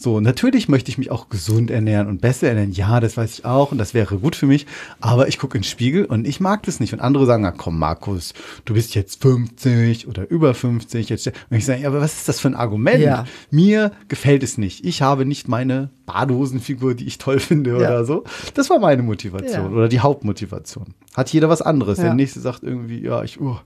So, 0.02 0.18
natürlich 0.18 0.68
möchte 0.68 0.90
ich 0.90 0.98
mich 0.98 1.12
auch 1.12 1.28
gesund 1.28 1.70
ernähren 1.70 2.08
und 2.08 2.20
besser 2.20 2.48
ernähren. 2.48 2.72
Ja, 2.72 2.98
das 2.98 3.16
weiß 3.16 3.38
ich 3.38 3.44
auch 3.44 3.70
und 3.70 3.78
das 3.78 3.94
wäre 3.94 4.16
gut 4.18 4.34
für 4.34 4.46
mich. 4.46 4.66
Aber 5.00 5.28
ich 5.28 5.38
gucke 5.38 5.56
in 5.56 5.62
den 5.62 5.68
Spiegel 5.68 6.04
und 6.06 6.26
ich 6.26 6.40
mag 6.40 6.64
das 6.64 6.80
nicht. 6.80 6.92
Und 6.92 6.98
andere 6.98 7.24
sagen, 7.24 7.44
na 7.44 7.52
komm, 7.52 7.78
Markus, 7.78 8.34
du 8.64 8.74
bist 8.74 8.96
jetzt 8.96 9.22
50 9.22 10.08
oder 10.08 10.28
über 10.28 10.54
50. 10.54 11.08
Jetzt. 11.08 11.28
Und 11.28 11.56
ich 11.56 11.64
sage, 11.64 11.82
ja, 11.82 11.88
aber 11.88 12.00
was 12.00 12.14
ist 12.14 12.28
das 12.28 12.40
für 12.40 12.48
ein 12.48 12.56
Argument? 12.56 12.98
Ja. 12.98 13.26
Mir 13.52 13.92
gefällt 14.08 14.42
es 14.42 14.58
nicht. 14.58 14.84
Ich 14.84 15.02
habe 15.02 15.24
nicht 15.24 15.46
meine 15.46 15.90
Badehosenfigur, 16.06 16.94
die 16.96 17.06
ich 17.06 17.18
toll 17.18 17.38
finde 17.38 17.70
Ja. 17.70 17.76
oder 17.76 18.04
so. 18.04 18.24
Das 18.54 18.70
war 18.70 18.80
meine 18.80 19.02
Motivation 19.04 19.66
Ja. 19.66 19.70
oder 19.70 19.88
die 19.88 20.00
Hauptmotivation. 20.00 20.94
Hat 21.14 21.32
jeder 21.32 21.48
was 21.48 21.62
anderes. 21.62 21.98
Der 21.98 22.14
nächste 22.14 22.40
sagt 22.40 22.64
irgendwie, 22.64 23.00
ja, 23.04 23.22
ich, 23.22 23.40
uh, 23.40 23.56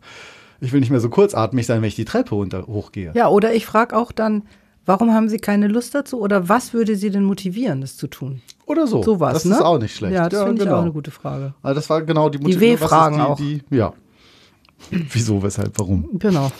ich 0.61 0.73
will 0.73 0.81
nicht 0.81 0.91
mehr 0.91 1.01
so 1.01 1.09
kurzatmig 1.09 1.65
sein, 1.65 1.81
wenn 1.81 1.89
ich 1.89 1.97
die 1.97 2.05
Treppe 2.05 2.35
runter, 2.35 2.67
hochgehe. 2.67 3.13
Ja, 3.15 3.29
oder 3.29 3.55
ich 3.55 3.65
frage 3.65 3.97
auch 3.97 4.13
dann, 4.13 4.43
warum 4.87 5.13
haben 5.13 5.29
Sie 5.29 5.39
keine 5.39 5.69
Lust 5.69 5.95
dazu? 5.95 6.21
Oder 6.21 6.49
was 6.49 6.73
würde 6.73 6.97
Sie 6.97 7.11
denn 7.11 7.25
motivieren, 7.25 7.81
das 7.83 7.97
zu 7.97 8.07
tun? 8.07 8.41
Oder 8.65 8.87
so. 8.87 9.03
Sowas, 9.03 9.35
das 9.35 9.45
ne? 9.45 9.57
ist 9.57 9.63
auch 9.63 9.79
nicht 9.79 9.95
schlecht. 9.95 10.15
Ja, 10.15 10.29
das 10.29 10.43
finde 10.43 10.63
ich 10.63 10.65
genau. 10.65 10.79
auch 10.79 10.83
eine 10.83 10.93
gute 10.93 11.11
Frage. 11.11 11.55
Also 11.63 11.75
das 11.75 11.91
war 11.91 12.03
genau 12.03 12.29
die 12.29 12.39
Die 12.39 12.59
W-Fragen 12.59 13.21
auch. 13.21 13.37
Die, 13.37 13.63
die, 13.71 13.77
ja. 13.77 13.93
Wieso, 14.91 15.43
weshalb, 15.43 15.79
warum? 15.79 16.09
Genau. 16.19 16.51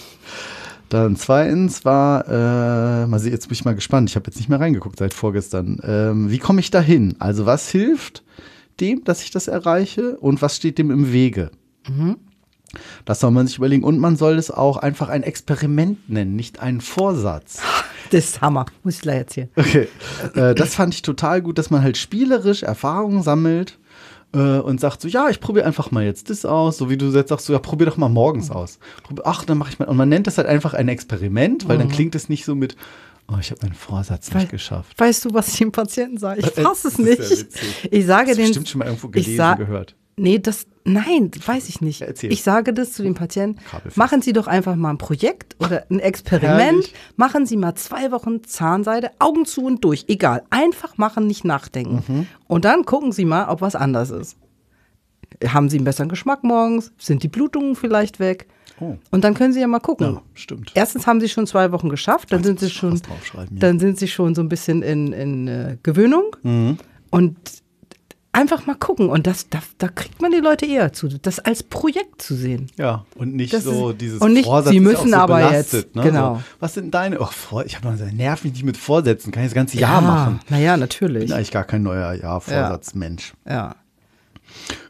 Dann 0.89 1.17
zweitens 1.17 1.85
war, 1.85 2.27
äh, 2.29 3.07
mal 3.07 3.19
sehen, 3.19 3.33
jetzt 3.33 3.49
bin 3.49 3.55
ich 3.55 3.65
mal 3.65 3.75
gespannt. 3.75 4.09
Ich 4.09 4.17
habe 4.17 4.27
jetzt 4.27 4.37
nicht 4.37 4.49
mehr 4.49 4.61
reingeguckt 4.61 4.99
seit 4.99 5.15
vorgestern. 5.15 5.81
Ähm, 5.83 6.31
wie 6.31 6.39
komme 6.39 6.61
ich 6.61 6.71
da 6.71 6.81
hin? 6.81 7.17
Also 7.19 7.45
was 7.45 7.69
hilft 7.71 8.23
dem, 8.81 9.03
dass 9.05 9.23
ich 9.23 9.31
das 9.31 9.49
erreiche 9.49 10.17
und 10.19 10.43
was 10.43 10.57
steht 10.57 10.79
dem 10.79 10.91
im 10.91 11.13
Wege? 11.13 11.51
Mhm. 11.89 12.17
Das 13.05 13.21
soll 13.21 13.31
man 13.31 13.47
sich 13.47 13.59
überlegen. 13.59 13.83
Und 13.83 13.99
man 13.99 14.17
soll 14.17 14.39
es 14.39 14.51
auch 14.51 14.77
einfach 14.77 15.09
ein 15.09 15.23
Experiment 15.23 16.09
nennen, 16.09 16.37
nicht 16.37 16.61
einen 16.61 16.81
Vorsatz. 16.81 17.61
Das 18.11 18.25
ist 18.25 18.41
Hammer. 18.41 18.67
Muss 18.85 18.97
ich 18.97 19.01
gleich 19.03 19.19
erzählen. 19.19 19.49
Okay, 19.57 19.89
äh, 20.35 20.55
das 20.55 20.75
fand 20.75 20.95
ich 20.95 21.03
total 21.03 21.43
gut, 21.43 21.59
dass 21.59 21.71
man 21.71 21.83
halt 21.83 21.97
spielerisch 21.97 22.63
Erfahrungen 22.63 23.23
sammelt 23.23 23.79
äh, 24.33 24.39
und 24.39 24.81
sagt 24.81 25.01
so, 25.01 25.09
ja, 25.09 25.29
ich 25.29 25.41
probiere 25.41 25.67
einfach 25.67 25.91
mal 25.91 26.05
jetzt 26.05 26.31
das 26.31 26.45
aus, 26.45 26.77
so 26.79 26.91
wie 26.91 26.97
du 26.97 27.07
jetzt 27.13 27.29
sagst, 27.29 27.47
so, 27.47 27.53
ja, 27.53 27.59
probier 27.59 27.87
doch 27.87 27.97
mal 27.97 28.09
morgens 28.09 28.51
aus. 28.51 28.79
Ach, 29.25 29.45
dann 29.45 29.59
mache 29.59 29.71
ich 29.71 29.79
mal. 29.79 29.87
Und 29.89 29.97
man 29.97 30.09
nennt 30.09 30.27
das 30.27 30.39
halt 30.39 30.47
einfach 30.49 30.75
ein 30.75 30.89
Experiment, 30.89 31.69
weil 31.69 31.79
dann 31.79 31.89
klingt 31.89 32.15
es 32.15 32.29
nicht 32.29 32.45
so 32.45 32.55
mit, 32.55 32.77
oh, 33.29 33.37
ich 33.41 33.51
habe 33.51 33.61
meinen 33.63 33.75
Vorsatz 33.75 34.27
nicht 34.29 34.35
Mhm. 34.35 34.39
Weil- 34.41 34.47
geschafft. 34.49 34.99
Weißt 34.99 35.25
du, 35.25 35.35
was 35.35 35.49
ich 35.49 35.59
dem 35.59 35.73
Patienten 35.73 36.19
sage? 36.19 36.41
Ich 36.41 36.57
Äh, 36.59 36.63
fasse 36.63 36.89
es 36.89 36.95
das 36.97 36.99
ja 36.99 37.11
nicht. 37.11 37.31
witzig. 37.31 37.89
ich 37.91 38.07
sage 38.07 38.31
du 38.31 38.37
den. 38.37 38.47
bestimmt 38.47 38.69
schon 38.69 38.79
mal 38.81 38.85
irgendwo 38.87 39.09
gelesen, 39.09 39.37
sa- 39.37 39.55
gehört. 39.55 39.95
Nee, 40.17 40.39
das, 40.39 40.67
nein, 40.87 41.31
weiß 41.45 41.69
ich 41.69 41.81
nicht. 41.81 42.03
Erzähl. 42.03 42.33
Ich 42.33 42.43
sage 42.43 42.73
das 42.73 42.93
zu 42.93 43.03
dem 43.03 43.15
Patienten. 43.15 43.61
Machen 43.95 44.23
Sie 44.23 44.33
doch 44.33 44.47
einfach 44.47 44.77
mal 44.77 44.91
ein 44.91 44.99
Projekt 44.99 45.57
oder 45.61 45.85
ein 45.91 46.01
Experiment. 46.01 46.85
Herrlich. 46.85 46.95
Machen 47.17 47.47
Sie 47.47 47.57
mal 47.57 47.75
zwei 47.75 48.11
Wochen 48.13 48.45
Zahnseide, 48.45 49.11
Augen 49.19 49.45
zu 49.45 49.65
und 49.65 49.85
durch. 49.85 50.05
Egal. 50.09 50.45
Einfach 50.51 50.97
machen, 50.99 51.27
nicht 51.27 51.45
nachdenken. 51.45 52.03
Mhm. 52.07 52.27
Und 52.47 52.65
dann 52.65 52.85
gucken 52.85 53.13
Sie 53.13 53.25
mal, 53.25 53.49
ob 53.49 53.61
was 53.61 53.75
anders 53.75 54.11
ist. 54.11 54.37
Haben 55.47 55.69
Sie 55.69 55.77
einen 55.77 55.85
besseren 55.85 56.09
Geschmack 56.09 56.45
morgens? 56.45 56.93
Sind 56.99 57.23
die 57.23 57.29
Blutungen 57.29 57.77
vielleicht 57.77 58.21
weg? 58.21 58.47
Oh. 58.81 58.97
Und 59.11 59.25
dann 59.25 59.35
können 59.35 59.53
Sie 59.53 59.61
ja 59.61 59.67
mal 59.67 59.81
gucken. 59.81 60.15
Ja, 60.15 60.23
stimmt. 60.35 60.73
Erstens 60.75 61.07
haben 61.07 61.21
Sie 61.21 61.29
schon 61.29 61.47
zwei 61.47 61.73
Wochen 61.73 61.89
geschafft, 61.89 62.33
dann 62.33 62.45
sind 62.45 62.61
Sie 62.61 62.71
schon, 62.71 62.95
ja. 62.97 63.47
dann 63.51 63.79
sind 63.79 63.99
Sie 63.99 64.09
schon 64.09 64.35
so 64.35 64.43
ein 64.43 64.49
bisschen 64.49 64.83
in, 64.83 65.13
in 65.13 65.49
äh, 65.49 65.79
Gewöhnung. 65.83 66.37
Mhm. 66.43 66.79
Und 67.11 67.37
einfach 68.37 68.67
mal 68.67 68.75
gucken. 68.77 69.09
Und 69.09 69.27
das, 69.27 69.49
da, 69.49 69.61
da 69.79 69.89
kriegt 69.89 70.23
man 70.23 70.31
die 70.31 70.39
Leute 70.39 70.67
eher 70.67 70.93
zu, 70.93 71.09
das 71.09 71.39
als 71.41 71.63
Projekt 71.63 72.23
zu 72.23 72.35
sehen. 72.35 72.69
Ja, 72.77 73.05
und 73.17 73.35
nicht 73.35 73.53
Das 73.53 73.65
so 73.65 73.91
ist- 73.91 74.01
dieses 74.01 74.21
und 74.21 74.33
nicht, 74.35 74.45
Vorsatz 74.45 74.73
Sie 74.73 74.81
müssen 74.81 75.11
so 75.11 75.17
aber 75.17 75.37
belastet, 75.39 75.85
jetzt, 75.87 75.97
ne? 75.97 76.03
genau. 76.03 76.35
So, 76.37 76.43
was 76.61 76.75
sind 76.75 76.95
deine, 76.95 77.19
oh, 77.21 77.29
ich 77.65 77.75
habe 77.77 77.87
mal 77.87 77.93
gesagt, 77.93 78.13
nerv 78.13 78.45
mich 78.45 78.53
nicht 78.53 78.65
mit 78.65 78.77
Vorsätzen, 78.77 79.33
kann 79.33 79.43
ich 79.43 79.49
das 79.49 79.55
ganze 79.55 79.79
Jahr 79.79 80.01
machen. 80.01 80.41
Naja, 80.49 80.75
Ich 80.75 80.81
natürlich. 80.81 81.25
bin 81.27 81.33
eigentlich 81.33 81.51
gar 81.51 81.65
kein 81.65 81.83
neuer 81.83 82.13
Jahrvorsatzmensch. 82.15 83.35
Ja. 83.49 83.75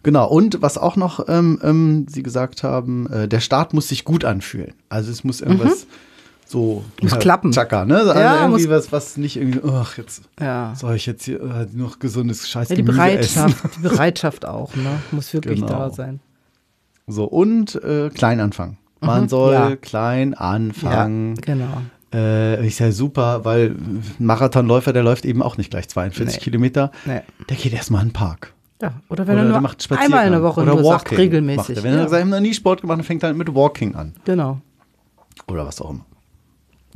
Genau, 0.02 0.28
und 0.28 0.62
was 0.62 0.78
auch 0.78 0.96
noch 0.96 1.28
ähm, 1.28 1.58
ähm, 1.62 2.06
Sie 2.08 2.22
gesagt 2.22 2.62
haben, 2.62 3.10
äh, 3.10 3.26
der 3.28 3.40
Start 3.40 3.74
muss 3.74 3.88
sich 3.88 4.04
gut 4.04 4.24
anfühlen. 4.24 4.74
Also 4.88 5.10
es 5.10 5.24
muss 5.24 5.40
irgendwas 5.40 5.86
so. 6.46 6.84
Muss 7.02 7.18
klappen. 7.18 7.52
Chaka, 7.52 7.84
ne? 7.84 7.96
Also 7.98 8.12
Ja, 8.14 8.42
irgendwie 8.42 8.66
muss- 8.66 8.70
was, 8.70 8.92
was 8.92 9.16
nicht 9.16 9.36
irgendwie, 9.36 9.60
ach, 9.68 9.98
jetzt 9.98 10.22
Ja. 10.40 10.72
soll 10.76 10.94
ich 10.96 11.06
jetzt 11.06 11.24
hier 11.24 11.40
äh, 11.40 11.66
noch 11.72 11.98
gesundes 11.98 12.48
Scheiß 12.48 12.68
Ja, 12.70 12.76
die 12.76 12.82
Gemüse 12.82 12.96
Bereitschaft, 12.98 13.64
essen. 13.64 13.70
die 13.76 13.82
Bereitschaft 13.88 14.46
auch, 14.46 14.74
ne? 14.76 15.00
Muss 15.10 15.32
wirklich 15.34 15.60
Genau. 15.60 15.68
da 15.72 15.90
sein. 15.90 16.20
So, 17.08 17.24
und 17.24 17.74
äh, 17.84 18.10
klein 18.10 18.40
anfangen. 18.40 18.78
Man 19.00 19.28
soll 19.28 19.56
Mhm. 19.58 19.70
ja. 19.70 19.76
klein 19.76 20.34
anfangen. 20.34 21.34
genau. 21.36 21.82
Äh, 22.14 22.66
ist 22.66 22.78
ja 22.78 22.92
super, 22.92 23.44
weil 23.44 23.70
ein 23.72 24.02
Marathonläufer, 24.18 24.92
der 24.92 25.02
läuft 25.02 25.24
eben 25.24 25.42
auch 25.42 25.56
nicht 25.58 25.70
gleich 25.70 25.88
42 25.88 26.36
Nee. 26.38 26.42
Kilometer. 26.44 26.90
Nee. 27.04 27.20
Der 27.48 27.56
geht 27.56 27.72
erstmal 27.74 28.02
in 28.02 28.08
den 28.08 28.12
Park. 28.14 28.52
Ja, 28.80 28.92
oder 29.08 29.26
wenn 29.26 29.34
Oder 29.34 29.42
er 29.42 29.60
nur 29.60 29.98
einmal 29.98 30.26
in 30.26 30.32
der 30.32 30.42
Woche 30.42 30.60
Oder 30.62 30.82
sagt, 30.84 31.12
regelmäßig. 31.16 31.68
Macht 31.68 31.76
er. 31.78 31.82
Wenn 31.82 31.92
er 31.94 31.98
ja. 32.02 32.08
sagt, 32.08 32.14
ich 32.14 32.20
habe 32.20 32.30
noch 32.30 32.40
nie 32.40 32.54
Sport 32.54 32.80
gemacht, 32.82 32.98
dann 32.98 33.04
fängt 33.04 33.22
er 33.22 33.28
halt 33.28 33.36
mit 33.38 33.54
Walking 33.54 33.94
an. 33.94 34.14
Genau. 34.24 34.60
Oder 35.48 35.66
was 35.66 35.80
auch 35.80 35.90
immer. 35.90 36.04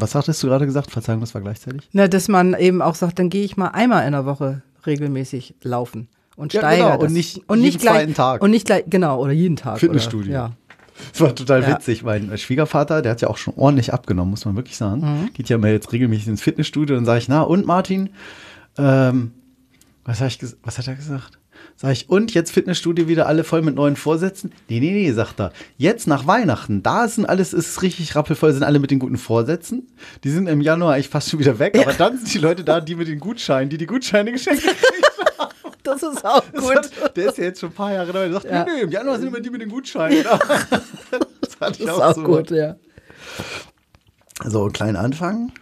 Was 0.01 0.15
hattest 0.15 0.43
du 0.43 0.47
gerade 0.49 0.67
gesagt? 0.67 0.91
Verzeihung, 0.91 1.21
das 1.21 1.35
war 1.35 1.41
gleichzeitig. 1.43 1.89
Na, 1.93 2.09
dass 2.09 2.29
man 2.29 2.55
eben 2.55 2.83
auch 2.83 2.95
sagt, 2.95 3.19
dann 3.19 3.29
gehe 3.31 3.45
ich 3.45 3.57
mal 3.57 3.69
einmal 3.69 4.07
in 4.07 4.13
der 4.13 4.25
Woche 4.27 4.63
regelmäßig 4.87 5.55
laufen 5.63 6.09
und 6.37 6.53
Ja, 6.53 6.61
steigere 6.61 6.93
genau, 6.93 7.05
und 7.05 7.13
nicht 7.13 7.39
und 7.49 7.59
jeden 7.59 7.63
nicht 7.67 7.81
gleich, 7.81 7.95
zweiten 7.97 8.15
Tag. 8.15 8.43
Und 8.43 8.51
nicht 8.51 8.67
gleich, 8.67 8.85
genau, 8.89 9.21
oder 9.23 9.33
jeden 9.33 9.57
Tag. 9.57 9.79
Fitnessstudio. 9.79 10.31
Oder, 10.33 10.41
ja. 10.41 10.53
Das 11.13 11.21
war 11.21 11.35
total 11.35 11.63
Ja. 11.63 11.69
witzig. 11.77 12.03
Mein 12.03 12.37
Schwiegervater, 12.37 13.01
der 13.03 13.13
hat 13.13 13.21
ja 13.23 13.29
auch 13.29 13.39
schon 13.39 13.55
ordentlich 13.57 13.93
abgenommen, 13.93 14.31
muss 14.31 14.45
man 14.45 14.57
wirklich 14.57 14.77
sagen. 14.77 15.01
Mhm. 15.01 15.33
Geht 15.33 15.49
ja 15.49 15.57
mal 15.59 15.71
jetzt 15.73 15.93
regelmäßig 15.93 16.29
ins 16.29 16.43
Fitnessstudio 16.43 16.97
und 16.97 17.05
sage 17.07 17.19
ich, 17.21 17.29
na 17.29 17.43
und 17.43 17.67
Martin, 17.67 18.11
ähm, 18.79 19.33
was, 20.05 20.21
ich 20.21 20.39
was 20.63 20.79
hat 20.79 20.89
er 20.89 20.95
gesagt? 20.95 21.39
Sag 21.83 21.93
ich, 21.93 22.11
und 22.11 22.35
jetzt 22.35 22.53
Fitnessstudio 22.53 23.09
wieder 23.09 23.27
alle 23.27 23.43
voll 23.43 23.63
mit 23.63 23.75
neuen 23.75 23.97
Vorsätzen? 23.97 24.53
Nee, 24.69 24.81
nee, 24.81 24.91
nee, 24.93 25.11
sagt 25.13 25.41
er. 25.41 25.51
Jetzt 25.79 26.07
nach 26.07 26.27
Weihnachten, 26.27 26.83
da 26.83 27.09
sind 27.09 27.25
alles, 27.25 27.55
ist 27.55 27.81
richtig 27.81 28.15
rappelvoll, 28.15 28.53
sind 28.53 28.65
alle 28.65 28.79
mit 28.81 28.91
den 28.91 28.99
guten 28.99 29.17
Vorsätzen. 29.17 29.89
Die 30.23 30.29
sind 30.31 30.47
im 30.47 30.61
Januar 30.61 30.93
eigentlich 30.93 31.09
fast 31.09 31.31
schon 31.31 31.41
wieder 31.41 31.59
weg, 31.59 31.79
aber 31.81 31.95
dann 31.95 32.19
sind 32.19 32.35
die 32.35 32.39
Leute 32.39 32.65
da, 32.65 32.83
die 32.83 32.97
mit 32.97 33.09
den 33.09 33.19
Gutscheinen, 33.19 33.71
die 33.71 33.79
die 33.79 33.87
Gutscheine 33.87 34.31
geschenkt 34.33 34.63
haben. 34.67 34.77
Das 35.83 36.03
ist 36.03 36.23
auch 36.27 36.45
Das 36.53 36.63
gut. 36.63 36.77
hat, 36.77 37.17
der 37.17 37.31
ist 37.31 37.39
ja 37.39 37.45
jetzt 37.45 37.61
schon 37.61 37.71
ein 37.71 37.75
paar 37.75 37.93
Jahre 37.95 38.09
dabei. 38.13 38.25
Der 38.29 38.33
sagt, 38.35 38.45
Ja. 38.45 38.65
nee, 38.65 38.71
nee, 38.77 38.81
im 38.83 38.91
Januar 38.91 39.19
sind 39.19 39.29
immer 39.29 39.41
die 39.41 39.49
mit 39.49 39.63
den 39.63 39.71
Gutscheinen. 39.71 40.23
da. 40.23 40.39
das 41.11 41.57
Das 41.59 41.81
ist 41.81 41.89
auch 41.89 42.15
so. 42.15 42.23
gut, 42.23 42.51
ja. 42.51 42.77
So, 44.45 44.67
klein 44.69 44.97
Anfang. 44.97 45.53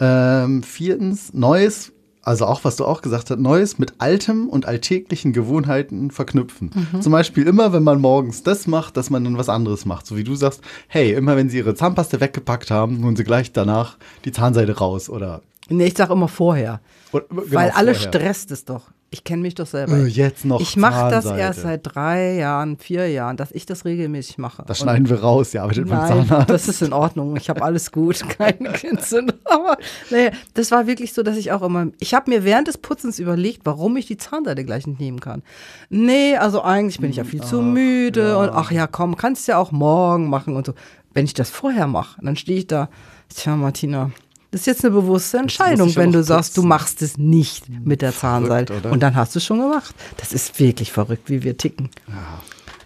Ähm, 0.00 0.64
viertens, 0.64 1.32
Neues, 1.32 1.92
also 2.22 2.46
auch 2.46 2.64
was 2.64 2.76
du 2.76 2.84
auch 2.84 3.02
gesagt 3.02 3.30
hast, 3.30 3.38
Neues 3.38 3.78
mit 3.78 3.94
altem 3.98 4.48
und 4.48 4.66
alltäglichen 4.66 5.32
Gewohnheiten 5.32 6.10
verknüpfen. 6.10 6.70
Mhm. 6.92 7.02
Zum 7.02 7.12
Beispiel 7.12 7.46
immer, 7.46 7.72
wenn 7.72 7.82
man 7.82 8.00
morgens 8.00 8.42
das 8.42 8.66
macht, 8.66 8.96
dass 8.96 9.10
man 9.10 9.24
dann 9.24 9.38
was 9.38 9.48
anderes 9.48 9.86
macht. 9.86 10.06
So 10.06 10.16
wie 10.16 10.24
du 10.24 10.34
sagst, 10.34 10.60
hey, 10.88 11.12
immer 11.12 11.36
wenn 11.36 11.48
sie 11.48 11.58
ihre 11.58 11.74
Zahnpaste 11.74 12.20
weggepackt 12.20 12.70
haben, 12.70 13.00
nun 13.00 13.16
sie 13.16 13.24
gleich 13.24 13.52
danach 13.52 13.96
die 14.24 14.32
Zahnseide 14.32 14.76
raus 14.76 15.08
oder, 15.08 15.42
Nee, 15.70 15.86
ich 15.86 15.96
sag 15.96 16.10
immer 16.10 16.28
vorher. 16.28 16.80
oder 17.12 17.24
genau 17.28 17.42
weil 17.52 17.70
alle 17.70 17.94
vorher. 17.94 18.08
stresst 18.12 18.50
es 18.50 18.64
doch. 18.64 18.90
Ich 19.12 19.24
kenne 19.24 19.42
mich 19.42 19.56
doch 19.56 19.66
selber. 19.66 19.96
Äh, 19.96 20.06
jetzt 20.06 20.44
noch 20.44 20.60
Ich 20.60 20.76
mache 20.76 21.10
das 21.10 21.24
erst 21.26 21.62
seit 21.62 21.80
drei 21.82 22.34
Jahren, 22.36 22.76
vier 22.78 23.08
Jahren, 23.08 23.36
dass 23.36 23.50
ich 23.50 23.66
das 23.66 23.84
regelmäßig 23.84 24.38
mache. 24.38 24.62
Das 24.68 24.78
Und- 24.80 24.84
schneiden 24.84 25.08
wir 25.08 25.20
raus, 25.20 25.52
ihr 25.52 25.64
arbeitet 25.64 25.88
beim 25.88 26.06
Zahnarzt. 26.28 26.48
das 26.50 26.68
ist 26.68 26.80
in 26.82 26.92
Ordnung. 26.92 27.34
Ich 27.36 27.50
habe 27.50 27.60
alles 27.62 27.90
gut, 27.90 28.20
keine 28.38 28.70
Kinder. 28.72 29.32
Aber 29.46 29.76
nee, 30.10 30.30
das 30.54 30.70
war 30.70 30.86
wirklich 30.86 31.12
so, 31.12 31.24
dass 31.24 31.36
ich 31.36 31.50
auch 31.50 31.62
immer. 31.62 31.88
Ich 31.98 32.14
habe 32.14 32.30
mir 32.30 32.44
während 32.44 32.68
des 32.68 32.78
Putzens 32.78 33.18
überlegt, 33.18 33.62
warum 33.64 33.96
ich 33.96 34.06
die 34.06 34.16
Zahnseide 34.16 34.64
gleich 34.64 34.86
nicht 34.86 35.00
nehmen 35.00 35.18
kann. 35.18 35.42
Nee, 35.88 36.36
also 36.36 36.62
eigentlich 36.62 37.00
bin 37.00 37.10
ich 37.10 37.16
ja 37.16 37.24
viel 37.24 37.42
zu 37.42 37.62
müde 37.62 38.38
und 38.38 38.50
ach 38.50 38.70
ja, 38.70 38.86
komm, 38.86 39.16
kannst 39.16 39.48
ja 39.48 39.58
auch 39.58 39.72
morgen 39.72 40.28
machen 40.28 40.54
und 40.54 40.66
so. 40.66 40.74
Wenn 41.14 41.24
ich 41.24 41.34
das 41.34 41.50
vorher 41.50 41.88
mache, 41.88 42.20
dann 42.22 42.36
stehe 42.36 42.58
ich 42.60 42.68
da. 42.68 42.88
Tja, 43.34 43.56
Martina. 43.56 44.12
Das 44.50 44.62
ist 44.62 44.66
jetzt 44.66 44.84
eine 44.84 44.92
bewusste 44.94 45.38
Entscheidung, 45.38 45.88
ja 45.88 45.96
wenn 45.96 46.10
du 46.12 46.22
sagst, 46.24 46.56
du 46.56 46.62
machst 46.62 47.02
es 47.02 47.16
nicht 47.18 47.68
mit 47.68 48.02
der 48.02 48.12
Zahnseide. 48.12 48.80
Und 48.90 49.00
dann 49.00 49.14
hast 49.14 49.34
du 49.34 49.38
es 49.38 49.44
schon 49.44 49.60
gemacht. 49.60 49.94
Das 50.16 50.32
ist 50.32 50.58
wirklich 50.58 50.90
verrückt, 50.90 51.30
wie 51.30 51.42
wir 51.44 51.56
ticken. 51.56 51.88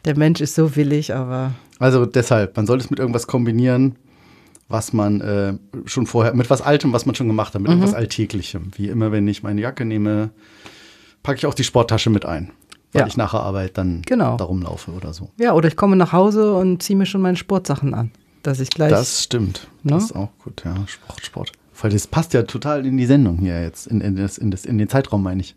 Der 0.05 0.17
Mensch 0.19 0.41
ist 0.43 0.55
so 0.55 0.77
willig, 0.77 1.15
aber 1.15 1.53
Also 1.79 2.05
deshalb, 2.05 2.57
man 2.57 2.67
sollte 2.67 2.85
es 2.85 2.91
mit 2.91 2.99
irgendwas 2.99 3.27
kombinieren, 3.27 3.97
was 4.69 4.93
man 4.93 5.21
äh, 5.23 5.55
schon 5.87 6.07
vorher, 6.07 6.35
mit 6.35 6.51
was 6.51 6.61
Altem, 6.61 6.93
was 6.93 7.07
man 7.07 7.15
schon 7.15 7.29
gemacht 7.29 7.55
hat, 7.55 7.63
mit 7.63 7.71
Mhm. 7.71 7.79
irgendwas 7.79 7.95
Alltäglichem. 7.95 8.71
Wie 8.77 8.89
immer, 8.89 9.13
wenn 9.13 9.27
ich 9.29 9.43
meine 9.43 9.61
Jacke 9.61 9.85
nehme, 9.87 10.31
packe 11.23 11.39
ich 11.39 11.47
auch 11.47 11.55
die 11.55 11.65
Sporttasche 11.65 12.11
mit 12.11 12.27
ein, 12.27 12.51
weil 12.93 13.03
Ja. 13.03 13.07
ich 13.07 13.17
nach 13.17 13.31
der 13.33 13.41
Arbeit 13.41 13.79
dann 13.79 14.03
Genau. 14.03 14.37
darum 14.37 14.61
laufe 14.63 14.91
oder 14.93 15.15
so. 15.15 15.31
Ja, 15.39 15.53
oder 15.55 15.69
ich 15.69 15.77
komme 15.77 15.97
nach 15.97 16.13
Hause 16.13 16.55
und 16.55 16.83
ziehe 16.83 16.97
mir 16.99 17.07
schon 17.07 17.23
meine 17.23 17.37
Sportsachen 17.39 17.95
an. 17.95 18.11
Dass 18.45 18.61
ich 18.61 18.71
gleich. 18.71 18.91
Das 18.91 19.23
stimmt. 19.25 19.67
Ne? 19.83 19.93
Das 19.93 20.05
ist 20.05 20.17
auch 20.17 20.29
gut, 20.43 20.63
ja. 20.65 20.75
Sport, 20.87 21.25
Sport. 21.27 21.53
Weil 21.81 21.91
das 21.91 22.07
passt 22.07 22.33
ja 22.35 22.45
total 22.45 22.87
in 22.87 22.97
die 22.97 23.07
Sendung 23.07 23.39
hier 23.39 23.61
jetzt, 23.61 23.89
in, 23.89 24.01
in, 24.01 24.15
das, 24.15 24.39
in, 24.39 24.53
das, 24.53 24.65
in 24.65 24.79
den 24.79 24.89
Zeitraum, 24.89 25.23
meine 25.25 25.41
ich. 25.41 25.57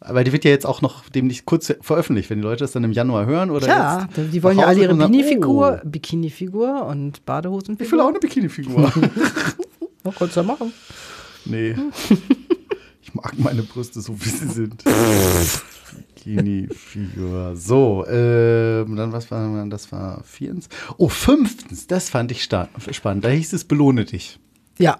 Aber 0.00 0.22
die 0.22 0.32
wird 0.32 0.44
ja 0.44 0.50
jetzt 0.52 0.64
auch 0.64 0.80
noch 0.80 1.08
demnächst 1.10 1.44
kurz 1.44 1.74
veröffentlicht, 1.80 2.30
wenn 2.30 2.38
die 2.38 2.44
Leute 2.44 2.60
das 2.64 2.70
dann 2.72 2.84
im 2.84 2.92
Januar 2.92 3.26
hören 3.26 3.50
oder 3.50 3.66
ja, 3.66 4.08
die 4.16 4.42
wollen 4.44 4.58
ja 4.58 4.66
alle 4.66 4.80
ihre 4.80 4.94
Bikini-Figur, 4.94 5.80
Oh, 5.84 5.88
Bikini-Figur 5.88 6.86
und 6.86 7.26
Badehosenfigur. 7.26 7.84
ich 7.84 7.92
will 7.92 8.00
auch 8.00 8.08
eine 8.08 8.20
Bikini-Figur. 8.20 8.92
Oh, 10.04 10.12
kannst 10.16 10.36
du 10.36 10.40
ja 10.40 10.46
machen. 10.46 10.72
Nee. 11.44 11.74
Ich 13.02 13.14
mag 13.14 13.38
meine 13.38 13.62
Brüste 13.62 14.02
so, 14.02 14.14
wie 14.22 14.28
sie 14.28 14.48
sind. 14.48 14.84
Bikini-Figur. 16.24 17.56
So, 17.56 18.04
ähm, 18.06 18.96
dann 18.96 19.12
was 19.12 19.30
war 19.30 19.66
das? 19.66 19.90
war 19.92 20.22
viertens. 20.24 20.68
Oh, 20.96 21.08
fünftens, 21.08 21.86
das 21.86 22.10
fand 22.10 22.32
ich 22.32 22.42
spannend. 22.44 23.24
Da 23.24 23.28
hieß 23.28 23.52
es, 23.52 23.64
belohne 23.64 24.04
dich. 24.04 24.38
Ja, 24.78 24.98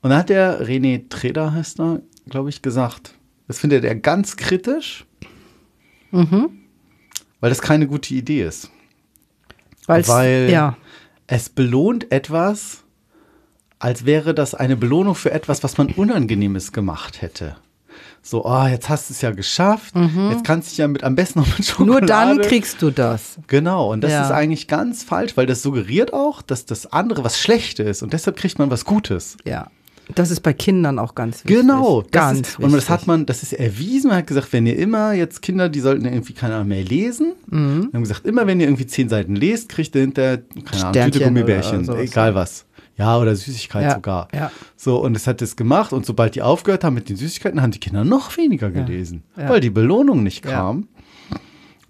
Und 0.00 0.10
da 0.10 0.18
hat 0.18 0.28
der 0.28 0.66
René 0.66 1.08
Treder, 1.08 1.52
heißt 1.52 1.80
er, 1.80 2.00
glaube 2.28 2.48
ich, 2.50 2.62
gesagt, 2.62 3.14
das 3.46 3.58
findet 3.60 3.84
er 3.84 3.94
ganz 3.94 4.36
kritisch, 4.36 5.04
weil 7.40 7.50
das 7.50 7.60
keine 7.62 7.86
gute 7.86 8.14
Idee 8.14 8.42
ist. 8.44 8.70
weil's, 9.86 10.08
Weil 10.08 10.48
ja, 10.50 10.76
es 11.26 11.48
belohnt 11.48 12.10
etwas, 12.10 12.82
als 13.78 14.04
wäre 14.04 14.34
das 14.34 14.54
eine 14.54 14.76
Belohnung 14.76 15.14
für 15.14 15.32
etwas, 15.32 15.62
was 15.62 15.78
man 15.78 15.88
Unangenehmes 15.88 16.72
gemacht 16.72 17.22
hätte. 17.22 17.56
So, 18.24 18.44
ah, 18.46 18.68
jetzt 18.68 18.88
hast 18.88 19.10
du 19.10 19.14
es 19.14 19.20
ja 19.20 19.32
geschafft. 19.32 19.94
Jetzt 20.30 20.44
kannst 20.44 20.68
du 20.68 20.70
dich 20.70 20.78
ja 20.78 20.86
mit 20.88 21.02
am 21.02 21.16
besten 21.16 21.40
noch 21.40 21.58
mit 21.58 21.66
Schokolade. 21.66 22.00
nur 22.00 22.06
dann 22.06 22.40
kriegst 22.40 22.80
du 22.80 22.90
das. 22.90 23.38
Genau, 23.48 23.90
und 23.92 24.00
das 24.02 24.12
Ja. 24.12 24.24
ist 24.24 24.30
eigentlich 24.30 24.68
ganz 24.68 25.02
falsch, 25.02 25.36
weil 25.36 25.46
das 25.46 25.60
suggeriert 25.62 26.12
auch, 26.12 26.40
dass 26.40 26.64
das 26.64 26.92
andere 26.92 27.24
was 27.24 27.40
Schlechtes 27.40 27.86
ist 27.86 28.02
und 28.02 28.12
deshalb 28.12 28.36
kriegt 28.36 28.58
man 28.60 28.70
was 28.70 28.84
Gutes. 28.84 29.36
Ja, 29.44 29.66
das 30.14 30.30
ist 30.30 30.40
bei 30.40 30.52
Kindern 30.52 30.98
auch 31.00 31.14
ganz 31.16 31.44
wichtig. 31.44 31.62
Genau, 31.62 32.02
das 32.02 32.10
ganz 32.10 32.48
ist, 32.50 32.58
und 32.60 32.72
das 32.72 32.88
hat 32.90 33.06
man, 33.06 33.26
das 33.26 33.42
ist 33.42 33.54
erwiesen, 33.54 34.08
man 34.08 34.18
hat 34.18 34.26
gesagt, 34.28 34.52
wenn 34.52 34.66
ihr 34.66 34.76
immer 34.78 35.12
jetzt 35.12 35.42
Kinder, 35.42 35.68
die 35.68 35.80
sollten 35.80 36.04
irgendwie 36.04 36.32
keiner 36.32 36.62
mehr 36.64 36.84
lesen. 36.84 37.32
Mhm. 37.50 37.88
Wir 37.90 37.94
haben 37.94 38.02
gesagt, 38.02 38.24
immer 38.26 38.46
wenn 38.46 38.60
ihr 38.60 38.66
irgendwie 38.66 38.86
zehn 38.86 39.08
Seiten 39.08 39.34
lest, 39.34 39.68
kriegt 39.68 39.94
ihr 39.96 40.02
hinter, 40.02 40.38
keine 40.38 40.86
Ahnung, 40.86 41.04
Tüte 41.10 41.24
Gummibärchen, 41.24 41.88
egal 41.98 42.34
was. 42.36 42.66
Ja, 42.96 43.18
oder 43.18 43.34
Süßigkeit 43.34 43.84
Ja, 43.84 43.94
sogar. 43.94 44.28
ja. 44.34 44.50
So, 44.76 44.98
und 45.02 45.16
es 45.16 45.26
hat 45.26 45.40
es 45.42 45.56
gemacht 45.56 45.92
und 45.92 46.04
sobald 46.04 46.34
die 46.34 46.42
aufgehört 46.42 46.84
haben 46.84 46.94
mit 46.94 47.08
den 47.08 47.16
Süßigkeiten, 47.16 47.62
haben 47.62 47.70
die 47.72 47.80
Kinder 47.80 48.04
noch 48.04 48.36
weniger 48.36 48.70
gelesen, 48.70 49.22
Ja. 49.36 49.48
weil 49.48 49.60
die 49.60 49.70
Belohnung 49.70 50.22
nicht 50.22 50.42
kam. 50.42 50.88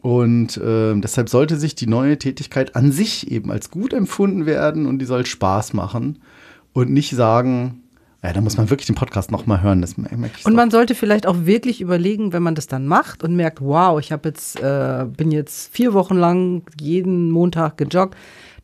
Und 0.01 0.61
ähm, 0.65 1.01
deshalb 1.01 1.29
sollte 1.29 1.57
sich 1.57 1.75
die 1.77 1.87
neue 1.87 2.19
Tätigkeit 2.19 2.75
an 2.75 2.91
sich 2.91 3.31
eben 3.31 3.53
als 3.53 3.71
gut 3.71 3.93
empfunden 3.93 4.47
werden 4.47 4.87
und 4.87 4.99
die 4.99 5.05
soll 5.05 5.25
Spaß 5.27 5.75
machen 5.75 6.19
und 6.73 6.91
nicht 6.91 7.11
sagen, 7.15 7.83
ja, 8.25 8.33
da 8.33 8.41
muss 8.41 8.57
man 8.57 8.69
wirklich 8.71 8.87
den 8.87 8.95
Podcast 8.97 9.31
nochmal 9.31 9.63
hören. 9.63 9.81
Das 9.81 9.95
Und 9.95 10.55
man 10.55 10.71
sollte 10.71 10.95
vielleicht 10.97 11.27
auch 11.27 11.45
wirklich 11.45 11.81
überlegen, 11.81 12.33
wenn 12.33 12.43
man 12.43 12.55
das 12.57 12.67
dann 12.67 12.87
macht 12.87 13.23
und 13.23 13.35
merkt, 13.37 13.61
wow, 13.61 13.99
ich 14.01 14.11
habe 14.13 14.29
jetzt, 14.29 14.61
äh, 14.61 15.07
bin 15.17 15.31
jetzt 15.31 15.73
vier 15.75 15.93
Wochen 15.93 16.17
lang 16.17 16.63
jeden 16.81 17.31
Montag 17.31 17.77
gejoggt, 17.79 18.17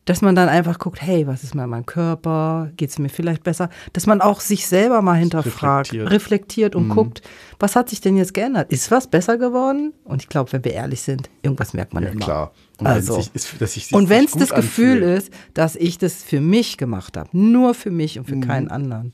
dass 0.09 0.21
man 0.23 0.33
dann 0.33 0.49
einfach 0.49 0.79
guckt, 0.79 1.01
hey, 1.03 1.27
was 1.27 1.43
ist 1.43 1.53
mal 1.53 1.65
in 1.65 1.69
meinem 1.69 1.85
Körper? 1.85 2.71
Geht 2.77 2.89
es 2.89 2.97
mir 2.97 3.09
vielleicht 3.09 3.43
besser? 3.43 3.69
Dass 3.93 4.07
man 4.07 4.21
auch 4.21 4.39
sich 4.41 4.65
selber 4.65 5.03
mal 5.03 5.13
hinterfragt, 5.13 5.89
reflektiert. 5.93 6.11
reflektiert, 6.11 6.75
und 6.75 6.89
guckt, 6.89 7.21
was 7.59 7.75
hat 7.75 7.89
sich 7.89 8.01
denn 8.01 8.17
jetzt 8.17 8.33
geändert? 8.33 8.71
Ist 8.71 8.89
was 8.89 9.05
besser 9.07 9.37
geworden? 9.37 9.93
Und 10.03 10.23
ich 10.23 10.27
glaube, 10.27 10.51
wenn 10.53 10.65
wir 10.65 10.73
ehrlich 10.73 11.01
sind, 11.01 11.29
irgendwas 11.43 11.73
merkt 11.73 11.93
man 11.93 12.03
ja, 12.03 12.09
immer. 12.09 12.25
klar. 12.25 12.51
Und 12.79 12.87
Also. 12.87 13.13
wenn 13.13 13.19
es 13.19 13.25
sich, 13.25 13.35
ist, 13.35 13.61
dass 13.61 13.73
sich 13.73 13.93
Und 13.93 14.09
wenn 14.09 14.25
es 14.25 14.31
gut 14.31 14.41
das 14.41 14.49
Gefühl 14.49 14.97
anfühlt. 15.03 15.17
ist, 15.19 15.33
dass 15.53 15.75
ich 15.75 15.99
das 15.99 16.23
für 16.23 16.41
mich 16.41 16.77
gemacht 16.77 17.15
habe, 17.15 17.29
nur 17.33 17.75
für 17.75 17.91
mich 17.91 18.17
und 18.17 18.25
für 18.25 18.35
Mhm. 18.35 18.41
keinen 18.47 18.67
anderen. 18.69 19.13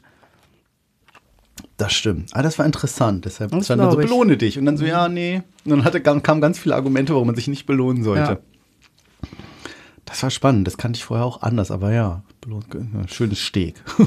Das 1.78 1.91
stimmt. 1.91 2.30
Ah, 2.34 2.41
das 2.41 2.58
war 2.58 2.66
interessant. 2.66 3.26
Deshalb 3.26 3.52
Das 3.52 3.66
stand 3.66 3.82
dann 3.82 3.91
so, 3.91 4.00
ich. 4.00 4.06
belohne 4.08 4.38
dich. 4.38 4.58
Und 4.58 4.66
dann 4.66 4.78
so, 4.78 4.86
ja, 4.86 5.10
nee. 5.10 5.41
Und 5.66 5.72
dann 5.72 5.84
hatte, 5.84 6.00
kamen 6.00 6.39
ganz 6.41 6.58
viele 6.58 6.74
Argumente, 6.76 7.14
warum 7.14 7.28
man 7.28 7.36
sich 7.36 7.50
nicht 7.50 7.66
belohnen 7.66 8.02
sollte. 8.04 8.32
Ja. 8.32 8.39
Das 10.06 10.22
war 10.24 10.30
spannend. 10.30 10.68
Das 10.68 10.78
kannte 10.78 10.97
ich 10.97 11.03
vorher 11.03 11.26
auch 11.26 11.41
anders. 11.41 11.72
Aber 11.72 11.91
ja, 11.91 12.24
schönes 13.08 13.39
Steak. 13.39 13.76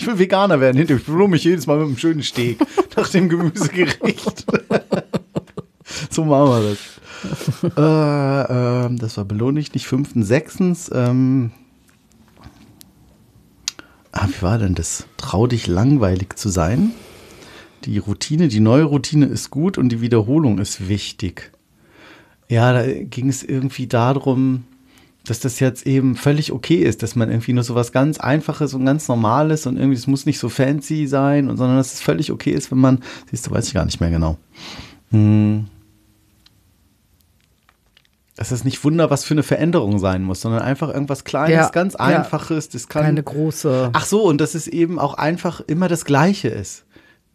Ich 0.00 0.06
will 0.06 0.18
Veganer 0.18 0.60
werden. 0.60 0.80
Ich 0.80 1.04
belohne 1.04 1.32
mich 1.32 1.44
jedes 1.44 1.66
Mal 1.66 1.78
mit 1.78 1.86
einem 1.88 1.98
schönen 1.98 2.22
Steak 2.22 2.58
nach 2.96 3.08
dem 3.08 3.28
Gemüsegericht. 3.28 4.46
so 6.10 6.24
machen 6.24 6.48
wir 6.50 6.70
das. 6.70 7.76
äh, 7.76 8.86
ähm, 8.86 8.98
das 8.98 9.16
war 9.16 9.24
belohnt 9.24 9.56
nicht. 9.56 9.86
Fünftens, 9.86 10.28
sechstens. 10.28 10.88
Ähm, 10.94 11.50
ah, 14.12 14.28
wie 14.28 14.40
war 14.40 14.58
denn 14.58 14.76
das? 14.76 15.06
Trau 15.16 15.48
dich 15.48 15.66
langweilig 15.66 16.36
zu 16.36 16.48
sein. 16.48 16.92
Die 17.84 17.98
Routine, 17.98 18.46
die 18.46 18.60
neue 18.60 18.84
Routine 18.84 19.26
ist 19.26 19.50
gut 19.50 19.78
und 19.78 19.88
die 19.88 20.00
Wiederholung 20.00 20.58
ist 20.58 20.88
wichtig. 20.88 21.50
Ja, 22.48 22.72
da 22.72 22.86
ging 22.86 23.28
es 23.28 23.42
irgendwie 23.42 23.88
darum, 23.88 24.64
dass 25.28 25.40
das 25.40 25.60
jetzt 25.60 25.86
eben 25.86 26.16
völlig 26.16 26.52
okay 26.52 26.76
ist, 26.76 27.02
dass 27.02 27.16
man 27.16 27.30
irgendwie 27.30 27.52
nur 27.52 27.64
so 27.64 27.74
was 27.74 27.92
ganz 27.92 28.18
Einfaches 28.18 28.74
und 28.74 28.84
ganz 28.84 29.08
Normales 29.08 29.66
und 29.66 29.76
irgendwie, 29.76 29.96
es 29.96 30.06
muss 30.06 30.26
nicht 30.26 30.38
so 30.38 30.48
fancy 30.48 31.06
sein, 31.06 31.48
und, 31.48 31.56
sondern 31.56 31.76
dass 31.76 31.94
es 31.94 32.00
völlig 32.00 32.32
okay 32.32 32.50
ist, 32.50 32.70
wenn 32.70 32.78
man, 32.78 33.02
siehst 33.30 33.46
du, 33.46 33.50
weiß 33.50 33.68
ich 33.68 33.74
gar 33.74 33.84
nicht 33.84 34.00
mehr 34.00 34.10
genau. 34.10 34.38
Hm. 35.10 35.66
Dass 38.36 38.52
es 38.52 38.64
nicht 38.64 38.84
Wunder, 38.84 39.10
was 39.10 39.24
für 39.24 39.34
eine 39.34 39.42
Veränderung 39.42 39.98
sein 39.98 40.22
muss, 40.22 40.40
sondern 40.40 40.62
einfach 40.62 40.90
irgendwas 40.94 41.24
Kleines, 41.24 41.56
Ja, 41.56 41.68
ganz. 41.70 41.96
Einfaches. 41.96 42.68
Das 42.68 42.88
kann 42.88 43.02
Keine 43.02 43.22
große. 43.22 43.90
Ach 43.92 44.06
so, 44.06 44.22
und 44.22 44.40
dass 44.40 44.54
es 44.54 44.68
eben 44.68 45.00
auch 45.00 45.14
einfach 45.14 45.60
immer 45.66 45.88
das 45.88 46.04
Gleiche 46.04 46.46
ist. 46.46 46.84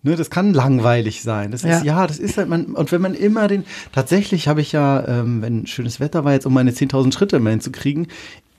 Ne, 0.04 0.16
das 0.18 0.30
kann 0.30 0.54
langweilig 0.54 1.24
sein. 1.24 1.52
Das 1.52 1.62
Ja. 1.64 1.78
ist, 1.78 1.86
ja, 1.86 2.06
das 2.06 2.20
ist 2.20 2.38
halt 2.38 2.50
man, 2.50 2.66
und 2.66 2.92
wenn 2.92 3.02
man 3.02 3.14
immer 3.16 3.48
den, 3.48 3.64
tatsächlich 3.94 4.48
habe 4.50 4.60
ich 4.62 4.74
ja, 4.74 5.08
ähm, 5.08 5.42
wenn 5.42 5.66
schönes 5.66 6.00
Wetter 6.02 6.26
war, 6.26 6.34
jetzt 6.34 6.46
um 6.46 6.54
meine 6.54 6.72
10.000 6.72 7.14
Schritte 7.14 7.38
immer 7.38 7.52
hinzukriegen, 7.52 8.08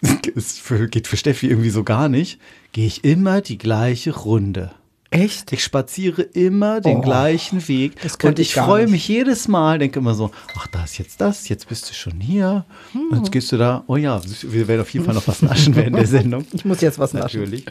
es 0.36 0.62
geht 0.90 1.06
für 1.06 1.16
Steffi 1.16 1.48
irgendwie 1.48 1.70
so 1.70 1.84
gar 1.84 2.08
nicht, 2.08 2.38
gehe 2.72 2.86
ich 2.86 3.04
immer 3.04 3.40
die 3.42 3.58
gleiche 3.58 4.14
Runde. 4.14 4.70
Echt? 5.10 5.52
Ich 5.52 5.62
spaziere 5.62 6.22
immer 6.22 6.80
den 6.80 6.96
Oh, 6.96 7.00
gleichen 7.02 7.68
Weg. 7.68 7.92
und 8.24 8.38
ich 8.40 8.48
ich 8.48 8.54
freue 8.54 8.88
mich 8.88 9.06
jedes 9.06 9.46
Mal, 9.46 9.78
denke 9.78 10.00
immer 10.00 10.14
so, 10.14 10.32
ach, 10.58 10.66
da 10.66 10.82
ist 10.82 10.98
jetzt 10.98 11.20
das, 11.20 11.48
jetzt 11.48 11.68
bist 11.68 11.88
du 11.88 11.94
schon 11.94 12.18
hier. 12.20 12.64
Und 12.94 13.10
Hm. 13.12 13.18
jetzt 13.18 13.30
gehst 13.30 13.52
du 13.52 13.56
da, 13.56 13.84
oh 13.86 13.96
ja, 13.96 14.20
wir 14.42 14.66
werden 14.66 14.80
auf 14.80 14.90
jeden 14.90 15.04
Fall 15.04 15.14
noch 15.14 15.28
was 15.28 15.40
naschen 15.42 15.76
während 15.76 15.96
der 15.96 16.06
Sendung. 16.08 16.44
Ich 16.52 16.64
muss 16.64 16.80
jetzt 16.80 16.98
was 16.98 17.12
naschen. 17.12 17.40
Natürlich. 17.42 17.64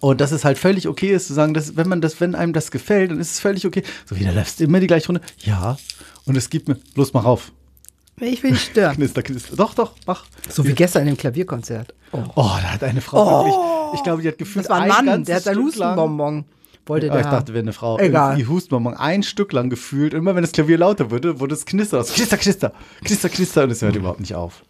Und 0.00 0.20
dass 0.20 0.32
es 0.32 0.44
halt 0.44 0.58
völlig 0.58 0.88
okay 0.88 1.14
ist 1.14 1.28
zu 1.28 1.34
sagen, 1.34 1.54
dass 1.54 1.76
wenn 1.76 1.88
man 1.88 2.00
das, 2.00 2.20
wenn 2.20 2.34
einem 2.34 2.52
das 2.52 2.70
gefällt, 2.70 3.10
dann 3.10 3.20
ist 3.20 3.32
es 3.32 3.40
völlig 3.40 3.66
okay. 3.66 3.82
So 4.06 4.16
wie, 4.18 4.24
da 4.24 4.30
läufst 4.32 4.60
immer 4.60 4.80
die 4.80 4.86
gleiche 4.86 5.06
Runde. 5.08 5.20
Ja. 5.40 5.76
Und 6.24 6.36
es 6.36 6.50
gibt 6.50 6.68
mir, 6.68 6.78
los, 6.94 7.12
mach 7.12 7.24
auf. 7.24 7.52
Ich 8.20 8.42
will 8.42 8.52
nicht 8.52 8.70
stören. 8.70 8.94
Knister, 8.96 9.22
knister. 9.22 9.56
Doch, 9.56 9.74
doch, 9.74 9.92
mach. 10.06 10.24
So 10.48 10.64
wie 10.64 10.72
gestern 10.72 11.06
im 11.08 11.16
Klavierkonzert. 11.16 11.92
Oh. 12.12 12.22
Oh, 12.36 12.50
da 12.62 12.72
hat 12.74 12.84
eine 12.84 13.00
Frau 13.00 13.44
wirklich, 13.44 13.94
ich 13.98 14.02
glaube, 14.04 14.22
die 14.22 14.28
hat 14.28 14.38
gefühlt 14.38 14.66
Das 14.66 14.70
war 14.70 14.80
ein 14.82 14.88
Mann, 14.88 15.06
ganzes 15.06 15.26
der 15.26 15.36
hat 15.36 15.48
ein 15.48 15.62
Hustenbonbon. 15.64 16.44
Wollte 16.86 17.06
Ah, 17.06 17.12
der 17.12 17.20
ich 17.20 17.26
haben. 17.26 17.32
dachte, 17.36 17.54
wäre 17.54 17.62
eine 17.62 17.72
Frau. 17.72 17.98
Egal. 17.98 18.32
Irgendwie 18.38 18.46
Hustenbonbon 18.46 18.94
ein 18.94 19.22
Stück 19.22 19.52
lang 19.52 19.68
gefühlt. 19.70 20.14
Immer 20.14 20.34
wenn 20.36 20.42
das 20.42 20.52
Klavier 20.52 20.78
lauter 20.78 21.10
wurde, 21.10 21.40
wurde 21.40 21.54
es 21.54 21.64
knister. 21.66 21.98
aus. 22.00 22.12
Knister, 22.12 22.36
knister, 22.36 22.72
knister, 23.02 23.28
knister. 23.30 23.64
Und 23.64 23.70
es 23.70 23.82
hört 23.82 23.96
überhaupt 23.96 24.20
nicht 24.20 24.34
auf. 24.34 24.62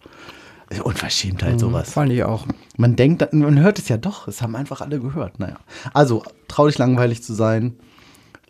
Unverschämtheit, 0.82 1.60
sowas. 1.60 1.92
Fand 1.92 2.12
ich 2.12 2.24
auch. 2.24 2.46
Man 2.76 2.96
denkt, 2.96 3.32
man 3.32 3.60
hört 3.60 3.78
es 3.78 3.88
ja 3.88 3.96
doch. 3.96 4.28
Es 4.28 4.42
haben 4.42 4.56
einfach 4.56 4.80
alle 4.80 5.00
gehört. 5.00 5.38
Naja. 5.38 5.56
Also, 5.92 6.22
trau 6.48 6.66
dich 6.66 6.78
langweilig 6.78 7.22
zu 7.22 7.34
sein. 7.34 7.76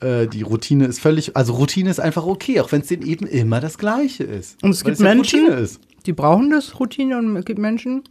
Äh, 0.00 0.26
die 0.26 0.42
Routine 0.42 0.86
ist 0.86 1.00
völlig, 1.00 1.36
also 1.36 1.54
Routine 1.54 1.90
ist 1.90 2.00
einfach 2.00 2.26
okay, 2.26 2.60
auch 2.60 2.72
wenn 2.72 2.80
es 2.80 2.88
denen 2.88 3.06
eben 3.06 3.26
immer 3.26 3.60
das 3.60 3.78
Gleiche 3.78 4.24
ist. 4.24 4.62
Und 4.62 4.70
es 4.70 4.84
gibt 4.84 4.98
ja 4.98 5.04
Menschen, 5.04 5.46
ist. 5.48 5.80
die 6.06 6.12
brauchen 6.12 6.50
das 6.50 6.78
Routine 6.78 7.18
und 7.18 7.36
es 7.36 7.44
gibt 7.44 7.58
Menschen, 7.58 8.02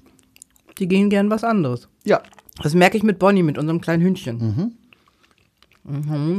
die 0.79 0.87
gehen 0.87 1.09
gern 1.09 1.29
was 1.29 1.43
anderes. 1.43 1.87
Ja. 2.03 2.21
Das 2.61 2.73
merke 2.73 2.97
ich 2.97 3.03
mit 3.03 3.19
Bonnie, 3.19 3.43
mit 3.43 3.57
unserem 3.57 3.81
kleinen 3.81 4.03
Hündchen. 4.03 4.37
Mhm. 4.37 4.71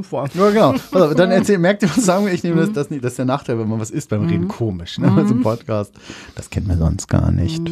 Voll. 0.03 0.29
Ja, 0.35 0.51
genau. 0.51 0.71
Auf, 0.93 1.15
dann 1.15 1.31
erzähl, 1.31 1.59
merkt 1.59 1.83
ihr, 1.83 1.89
was 1.91 2.05
sagen 2.05 2.27
wir? 2.27 2.33
Ich 2.33 2.43
nehme 2.43 2.57
Mhm. 2.57 2.67
das, 2.67 2.73
das 2.73 2.91
nicht. 2.91 3.05
Das 3.05 3.13
ist 3.13 3.19
der 3.19 3.25
Nachteil, 3.27 3.59
wenn 3.59 3.69
man 3.69 3.79
was 3.81 3.91
isst 3.91 4.09
beim 4.11 4.27
Reden. 4.27 4.49
Komisch, 4.49 4.99
ne? 4.99 5.13
Also 5.13 5.35
im 5.35 5.43
Podcast. 5.43 5.93
Das 6.35 6.49
kennt 6.51 6.67
man 6.67 6.79
sonst 6.79 7.09
gar 7.09 7.31
nicht. 7.31 7.63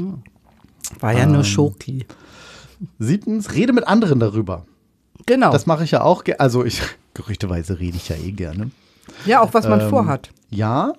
War 1.01 1.13
ja 1.13 1.21
Ähm. 1.25 1.33
nur 1.33 1.45
Schoki. 1.45 2.07
Siebtens, 2.99 3.53
rede 3.55 3.73
mit 3.73 3.87
anderen 3.87 4.21
darüber. 4.21 4.67
Genau. 5.27 5.53
Das 5.53 5.67
mache 5.67 5.85
ich 5.85 5.93
ja 5.93 6.03
auch 6.03 6.25
gerne. 6.25 6.41
Also 6.41 6.65
ich, 6.65 6.83
gerüchteweise 7.15 7.79
rede 7.79 7.97
ich 7.97 8.09
ja 8.09 8.17
eh 8.17 8.33
gerne. 8.33 8.71
ja, 9.25 9.41
auch 9.41 9.55
was 9.55 9.69
man 9.69 9.81
Ähm, 9.81 9.89
vorhat. 9.89 10.31
Ja. 10.51 10.93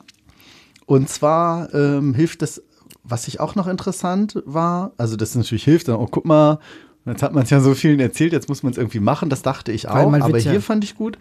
Und 0.86 1.10
zwar 1.10 1.74
ähm, 1.74 2.14
hilft 2.14 2.42
das, 2.42 2.62
was 3.04 3.28
ich 3.28 3.40
auch 3.40 3.56
noch 3.56 3.68
interessant 3.68 4.42
war, 4.46 4.92
also 4.98 5.16
das 5.18 5.36
natürlich 5.36 5.64
hilft, 5.66 5.88
dann, 5.90 5.96
oh, 5.98 6.08
guck 6.10 6.26
mal, 6.26 6.60
jetzt 7.06 7.24
hat 7.24 7.34
man 7.34 7.44
es 7.44 7.50
ja 7.50 7.60
so 7.60 7.74
vielen 7.74 8.00
erzählt, 8.00 8.34
jetzt 8.34 8.50
muss 8.50 8.64
man 8.64 8.72
es 8.72 8.78
irgendwie 8.78 9.00
machen, 9.00 9.30
das 9.30 9.42
dachte 9.42 9.72
ich 9.72 9.88
auch, 9.90 9.96
aber 10.14 10.38
ja- 10.38 10.52
hier 10.52 10.62
fand 10.62 10.84
ich 10.84 10.96
gut, 10.96 11.18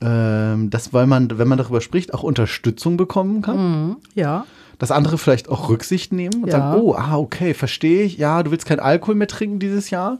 ähm, 0.00 0.70
dass, 0.70 0.92
weil 0.92 1.06
man, 1.06 1.38
wenn 1.38 1.48
man 1.48 1.58
darüber 1.58 1.80
spricht, 1.80 2.14
auch 2.14 2.22
Unterstützung 2.22 2.96
bekommen 2.96 3.42
kann. 3.42 3.96
Ja. 4.14 4.46
Dass 4.78 4.92
andere 4.92 5.18
vielleicht 5.18 5.48
auch 5.48 5.68
Rücksicht 5.68 6.12
nehmen 6.12 6.42
und 6.44 6.46
Ja. 6.46 6.52
sagen, 6.58 6.80
oh, 6.80 6.94
ah, 6.94 7.16
okay, 7.16 7.52
verstehe 7.52 8.04
ich, 8.04 8.16
ja, 8.16 8.42
du 8.44 8.52
willst 8.52 8.64
kein 8.64 8.78
Alkohol 8.78 9.16
mehr 9.16 9.26
trinken 9.26 9.58
dieses 9.58 9.90
Jahr? 9.90 10.18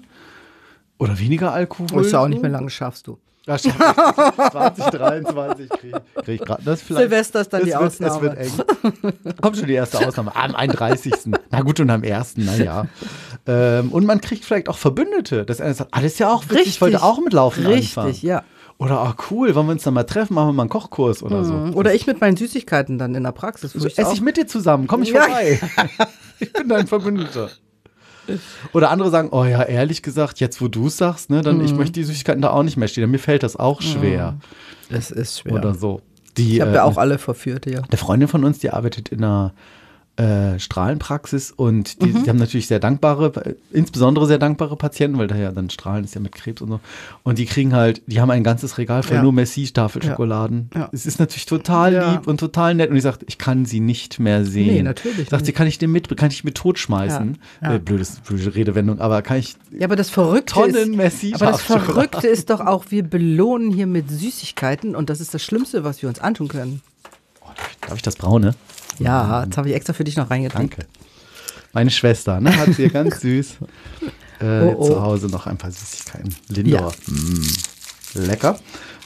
Oder 0.98 1.18
weniger 1.20 1.52
Alkohol? 1.52 2.02
Ist 2.04 2.11
ja 2.12 2.20
auch 2.20 2.26
nicht 2.28 2.42
mehr 2.42 2.50
lange, 2.50 2.68
schaffst 2.70 3.06
du. 3.06 3.18
Stimmt. 3.57 3.76
2023 3.76 5.68
kriege 5.70 6.03
krieg 6.22 6.40
ich 6.40 6.46
gerade 6.46 6.62
das 6.64 6.82
vielleicht. 6.82 7.03
Silvester 7.09 7.40
ist 7.40 7.53
dann 7.53 7.61
die 7.64 7.68
wird, 7.68 7.76
Ausnahme. 7.78 8.36
Es 8.38 8.59
wird 8.59 8.62
eng. 8.74 9.34
Kommt 9.40 9.57
schon 9.57 9.66
die 9.66 9.74
erste 9.74 10.07
Ausnahme. 10.07 10.34
Am 10.36 10.55
31. 10.55 11.14
Na 11.51 11.61
gut, 11.62 11.80
und 11.80 11.88
am 11.90 12.03
1. 12.03 12.36
naja. 12.38 12.86
Ähm, 13.46 13.90
und 13.92 14.05
man 14.07 14.20
kriegt 14.20 14.44
vielleicht 14.44 14.68
auch 14.68 14.76
Verbündete. 14.78 15.44
Das 15.46 15.61
einer 15.61 15.74
sagt, 15.74 15.94
alles 15.94 16.18
ja 16.18 16.30
auch 16.30 16.44
witzig, 16.51 16.66
ich 16.66 16.80
wollte 16.80 17.03
auch 17.03 17.20
mit 17.20 17.32
Laufen 17.32 17.66
Richtig, 17.66 17.96
anfangen. 17.96 18.16
ja. 18.22 18.42
Oder, 18.80 18.99
ah 19.01 19.16
cool, 19.30 19.55
wollen 19.57 19.66
wir 19.66 19.72
uns 19.72 19.82
dann 19.82 19.94
mal 19.94 20.05
treffen, 20.05 20.34
machen 20.34 20.49
wir 20.51 20.53
mal 20.53 20.62
einen 20.62 20.70
Kochkurs 20.70 21.22
oder 21.24 21.44
so. 21.44 21.53
Mhm. 21.53 21.74
Oder 21.74 21.94
ich 21.94 22.07
mit 22.07 22.20
meinen 22.20 22.36
Süßigkeiten 22.36 22.96
dann 22.96 23.14
in 23.16 23.24
der 23.24 23.32
Praxis. 23.32 23.72
So, 23.72 23.84
ich 23.86 23.99
esse 23.99 24.09
auch- 24.09 24.12
ich 24.12 24.20
mit 24.20 24.36
dir 24.36 24.46
zusammen, 24.46 24.86
komm 24.86 25.03
ich 25.03 25.09
Ja. 25.11 25.22
vorbei. 25.22 25.61
ich 26.38 26.53
bin 26.53 26.68
dein 26.68 26.86
Verbündeter. 26.86 27.51
Oder 28.72 28.90
andere 28.90 29.10
sagen, 29.10 29.28
oh 29.32 29.44
ja, 29.44 29.62
ehrlich 29.62 30.02
gesagt, 30.02 30.40
jetzt 30.40 30.60
wo 30.60 30.68
du 30.68 30.86
es 30.88 30.96
sagst, 30.96 31.30
ne, 31.30 31.42
dann 31.42 31.60
ich 31.60 31.72
Mhm. 31.72 31.78
möchte 31.78 31.92
die 31.94 32.04
Süßigkeiten 32.04 32.42
da 32.42 32.50
auch 32.50 32.62
nicht 32.62 32.76
mehr 32.76 32.88
stehen. 32.88 33.10
Mir 33.10 33.18
fällt 33.18 33.42
das 33.42 33.56
auch 33.56 33.80
schwer. 33.82 34.36
Es 34.90 35.10
ist 35.10 35.40
schwer. 35.40 35.54
Oder 35.54 35.74
so. 35.74 36.00
Die, 36.36 36.56
ich 36.56 36.60
habe 36.60 36.70
äh, 36.72 36.74
ja 36.76 36.84
auch 36.84 36.96
alle 36.98 37.18
verführt, 37.18 37.66
ja. 37.66 37.80
Eine 37.82 37.96
Freundin 37.98 38.28
von 38.28 38.44
uns, 38.44 38.58
die 38.58 38.70
arbeitet 38.70 39.08
in 39.08 39.24
einer 39.24 39.52
äh, 40.18 40.58
Strahlenpraxis 40.58 41.52
und 41.52 42.02
die, 42.02 42.06
Mhm. 42.08 42.24
die 42.24 42.28
haben 42.30 42.38
natürlich 42.38 42.66
sehr 42.66 42.80
dankbare, 42.80 43.54
insbesondere 43.70 44.26
sehr 44.26 44.38
dankbare 44.38 44.74
Patienten, 44.76 45.16
weil 45.18 45.28
da 45.28 45.36
ja 45.36 45.52
dann 45.52 45.70
Strahlen 45.70 46.04
ist 46.04 46.14
ja 46.16 46.20
mit 46.20 46.32
Krebs 46.32 46.60
und 46.60 46.68
so. 46.70 46.80
Und 47.22 47.38
die 47.38 47.46
kriegen 47.46 47.72
halt, 47.72 48.02
die 48.06 48.20
haben 48.20 48.30
ein 48.32 48.42
ganzes 48.42 48.78
Regal 48.78 49.04
voll 49.04 49.18
Ja. 49.18 49.22
nur 49.22 49.32
Messi-Tafelschokoladen. 49.32 50.70
Ja. 50.74 50.88
Es 50.92 51.06
ist 51.06 51.20
natürlich 51.20 51.46
total 51.46 51.92
Ja. 51.92 52.12
lieb 52.12 52.26
und 52.26 52.40
total 52.40 52.74
nett. 52.74 52.88
Und 52.90 52.96
die 52.96 53.00
sagt, 53.00 53.24
ich 53.28 53.38
kann 53.38 53.64
sie 53.64 53.78
nicht 53.80 54.18
mehr 54.18 54.44
sehen. 54.44 54.74
Nee, 54.74 54.82
natürlich 54.82 55.28
Sagt 55.28 55.46
sie, 55.46 55.52
kann 55.52 55.66
ich 55.68 55.78
den 55.78 55.92
mit, 55.92 56.14
kann 56.16 56.30
ich 56.30 56.42
mit 56.44 56.56
totschmeißen? 56.56 57.38
Ja. 57.62 57.68
Ja. 57.70 57.74
Äh, 57.76 57.78
blödes, 57.78 58.16
blöde 58.20 58.54
Redewendung, 58.54 58.98
aber 59.00 59.22
kann 59.22 59.38
ich 59.38 59.54
Ja, 59.70 59.86
aber 59.86 59.96
das 59.96 60.10
Verrückte 60.10 60.54
Tonnen 60.54 60.74
ist, 60.74 60.96
Messi 60.96 61.32
aber 61.34 61.46
das. 61.46 61.62
Verrückte 61.62 62.26
ist 62.26 62.50
doch 62.50 62.60
auch, 62.60 62.86
wir 62.88 63.04
belohnen 63.04 63.70
hier 63.70 63.86
mit 63.86 64.10
Süßigkeiten 64.10 64.96
und 64.96 65.10
das 65.10 65.20
ist 65.20 65.32
das 65.32 65.42
Schlimmste, 65.44 65.84
was 65.84 66.02
wir 66.02 66.08
uns 66.08 66.18
antun 66.18 66.48
können. 66.48 66.82
Darf 67.82 67.96
ich 67.96 68.02
das 68.02 68.16
braune? 68.16 68.54
Ja, 68.99 69.44
jetzt 69.44 69.57
habe 69.57 69.68
ich 69.68 69.74
extra 69.74 69.92
für 69.92 70.05
dich 70.05 70.16
noch 70.16 70.30
reingetan. 70.30 70.62
Danke. 70.68 70.86
Meine 71.72 71.90
Schwester, 71.90 72.40
ne, 72.40 72.57
hat 72.57 72.72
sie 72.74 72.88
ganz 72.88 73.20
süß 73.20 73.57
äh, 74.40 74.61
Oh, 74.62 74.74
oh. 74.78 74.86
zu 74.86 75.03
Hause 75.03 75.26
noch 75.28 75.46
ein 75.46 75.59
paar 75.59 75.70
Süßigkeiten. 75.70 76.34
Lindor. 76.49 76.92
Mm, 77.07 77.42
lecker. 78.14 78.59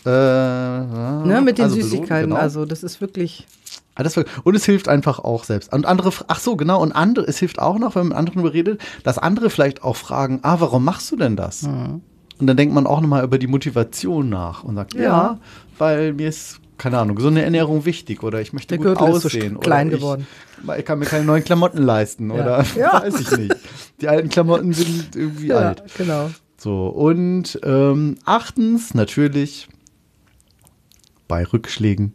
Äh, 0.05 0.09
Ne, 0.11 1.40
mit 1.45 1.59
den 1.59 1.64
also 1.64 1.76
Süßigkeiten, 1.76 2.30
genau. 2.30 2.40
also 2.40 2.64
das 2.64 2.82
ist 2.82 3.01
wirklich. 3.01 3.47
Ah, 3.95 4.03
das 4.03 4.16
und 4.16 4.55
es 4.55 4.64
hilft 4.64 4.88
einfach 4.88 5.18
auch 5.18 5.45
selbst. 5.45 5.70
Und 5.72 5.84
andere, 5.84 6.11
ach 6.28 6.40
so, 6.40 6.57
genau, 6.57 6.80
und 6.80 6.93
andere, 6.93 7.26
es 7.26 7.38
hilft 7.38 7.59
auch 7.59 7.78
noch, 7.78 7.95
wenn 7.95 8.09
man 8.09 8.09
mit 8.09 8.16
anderen 8.16 8.47
redet, 8.47 8.80
dass 9.05 9.18
andere 9.18 9.51
vielleicht 9.51 9.82
auch 9.82 9.97
fragen, 9.97 10.40
ah, 10.43 10.57
warum 10.61 10.82
machst 10.84 11.11
du 11.12 11.16
denn 11.16 11.36
das? 11.36 11.62
Mhm. 11.62 12.01
Und 12.40 12.47
dann 12.47 12.57
denkt 12.57 12.74
man 12.74 12.86
auch 12.86 13.01
nochmal 13.03 13.22
über 13.22 13.38
die 13.38 13.47
Motivation 13.49 14.30
nach 14.30 14.64
und 14.64 14.76
sagt, 14.76 14.95
ja, 14.95 15.03
Ja. 15.03 15.38
weil 15.78 16.14
mir 16.14 16.28
ist, 16.30 16.59
keine 16.78 16.98
Ahnung, 16.98 17.16
gesunde 17.16 17.42
Ernährung 17.42 17.84
wichtig 17.84 18.22
oder 18.22 18.40
ich 18.40 18.52
möchte 18.52 18.76
Der 18.76 18.78
gut 18.78 18.98
Gürtel 18.98 19.14
ist 19.16 19.22
so 19.22 19.28
aussehen. 19.28 19.60
klein 19.60 19.88
oder 19.88 19.94
ich, 19.96 20.00
geworden. 20.00 20.26
Ich 20.78 20.84
kann 20.84 20.98
mir 20.98 21.06
keine 21.06 21.24
neuen 21.24 21.44
Klamotten 21.44 21.78
leisten 21.82 22.30
oder 22.30 22.64
Ja. 22.76 22.94
weiß 23.02 23.20
ich 23.20 23.30
nicht. 23.36 23.56
Die 24.00 24.08
alten 24.08 24.28
Klamotten 24.28 24.72
sind 24.72 25.14
irgendwie 25.16 25.52
alt. 25.52 25.82
genau. 25.96 26.30
So, 26.56 26.86
und 26.88 27.58
ähm, 27.64 28.18
achtens, 28.24 28.94
natürlich, 28.94 29.68
bei 31.28 31.44
Rückschlägen 31.44 32.14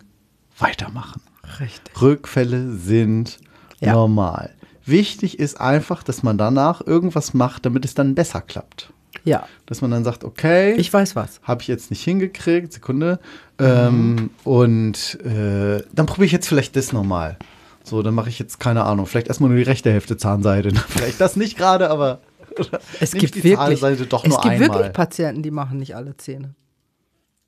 weitermachen. 0.57 1.21
Richtig. 1.59 2.01
Rückfälle 2.01 2.71
sind 2.73 3.39
Ja. 3.79 3.93
normal. 3.93 4.53
Wichtig 4.85 5.39
ist 5.39 5.59
einfach, 5.59 6.01
dass 6.03 6.23
man 6.23 6.37
danach 6.37 6.85
irgendwas 6.85 7.33
macht, 7.33 7.65
damit 7.65 7.83
es 7.85 7.93
dann 7.93 8.15
besser 8.15 8.41
klappt. 8.41 8.91
Ja, 9.23 9.45
Dass 9.65 9.81
man 9.81 9.91
dann 9.91 10.05
sagt, 10.05 10.23
okay, 10.23 10.75
ich 10.75 10.93
weiß 10.93 11.15
was. 11.17 11.41
habe 11.43 11.61
ich 11.61 11.67
jetzt 11.67 11.89
nicht 11.89 12.03
hingekriegt, 12.03 12.71
Sekunde. 12.71 13.19
Ähm, 13.59 14.29
und 14.43 15.19
äh, 15.25 15.83
dann 15.93 16.05
probiere 16.05 16.25
ich 16.25 16.31
jetzt 16.31 16.47
vielleicht 16.47 16.75
das 16.75 16.93
nochmal. 16.93 17.37
So, 17.83 18.01
dann 18.03 18.13
mache 18.13 18.29
ich 18.29 18.37
jetzt, 18.39 18.59
keine 18.59 18.83
Ahnung, 18.83 19.05
vielleicht 19.05 19.27
erstmal 19.29 19.49
nur 19.49 19.57
die 19.57 19.63
rechte 19.63 19.91
Hälfte 19.91 20.17
Zahnseide. 20.17 20.71
vielleicht 20.89 21.19
das 21.21 21.35
nicht 21.35 21.57
gerade, 21.57 21.89
aber 21.89 22.19
Es 22.99 23.11
gibt 23.11 23.35
die 23.35 23.43
wirklich, 23.43 23.81
es 23.83 24.41
gibt 24.41 24.59
wirklich 24.59 24.93
Patienten, 24.93 25.41
die 25.43 25.51
machen 25.51 25.77
nicht 25.79 25.95
alle 25.95 26.15
Zähne. 26.17 26.53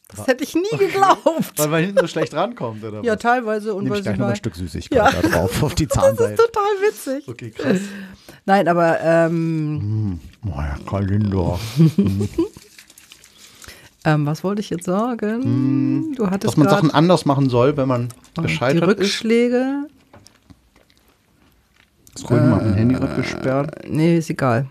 Das 0.08 0.26
hätte 0.26 0.44
ich 0.44 0.56
nie 0.56 0.64
geglaubt. 0.78 1.54
Weil 1.58 1.68
man 1.68 1.84
hinten 1.84 2.00
so 2.00 2.08
schlecht 2.08 2.34
rankommt, 2.34 2.84
oder 2.84 3.04
Ja, 3.04 3.14
was? 3.14 3.20
teilweise. 3.22 3.76
Und 3.76 3.84
Nehme 3.84 3.98
ich 3.98 4.04
gleich 4.04 4.18
noch 4.18 4.26
mal, 4.26 4.32
ein 4.32 4.38
Stück 4.38 4.56
Süßigkeit 4.56 4.98
Ja. 4.98 5.12
da 5.22 5.28
drauf, 5.28 5.62
auf 5.62 5.76
die 5.76 5.86
Das 5.86 5.96
Zahnseite. 6.02 6.34
ist 6.34 6.40
total 6.40 6.64
witzig. 6.88 7.28
Okay, 7.28 7.52
krass. 7.52 7.78
Nein, 8.46 8.68
aber 8.68 9.00
ähm, 9.02 10.20
Oh 10.46 10.50
ja, 10.58 10.78
Kalender. 10.90 11.60
Ähm, 14.06 14.26
was 14.26 14.44
wollte 14.44 14.62
ich 14.62 14.70
jetzt 14.70 14.86
sagen? 14.86 16.14
Du 16.16 16.28
hattest 16.28 16.46
Dass 16.54 16.58
man 16.58 16.70
Sachen 16.70 16.92
anders 16.92 17.26
machen 17.26 17.50
soll, 17.50 17.76
wenn 17.78 17.88
man 17.88 18.10
die 18.38 18.42
gescheitert 18.44 18.84
ist. 18.84 19.00
Rückschläge. 19.00 19.88
Ist 22.16 22.30
ruhig 22.30 22.42
mal 22.42 22.58
mein 22.64 22.74
Handy 22.74 22.96
gerade 22.96 23.16
gesperrt. 23.16 23.76
Nee, 23.88 24.18
ist 24.18 24.30
egal. 24.30 24.68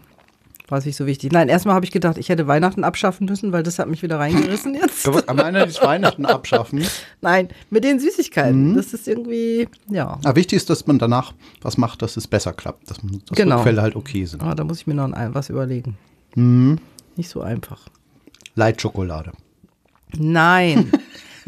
War 0.70 0.76
es 0.78 0.84
nicht 0.84 0.96
so 0.96 1.06
wichtig. 1.06 1.32
Nein, 1.32 1.48
erstmal 1.48 1.74
habe 1.74 1.86
ich 1.86 1.90
gedacht, 1.92 2.18
ich 2.18 2.28
hätte 2.28 2.46
Weihnachten 2.46 2.84
abschaffen 2.84 3.26
müssen, 3.26 3.52
weil 3.52 3.62
das 3.62 3.78
hat 3.78 3.88
mich 3.88 4.02
wieder 4.02 4.18
reingerissen 4.18 4.74
jetzt. 4.80 5.08
Am 5.26 5.38
Ende 5.38 5.64
des 5.64 5.80
Weihnachten 5.82 6.26
abschaffen. 6.26 6.84
Nein, 7.22 7.48
mit 7.70 7.84
den 7.84 7.98
Süßigkeiten. 8.00 8.74
Das 8.74 8.92
ist 8.92 9.08
irgendwie, 9.08 9.66
ja. 9.88 10.18
Aber 10.24 10.36
wichtig 10.36 10.58
ist, 10.58 10.68
dass 10.68 10.86
man 10.86 10.98
danach 10.98 11.32
was 11.62 11.78
macht, 11.78 12.02
dass 12.02 12.18
es 12.18 12.26
besser 12.26 12.52
klappt. 12.52 12.90
Dass, 12.90 12.98
dass 12.98 13.36
Genau. 13.36 13.56
Rückfälle 13.56 13.80
halt 13.80 13.96
okay 13.96 14.26
sind. 14.26 14.42
Ah, 14.42 14.54
da 14.54 14.62
muss 14.64 14.80
ich 14.80 14.86
mir 14.86 14.92
noch 14.94 15.10
ein, 15.10 15.34
was 15.34 15.48
überlegen. 15.48 15.96
Mhm. 16.34 16.76
Nicht 17.16 17.30
so 17.30 17.40
einfach. 17.40 17.86
Leitschokolade. 18.58 19.30
Nein. 20.16 20.90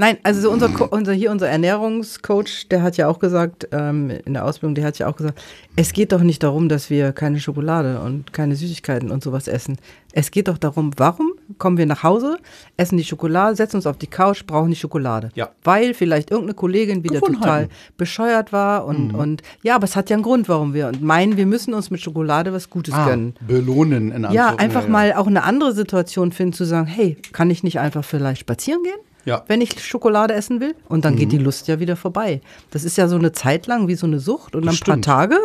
Nein, 0.00 0.16
also 0.22 0.40
so 0.40 0.50
unser, 0.50 0.70
unser 0.92 1.12
hier 1.12 1.30
unser 1.30 1.48
Ernährungscoach, 1.48 2.68
der 2.70 2.82
hat 2.82 2.96
ja 2.96 3.06
auch 3.06 3.18
gesagt, 3.18 3.68
ähm, 3.70 4.10
in 4.24 4.32
der 4.32 4.46
Ausbildung, 4.46 4.74
der 4.74 4.84
hat 4.84 4.98
ja 4.98 5.06
auch 5.08 5.14
gesagt, 5.16 5.40
es 5.76 5.92
geht 5.92 6.12
doch 6.12 6.22
nicht 6.22 6.42
darum, 6.42 6.70
dass 6.70 6.88
wir 6.88 7.12
keine 7.12 7.38
Schokolade 7.38 8.00
und 8.00 8.32
keine 8.32 8.56
Süßigkeiten 8.56 9.10
und 9.10 9.22
sowas 9.22 9.46
essen. 9.46 9.76
Es 10.12 10.30
geht 10.30 10.48
doch 10.48 10.56
darum, 10.58 10.90
warum 10.96 11.32
kommen 11.58 11.76
wir 11.76 11.84
nach 11.86 12.02
Hause, 12.02 12.38
essen 12.78 12.96
die 12.96 13.04
Schokolade, 13.04 13.54
setzen 13.56 13.76
uns 13.76 13.86
auf 13.86 13.98
die 13.98 14.06
Couch, 14.06 14.44
brauchen 14.46 14.70
die 14.70 14.76
Schokolade. 14.76 15.28
Ja. 15.34 15.50
Weil 15.62 15.92
vielleicht 15.92 16.30
irgendeine 16.30 16.54
Kollegin 16.54 17.04
wieder 17.04 17.20
total 17.20 17.68
bescheuert 17.96 18.52
war 18.54 18.86
und, 18.86 19.14
und 19.14 19.42
ja, 19.62 19.74
aber 19.74 19.84
es 19.84 19.96
hat 19.96 20.08
ja 20.08 20.16
einen 20.16 20.22
Grund, 20.24 20.48
warum 20.48 20.72
wir 20.72 20.88
und 20.88 21.02
meinen, 21.02 21.36
wir 21.36 21.46
müssen 21.46 21.74
uns 21.74 21.90
mit 21.90 22.00
Schokolade 22.00 22.52
was 22.54 22.70
Gutes 22.70 22.94
gönnen. 22.94 23.34
belohnen 23.46 24.12
in 24.12 24.22
Ja, 24.32 24.48
Anführungs- 24.50 24.58
einfach 24.58 24.88
mal 24.88 25.12
auch 25.12 25.26
eine 25.26 25.42
andere 25.44 25.72
Situation 25.74 26.32
finden, 26.32 26.54
zu 26.54 26.64
sagen, 26.64 26.86
hey, 26.86 27.18
kann 27.32 27.50
ich 27.50 27.62
nicht 27.62 27.78
einfach 27.78 28.02
vielleicht 28.02 28.40
spazieren 28.40 28.82
gehen? 28.82 28.94
Ja. 29.24 29.44
Wenn 29.48 29.60
ich 29.60 29.82
Schokolade 29.84 30.34
essen 30.34 30.60
will? 30.60 30.74
Und 30.88 31.04
dann 31.04 31.16
geht 31.16 31.32
die 31.32 31.38
Lust 31.38 31.68
ja 31.68 31.78
wieder 31.78 31.96
vorbei. 31.96 32.40
Das 32.70 32.84
ist 32.84 32.96
ja 32.96 33.06
so 33.08 33.16
eine 33.16 33.32
Zeit 33.32 33.66
lang 33.66 33.86
wie 33.88 33.94
so 33.94 34.06
eine 34.06 34.18
Sucht 34.18 34.56
und 34.56 34.64
nach 34.64 34.72
ein 34.72 34.78
paar. 34.78 35.00
Tage 35.00 35.36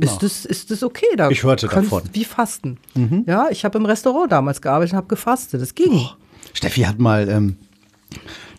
ist 0.00 0.22
das, 0.22 0.44
ist 0.44 0.70
das 0.70 0.82
okay. 0.82 1.06
Da 1.16 1.30
Ich 1.30 1.42
hörte 1.42 1.66
davon. 1.68 2.02
Wie 2.12 2.24
Fasten. 2.24 2.78
Ja, 3.26 3.48
ich 3.50 3.64
habe 3.64 3.78
im 3.78 3.86
Restaurant 3.86 4.30
damals 4.30 4.60
gearbeitet 4.60 4.92
und 4.92 4.96
habe 4.98 5.08
gefastet. 5.08 5.60
Das 5.60 5.74
ging. 5.74 6.06
Steffi 6.52 6.82
hat 6.82 6.98
mal, 6.98 7.28
ähm, 7.28 7.56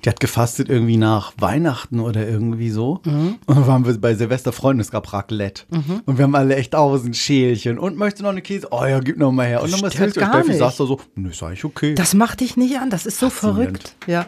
die 0.04 0.10
hat 0.10 0.20
gefastet 0.20 0.70
irgendwie 0.70 0.98
nach 0.98 1.34
Weihnachten 1.38 2.00
oder 2.00 2.28
irgendwie 2.28 2.70
so. 2.70 3.00
Mhm. 3.06 3.36
Und 3.46 3.56
dann 3.56 3.68
waren 3.68 3.86
wir 3.86 3.98
bei 4.00 4.16
Silvester 4.16 4.52
Freunde, 4.52 4.82
es 4.82 4.92
gab 4.92 5.12
Raclette. 5.14 5.64
Und 6.06 6.18
wir 6.18 6.24
haben 6.24 6.36
alle 6.36 6.56
echt 6.56 6.74
tausend 6.74 7.16
Schälchen. 7.16 7.80
Und 7.80 7.98
möchtest 7.98 8.20
du 8.20 8.24
noch 8.24 8.32
eine 8.32 8.42
Käse? 8.42 8.68
Oh 8.72 8.86
ja, 8.86 9.00
gib 9.00 9.18
noch 9.18 9.32
mal 9.32 9.48
her. 9.48 9.62
Und 9.62 9.70
Stört 9.70 9.94
hilft 9.94 10.18
Und 10.18 10.28
Steffi 10.28 10.54
sagt 10.54 10.80
da 10.80 10.86
so, 10.86 11.00
nö, 11.16 11.30
ist 11.30 11.42
eigentlich 11.42 11.64
okay. 11.64 11.96
Das 11.96 12.14
macht 12.14 12.42
dich 12.42 12.58
nicht 12.58 12.78
an. 12.78 12.90
Das 12.90 13.06
ist 13.06 13.20
so 13.20 13.30
verrückt. 13.30 13.96
Ja. 14.08 14.26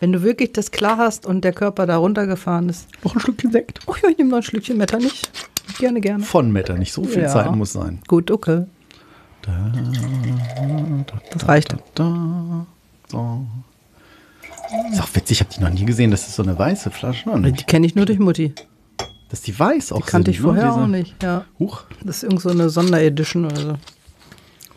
Wenn 0.00 0.12
du 0.12 0.22
wirklich 0.22 0.52
das 0.52 0.70
klar 0.70 0.98
hast 0.98 1.26
und 1.26 1.42
der 1.44 1.52
Körper 1.52 1.86
da 1.86 1.96
runtergefahren 1.96 2.68
ist. 2.68 2.88
noch 3.04 3.14
ein 3.14 3.20
Stückchen 3.20 3.50
Sekt. 3.52 3.80
Oh 3.86 3.94
ja, 4.02 4.08
ich 4.08 4.18
nehme 4.18 4.30
noch 4.30 4.38
ein 4.38 4.42
Schlückchen 4.42 4.76
Metter 4.76 4.98
nicht. 4.98 5.30
Gerne, 5.78 6.00
gerne. 6.00 6.24
Von 6.24 6.52
Metter, 6.52 6.74
nicht 6.74 6.92
so 6.92 7.04
viel 7.04 7.22
Ja. 7.22 7.28
Zeit 7.28 7.54
muss 7.54 7.72
sein. 7.72 8.00
Gut, 8.06 8.30
okay. 8.30 8.64
Das 11.32 11.48
reicht. 11.48 11.76
Da, 11.94 12.66
so. 13.08 13.46
Ist 14.92 15.00
auch 15.02 15.08
witzig, 15.14 15.38
ich 15.38 15.40
habe 15.40 15.50
die 15.54 15.60
noch 15.62 15.70
nie 15.70 15.84
gesehen. 15.84 16.10
Das 16.10 16.26
ist 16.28 16.36
so 16.36 16.42
eine 16.42 16.58
weiße 16.58 16.90
Flasche. 16.90 17.30
Ne? 17.38 17.52
Die 17.52 17.64
kenne 17.64 17.86
ich 17.86 17.94
nur 17.94 18.06
durch 18.06 18.18
Mutti. 18.18 18.54
Dass 19.30 19.42
die 19.42 19.58
weiß 19.58 19.92
auch 19.92 20.00
Die 20.04 20.10
kannte 20.10 20.30
sind, 20.30 20.34
ich 20.36 20.40
vorher 20.40 20.64
ne? 20.66 20.72
Auch 20.72 20.86
nicht. 20.86 21.22
Ja. 21.22 21.44
Huch. 21.58 21.82
Das 22.02 22.16
ist 22.18 22.22
irgend 22.24 22.40
so 22.40 22.50
eine 22.50 22.70
Sonderedition 22.70 23.44
oder 23.46 23.56
so. 23.60 23.74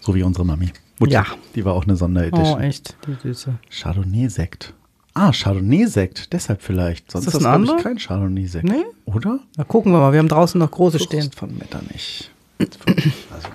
So 0.02 0.16
wie 0.16 0.24
unsere 0.24 0.46
Mami. 0.46 0.72
Mutti, 1.00 1.14
Ja. 1.14 1.26
Die 1.56 1.64
war 1.66 1.74
auch 1.74 1.84
eine 1.84 1.94
Oh, 1.94 1.98
Sonderedition. 1.98 2.62
echt? 2.62 2.96
Die 3.08 3.16
Süße. 3.28 3.56
Chardonnay-Sekt. 3.70 4.74
Ah, 5.14 5.32
Chardonnay-Sekt, 5.32 6.32
deshalb 6.34 6.62
vielleicht. 6.62 7.12
Sonst 7.12 7.28
das 7.28 7.34
ist 7.36 7.42
das, 7.44 7.54
ein 7.54 7.64
glaube 7.64 7.80
ich, 7.80 7.84
kein 7.84 7.98
Chardonnay-Sekt. 7.98 8.64
Nee? 8.66 8.84
Oder? 9.06 9.40
Na, 9.58 9.64
gucken 9.64 9.92
wir 9.92 10.00
mal. 10.00 10.12
Wir 10.14 10.20
haben 10.20 10.28
draußen 10.30 10.58
noch 10.60 10.72
große 10.72 11.00
stehen. 11.00 11.22
Fürst 11.24 11.36
von 11.36 11.58
Metter 11.58 11.82
nicht. 11.92 12.32
Also, 12.60 13.48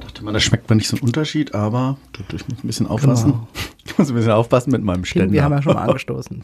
dachte 0.00 0.24
man, 0.24 0.34
da 0.34 0.40
schmeckt 0.40 0.68
man 0.68 0.78
nicht 0.78 0.88
so 0.88 0.96
einen 0.96 1.06
Unterschied, 1.06 1.54
aber 1.54 1.96
ich 2.18 2.48
muss 2.48 2.58
ein 2.62 2.66
bisschen 2.66 2.86
aufpassen. 2.86 3.32
Genau. 3.32 3.48
Ich 3.84 3.98
muss 3.98 4.08
ein 4.08 4.14
bisschen 4.14 4.30
aufpassen 4.30 4.70
mit 4.70 4.82
meinem 4.82 5.04
Ständer. 5.04 5.32
Wir 5.32 5.42
haben 5.42 5.52
ja 5.52 5.60
schon 5.60 5.74
mal 5.74 5.82
angestoßen. 5.82 6.40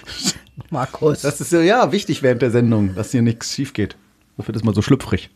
Markus. 0.70 1.22
Das 1.22 1.40
ist 1.40 1.52
ja, 1.52 1.60
ja 1.60 1.90
wichtig 1.90 2.22
während 2.22 2.42
der 2.42 2.50
Sendung, 2.50 2.94
dass 2.94 3.10
hier 3.10 3.22
nichts 3.22 3.54
schief 3.54 3.72
geht. 3.72 3.96
Dafür 4.36 4.54
ist 4.54 4.64
man 4.64 4.74
so 4.74 4.82
schlüpfrig. 4.82 5.30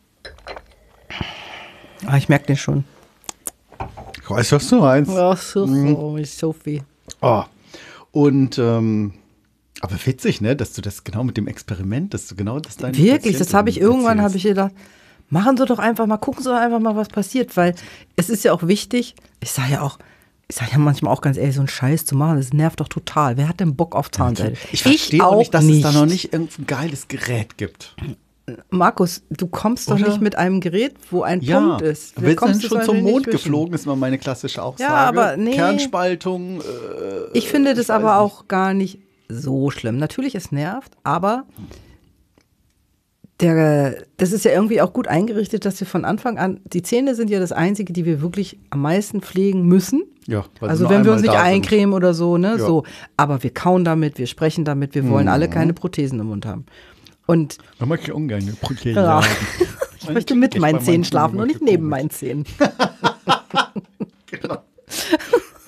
ah, 2.06 2.16
ich 2.16 2.28
merke 2.28 2.46
den 2.46 2.56
schon. 2.56 2.84
Ich 4.22 4.30
weiß, 4.30 4.52
hast 4.52 4.70
du 4.70 4.84
eins. 4.84 5.08
Ach 5.08 5.36
so, 5.36 5.66
so, 5.66 6.18
Sophie. 6.24 6.82
Oh. 7.20 7.42
Und, 8.12 8.58
ähm, 8.58 9.14
aber 9.80 9.96
witzig, 10.04 10.40
ne, 10.40 10.54
dass 10.54 10.72
du 10.72 10.82
das 10.82 11.04
genau 11.04 11.24
mit 11.24 11.36
dem 11.36 11.48
Experiment, 11.48 12.14
dass 12.14 12.28
du 12.28 12.36
genau 12.36 12.60
das 12.60 12.76
deine 12.76 12.96
Wirklich, 12.96 13.38
das 13.38 13.52
habe 13.54 13.70
ich 13.70 13.80
irgendwann 13.80 14.22
habe 14.22 14.36
ich 14.36 14.44
gedacht, 14.44 14.72
machen 15.34 15.56
Sie 15.58 15.66
doch 15.66 15.78
einfach 15.80 16.06
mal, 16.06 16.16
gucken 16.16 16.42
Sie 16.42 16.48
doch 16.48 16.56
einfach 16.56 16.80
mal, 16.80 16.96
was 16.96 17.08
passiert, 17.08 17.56
weil 17.58 17.74
es 18.16 18.30
ist 18.30 18.44
ja 18.44 18.52
auch 18.52 18.66
wichtig. 18.66 19.14
Ich 19.40 19.50
sage 19.50 19.72
ja 19.72 19.80
auch, 19.82 19.98
ich 20.48 20.56
sage 20.56 20.70
ja 20.72 20.78
manchmal 20.78 21.12
auch 21.12 21.20
ganz 21.20 21.36
ehrlich, 21.36 21.56
so 21.56 21.60
einen 21.60 21.68
Scheiß 21.68 22.06
zu 22.06 22.14
machen, 22.16 22.36
das 22.36 22.52
nervt 22.52 22.80
doch 22.80 22.88
total. 22.88 23.36
Wer 23.36 23.48
hat 23.48 23.58
denn 23.60 23.74
Bock 23.76 23.94
auf 23.96 24.10
Zahnseide? 24.10 24.56
Ich 24.72 24.82
verstehe 24.84 25.26
auch 25.26 25.38
nicht, 25.38 25.52
dass 25.52 25.64
es 25.64 25.80
da 25.82 25.92
noch 25.92 26.06
nicht 26.06 26.32
irgendein 26.32 26.66
geiles 26.66 27.08
Gerät 27.08 27.58
gibt. 27.58 27.96
Markus, 28.70 29.22
du 29.30 29.46
kommst 29.46 29.90
doch 29.90 29.98
Oder? 29.98 30.08
nicht 30.08 30.20
mit 30.20 30.36
einem 30.36 30.60
Gerät, 30.60 30.94
wo 31.10 31.22
ein 31.22 31.40
Ja, 31.40 31.60
Punkt 31.60 31.82
ist. 31.82 32.20
Wir 32.20 32.36
kommst 32.36 32.60
sind 32.60 32.70
du 32.72 32.76
schon 32.76 32.84
zum 32.84 33.00
Mond 33.02 33.26
nicht 33.26 33.30
geflogen, 33.30 33.74
ist 33.74 33.86
mal 33.86 33.96
meine 33.96 34.18
klassische 34.18 34.62
Aussage. 34.62 34.92
aber 34.94 35.36
nee. 35.38 35.52
Kernspaltung. 35.54 36.60
Äh, 36.60 36.64
Ich 37.32 37.48
finde 37.48 37.74
das 37.74 37.86
ich 37.86 37.90
aber 37.90 38.04
weiß 38.08 38.18
auch 38.20 38.46
gar 38.46 38.74
nicht 38.74 38.98
so 39.28 39.70
schlimm. 39.70 39.96
Natürlich, 39.96 40.34
es 40.34 40.52
nervt, 40.52 40.92
aber 41.04 41.44
der, 43.44 43.96
das 44.16 44.32
ist 44.32 44.44
ja 44.44 44.52
irgendwie 44.52 44.80
auch 44.80 44.92
gut 44.92 45.08
eingerichtet, 45.08 45.64
dass 45.64 45.78
wir 45.80 45.86
von 45.86 46.04
Anfang 46.04 46.38
an, 46.38 46.60
die 46.64 46.82
Zähne 46.82 47.14
sind 47.14 47.30
ja 47.30 47.38
das 47.40 47.52
Einzige, 47.52 47.92
die 47.92 48.04
wir 48.04 48.20
wirklich 48.20 48.58
am 48.70 48.82
meisten 48.82 49.20
pflegen 49.20 49.66
müssen. 49.66 50.02
Ja, 50.26 50.44
also 50.60 50.88
wenn 50.88 51.04
wir 51.04 51.12
uns 51.12 51.20
nicht 51.22 51.34
da 51.34 51.38
sind. 51.38 51.46
eincremen 51.46 51.94
oder 51.94 52.14
so, 52.14 52.38
ne, 52.38 52.56
Ja. 52.58 52.66
so. 52.66 52.84
Aber 53.16 53.42
wir 53.42 53.50
kauen 53.52 53.84
damit, 53.84 54.18
wir 54.18 54.26
sprechen 54.26 54.64
damit, 54.64 54.94
wir 54.94 55.08
wollen 55.10 55.28
alle 55.28 55.48
keine 55.50 55.74
Prothesen 55.74 56.18
im 56.20 56.26
Mund 56.28 56.46
haben. 56.46 56.64
Und 57.26 57.58
Da 57.78 57.86
mag 57.86 58.00
ich 58.02 58.12
ungern 58.12 58.42
eine 58.42 58.52
Prothese 58.52 59.00
Ja. 59.00 59.22
haben. 59.22 59.26
ich 60.00 60.08
möchte 60.10 60.34
mit 60.34 60.58
meinen 60.58 60.80
Zähnen 60.80 61.04
schlafen 61.04 61.38
und 61.40 61.46
nicht 61.48 61.62
neben 61.62 61.88
meinen 61.88 62.10
Zähnen. 62.10 62.44
Genau. 64.26 64.58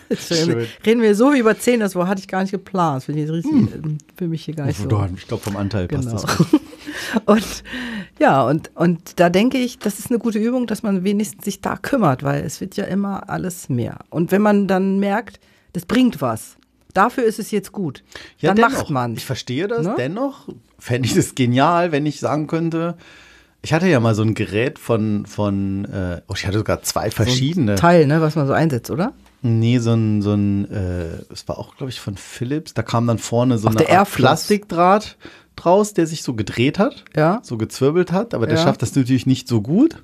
Schön. 0.18 0.66
reden 0.84 1.02
wir 1.02 1.14
so 1.14 1.32
wie 1.32 1.38
über 1.38 1.58
Zähne, 1.58 1.84
das 1.84 1.94
hatte 1.94 2.20
ich 2.20 2.28
gar 2.28 2.42
nicht 2.42 2.50
geplant. 2.52 3.04
Finde 3.04 3.24
ich 3.24 3.30
richtig, 3.30 3.52
ähm, 3.52 3.98
für 4.16 4.28
mich 4.28 4.44
hier 4.44 4.54
gar 4.54 4.66
nicht 4.66 4.78
so. 4.78 4.84
Ich 5.16 5.26
glaube, 5.28 5.42
vom 5.42 5.56
Anteil 5.56 5.88
passt 5.88 6.08
Genau. 6.08 6.20
das. 6.22 6.36
gut. 6.50 6.60
Und 7.24 7.62
ja, 8.18 8.42
und, 8.46 8.70
und 8.74 9.18
da 9.20 9.28
denke 9.30 9.58
ich, 9.58 9.78
das 9.78 9.98
ist 9.98 10.10
eine 10.10 10.18
gute 10.18 10.38
Übung, 10.38 10.66
dass 10.66 10.82
man 10.82 11.04
wenigstens 11.04 11.44
sich 11.44 11.60
da 11.60 11.76
kümmert, 11.76 12.22
weil 12.22 12.42
es 12.44 12.60
wird 12.60 12.76
ja 12.76 12.84
immer 12.84 13.28
alles 13.28 13.68
mehr. 13.68 13.98
Und 14.10 14.32
wenn 14.32 14.42
man 14.42 14.66
dann 14.68 14.98
merkt, 14.98 15.40
das 15.72 15.84
bringt 15.86 16.20
was, 16.20 16.56
dafür 16.94 17.24
ist 17.24 17.38
es 17.38 17.50
jetzt 17.50 17.72
gut, 17.72 18.02
Ja, 18.38 18.54
dann 18.54 18.56
dennoch. 18.56 18.70
macht 18.84 18.90
man 18.90 19.14
Ich 19.14 19.26
verstehe 19.26 19.68
das. 19.68 19.84
Ne? 19.86 19.94
Dennoch 19.98 20.48
fände 20.78 21.06
ich 21.08 21.14
das 21.14 21.34
genial, 21.34 21.92
wenn 21.92 22.06
ich 22.06 22.20
sagen 22.20 22.46
könnte, 22.46 22.96
ich 23.62 23.72
hatte 23.72 23.88
ja 23.88 23.98
mal 24.00 24.14
so 24.14 24.22
ein 24.22 24.34
Gerät 24.34 24.78
von, 24.78 25.26
von 25.26 25.84
äh, 25.86 26.20
oh, 26.28 26.34
ich 26.36 26.46
hatte 26.46 26.58
sogar 26.58 26.82
zwei 26.82 27.10
verschiedene. 27.10 27.74
Teil, 27.74 28.06
ne, 28.06 28.20
was 28.20 28.36
man 28.36 28.46
so 28.46 28.52
einsetzt, 28.52 28.90
oder? 28.90 29.12
Nee, 29.46 29.78
so 29.78 29.92
ein, 29.92 30.22
so 30.22 30.32
ein, 30.34 30.70
äh, 30.70 31.22
es 31.32 31.46
war 31.48 31.58
auch, 31.58 31.76
glaube 31.76 31.90
ich, 31.90 32.00
von 32.00 32.16
Philips. 32.16 32.74
Da 32.74 32.82
kam 32.82 33.06
dann 33.06 33.18
vorne 33.18 33.58
so 33.58 33.68
Ach, 33.68 33.72
eine 33.72 33.78
der 33.78 33.88
Art 33.88 33.96
Airfloss. 34.08 34.20
Plastikdraht 34.22 35.16
draus, 35.56 35.94
der 35.94 36.06
sich 36.06 36.22
so 36.22 36.34
gedreht 36.34 36.78
hat, 36.78 37.04
Ja. 37.16 37.40
so 37.42 37.56
gezwirbelt 37.56 38.12
hat. 38.12 38.34
Aber 38.34 38.46
der 38.46 38.56
Ja. 38.58 38.62
schafft 38.64 38.82
das 38.82 38.94
natürlich 38.94 39.26
nicht 39.26 39.48
so 39.48 39.62
gut. 39.62 40.02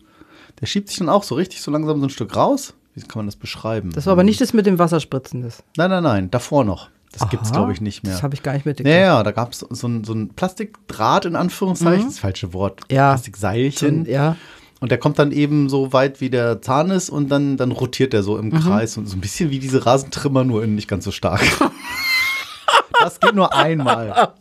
Der 0.60 0.66
schiebt 0.66 0.88
sich 0.88 0.98
dann 0.98 1.08
auch 1.08 1.22
so 1.24 1.34
richtig 1.34 1.60
so 1.62 1.70
langsam 1.70 2.00
so 2.00 2.06
ein 2.06 2.10
Stück 2.10 2.34
raus. 2.36 2.74
Wie 2.94 3.00
kann 3.02 3.20
man 3.20 3.26
das 3.26 3.36
beschreiben? 3.36 3.90
Das 3.94 4.06
war 4.06 4.12
aber 4.12 4.22
nicht 4.24 4.40
das 4.40 4.52
mit 4.52 4.66
dem 4.66 4.78
Wasserspritzen. 4.78 5.42
Das, 5.42 5.62
Nein, 5.76 5.90
nein, 5.90 6.02
nein, 6.02 6.30
davor 6.30 6.64
noch. 6.64 6.88
Das 7.12 7.28
gibt's, 7.28 7.48
Aha, 7.50 7.58
glaube 7.58 7.72
ich, 7.74 7.80
nicht 7.82 8.04
mehr. 8.04 8.12
Das 8.14 8.22
habe 8.22 8.34
ich 8.34 8.42
gar 8.42 8.54
nicht 8.54 8.64
mitgekriegt. 8.64 8.96
ja, 8.98 9.22
da 9.22 9.32
gab 9.32 9.52
es 9.52 9.58
so 9.68 9.86
ein, 9.86 10.02
so 10.04 10.14
ein 10.14 10.30
Plastikdraht 10.30 11.26
in 11.26 11.36
Anführungszeichen, 11.36 12.06
das 12.06 12.18
falsche 12.18 12.54
Wort, 12.54 12.80
Mhm. 12.90 12.96
Ja. 12.96 13.10
Plastikseilchen. 13.10 14.04
So 14.04 14.10
ein- 14.10 14.12
ja. 14.14 14.36
Und 14.82 14.90
der 14.90 14.98
kommt 14.98 15.18
dann 15.18 15.30
eben 15.32 15.68
so 15.68 15.92
weit, 15.92 16.20
wie 16.20 16.28
der 16.28 16.60
Zahn 16.60 16.90
ist 16.90 17.08
und 17.08 17.28
dann, 17.30 17.56
dann 17.56 17.70
rotiert 17.72 18.12
er 18.14 18.22
so 18.22 18.36
Mhm. 18.36 18.50
im 18.50 18.60
Kreis 18.60 18.96
und 18.96 19.06
so 19.08 19.16
ein 19.16 19.20
bisschen 19.20 19.50
wie 19.50 19.58
diese 19.60 19.86
Rasentrimmer, 19.86 20.42
nur 20.44 20.64
in 20.64 20.74
nicht 20.74 20.88
ganz 20.88 21.04
so 21.04 21.12
stark. 21.12 21.40
das 23.00 23.20
geht 23.20 23.34
nur 23.34 23.54
einmal. 23.54 24.32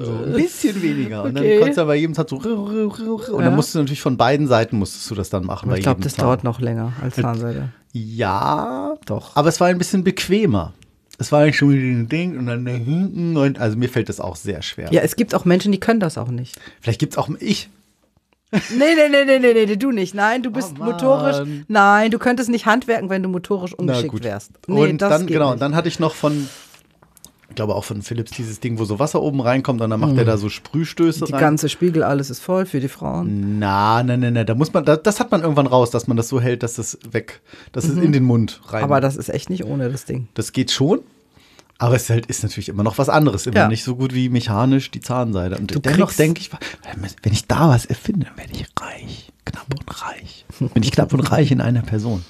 So, 0.00 0.12
ein 0.24 0.32
bisschen 0.34 0.80
weniger. 0.80 1.24
Und 1.24 1.34
dann 1.34 1.42
Okay. 1.44 1.58
konntest 1.58 1.78
du 1.78 1.84
bei 1.84 1.96
jedem 1.96 2.14
Zahn 2.14 2.26
so. 2.28 2.36
Und 2.36 3.44
dann 3.44 3.54
musst 3.56 3.74
du 3.74 3.78
natürlich 3.80 4.00
von 4.00 4.16
beiden 4.16 4.46
Seiten 4.46 4.78
musstest 4.78 5.10
du 5.10 5.14
das 5.14 5.28
dann 5.28 5.44
machen. 5.44 5.70
Ich 5.74 5.82
glaube, 5.82 6.00
das 6.00 6.14
Zahn. 6.14 6.24
dauert 6.24 6.44
noch 6.44 6.60
länger 6.60 6.92
als 7.02 7.16
Zahnseide. 7.16 7.70
Ja, 7.92 8.94
Doch. 9.06 9.34
Aber 9.36 9.48
es 9.48 9.60
war 9.60 9.66
ein 9.66 9.78
bisschen 9.78 10.04
bequemer. 10.04 10.72
es 11.18 11.32
war 11.32 11.40
eigentlich 11.42 11.58
schon 11.58 11.70
wieder 11.72 11.82
ein 11.82 12.08
Ding 12.08 12.38
und 12.38 12.46
dann 12.46 12.64
da 12.64 12.70
hinten 12.70 13.36
und 13.36 13.58
also 13.58 13.76
mir 13.76 13.88
fällt 13.90 14.08
das 14.08 14.20
auch 14.20 14.36
sehr 14.36 14.62
schwer. 14.62 14.90
Ja, 14.92 15.02
es 15.02 15.16
gibt 15.16 15.34
auch 15.34 15.44
Menschen, 15.44 15.72
die 15.72 15.80
können 15.80 16.00
das 16.00 16.16
auch 16.16 16.28
nicht. 16.28 16.58
Vielleicht 16.80 17.00
gibt 17.00 17.12
es 17.14 17.18
auch 17.18 17.28
ich. 17.40 17.68
Nee, 18.52 18.94
nee, 18.96 19.08
nee, 19.10 19.24
nee, 19.24 19.38
nee, 19.38 19.66
nee, 19.66 19.76
du 19.76 19.90
nicht. 19.92 20.14
Nein, 20.14 20.42
du 20.42 20.50
bist 20.50 20.74
Oh, 20.80 20.84
motorisch. 20.84 21.46
Nein, 21.68 22.10
du 22.10 22.18
könntest 22.18 22.48
nicht 22.50 22.66
handwerken, 22.66 23.08
wenn 23.08 23.22
du 23.22 23.28
motorisch 23.28 23.72
Na 23.72 23.78
ungeschickt 23.78 24.10
gut. 24.12 24.24
wärst. 24.24 24.52
Nee, 24.66 24.90
und 24.90 25.00
das 25.00 25.08
dann, 25.10 25.26
geht 25.26 25.34
genau, 25.36 25.50
nicht. 25.50 25.62
dann 25.62 25.76
hatte 25.76 25.88
ich 25.88 26.00
noch 26.00 26.14
von, 26.14 26.48
ich 27.48 27.54
glaube 27.54 27.74
auch 27.76 27.84
von 27.84 28.02
Philips 28.02 28.32
dieses 28.32 28.58
Ding, 28.58 28.78
wo 28.80 28.84
so 28.84 28.98
Wasser 28.98 29.22
oben 29.22 29.40
reinkommt 29.40 29.80
und 29.80 29.90
dann 29.90 30.00
macht 30.00 30.16
er 30.16 30.24
da 30.24 30.36
so 30.36 30.48
Sprühstöße 30.48 31.20
Mhm. 31.22 31.26
Die 31.26 31.32
rein. 31.32 31.40
ganze 31.40 31.68
Spiegel, 31.68 32.02
alles 32.02 32.28
ist 32.30 32.40
voll 32.40 32.66
für 32.66 32.80
die 32.80 32.88
Frauen. 32.88 33.58
Na, 33.60 34.02
na, 34.02 34.16
na, 34.16 34.30
na, 34.32 34.42
da 34.44 34.54
muss 34.56 34.72
man, 34.72 34.84
da, 34.84 34.96
das 34.96 35.20
hat 35.20 35.30
man 35.30 35.42
irgendwann 35.42 35.66
raus, 35.68 35.90
dass 35.90 36.08
man 36.08 36.16
das 36.16 36.28
so 36.28 36.40
hält, 36.40 36.62
dass 36.64 36.78
es 36.78 36.98
weg, 37.10 37.40
dass 37.72 37.84
es 37.84 37.96
in 37.98 38.10
den 38.12 38.24
Mund 38.24 38.60
rein. 38.68 38.80
Mhm. 38.80 38.84
Aber 38.84 39.00
das 39.00 39.16
ist 39.16 39.28
echt 39.28 39.48
nicht 39.50 39.64
ohne 39.64 39.90
das 39.90 40.06
Ding. 40.06 40.26
das 40.34 40.52
geht 40.52 40.70
schon. 40.72 41.00
Aber 41.80 41.96
es 41.96 42.02
ist, 42.04 42.10
halt, 42.10 42.26
ist 42.26 42.42
natürlich 42.42 42.68
immer 42.68 42.82
noch 42.82 42.98
was 42.98 43.08
anderes. 43.08 43.46
Immer 43.46 43.56
Ja. 43.56 43.68
nicht 43.68 43.84
so 43.84 43.96
gut 43.96 44.12
wie 44.14 44.28
mechanisch 44.28 44.90
die 44.90 45.00
Zahnseide. 45.00 45.56
Und 45.56 45.74
Du 45.74 45.78
dennoch 45.80 46.12
denke 46.12 46.40
ich, 46.40 46.50
wenn 47.22 47.32
ich 47.32 47.46
da 47.46 47.70
was 47.70 47.86
erfinde, 47.86 48.26
dann 48.26 48.36
werde 48.36 48.52
ich 48.52 48.66
reich. 48.78 49.32
Knapp 49.46 49.66
und 49.72 50.02
reich. 50.02 50.44
Bin 50.74 50.82
ich 50.82 50.92
knapp 50.92 51.14
und 51.14 51.20
reich 51.32 51.50
in 51.50 51.62
einer 51.62 51.80
Person. 51.80 52.22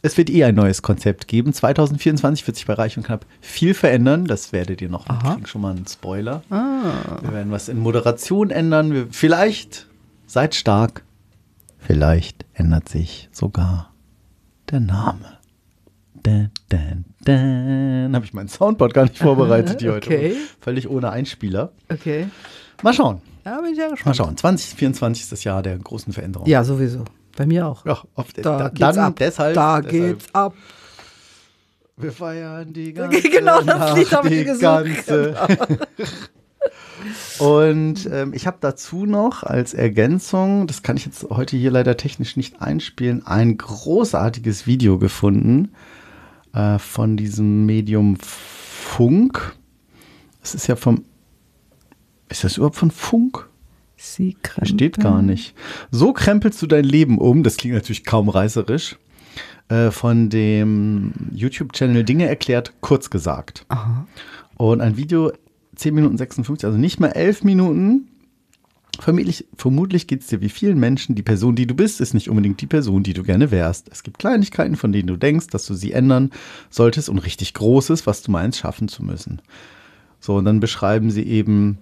Es 0.00 0.16
wird 0.16 0.30
eh 0.30 0.42
ein 0.44 0.54
neues 0.54 0.80
Konzept 0.80 1.28
geben. 1.28 1.52
2024 1.52 2.46
wird 2.46 2.56
sich 2.56 2.66
bei 2.66 2.72
Reich 2.74 2.96
und 2.96 3.04
Knapp 3.04 3.26
viel 3.42 3.74
verändern. 3.74 4.24
Das 4.24 4.52
werdet 4.52 4.80
ihr 4.80 4.88
noch 4.88 5.06
mitkriegen. 5.08 5.46
Schon 5.46 5.60
mal 5.60 5.74
ein 5.76 5.86
Spoiler. 5.86 6.42
Wir 6.48 7.32
werden 7.32 7.52
was 7.52 7.68
in 7.68 7.78
Moderation 7.78 8.50
ändern. 8.50 8.92
Wir, 8.92 9.06
vielleicht 9.10 9.86
seid 10.26 10.54
stark. 10.54 11.04
Vielleicht 11.78 12.46
ändert 12.54 12.88
sich 12.88 13.28
sogar 13.32 13.92
der 14.70 14.80
Name. 14.80 15.38
Dan, 16.22 16.50
dan, 16.70 17.04
dan. 17.24 18.14
Habe 18.14 18.24
ich 18.24 18.32
meinen 18.32 18.48
Soundboard 18.48 18.94
gar 18.94 19.02
nicht 19.04 19.18
vorbereitet 19.18 19.80
hier 19.80 19.92
heute. 19.94 20.08
Okay. 20.08 20.36
Völlig 20.60 20.88
ohne 20.88 21.10
Einspieler. 21.10 21.72
Okay. 21.90 22.28
Mal 22.82 22.92
schauen. 22.94 23.20
Ja, 23.44 23.60
bin 23.60 23.72
ich 23.72 23.78
ja 23.78 23.84
Mal 23.86 23.90
gespannt. 23.92 24.16
schauen. 24.16 24.36
2024 24.36 25.24
ist 25.24 25.32
das 25.32 25.44
Jahr 25.44 25.62
der 25.62 25.78
großen 25.78 26.12
Veränderung. 26.12 26.46
Ja, 26.48 26.62
sowieso. 26.64 27.04
Bei 27.36 27.46
mir 27.46 27.66
auch. 27.66 27.84
Ja, 27.86 28.02
auf, 28.14 28.32
Da 28.34 28.42
da, 28.42 28.68
geht's 28.68 28.78
dann 28.80 28.98
ab. 28.98 29.14
deshalb. 29.18 29.54
da 29.54 29.80
deshalb, 29.80 29.90
geht's 30.18 30.34
ab. 30.34 30.54
Wir 31.96 32.12
feiern 32.12 32.72
die 32.72 32.92
ganze 32.94 33.20
Genau, 33.22 33.60
das 33.62 33.96
Lied 33.96 34.10
Nacht, 34.10 34.12
hab 34.12 34.24
ich 34.26 34.38
die 34.38 34.44
gesucht. 34.44 35.06
Genau. 35.06 35.46
Und 37.38 38.08
ähm, 38.12 38.32
ich 38.32 38.46
habe 38.46 38.58
dazu 38.60 39.06
noch 39.06 39.42
als 39.42 39.74
Ergänzung, 39.74 40.66
das 40.68 40.82
kann 40.82 40.96
ich 40.96 41.04
jetzt 41.06 41.24
heute 41.30 41.56
hier 41.56 41.72
leider 41.72 41.96
technisch 41.96 42.36
nicht 42.36 42.62
einspielen, 42.62 43.26
ein 43.26 43.56
großartiges 43.56 44.66
Video 44.66 44.98
gefunden 44.98 45.72
äh, 46.52 46.78
von 46.78 47.16
diesem 47.16 47.66
Medium 47.66 48.16
Funk. 48.16 49.56
Das 50.40 50.54
ist 50.54 50.66
ja 50.66 50.76
vom. 50.76 51.04
Ist 52.28 52.44
das 52.44 52.56
überhaupt 52.56 52.76
von 52.76 52.90
Funk? 52.90 53.48
Sie 53.96 54.36
Steht 54.62 54.98
gar 54.98 55.22
nicht. 55.22 55.54
So 55.92 56.12
krempelst 56.12 56.60
du 56.60 56.66
dein 56.66 56.84
Leben 56.84 57.18
um. 57.18 57.44
Das 57.44 57.56
klingt 57.56 57.74
natürlich 57.74 58.04
kaum 58.04 58.28
reißerisch. 58.28 58.96
Äh, 59.68 59.90
von 59.90 60.28
dem 60.28 61.12
YouTube-Channel 61.30 62.02
Dinge 62.02 62.26
erklärt, 62.26 62.72
kurz 62.80 63.10
gesagt. 63.10 63.64
Aha. 63.68 64.06
Und 64.56 64.80
ein 64.80 64.96
Video 64.96 65.32
10 65.76 65.94
Minuten 65.94 66.18
56, 66.18 66.66
also 66.66 66.78
nicht 66.78 67.00
mal 67.00 67.08
11 67.08 67.44
Minuten. 67.44 68.08
Vermutlich, 69.02 69.46
vermutlich 69.56 70.06
geht 70.06 70.20
es 70.20 70.28
dir 70.28 70.40
wie 70.40 70.48
vielen 70.48 70.78
Menschen, 70.78 71.16
die 71.16 71.24
Person, 71.24 71.56
die 71.56 71.66
du 71.66 71.74
bist, 71.74 72.00
ist 72.00 72.14
nicht 72.14 72.30
unbedingt 72.30 72.60
die 72.60 72.68
Person, 72.68 73.02
die 73.02 73.14
du 73.14 73.24
gerne 73.24 73.50
wärst. 73.50 73.88
Es 73.90 74.04
gibt 74.04 74.20
Kleinigkeiten, 74.20 74.76
von 74.76 74.92
denen 74.92 75.08
du 75.08 75.16
denkst, 75.16 75.48
dass 75.48 75.66
du 75.66 75.74
sie 75.74 75.90
ändern 75.90 76.30
solltest 76.70 77.08
und 77.08 77.18
richtig 77.18 77.52
Großes, 77.52 78.06
was 78.06 78.22
du 78.22 78.30
meinst, 78.30 78.60
schaffen 78.60 78.86
zu 78.86 79.02
müssen. 79.02 79.42
So, 80.20 80.36
und 80.36 80.44
dann 80.44 80.60
beschreiben 80.60 81.10
sie 81.10 81.24
eben 81.24 81.78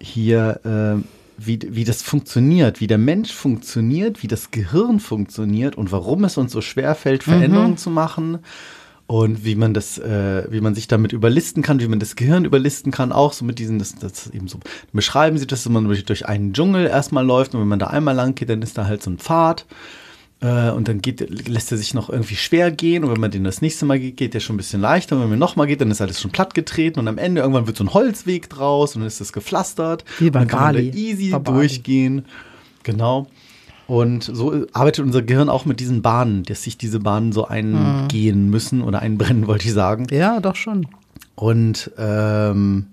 hier, 0.00 0.60
äh, 0.64 1.00
wie, 1.38 1.60
wie 1.70 1.84
das 1.84 2.02
funktioniert, 2.02 2.80
wie 2.80 2.88
der 2.88 2.98
Mensch 2.98 3.32
funktioniert, 3.32 4.24
wie 4.24 4.28
das 4.28 4.50
Gehirn 4.50 4.98
funktioniert 4.98 5.76
und 5.76 5.92
warum 5.92 6.24
es 6.24 6.36
uns 6.38 6.50
so 6.50 6.60
schwer 6.60 6.96
fällt, 6.96 7.22
Veränderungen 7.22 7.76
zu 7.76 7.88
machen 7.88 8.40
und 9.12 9.44
wie 9.44 9.56
man 9.56 9.74
das, 9.74 9.98
äh, 9.98 10.46
wie 10.48 10.62
man 10.62 10.74
sich 10.74 10.88
damit 10.88 11.12
überlisten 11.12 11.62
kann, 11.62 11.80
wie 11.80 11.86
man 11.86 12.00
das 12.00 12.16
Gehirn 12.16 12.46
überlisten 12.46 12.90
kann, 12.90 13.12
auch 13.12 13.34
so 13.34 13.44
mit 13.44 13.58
diesen, 13.58 13.78
das, 13.78 13.94
das 13.94 14.30
eben 14.30 14.48
so, 14.48 14.58
beschreiben 14.94 15.36
sie 15.36 15.46
das, 15.46 15.64
dass 15.64 15.70
man 15.70 15.84
durch, 15.84 16.06
durch 16.06 16.26
einen 16.26 16.54
Dschungel 16.54 16.86
erstmal 16.86 17.22
läuft 17.22 17.54
und 17.54 17.60
wenn 17.60 17.68
man 17.68 17.78
da 17.78 17.88
einmal 17.88 18.14
lang 18.14 18.34
geht, 18.34 18.48
dann 18.48 18.62
ist 18.62 18.78
da 18.78 18.86
halt 18.86 19.02
so 19.02 19.10
ein 19.10 19.18
Pfad 19.18 19.66
äh, 20.40 20.70
und 20.70 20.88
dann 20.88 21.02
geht, 21.02 21.28
lässt 21.46 21.70
er 21.72 21.76
sich 21.76 21.92
noch 21.92 22.08
irgendwie 22.08 22.36
schwer 22.36 22.70
gehen 22.70 23.04
und 23.04 23.10
wenn 23.12 23.20
man 23.20 23.30
den 23.30 23.44
das 23.44 23.60
nächste 23.60 23.84
Mal 23.84 24.00
geht, 24.00 24.16
geht 24.16 24.32
der 24.32 24.40
schon 24.40 24.54
ein 24.54 24.56
bisschen 24.56 24.80
leichter 24.80 25.16
und 25.16 25.22
wenn 25.24 25.28
man 25.28 25.38
nochmal 25.38 25.66
geht, 25.66 25.82
dann 25.82 25.90
ist 25.90 26.00
alles 26.00 26.18
schon 26.18 26.30
platt 26.30 26.54
getreten 26.54 26.98
und 26.98 27.06
am 27.06 27.18
Ende 27.18 27.42
irgendwann 27.42 27.66
wird 27.66 27.76
so 27.76 27.84
ein 27.84 27.92
Holzweg 27.92 28.48
draus 28.48 28.96
und 28.96 29.02
dann 29.02 29.08
ist 29.08 29.20
das 29.20 29.34
gepflastert 29.34 30.06
Wie 30.20 30.30
bei 30.30 30.40
und 30.40 30.50
dann 30.50 30.58
kann 30.58 30.60
man 30.60 30.74
da 30.76 30.90
Bali. 30.90 31.10
easy 31.10 31.30
Bali. 31.32 31.44
durchgehen. 31.44 32.24
Genau. 32.82 33.26
Und 33.86 34.24
so 34.24 34.66
arbeitet 34.72 35.04
unser 35.04 35.22
Gehirn 35.22 35.48
auch 35.48 35.64
mit 35.64 35.80
diesen 35.80 36.02
Bahnen, 36.02 36.44
dass 36.44 36.62
sich 36.62 36.78
diese 36.78 37.00
Bahnen 37.00 37.32
so 37.32 37.46
eingehen 37.46 38.48
müssen 38.50 38.82
oder 38.82 39.00
einbrennen, 39.00 39.46
wollte 39.48 39.66
ich 39.66 39.74
sagen. 39.74 40.06
Ja, 40.10 40.40
doch 40.40 40.56
schon. 40.56 40.86
Und 41.34 41.90
ähm, 41.98 42.86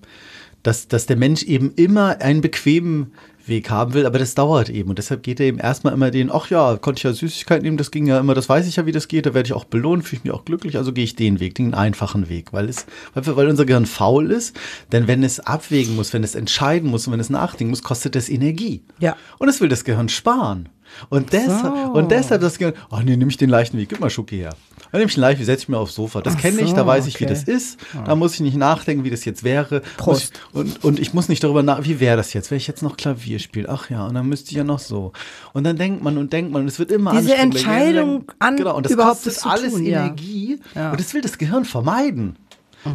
dass, 0.63 0.87
dass 0.87 1.05
der 1.05 1.17
Mensch 1.17 1.43
eben 1.43 1.73
immer 1.75 2.21
einen 2.21 2.41
bequemen 2.41 3.11
Weg 3.49 3.69
haben 3.69 3.93
will, 3.93 4.05
aber 4.05 4.19
das 4.19 4.35
dauert 4.35 4.69
eben. 4.69 4.89
Und 4.89 4.97
deshalb 4.99 5.23
geht 5.23 5.39
er 5.39 5.47
eben 5.47 5.57
erstmal 5.57 5.93
immer 5.93 6.11
den, 6.11 6.31
ach 6.31 6.49
ja, 6.49 6.77
konnte 6.77 6.99
ich 6.99 7.03
ja 7.03 7.13
Süßigkeit 7.13 7.63
nehmen, 7.63 7.77
das 7.77 7.91
ging 7.91 8.05
ja 8.05 8.19
immer, 8.19 8.35
das 8.35 8.47
weiß 8.47 8.67
ich 8.67 8.77
ja, 8.77 8.85
wie 8.85 8.91
das 8.91 9.07
geht, 9.07 9.25
da 9.25 9.33
werde 9.33 9.47
ich 9.47 9.53
auch 9.53 9.65
belohnt, 9.65 10.05
fühle 10.05 10.19
ich 10.19 10.23
mich 10.25 10.33
auch 10.33 10.45
glücklich, 10.45 10.77
also 10.77 10.93
gehe 10.93 11.03
ich 11.03 11.15
den 11.15 11.39
Weg, 11.39 11.55
den 11.55 11.73
einfachen 11.73 12.29
Weg, 12.29 12.53
weil 12.53 12.69
es, 12.69 12.85
weil 13.13 13.47
unser 13.47 13.65
Gehirn 13.65 13.85
faul 13.85 14.31
ist, 14.31 14.55
denn 14.91 15.07
wenn 15.07 15.23
es 15.23 15.39
abwägen 15.39 15.95
muss, 15.95 16.13
wenn 16.13 16.23
es 16.23 16.35
entscheiden 16.35 16.89
muss 16.89 17.07
und 17.07 17.13
wenn 17.13 17.19
es 17.19 17.29
nachdenken 17.29 17.71
muss, 17.71 17.83
kostet 17.83 18.15
es 18.15 18.29
Energie. 18.29 18.83
Ja. 18.99 19.17
Und 19.39 19.49
es 19.49 19.59
will 19.59 19.69
das 19.69 19.83
Gehirn 19.83 20.09
sparen. 20.09 20.69
Und 21.09 21.33
deshalb, 21.33 21.75
so. 21.75 21.91
und 21.93 22.11
deshalb 22.11 22.41
das 22.41 22.57
Gehirn, 22.57 22.73
ach 22.89 23.03
nee, 23.03 23.15
nehme 23.15 23.29
ich 23.31 23.37
den 23.37 23.49
leichten 23.49 23.77
Weg, 23.77 23.89
gib 23.89 23.99
mal 23.99 24.09
Schoki 24.09 24.37
her. 24.37 24.55
Dann 24.91 24.99
nehme 24.99 25.09
ich 25.09 25.15
den 25.15 25.21
leichten 25.21 25.39
Weg, 25.41 25.45
setze 25.45 25.63
ich 25.63 25.69
mir 25.69 25.77
aufs 25.77 25.95
Sofa. 25.95 26.21
Das 26.21 26.37
kenne 26.37 26.61
ich, 26.61 26.69
so, 26.69 26.75
da 26.75 26.85
weiß 26.87 27.05
ich, 27.07 27.19
wie 27.19 27.25
das 27.25 27.43
ist. 27.43 27.79
Da 28.05 28.15
muss 28.15 28.33
ich 28.35 28.39
nicht 28.39 28.57
nachdenken, 28.57 29.03
wie 29.03 29.09
das 29.09 29.23
jetzt 29.25 29.43
wäre. 29.43 29.81
Prost. 29.97 30.33
ich, 30.33 30.55
und, 30.55 30.83
und 30.83 30.99
ich 30.99 31.13
muss 31.13 31.29
nicht 31.29 31.43
darüber 31.43 31.63
nach, 31.63 31.83
wie 31.83 31.99
wäre 31.99 32.17
das 32.17 32.33
jetzt, 32.33 32.49
wenn 32.51 32.57
ich 32.57 32.67
jetzt 32.67 32.81
noch 32.81 32.97
Klavier 32.97 33.39
spiele? 33.39 33.69
Ach 33.69 33.89
ja, 33.89 34.05
und 34.07 34.13
dann 34.15 34.27
müsste 34.27 34.49
ich 34.51 34.57
ja 34.57 34.63
noch 34.63 34.79
so. 34.79 35.11
Und 35.53 35.63
dann 35.63 35.77
denkt 35.77 36.03
man 36.03 36.17
und 36.17 36.33
denkt 36.33 36.51
man, 36.51 36.63
und 36.63 36.67
es 36.67 36.79
wird 36.79 36.91
immer 36.91 37.11
Diese 37.11 37.35
Entscheidung 37.35 38.25
an- 38.39 38.57
genau, 38.57 38.75
und 38.75 38.85
das 38.85 38.91
überhaupt 38.91 39.23
kostet 39.23 39.37
das 39.37 39.43
alles 39.45 39.73
tun. 39.73 39.85
Energie. 39.85 40.59
Ja. 40.75 40.91
Und 40.91 40.99
das 40.99 41.13
will 41.13 41.21
das 41.21 41.37
Gehirn 41.37 41.65
vermeiden. 41.65 42.35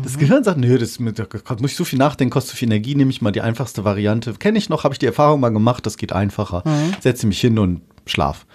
Das 0.02 0.18
Gehirn 0.18 0.44
sagt, 0.44 0.58
nö, 0.58 0.78
das 0.78 0.98
mit, 0.98 1.18
da 1.18 1.26
muss 1.60 1.72
ich 1.72 1.76
so 1.76 1.84
viel 1.84 1.98
nachdenken, 1.98 2.32
kostet 2.32 2.52
so 2.52 2.56
viel 2.56 2.68
Energie, 2.68 2.94
nehme 2.94 3.10
ich 3.10 3.20
mal 3.20 3.32
die 3.32 3.42
einfachste 3.42 3.84
Variante. 3.84 4.32
Kenne 4.34 4.58
ich 4.58 4.68
noch, 4.68 4.84
habe 4.84 4.94
ich 4.94 4.98
die 4.98 5.06
Erfahrung 5.06 5.40
mal 5.40 5.50
gemacht, 5.50 5.84
das 5.86 5.96
geht 5.96 6.12
einfacher. 6.12 6.62
Mhm. 6.64 6.94
Setze 7.00 7.26
mich 7.26 7.40
hin 7.40 7.58
und 7.58 7.82
schlaf. 8.06 8.46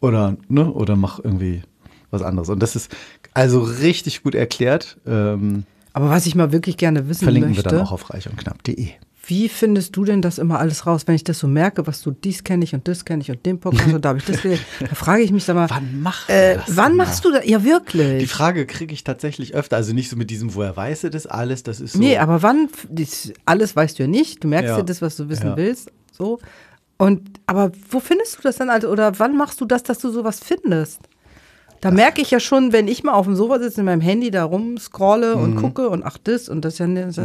Oder, 0.00 0.36
ne, 0.48 0.70
oder 0.70 0.96
mach 0.96 1.18
irgendwie 1.18 1.62
was 2.10 2.22
anderes. 2.22 2.48
Und 2.48 2.62
das 2.62 2.76
ist 2.76 2.94
also 3.34 3.60
richtig 3.60 4.22
gut 4.22 4.34
erklärt. 4.34 4.98
Ähm, 5.06 5.64
Aber 5.92 6.10
was 6.10 6.26
ich 6.26 6.34
mal 6.34 6.52
wirklich 6.52 6.76
gerne 6.76 7.08
wissen 7.08 7.24
verlinken 7.24 7.50
möchte, 7.50 7.64
wir 7.64 7.70
dann 7.78 7.86
auch 7.86 7.92
auf 7.92 8.10
reichundknapp.de. 8.10 8.90
wie 9.28 9.48
findest 9.48 9.96
du 9.96 10.04
denn 10.04 10.22
das 10.22 10.38
immer 10.38 10.58
alles 10.60 10.86
raus, 10.86 11.02
wenn 11.06 11.14
ich 11.16 11.24
das 11.24 11.38
so 11.40 11.48
merke, 11.48 11.86
was 11.86 12.00
du 12.02 12.10
dies 12.12 12.44
kenne 12.44 12.64
ich 12.64 12.74
und 12.74 12.86
das 12.86 13.04
kenne 13.04 13.22
ich 13.22 13.30
und 13.30 13.44
den 13.44 13.58
Podcast 13.58 13.92
und 13.92 14.04
da 14.04 14.10
habe 14.10 14.18
ich 14.18 14.24
das 14.24 14.40
gelesen, 14.42 14.64
da 14.80 14.94
frage 14.94 15.22
ich 15.22 15.32
mich 15.32 15.44
sag 15.44 15.54
mal, 15.56 15.68
Wann 15.68 16.00
macht 16.00 16.30
äh, 16.30 16.56
das 16.56 16.76
wann 16.76 16.96
machst 16.96 17.24
du 17.24 17.32
das? 17.32 17.44
Ja, 17.46 17.64
wirklich. 17.64 18.20
Die 18.20 18.26
Frage 18.28 18.66
kriege 18.66 18.94
ich 18.94 19.02
tatsächlich 19.04 19.54
öfter. 19.54 19.76
Also 19.76 19.92
nicht 19.92 20.10
so 20.10 20.16
mit 20.16 20.30
diesem, 20.30 20.54
woher 20.54 20.76
weiß 20.76 21.04
er 21.04 21.10
das 21.10 21.26
alles? 21.26 21.62
Das 21.62 21.80
ist 21.80 21.94
so. 21.94 21.98
Nee, 21.98 22.18
aber 22.18 22.42
wann, 22.42 22.68
alles 23.44 23.74
weißt 23.74 23.98
du 23.98 24.04
ja 24.04 24.08
nicht, 24.08 24.44
du 24.44 24.48
merkst 24.48 24.70
Ja. 24.70 24.76
ja 24.78 24.82
das, 24.84 25.02
was 25.02 25.16
du 25.16 25.28
wissen 25.28 25.48
Ja. 25.48 25.56
willst, 25.56 25.90
so. 26.12 26.38
Und, 26.98 27.40
aber 27.46 27.72
wo 27.90 28.00
findest 28.00 28.38
du 28.38 28.42
das 28.42 28.56
dann 28.56 28.70
also, 28.70 28.88
oder 28.88 29.18
wann 29.18 29.36
machst 29.36 29.60
du 29.60 29.64
das, 29.66 29.82
dass 29.82 29.98
du 29.98 30.10
sowas 30.10 30.40
findest? 30.42 31.00
Da 31.82 31.90
merke 31.90 32.22
ich 32.22 32.30
ja 32.30 32.40
schon, 32.40 32.72
wenn 32.72 32.88
ich 32.88 33.04
mal 33.04 33.12
auf 33.12 33.26
dem 33.26 33.36
Sofa 33.36 33.58
sitze, 33.58 33.80
in 33.80 33.84
meinem 33.84 34.00
Handy 34.00 34.30
da 34.30 34.44
rumscrolle 34.44 35.36
Mhm. 35.36 35.42
und 35.42 35.56
gucke 35.56 35.88
und 35.90 36.04
ach 36.04 36.16
das 36.22 36.48
und 36.48 36.64
das 36.64 36.78
ja, 36.78 36.86
das, 36.86 37.16
ja 37.16 37.24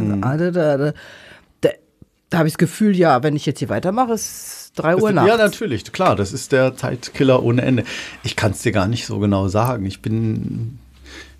da, 2.32 2.38
habe 2.38 2.48
ich 2.48 2.54
das 2.54 2.58
Gefühl, 2.58 2.96
ja, 2.96 3.22
wenn 3.22 3.36
ich 3.36 3.44
jetzt 3.44 3.58
hier 3.58 3.68
weitermache, 3.68 4.14
ist 4.14 4.72
3 4.76 4.96
Uhr 4.96 5.12
nachts. 5.12 5.28
Ja, 5.28 5.36
natürlich, 5.36 5.92
klar, 5.92 6.16
das 6.16 6.32
ist 6.32 6.52
der 6.52 6.74
Zeitkiller 6.74 7.42
ohne 7.42 7.62
Ende. 7.62 7.84
Ich 8.24 8.36
kann 8.36 8.52
es 8.52 8.62
dir 8.62 8.72
gar 8.72 8.88
nicht 8.88 9.06
so 9.06 9.18
genau 9.18 9.48
sagen. 9.48 9.84
Ich 9.84 10.00
bin 10.00 10.78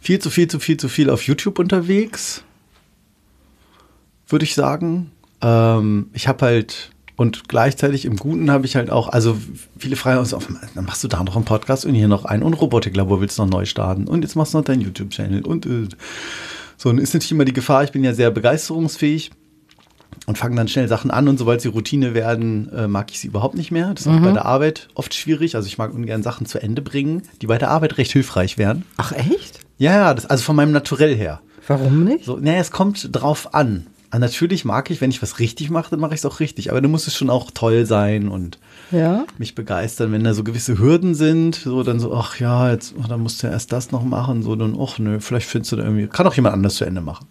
viel 0.01 0.19
zu 0.19 0.29
viel, 0.29 0.49
zu 0.49 0.61
viel, 0.61 0.77
zu 0.77 0.89
viel 0.89 1.09
auf 1.09 1.23
YouTube 1.23 1.59
unterwegs, 1.59 2.45
würde 4.29 4.45
ich 4.45 4.55
sagen. 4.55 5.11
Ähm, 5.41 6.11
ich 6.13 6.29
habe 6.29 6.45
halt, 6.45 6.91
und 7.17 7.49
gleichzeitig 7.49 8.05
im 8.05 8.17
Guten 8.17 8.51
habe 8.51 8.67
ich 8.67 8.77
halt 8.77 8.91
auch, 8.91 9.09
also 9.09 9.39
viele 9.79 9.97
fragen 9.97 10.19
uns, 10.19 10.35
auf, 10.35 10.47
dann 10.75 10.85
machst 10.85 11.03
du 11.03 11.09
da 11.09 11.25
noch 11.25 11.37
einen 11.37 11.47
Podcast 11.47 11.87
und 11.87 11.95
hier 11.95 12.09
noch 12.09 12.27
einen 12.27 12.43
und 12.43 12.55
Robotiklabor 12.55 13.21
willst 13.23 13.39
du 13.39 13.45
noch 13.45 13.51
neu 13.51 13.65
starten 13.65 14.07
und 14.07 14.23
jetzt 14.23 14.37
machst 14.37 14.53
du 14.53 14.59
noch 14.59 14.65
deinen 14.65 14.83
YouTube-Channel 14.83 15.47
und 15.47 15.65
äh, 15.65 15.89
so, 16.77 16.91
und 16.91 16.99
ist 16.99 17.15
natürlich 17.15 17.33
immer 17.33 17.45
die 17.45 17.53
Gefahr, 17.53 17.85
ich 17.85 17.93
bin 17.93 18.05
ja 18.05 18.13
sehr 18.13 18.31
begeisterungsfähig 18.31 19.31
und 20.27 20.39
fangen 20.39 20.57
dann 20.57 20.69
schnell 20.69 20.87
Sachen 20.89 21.11
an 21.11 21.27
und 21.29 21.39
sobald 21.39 21.61
sie 21.61 21.69
Routine 21.69 22.15
werden, 22.15 22.71
äh, 22.73 22.87
mag 22.87 23.11
ich 23.11 23.19
sie 23.21 23.27
überhaupt 23.27 23.55
nicht 23.57 23.71
mehr. 23.71 23.93
Das 23.95 24.07
ist 24.07 24.13
auch 24.13 24.21
bei 24.21 24.31
der 24.33 24.45
Arbeit 24.47 24.89
oft 24.95 25.15
schwierig. 25.15 25.57
Also 25.57 25.67
ich 25.67 25.79
mag 25.79 25.93
ungern 25.93 26.23
Sachen 26.23 26.47
zu 26.47 26.63
Ende 26.63 26.81
bringen, 26.83 27.23
die 27.41 27.47
bei 27.47 27.59
der 27.59 27.71
Arbeit 27.71 27.99
recht 27.99 28.13
hilfreich 28.13 28.57
wären. 28.59 28.85
Ach 28.97 29.13
echt? 29.13 29.61
Ja, 29.79 29.93
ja, 29.97 30.15
das, 30.15 30.27
also 30.27 30.45
von 30.45 30.55
meinem 30.57 30.73
Naturell 30.73 31.17
her. 31.17 31.41
Warum 31.67 32.05
nicht? 32.05 32.25
So, 32.25 32.37
naja, 32.37 32.61
es 32.61 32.71
kommt 32.71 33.09
drauf 33.13 33.55
an. 33.55 33.87
Ah, 34.11 34.19
Natürlich 34.19 34.65
mag 34.65 34.91
ich, 34.91 35.01
wenn 35.01 35.11
ich 35.11 35.23
was 35.23 35.39
richtig 35.39 35.71
mache, 35.71 35.91
dann 35.91 36.01
mache 36.01 36.13
ich 36.15 36.21
es 36.21 36.27
auch 36.27 36.39
richtig. 36.39 36.71
Aber 36.71 36.81
dann 36.81 36.91
muss 36.91 37.07
es 37.07 37.17
schon 37.17 37.31
auch 37.31 37.51
toll 37.51 37.87
sein 37.87 38.29
und 38.29 38.59
Ja. 38.91 39.25
mich 39.39 39.55
begeistern. 39.55 40.13
Wenn 40.13 40.23
da 40.23 40.35
so 40.35 40.45
gewisse 40.45 40.79
Hürden 40.79 41.15
sind, 41.15 41.55
so 41.57 41.83
dann 41.83 41.99
so, 41.99 42.15
ach 42.15 42.39
ja, 42.39 42.71
jetzt, 42.71 42.95
oh, 43.03 43.07
dann 43.09 43.21
musst 43.21 43.43
du 43.43 43.47
ja 43.47 43.55
erst 43.55 43.73
das 43.73 43.91
noch 43.91 44.05
machen. 44.05 44.43
So, 44.43 44.55
dann, 44.55 44.77
ach 44.79 44.99
nö, 44.99 45.19
vielleicht 45.19 45.49
findest 45.49 45.73
du 45.73 45.77
da 45.77 45.85
irgendwie, 45.85 46.07
kann 46.09 46.27
auch 46.27 46.35
jemand 46.35 46.55
anders 46.55 46.75
zu 46.75 46.85
Ende 46.85 47.01
machen. 47.01 47.27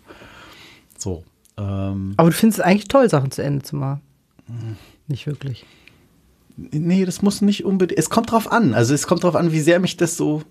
So. 0.98 1.24
Ähm, 1.58 2.14
Aber 2.18 2.30
du 2.30 2.36
findest 2.36 2.60
es 2.60 2.66
eigentlich 2.66 2.88
toll, 2.88 3.10
Sachen 3.10 3.32
zu 3.32 3.43
Ende 3.43 3.64
zu 3.64 3.76
machen. 3.76 4.02
Mhm. 4.47 4.78
Nicht 5.08 5.28
wirklich. 5.28 5.66
nee, 6.58 7.06
das 7.06 7.22
muss 7.22 7.41
nicht 7.41 7.66
unbedingt, 7.66 7.97
es 7.99 8.10
kommt 8.10 8.32
drauf 8.32 8.52
an. 8.52 8.74
Also 8.74 8.93
es 8.93 9.08
kommt 9.08 9.24
drauf 9.24 9.36
an, 9.36 9.52
wie 9.52 9.60
sehr 9.60 9.80
mich 9.80 9.97
das 9.97 10.16
so 10.18 10.43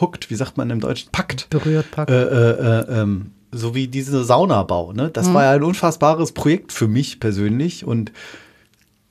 huckt, 0.00 0.30
wie 0.30 0.34
sagt 0.34 0.56
man 0.56 0.70
im 0.70 0.80
Deutschen, 0.80 1.10
packt. 1.12 1.48
Berührt, 1.50 1.90
packt. 1.90 2.10
Äh, 2.10 2.22
äh, 2.22 2.80
äh, 2.80 3.00
ähm, 3.00 3.30
so 3.52 3.74
wie 3.74 3.86
diese 3.86 4.24
Saunabau. 4.24 4.92
Ne? 4.92 5.10
Das 5.10 5.32
war 5.32 5.44
ja 5.44 5.52
ein 5.52 5.62
unfassbares 5.62 6.32
Projekt 6.32 6.72
für 6.72 6.88
mich 6.88 7.20
persönlich 7.20 7.84
und 7.84 8.12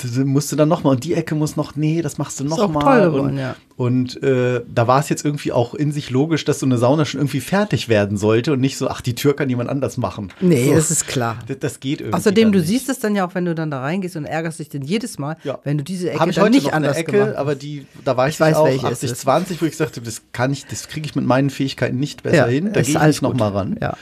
das 0.04 0.16
musste 0.26 0.56
dann 0.56 0.70
nochmal 0.70 0.93
und 0.95 1.04
die 1.04 1.14
Ecke 1.14 1.34
muss 1.36 1.56
noch, 1.56 1.76
nee, 1.76 2.01
das 2.01 2.18
machst 2.18 2.39
du 2.39 2.43
nochmal. 2.43 3.10
und 3.10 3.38
ja. 3.38 3.56
und 3.76 4.22
äh, 4.22 4.62
da 4.74 4.88
war 4.88 4.99
es 4.99 5.10
jetzt 5.10 5.26
irgendwie 5.26 5.51
auch 5.51 5.74
in 5.74 5.91
sich 5.91 6.10
logisch, 6.10 6.45
dass 6.45 6.60
so 6.60 6.66
eine 6.66 6.78
Sauna 6.78 7.06
schon 7.06 7.20
irgendwie 7.22 7.39
fertig 7.41 7.89
werden 7.89 8.18
sollte 8.18 8.54
und 8.54 8.60
nicht 8.60 8.78
so, 8.78 8.88
ach, 8.89 9.01
die 9.01 9.16
Tür 9.16 9.36
kann 9.36 9.49
jemand 9.49 9.70
anders 9.70 9.97
machen. 9.97 10.32
nee, 10.41 10.68
so, 10.68 10.76
das 10.76 10.91
ist 10.91 11.08
klar. 11.08 11.38
das, 11.47 11.60
das 11.60 11.80
geht 11.80 12.01
irgendwie. 12.01 12.18
Außerdem, 12.18 12.51
du 12.51 12.60
nicht. 12.60 12.68
siehst 12.68 12.89
es 12.89 12.99
dann 12.99 13.16
ja 13.16 13.26
auch, 13.26 13.34
wenn 13.36 13.45
du 13.45 13.56
dann 13.56 13.72
da 13.72 13.82
reingehst 13.82 14.16
und 14.16 14.26
ärgerst 14.26 14.60
dich 14.60 14.70
dann 14.70 14.82
jedes 14.84 15.18
Mal, 15.18 15.38
Ja. 15.43 15.60
wenn 15.64 15.78
du 15.78 15.84
diese 15.84 16.10
Ecke 16.10 16.20
Habe 16.20 16.30
ich 16.32 16.36
dann 16.36 16.45
heute 16.45 16.56
nicht 16.56 16.66
noch 16.66 16.74
eine 16.74 16.88
anders 16.88 16.97
Ecke, 16.97 17.12
gemacht 17.14 17.36
aber 17.36 17.56
die, 17.56 17.86
da 18.06 18.16
war 18.18 18.28
ich, 18.28 18.36
Ich 18.36 18.39
weiß, 18.39 18.56
auch 18.58 18.66
welche 18.66 18.88
es 18.88 18.93
80, 18.93 19.12
ist. 19.12 19.22
20, 19.22 19.62
wo 19.62 19.66
ich 19.66 19.72
gesagt 19.72 19.95
habe, 19.95 20.06
das 20.06 20.22
kann 20.34 20.51
ich, 20.51 20.66
das 20.66 20.88
kriege 20.88 21.06
ich 21.06 21.16
mit 21.16 21.26
meinen 21.26 21.49
Fähigkeiten 21.49 21.97
nicht 21.97 22.24
besser 22.24 22.36
ja, 22.36 22.45
hin. 22.47 22.72
Da 22.74 22.82
gehe 22.82 22.91
ich 22.91 22.99
alles 22.99 23.16
nicht 23.18 23.22
noch 23.24 23.32
gut. 23.32 23.39
mal 23.39 23.49
ran. 23.49 23.78
Ja. 23.82 23.95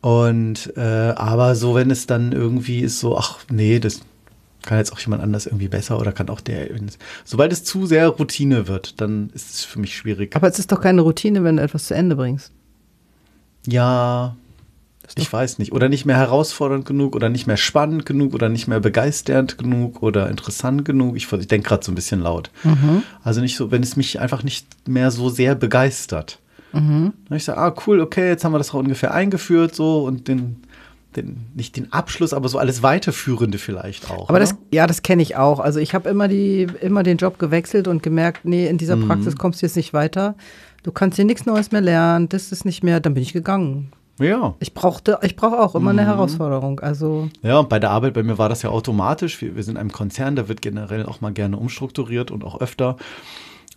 Und 0.00 0.72
äh, 0.76 0.80
aber 0.80 1.54
so, 1.54 1.74
wenn 1.74 1.90
es 1.90 2.06
dann 2.06 2.32
irgendwie 2.32 2.80
ist, 2.80 3.00
so, 3.00 3.18
ach 3.18 3.38
nee, 3.50 3.78
das 3.78 4.00
kann 4.62 4.78
jetzt 4.78 4.92
auch 4.92 5.00
jemand 5.00 5.22
anders 5.22 5.46
irgendwie 5.46 5.68
besser 5.68 5.98
oder 5.98 6.12
kann 6.12 6.28
auch 6.28 6.40
der. 6.40 6.68
Sobald 7.24 7.52
es 7.52 7.64
zu 7.64 7.86
sehr 7.86 8.08
Routine 8.08 8.68
wird, 8.68 9.00
dann 9.00 9.30
ist 9.34 9.50
es 9.54 9.64
für 9.64 9.78
mich 9.78 9.96
schwierig. 9.96 10.36
Aber 10.36 10.48
es 10.48 10.58
ist 10.58 10.70
doch 10.72 10.80
keine 10.80 11.00
Routine, 11.02 11.44
wenn 11.44 11.56
du 11.56 11.62
etwas 11.62 11.86
zu 11.86 11.94
Ende 11.94 12.16
bringst. 12.16 12.52
ja, 13.66 14.36
ich 15.16 15.32
weiß 15.32 15.58
nicht. 15.58 15.72
Oder 15.72 15.88
nicht 15.88 16.06
mehr 16.06 16.16
herausfordernd 16.16 16.84
genug 16.84 17.16
oder 17.16 17.28
nicht 17.28 17.46
mehr 17.48 17.56
spannend 17.56 18.06
genug 18.06 18.32
oder 18.32 18.48
nicht 18.48 18.68
mehr 18.68 18.78
begeisternd 18.80 19.58
genug 19.58 20.02
oder 20.02 20.28
interessant 20.30 20.84
genug. 20.84 21.16
Ich, 21.16 21.30
ich 21.32 21.48
denke 21.48 21.68
gerade 21.68 21.84
so 21.84 21.90
ein 21.90 21.96
bisschen 21.96 22.20
laut. 22.20 22.50
Also 23.24 23.40
nicht 23.40 23.56
so, 23.56 23.70
wenn 23.72 23.82
es 23.82 23.96
mich 23.96 24.20
einfach 24.20 24.44
nicht 24.44 24.66
mehr 24.88 25.10
so 25.10 25.28
sehr 25.28 25.56
begeistert. 25.56 26.38
Dann 27.28 27.36
ich 27.36 27.44
sage, 27.44 27.58
ah, 27.58 27.74
cool, 27.86 28.00
okay, 28.00 28.28
jetzt 28.28 28.44
haben 28.44 28.52
wir 28.52 28.58
das 28.58 28.70
auch 28.70 28.78
ungefähr 28.78 29.12
eingeführt, 29.12 29.74
so 29.74 30.04
und 30.04 30.28
den, 30.28 30.62
den, 31.16 31.46
nicht 31.54 31.76
den 31.76 31.92
Abschluss, 31.92 32.32
aber 32.32 32.48
so 32.48 32.58
alles 32.58 32.82
Weiterführende 32.82 33.58
vielleicht 33.58 34.10
auch. 34.10 34.28
Aber 34.28 34.38
ne? 34.38 34.44
das, 34.44 34.54
ja, 34.72 34.86
das 34.86 35.02
kenne 35.02 35.22
ich 35.22 35.36
auch. 35.36 35.58
Also 35.60 35.80
ich 35.80 35.94
habe 35.94 36.08
immer 36.08 36.28
die, 36.28 36.66
immer 36.80 37.02
den 37.02 37.16
Job 37.16 37.38
gewechselt 37.38 37.88
und 37.88 38.02
gemerkt, 38.02 38.44
nee, 38.44 38.66
in 38.66 38.74
Mhm. 38.74 38.78
dieser 38.78 38.96
Praxis 38.96 39.36
kommst 39.36 39.60
du 39.62 39.66
jetzt 39.66 39.76
nicht 39.76 39.92
weiter. 39.92 40.34
Du 40.82 40.92
kannst 40.92 41.16
hier 41.16 41.24
nichts 41.24 41.46
Neues 41.46 41.72
mehr 41.72 41.80
lernen, 41.82 42.28
das 42.28 42.52
ist 42.52 42.64
nicht 42.64 42.82
mehr, 42.82 43.00
dann 43.00 43.14
bin 43.14 43.22
ich 43.22 43.32
gegangen. 43.32 43.92
Ja. 44.18 44.54
Ich 44.60 44.74
brauchte, 44.74 45.18
ich 45.22 45.34
brauche 45.34 45.58
auch 45.58 45.74
immer 45.74 45.92
Mhm. 45.92 45.98
eine 46.00 46.08
Herausforderung. 46.08 46.80
Also 46.80 47.28
Ja, 47.42 47.58
und 47.58 47.68
bei 47.68 47.78
der 47.78 47.90
Arbeit 47.90 48.14
bei 48.14 48.22
mir 48.22 48.36
war 48.38 48.48
das 48.50 48.62
ja 48.62 48.70
automatisch. 48.70 49.40
Wir, 49.40 49.56
wir 49.56 49.62
sind 49.62 49.78
ein 49.78 49.90
Konzern, 49.92 50.36
da 50.36 50.46
wird 50.48 50.60
generell 50.62 51.06
auch 51.06 51.20
mal 51.22 51.32
gerne 51.32 51.56
umstrukturiert 51.56 52.30
und 52.30 52.44
auch 52.44 52.60
öfter. 52.60 52.96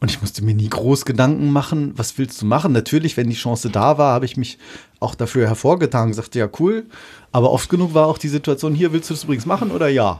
Und 0.04 0.12
ich 0.12 0.20
musste 0.20 0.44
mir 0.44 0.54
nie 0.54 0.68
groß 0.68 1.06
Gedanken 1.06 1.50
machen, 1.50 1.94
was 1.96 2.18
willst 2.18 2.42
du 2.42 2.46
machen? 2.46 2.74
Natürlich, 2.74 3.16
wenn 3.16 3.30
die 3.30 3.38
Chance 3.38 3.70
da 3.70 3.98
war, 3.98 4.12
habe 4.14 4.26
ich 4.26 4.36
mich 4.36 4.58
auch 5.00 5.16
dafür 5.16 5.48
hervorgetan 5.48 6.04
und 6.04 6.10
gesagt, 6.10 6.36
ja, 6.36 6.50
cool. 6.60 6.88
Aber 7.32 7.52
oft 7.52 7.70
genug 7.70 7.94
war 7.94 8.08
auch 8.08 8.18
die 8.18 8.28
Situation, 8.28 8.76
hier, 8.76 8.92
willst 8.92 9.10
du 9.10 9.14
das 9.14 9.24
übrigens 9.24 9.46
machen 9.46 9.72
oder 9.72 9.88
ja? 9.88 10.20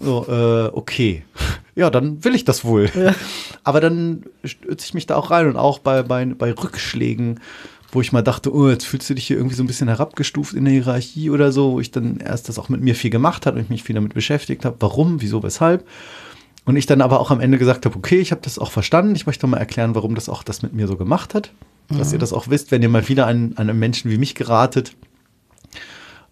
So, 0.00 0.26
äh, 0.26 0.70
okay. 0.72 1.22
Ja, 1.76 1.90
dann 1.90 2.24
will 2.24 2.34
ich 2.34 2.46
das 2.46 2.64
wohl. 2.64 2.90
Aber 3.64 3.80
dann 3.80 4.22
stürze 4.42 4.86
ich 4.86 4.94
mich 4.94 5.06
da 5.06 5.16
auch 5.16 5.30
rein 5.30 5.48
und 5.48 5.56
auch 5.56 5.80
bei, 5.80 6.02
bei, 6.02 6.24
bei 6.24 6.52
Rückschlägen, 6.52 7.40
wo 7.92 8.00
ich 8.00 8.12
mal 8.12 8.22
dachte, 8.22 8.54
oh, 8.54 8.70
jetzt 8.70 8.86
fühlst 8.86 9.10
du 9.10 9.14
dich 9.14 9.26
hier 9.26 9.36
irgendwie 9.36 9.56
so 9.56 9.64
ein 9.64 9.66
bisschen 9.66 9.88
herabgestuft 9.88 10.54
in 10.54 10.64
der 10.64 10.72
Hierarchie 10.72 11.28
oder 11.28 11.52
so, 11.52 11.72
wo 11.72 11.80
ich 11.80 11.90
dann 11.90 12.20
erst 12.20 12.48
das 12.48 12.58
auch 12.58 12.70
mit 12.70 12.80
mir 12.80 12.94
viel 12.94 13.10
gemacht 13.10 13.44
habe 13.44 13.58
und 13.58 13.64
ich 13.64 13.70
mich 13.70 13.82
viel 13.82 13.96
damit 13.96 14.14
beschäftigt 14.14 14.64
habe, 14.64 14.76
warum, 14.78 15.20
wieso, 15.20 15.42
weshalb. 15.42 15.84
Und 16.64 16.76
ich 16.76 16.86
dann 16.86 17.00
aber 17.02 17.20
auch 17.20 17.30
am 17.30 17.40
Ende 17.40 17.58
gesagt 17.58 17.84
habe, 17.84 17.96
okay, 17.96 18.18
ich 18.20 18.30
habe 18.30 18.40
das 18.42 18.58
auch 18.58 18.70
verstanden, 18.70 19.14
ich 19.14 19.26
möchte 19.26 19.46
mal 19.46 19.58
erklären, 19.58 19.94
warum 19.94 20.14
das 20.14 20.28
auch 20.30 20.42
das 20.42 20.62
mit 20.62 20.72
mir 20.72 20.86
so 20.86 20.96
gemacht 20.96 21.34
hat. 21.34 21.52
Dass 21.90 22.12
ihr 22.14 22.18
das 22.18 22.32
auch 22.32 22.48
wisst, 22.48 22.70
wenn 22.70 22.82
ihr 22.82 22.88
mal 22.88 23.06
wieder 23.08 23.26
an, 23.26 23.52
an 23.56 23.68
einen 23.68 23.78
Menschen 23.78 24.10
wie 24.10 24.16
mich 24.16 24.34
geratet, 24.34 24.96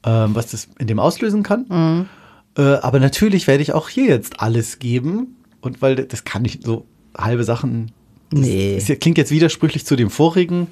ähm, 0.05 0.35
was 0.35 0.51
das 0.51 0.69
in 0.79 0.87
dem 0.87 0.99
auslösen 0.99 1.43
kann. 1.43 2.09
Äh, 2.57 2.63
aber 2.63 3.01
natürlich 3.01 3.47
werde 3.47 3.63
ich 3.63 3.75
auch 3.75 3.91
hier 3.91 4.07
jetzt 4.07 4.41
alles 4.41 4.79
geben. 4.79 5.37
Und 5.61 5.83
weil 5.83 5.97
das 5.97 6.25
kann 6.25 6.45
ich 6.47 6.61
so 6.65 6.87
halbe 7.17 7.45
Sachen. 7.45 7.93
Das 8.31 8.41
Nee. 8.41 8.77
Ist, 8.79 8.99
klingt 9.01 9.19
jetzt 9.19 9.31
widersprüchlich 9.31 9.85
zu 9.85 9.95
dem 9.95 10.09
vorigen. 10.09 10.69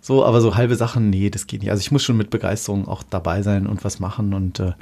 So, 0.00 0.24
aber 0.24 0.40
so 0.40 0.54
halbe 0.54 0.76
Sachen, 0.76 1.10
nee, 1.10 1.28
das 1.28 1.46
geht 1.46 1.62
nicht. 1.62 1.70
Also 1.70 1.80
ich 1.80 1.90
muss 1.90 2.04
schon 2.04 2.16
mit 2.16 2.30
Begeisterung 2.30 2.86
auch 2.86 3.02
dabei 3.02 3.42
sein 3.42 3.66
und 3.66 3.84
was 3.84 4.00
machen. 4.00 4.32
Und 4.32 4.60
äh, 4.60 4.72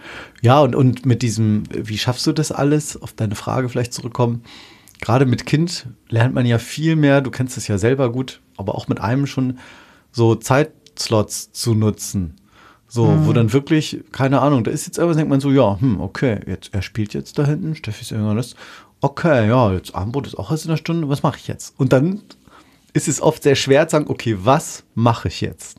ja, 0.43 0.61
und, 0.61 0.75
und 0.75 1.07
mit 1.07 1.23
diesem, 1.23 1.65
wie 1.71 1.99
schaffst 1.99 2.27
du 2.27 2.33
das 2.33 2.53
alles, 2.53 3.01
auf 3.01 3.13
deine 3.13 3.35
Frage 3.35 3.69
vielleicht 3.69 3.95
zurückkommen. 3.95 4.43
Gerade 5.01 5.27
mit 5.27 5.47
Kind 5.47 5.89
lernt 6.09 6.35
man 6.35 6.47
ja 6.47 6.59
viel 6.59 6.97
mehr, 6.97 7.21
du 7.21 7.31
kennst 7.31 7.57
es 7.57 7.69
ja 7.69 7.79
selber 7.79 8.11
gut, 8.11 8.41
aber 8.57 8.75
auch 8.75 8.89
mit 8.89 9.01
einem 9.01 9.27
schon 9.27 9.59
so 10.11 10.35
Zeitslots 10.35 11.53
zu 11.53 11.75
nutzen. 11.75 12.37
So, 12.89 13.27
wo 13.27 13.33
dann 13.33 13.53
wirklich, 13.53 14.05
keine 14.13 14.41
Ahnung, 14.41 14.63
da 14.63 14.71
ist 14.71 14.87
jetzt 14.87 14.97
irgendwas, 14.97 15.17
denkt 15.17 15.29
man 15.29 15.41
so, 15.41 15.51
ja, 15.51 15.79
hm, 15.81 16.01
okay, 16.01 16.41
jetzt, 16.47 16.73
er 16.73 16.83
spielt 16.83 17.15
jetzt 17.15 17.37
da 17.37 17.45
hinten, 17.45 17.75
Steffi 17.75 18.03
ist 18.03 18.13
irgendwas, 18.13 18.55
okay, 19.01 19.49
ja, 19.49 19.73
jetzt 19.73 19.95
Abendbrot 19.95 20.29
ist 20.29 20.37
auch 20.37 20.51
erst 20.51 20.65
in 20.65 20.71
einer 20.71 20.79
Stunde, 20.79 21.09
was 21.09 21.23
mache 21.23 21.37
ich 21.37 21.49
jetzt? 21.49 21.75
Und 21.79 21.93
dann 21.93 22.23
ist 22.97 23.09
es 23.09 23.21
oft 23.21 23.43
sehr 23.43 23.55
schwer 23.55 23.87
zu 23.87 23.93
sagen, 23.93 24.07
okay, 24.09 24.37
was 24.43 24.85
mache 24.95 25.29
ich 25.29 25.41
jetzt? 25.41 25.79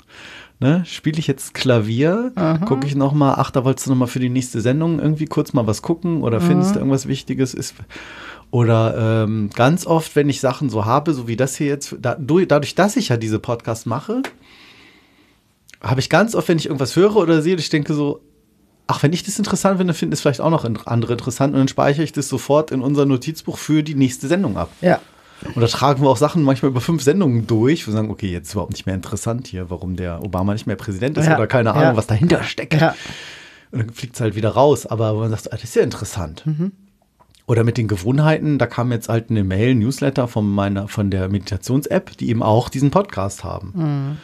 Ne? 0.59 0.83
Spiele 0.85 1.19
ich 1.19 1.27
jetzt 1.27 1.53
Klavier? 1.53 2.31
Gucke 2.65 2.87
ich 2.87 2.95
noch 2.95 3.13
mal, 3.13 3.35
ach, 3.37 3.51
da 3.51 3.63
wolltest 3.63 3.87
du 3.87 3.91
noch 3.91 3.97
mal 3.97 4.07
für 4.07 4.19
die 4.19 4.29
nächste 4.29 4.61
Sendung 4.61 4.99
irgendwie 4.99 5.25
kurz 5.25 5.53
mal 5.53 5.67
was 5.67 5.81
gucken 5.81 6.23
oder 6.23 6.39
findest 6.41 6.75
du 6.75 6.79
irgendwas 6.79 7.07
Wichtiges? 7.07 7.53
Ist, 7.53 7.75
oder 8.49 9.23
ähm, 9.25 9.49
ganz 9.53 9.85
oft, 9.85 10.15
wenn 10.15 10.29
ich 10.29 10.39
Sachen 10.39 10.69
so 10.69 10.85
habe, 10.85 11.13
so 11.13 11.27
wie 11.27 11.35
das 11.35 11.55
hier 11.57 11.67
jetzt, 11.67 11.95
da, 12.01 12.15
du- 12.15 12.45
dadurch, 12.45 12.75
dass 12.75 12.95
ich 12.95 13.09
ja 13.09 13.17
diese 13.17 13.39
Podcast 13.39 13.85
mache, 13.85 14.21
habe 15.81 15.99
ich 15.99 16.09
ganz 16.09 16.33
oft, 16.33 16.47
wenn 16.47 16.57
ich 16.57 16.65
irgendwas 16.65 16.95
höre 16.95 17.15
oder 17.17 17.41
sehe, 17.41 17.55
ich 17.55 17.69
denke 17.69 17.93
so, 17.93 18.21
ach, 18.87 19.03
wenn 19.03 19.13
ich 19.13 19.23
das 19.23 19.37
interessant 19.37 19.77
finde, 19.77 19.93
finden 19.93 20.13
es 20.13 20.21
vielleicht 20.21 20.41
auch 20.41 20.49
noch 20.49 20.65
andere 20.85 21.13
interessant 21.13 21.53
und 21.53 21.59
dann 21.59 21.67
speichere 21.67 22.03
ich 22.03 22.13
das 22.13 22.29
sofort 22.29 22.71
in 22.71 22.81
unser 22.81 23.05
Notizbuch 23.05 23.57
für 23.57 23.83
die 23.83 23.95
nächste 23.95 24.27
Sendung 24.27 24.57
ab. 24.57 24.69
ja. 24.81 24.99
Und 25.43 25.61
da 25.61 25.67
tragen 25.67 26.01
wir 26.01 26.09
auch 26.09 26.17
Sachen 26.17 26.43
manchmal 26.43 26.71
über 26.71 26.81
fünf 26.81 27.03
Sendungen 27.03 27.47
durch. 27.47 27.85
Wir 27.85 27.93
sagen, 27.93 28.09
okay, 28.09 28.31
jetzt 28.31 28.47
ist 28.47 28.53
überhaupt 28.53 28.71
nicht 28.71 28.85
mehr 28.85 28.95
interessant 28.95 29.47
hier, 29.47 29.69
warum 29.69 29.95
der 29.95 30.23
Obama 30.23 30.53
nicht 30.53 30.67
mehr 30.67 30.75
Präsident 30.75 31.17
ist 31.17 31.27
Ja, 31.27 31.35
oder 31.35 31.47
keine 31.47 31.71
Ahnung, 31.71 31.83
ja. 31.83 31.95
was 31.95 32.07
dahinter 32.07 32.43
steckt. 32.43 32.73
Ja. 32.73 32.95
Und 33.71 33.79
dann 33.79 33.89
fliegt 33.91 34.15
es 34.15 34.21
halt 34.21 34.35
wieder 34.35 34.49
raus. 34.49 34.85
Aber 34.85 35.15
wo 35.15 35.19
man 35.19 35.29
sagt, 35.29 35.51
ah, 35.51 35.55
das 35.55 35.63
ist 35.63 35.75
ja 35.75 35.83
interessant. 35.83 36.43
Mhm. 36.45 36.71
Oder 37.45 37.63
mit 37.63 37.77
den 37.77 37.87
Gewohnheiten, 37.87 38.57
da 38.57 38.65
kam 38.65 38.91
jetzt 38.91 39.09
halt 39.09 39.29
eine 39.29 39.43
Mail, 39.43 39.75
Newsletter 39.75 40.27
von 40.27 40.49
meiner, 40.49 40.87
von 40.87 41.09
der 41.09 41.29
Meditations-App, 41.29 42.17
die 42.17 42.29
eben 42.29 42.43
auch 42.43 42.67
diesen 42.67 42.91
Podcast 42.91 43.43
haben. 43.43 43.73
Mhm. 43.75 44.17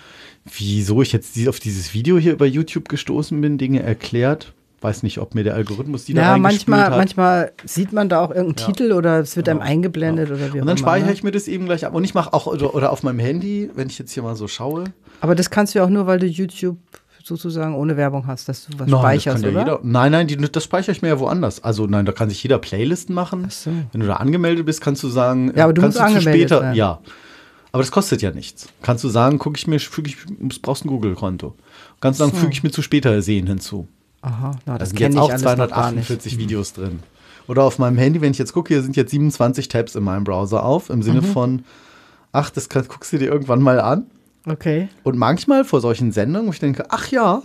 Wieso 0.46 1.02
ich 1.02 1.14
jetzt 1.14 1.48
auf 1.48 1.60
dieses 1.60 1.94
Video 1.94 2.18
hier 2.18 2.34
über 2.34 2.46
YouTube 2.46 2.90
gestoßen 2.90 3.40
bin, 3.40 3.58
Dinge 3.58 3.82
erklärt. 3.82 4.54
Weiß 4.84 5.02
nicht, 5.02 5.18
ob 5.20 5.34
mir 5.34 5.44
der 5.44 5.56
Algorithmus 5.56 6.06
die 6.06 6.14
da 6.14 6.22
Ja, 6.22 6.32
reingespült 6.34 6.68
manchmal, 6.68 6.92
hat. 6.92 6.98
manchmal 6.98 7.52
sieht 7.66 7.94
man 7.94 8.10
da 8.10 8.20
auch 8.20 8.30
irgendeinen 8.32 8.58
Ja. 8.68 8.74
Titel 8.74 8.92
oder 8.92 9.20
es 9.20 9.36
wird 9.36 9.48
einem 9.50 9.60
Genau. 9.60 9.70
eingeblendet 9.72 10.30
oder 10.30 10.54
wie 10.54 10.60
Und 10.60 10.68
dann 10.68 10.78
speichere 10.78 11.08
ne? 11.08 11.14
ich 11.14 11.24
mir 11.24 11.32
das 11.32 11.48
eben 11.48 11.66
gleich 11.66 11.86
ab. 11.86 11.94
Und 11.96 12.04
ich 12.04 12.14
mache 12.14 12.34
auch, 12.34 12.48
oder, 12.48 12.76
oder 12.76 12.92
auf 12.92 13.02
meinem 13.02 13.20
Handy, 13.20 13.70
wenn 13.76 13.88
ich 13.88 13.98
jetzt 13.98 14.12
hier 14.12 14.24
mal 14.24 14.36
so 14.36 14.48
schaue. 14.48 14.84
Aber 15.22 15.36
das 15.36 15.50
kannst 15.50 15.74
du 15.74 15.80
ja 15.80 15.86
auch 15.86 15.90
nur, 15.90 16.06
weil 16.06 16.20
du 16.20 16.26
YouTube 16.28 16.78
sozusagen 17.24 17.74
ohne 17.76 17.96
Werbung 17.96 18.28
hast, 18.28 18.50
dass 18.50 18.66
du 18.66 18.78
was 18.78 18.90
Nein, 18.90 19.00
speicherst, 19.00 19.44
ja 19.44 19.50
oder? 19.52 19.60
jeder. 19.60 19.80
Nein, 19.84 20.12
nein, 20.12 20.28
die, 20.28 20.36
das 20.36 20.66
speichere 20.66 20.92
ich 20.92 21.02
mir 21.02 21.08
ja 21.08 21.20
woanders. 21.20 21.64
Also 21.64 21.86
nein, 21.88 22.06
da 22.06 22.12
kann 22.12 22.28
sich 22.30 22.44
jeder 22.44 22.58
Playlisten 22.60 23.16
machen. 23.16 23.46
Ach 23.48 23.52
so. 23.52 23.72
Wenn 23.94 24.02
du 24.02 24.08
da 24.08 24.18
angemeldet 24.18 24.66
bist, 24.66 24.82
kannst 24.82 25.02
du 25.04 25.08
sagen, 25.08 25.54
Ja, 25.56 25.64
aber 25.64 25.72
du 25.74 25.82
kannst 25.82 25.98
musst 25.98 26.12
zu 26.12 26.18
angemeldet 26.18 26.50
später, 26.50 26.60
sein. 26.60 26.76
ja. 26.76 27.00
Aber 27.72 27.82
das 27.82 27.92
kostet 27.92 28.22
ja 28.22 28.32
nichts. 28.32 28.68
Kannst 28.82 29.04
du 29.06 29.08
sagen, 29.10 29.40
gucke 29.40 29.58
ich 29.58 29.66
mir, 29.66 29.80
füge 29.80 30.10
ich, 30.10 30.18
du 30.28 30.60
brauchst 30.62 30.84
ein 30.84 30.90
Google-Konto. 30.90 31.56
Kannst 32.02 32.20
du 32.20 32.26
sagen, 32.26 32.38
füge 32.38 32.52
ich 32.52 32.62
mir 32.62 32.72
zu 32.72 32.82
später 32.82 33.22
sehen 33.22 33.48
hinzu. 33.48 33.88
Aha, 34.24 34.52
na, 34.66 34.74
Da 34.74 34.78
das 34.80 34.90
sind 34.90 34.98
kenne 34.98 35.16
jetzt 35.16 35.22
auch 35.22 35.30
alles 35.30 35.42
noch 35.44 35.48
gar 35.48 35.92
nicht. 35.92 36.08
248 36.08 36.38
Videos 36.40 36.74
drin. 36.74 37.00
Oder 37.48 37.64
auf 37.64 37.78
meinem 37.78 37.98
Handy, 37.98 38.22
wenn 38.22 38.32
ich 38.32 38.38
jetzt 38.38 38.54
gucke, 38.54 38.74
hier 38.74 38.82
sind 38.82 38.96
jetzt 38.96 39.12
27 39.12 39.68
Tabs 39.68 39.96
in 39.96 40.04
meinem 40.04 40.24
Browser 40.24 40.64
auf, 40.64 40.90
im 40.90 41.00
Mhm. 41.00 41.04
Sinne 41.04 41.22
von, 41.22 41.64
ach, 42.32 42.50
das 42.50 42.70
kann, 42.70 42.88
guckst 42.88 43.12
du 43.14 43.18
dir 43.18 43.30
irgendwann 43.30 43.62
mal 43.62 43.80
an. 43.82 44.06
Okay. 44.48 44.88
Und 45.04 45.18
manchmal 45.18 45.64
vor 45.66 45.82
solchen 45.82 46.12
Sendungen, 46.12 46.48
wo 46.48 46.52
ich 46.54 46.60
denke, 46.60 46.86
ach 46.90 47.10
ja, 47.12 47.44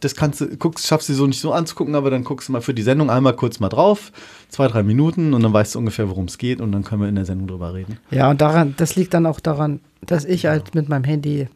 das 0.00 0.16
kannst 0.16 0.40
du, 0.40 0.48
guckst, 0.56 0.84
schaffst 0.86 1.08
du 1.08 1.14
so 1.14 1.26
nicht 1.28 1.40
so 1.40 1.52
anzugucken, 1.52 1.94
aber 1.94 2.10
dann 2.10 2.24
guckst 2.24 2.48
du 2.48 2.52
mal 2.52 2.60
für 2.60 2.74
die 2.74 2.82
Sendung 2.82 3.08
einmal 3.08 3.36
kurz 3.36 3.60
mal 3.60 3.68
drauf, 3.68 4.10
zwei, 4.48 4.66
drei 4.66 4.82
Minuten 4.82 5.32
und 5.32 5.42
dann 5.44 5.52
weißt 5.52 5.76
du 5.76 5.78
ungefähr, 5.78 6.08
worum 6.08 6.24
es 6.24 6.38
geht 6.38 6.60
und 6.60 6.72
dann 6.72 6.82
können 6.82 7.02
wir 7.02 7.08
in 7.08 7.14
der 7.14 7.24
Sendung 7.24 7.46
drüber 7.46 7.72
reden. 7.72 7.98
Ja, 8.10 8.28
und 8.30 8.40
daran, 8.40 8.74
das 8.76 8.96
liegt 8.96 9.14
dann 9.14 9.26
auch 9.26 9.38
daran, 9.38 9.78
dass 10.04 10.24
ich 10.24 10.46
halt 10.46 10.74
mit 10.74 10.88
meinem 10.88 11.04
Handy 11.04 11.46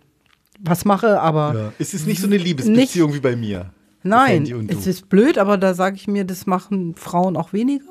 was 0.61 0.85
mache, 0.85 1.21
aber 1.21 1.55
Ja. 1.55 1.73
Es 1.81 1.93
ist 1.93 2.07
nicht 2.07 2.21
so 2.21 2.29
eine 2.29 2.37
Liebesbeziehung 2.37 3.13
wie 3.15 3.21
bei 3.21 3.35
mir. 3.35 3.67
Nein, 4.07 4.67
es 4.69 4.87
ist 4.87 5.09
blöd, 5.09 5.39
aber 5.39 5.57
da 5.59 5.75
sage 5.75 5.97
ich 5.97 6.07
mir, 6.09 6.25
das 6.25 6.47
machen 6.47 6.95
Frauen 6.97 7.37
auch 7.37 7.53
weniger. 7.53 7.85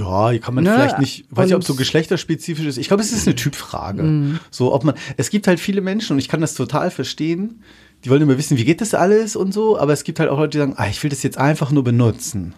Ja, 0.00 0.30
hier 0.30 0.40
kann 0.40 0.54
man 0.54 0.64
Ne? 0.64 0.72
vielleicht 0.74 0.98
nicht, 0.98 1.26
weiß 1.30 1.46
nicht, 1.46 1.54
ob 1.54 1.60
es 1.62 1.68
so 1.68 1.74
geschlechterspezifisch 1.76 2.66
ist. 2.66 2.76
Ich 2.76 2.88
glaube, 2.88 3.02
es 3.04 3.12
ist 3.12 3.26
eine 3.28 3.36
Typfrage. 3.36 4.02
Mhm. 4.02 4.40
So, 4.50 4.74
ob 4.74 4.82
man, 4.82 4.96
es 5.16 5.30
gibt 5.30 5.46
halt 5.46 5.60
viele 5.60 5.80
Menschen 5.80 6.14
und 6.14 6.18
ich 6.18 6.28
kann 6.28 6.40
das 6.40 6.54
total 6.54 6.90
verstehen. 6.90 7.62
Die 8.04 8.10
wollen 8.10 8.20
immer 8.22 8.36
wissen, 8.36 8.58
wie 8.58 8.64
geht 8.64 8.80
das 8.80 8.94
alles 8.94 9.36
und 9.36 9.54
so, 9.54 9.78
aber 9.78 9.92
es 9.92 10.02
gibt 10.02 10.18
halt 10.18 10.28
auch 10.28 10.38
Leute, 10.38 10.50
die 10.50 10.58
sagen, 10.58 10.74
ah, 10.76 10.88
ich 10.88 11.00
will 11.02 11.10
das 11.10 11.22
jetzt 11.22 11.38
einfach 11.38 11.70
nur 11.70 11.84
benutzen. 11.84 12.54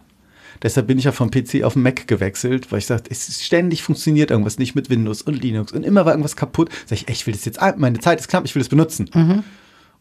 Deshalb 0.62 0.86
bin 0.88 0.98
ich 0.98 1.04
ja 1.04 1.12
vom 1.12 1.30
PC 1.30 1.62
auf 1.64 1.74
den 1.74 1.82
Mac 1.82 2.08
gewechselt, 2.08 2.72
weil 2.72 2.78
ich 2.80 2.86
sagte, 2.86 3.10
es 3.12 3.28
ist 3.28 3.44
ständig 3.44 3.82
funktioniert 3.82 4.30
irgendwas 4.30 4.58
nicht 4.58 4.74
mit 4.74 4.90
Windows 4.90 5.22
und 5.22 5.40
Linux 5.40 5.70
und 5.72 5.84
immer 5.84 6.04
war 6.06 6.12
irgendwas 6.14 6.34
kaputt. 6.34 6.70
Sag 6.86 6.98
ich, 6.98 7.08
ey, 7.08 7.12
ich 7.14 7.26
will 7.26 7.34
das 7.34 7.44
jetzt, 7.44 7.60
ein- 7.60 7.78
meine 7.78 8.00
Zeit 8.00 8.18
ist 8.20 8.28
knapp, 8.28 8.44
ich 8.46 8.54
will 8.54 8.60
das 8.62 8.68
benutzen. 8.70 9.08
Mhm. 9.14 9.44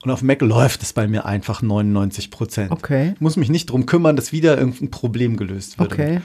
Und 0.03 0.11
auf 0.11 0.21
Mac 0.21 0.41
läuft 0.41 0.83
es 0.83 0.93
bei 0.93 1.07
mir 1.07 1.25
einfach 1.25 1.61
99 1.61 2.29
Prozent. 2.31 2.71
Okay. 2.71 3.13
Ich 3.15 3.21
muss 3.21 3.35
mich 3.35 3.49
nicht 3.49 3.67
drum 3.71 3.85
kümmern, 3.85 4.15
dass 4.15 4.31
wieder 4.31 4.57
irgendein 4.57 4.91
Problem 4.91 5.37
gelöst 5.37 5.79
wird. 5.79 5.91
Okay. 5.91 6.21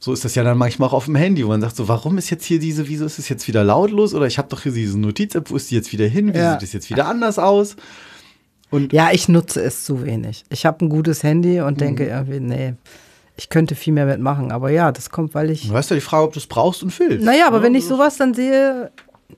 So 0.00 0.12
ist 0.12 0.24
das 0.24 0.34
ja 0.34 0.42
dann 0.42 0.58
manchmal 0.58 0.88
auch 0.88 0.92
auf 0.94 1.04
dem 1.04 1.14
Handy, 1.14 1.44
wo 1.44 1.48
man 1.50 1.60
sagt 1.60 1.76
so, 1.76 1.86
warum 1.86 2.18
ist 2.18 2.28
jetzt 2.30 2.44
hier 2.44 2.58
diese, 2.58 2.88
wieso 2.88 3.04
ist 3.06 3.20
es 3.20 3.28
jetzt 3.28 3.46
wieder 3.46 3.62
lautlos? 3.62 4.14
Oder 4.14 4.26
ich 4.26 4.36
habe 4.38 4.48
doch 4.48 4.62
hier 4.64 4.72
diese 4.72 4.98
Notiz-App, 4.98 5.50
wo 5.50 5.56
ist 5.56 5.70
die 5.70 5.76
jetzt 5.76 5.92
wieder 5.92 6.06
hin? 6.06 6.34
Wie 6.34 6.38
Ja. 6.38 6.54
sieht 6.54 6.64
es 6.64 6.72
jetzt 6.72 6.90
wieder 6.90 7.06
anders 7.06 7.38
aus? 7.38 7.76
Und 8.70 8.92
Ja, 8.92 9.10
ich 9.12 9.28
nutze 9.28 9.62
es 9.62 9.84
zu 9.84 10.04
wenig. 10.04 10.44
Ich 10.48 10.66
habe 10.66 10.84
ein 10.84 10.88
gutes 10.88 11.22
Handy 11.22 11.60
und 11.60 11.80
denke 11.80 12.06
irgendwie, 12.08 12.40
nee, 12.40 12.74
ich 13.36 13.48
könnte 13.48 13.76
viel 13.76 13.92
mehr 13.92 14.06
mitmachen. 14.06 14.50
Aber 14.50 14.70
ja, 14.70 14.90
das 14.90 15.10
kommt, 15.10 15.34
weil 15.34 15.50
ich. 15.50 15.68
du 15.68 15.74
hast 15.74 15.90
ja 15.90 15.94
die 15.94 16.00
Frage, 16.02 16.24
ob 16.24 16.32
du 16.32 16.40
es 16.40 16.46
brauchst 16.48 16.82
und 16.82 16.98
willst. 16.98 17.24
Naja, 17.24 17.46
aber 17.46 17.58
Ja, 17.58 17.62
wenn 17.62 17.74
ich 17.76 17.84
sowas 17.84 18.16
dann 18.16 18.34
sehe, 18.34 18.90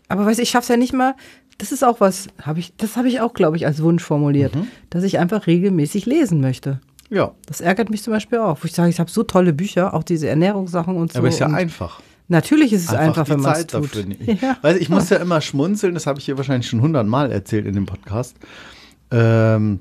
aber 0.08 0.24
weiß 0.24 0.38
ich, 0.38 0.44
ich 0.44 0.50
schaff's 0.50 0.68
ja 0.68 0.76
nicht 0.78 0.92
mal. 0.94 1.14
Das 1.58 1.72
ist 1.72 1.84
auch 1.84 2.00
was, 2.00 2.28
habe 2.42 2.58
ich, 2.60 2.74
das 2.76 2.96
habe 2.96 3.08
ich 3.08 3.20
auch, 3.20 3.32
glaube 3.34 3.56
ich, 3.56 3.66
als 3.66 3.82
Wunsch 3.82 4.02
formuliert, 4.02 4.54
Mhm. 4.54 4.66
dass 4.90 5.04
ich 5.04 5.18
einfach 5.18 5.46
regelmäßig 5.46 6.06
lesen 6.06 6.40
möchte. 6.40 6.80
Ja, 7.10 7.32
Das 7.46 7.60
ärgert 7.60 7.90
mich 7.90 8.02
zum 8.02 8.12
Beispiel 8.12 8.38
auch, 8.38 8.58
wo 8.62 8.66
ich 8.66 8.72
sage, 8.72 8.88
ich 8.90 8.98
habe 8.98 9.10
so 9.10 9.22
tolle 9.22 9.52
Bücher, 9.52 9.94
auch 9.94 10.02
diese 10.02 10.28
Ernährungssachen 10.28 10.96
und 10.96 11.12
so. 11.12 11.18
aber 11.18 11.28
ist 11.28 11.38
ja 11.38 11.46
einfach. 11.48 12.00
Natürlich 12.28 12.72
ist 12.72 12.84
es 12.88 12.94
einfach, 12.94 13.24
die 13.24 13.30
wenn 13.32 13.40
man 13.40 13.52
es 13.52 13.66
tut. 13.66 13.84
dafür 13.84 14.04
nicht. 14.06 14.20
Ja. 14.42 14.56
Weißt, 14.62 14.80
ich 14.80 14.88
muss 14.88 15.10
ja 15.10 15.18
immer 15.18 15.40
schmunzeln, 15.42 15.92
das 15.94 16.06
habe 16.06 16.18
ich 16.18 16.24
hier 16.24 16.36
wahrscheinlich 16.38 16.68
schon 16.68 16.80
hundertmal 16.80 17.30
erzählt 17.30 17.66
in 17.66 17.74
dem 17.74 17.84
Podcast, 17.86 18.34
ähm, 19.10 19.80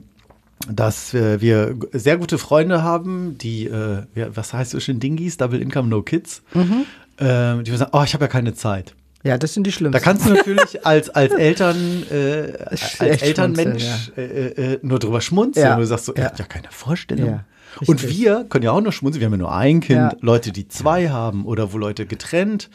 dass 0.70 1.14
äh, 1.14 1.42
wir 1.42 1.76
sehr 1.94 2.18
gute 2.18 2.38
Freunde 2.38 2.84
haben, 2.84 3.38
die, 3.38 3.66
äh, 3.66 4.04
was 4.34 4.54
heißt 4.54 4.72
so 4.72 4.80
schön, 4.80 5.00
Dingis, 5.00 5.38
Double 5.38 5.62
Income, 5.62 5.90
No 5.90 6.02
Kids, 6.02 6.42
Mhm. 6.54 6.86
ähm, 7.20 7.64
die 7.64 7.76
sagen, 7.76 7.92
oh, 7.94 8.04
ich 8.04 8.14
habe 8.14 8.26
ja 8.26 8.30
keine 8.30 8.54
Zeit. 8.54 8.94
Ja, 9.24 9.38
das 9.38 9.54
sind 9.54 9.66
die 9.66 9.72
Da 9.72 9.76
schlimmsten. 9.78 10.02
kannst 10.04 10.26
du 10.26 10.34
natürlich 10.34 10.86
als, 10.86 11.10
als 11.10 11.34
Eltern, 11.34 12.04
äh, 12.12 12.54
als 12.70 13.00
Elternmensch 13.22 13.84
schmunzeln, 13.84 14.18
äh, 14.58 14.74
äh, 14.74 14.80
nur 14.82 15.00
drüber 15.00 15.22
schmunzeln. 15.22 15.66
Ja. 15.66 15.74
Und 15.76 15.82
du 15.82 15.88
sagst 15.88 16.06
so, 16.06 16.14
Ja. 16.16 16.32
ich 16.34 16.40
ja 16.40 16.46
keine 16.46 16.68
Vorstellung. 16.72 17.26
Ja, 17.28 17.44
und 17.88 18.08
wir 18.08 18.46
können 18.50 18.64
ja 18.66 18.72
auch 18.72 18.82
nur 18.82 18.92
schmunzeln. 18.92 19.22
Wir 19.22 19.26
haben 19.28 19.34
ja 19.34 19.38
nur 19.38 19.56
ein 19.56 19.80
Kind. 19.80 19.98
Ja. 19.98 20.12
Leute, 20.22 20.52
die 20.52 20.68
zwei 20.68 21.10
haben 21.10 21.46
oder 21.46 21.74
wo 21.74 21.78
Leute 21.78 22.06
getrennt 22.06 22.70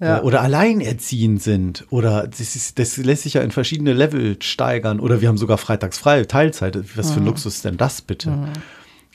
Ja. 0.00 0.18
äh, 0.18 0.20
oder 0.20 0.42
alleinerziehend 0.42 1.42
sind. 1.42 1.86
Oder 1.90 2.26
das, 2.28 2.40
ist, 2.54 2.78
das 2.78 2.96
lässt 2.98 3.22
sich 3.24 3.34
ja 3.34 3.42
in 3.42 3.50
verschiedene 3.50 3.92
Level 3.92 4.36
steigern. 4.40 5.00
Oder 5.00 5.20
wir 5.20 5.28
haben 5.28 5.38
sogar 5.38 5.58
freitags 5.58 5.98
frei, 5.98 6.24
Teilzeit. 6.24 6.76
Was 6.96 7.08
Mhm. 7.10 7.12
für 7.14 7.20
ein 7.20 7.26
Luxus 7.26 7.56
ist 7.56 7.64
denn 7.64 7.76
das 7.76 8.02
bitte? 8.02 8.48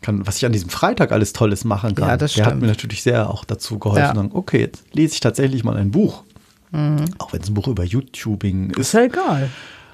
Kann, 0.02 0.26
was 0.26 0.38
ich 0.38 0.46
an 0.46 0.54
diesem 0.54 0.70
Freitag 0.70 1.12
alles 1.12 1.34
Tolles 1.34 1.66
machen 1.66 1.94
kann. 1.94 2.08
Ja, 2.08 2.18
das 2.18 2.34
Der 2.34 2.46
hat 2.46 2.60
mir 2.60 2.68
natürlich 2.68 3.04
sehr 3.04 3.30
auch 3.30 3.44
dazu 3.44 3.78
geholfen. 3.80 4.02
Ja. 4.04 4.12
Mhm. 4.14 4.16
Sagen, 4.18 4.30
okay, 4.34 4.62
jetzt 4.62 4.84
lese 4.94 5.14
ich 5.14 5.20
tatsächlich 5.20 5.64
mal 5.66 5.76
ein 5.78 5.92
Buch. 5.92 6.24
Auch 7.18 7.34
wenn 7.34 7.42
es 7.42 7.50
ein 7.50 7.54
Buch 7.54 7.68
über 7.68 7.84
YouTubing 7.84 8.72
ist 8.72 8.78
ist. 8.80 8.94
ja 8.94 9.02
egal. 9.04 9.50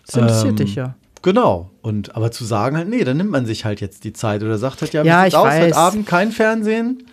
Das 0.06 0.16
interessiert 0.16 0.50
Ähm, 0.52 0.56
dich 0.66 0.76
ja. 0.76 0.96
Genau. 1.22 1.72
Und 1.82 2.16
aber 2.16 2.32
zu 2.32 2.46
sagen 2.46 2.78
halt, 2.78 2.88
nee, 2.90 3.04
dann 3.04 3.18
nimmt 3.18 3.32
man 3.32 3.46
sich 3.46 3.66
halt 3.66 3.82
jetzt 3.82 4.04
die 4.04 4.14
Zeit 4.14 4.44
oder 4.44 4.58
sagt 4.58 4.82
halt, 4.82 4.94
ja, 4.94 5.04
Ja, 5.04 5.22
sieht's 5.24 5.34
ich 5.34 5.38
aus? 5.40 5.46
weiß. 5.48 5.64
Heute 5.64 5.76
Abend 5.78 6.06
kein 6.08 6.32
Fernsehen. 6.32 7.04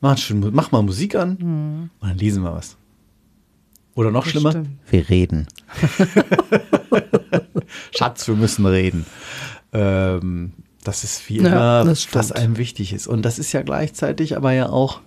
Mach, 0.00 0.16
schön, 0.18 0.48
mach 0.52 0.70
mal 0.72 0.82
Musik 0.82 1.14
an 1.16 1.36
Mhm. 1.40 1.90
und 2.00 2.08
dann 2.08 2.18
lesen 2.18 2.42
wir 2.42 2.54
was. 2.54 2.76
Oder 3.94 4.10
noch 4.10 4.26
schlimmer, 4.26 4.50
stimmt. 4.50 4.68
wir 4.90 5.08
reden. 5.08 5.46
Schatz, 7.96 8.28
wir 8.28 8.34
müssen 8.34 8.66
reden. 8.66 9.06
Ähm, 9.72 10.52
das 10.84 11.02
ist 11.04 11.28
wie 11.28 11.38
Ja, 11.40 11.46
immer, 11.48 11.84
das 11.84 12.06
was 12.14 12.32
einem 12.32 12.56
wichtig 12.58 12.92
ist. 12.92 13.06
Und 13.06 13.22
das 13.22 13.38
ist 13.38 13.52
ja 13.52 13.62
gleichzeitig 13.62 14.36
aber 14.36 14.52
ja 14.52 14.68
auch 14.68 15.00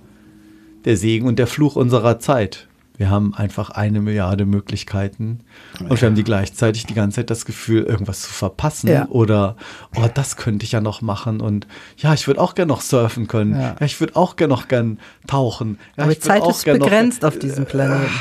der 0.86 0.98
Segen 0.98 1.28
und 1.28 1.40
der 1.40 1.48
Fluch 1.48 1.76
unserer 1.76 2.20
Zeit. 2.20 2.68
Wir 3.00 3.10
haben 3.10 3.34
einfach 3.34 3.70
eine 3.70 4.02
Milliarde 4.02 4.46
Möglichkeiten 4.46 5.40
und 5.80 6.02
wir 6.02 6.06
haben 6.06 6.16
die 6.16 6.24
gleichzeitig 6.26 6.86
die 6.86 6.94
ganze 6.94 7.16
Zeit 7.16 7.30
das 7.30 7.46
Gefühl, 7.46 7.84
irgendwas 7.84 8.24
zu 8.24 8.30
verpassen 8.30 8.90
Ja. 8.90 9.08
oder, 9.08 9.56
oh, 9.96 10.06
das 10.14 10.36
könnte 10.36 10.66
ich 10.66 10.74
ja 10.74 10.82
noch 10.82 11.02
machen 11.02 11.40
und 11.40 11.66
ja, 11.96 12.14
ich 12.14 12.28
würde 12.28 12.42
auch 12.42 12.56
gern 12.56 12.68
noch 12.68 12.82
surfen 12.82 13.28
können. 13.28 13.54
Ja. 13.54 13.78
Ja, 13.80 13.86
ich 13.86 14.00
würde 14.02 14.18
auch 14.18 14.36
gern 14.36 14.50
noch 14.50 14.68
gern 14.68 15.00
tauchen. 15.28 15.80
Ja, 15.96 16.04
Aber 16.04 16.14
die 16.14 16.20
Zeit 16.20 16.46
ist 16.46 16.66
gern 16.66 16.78
noch 16.80 16.88
äh, 16.88 16.90
begrenzt 16.90 17.24
auf 17.24 17.40
diesem 17.40 17.66
Planeten. 17.66 18.12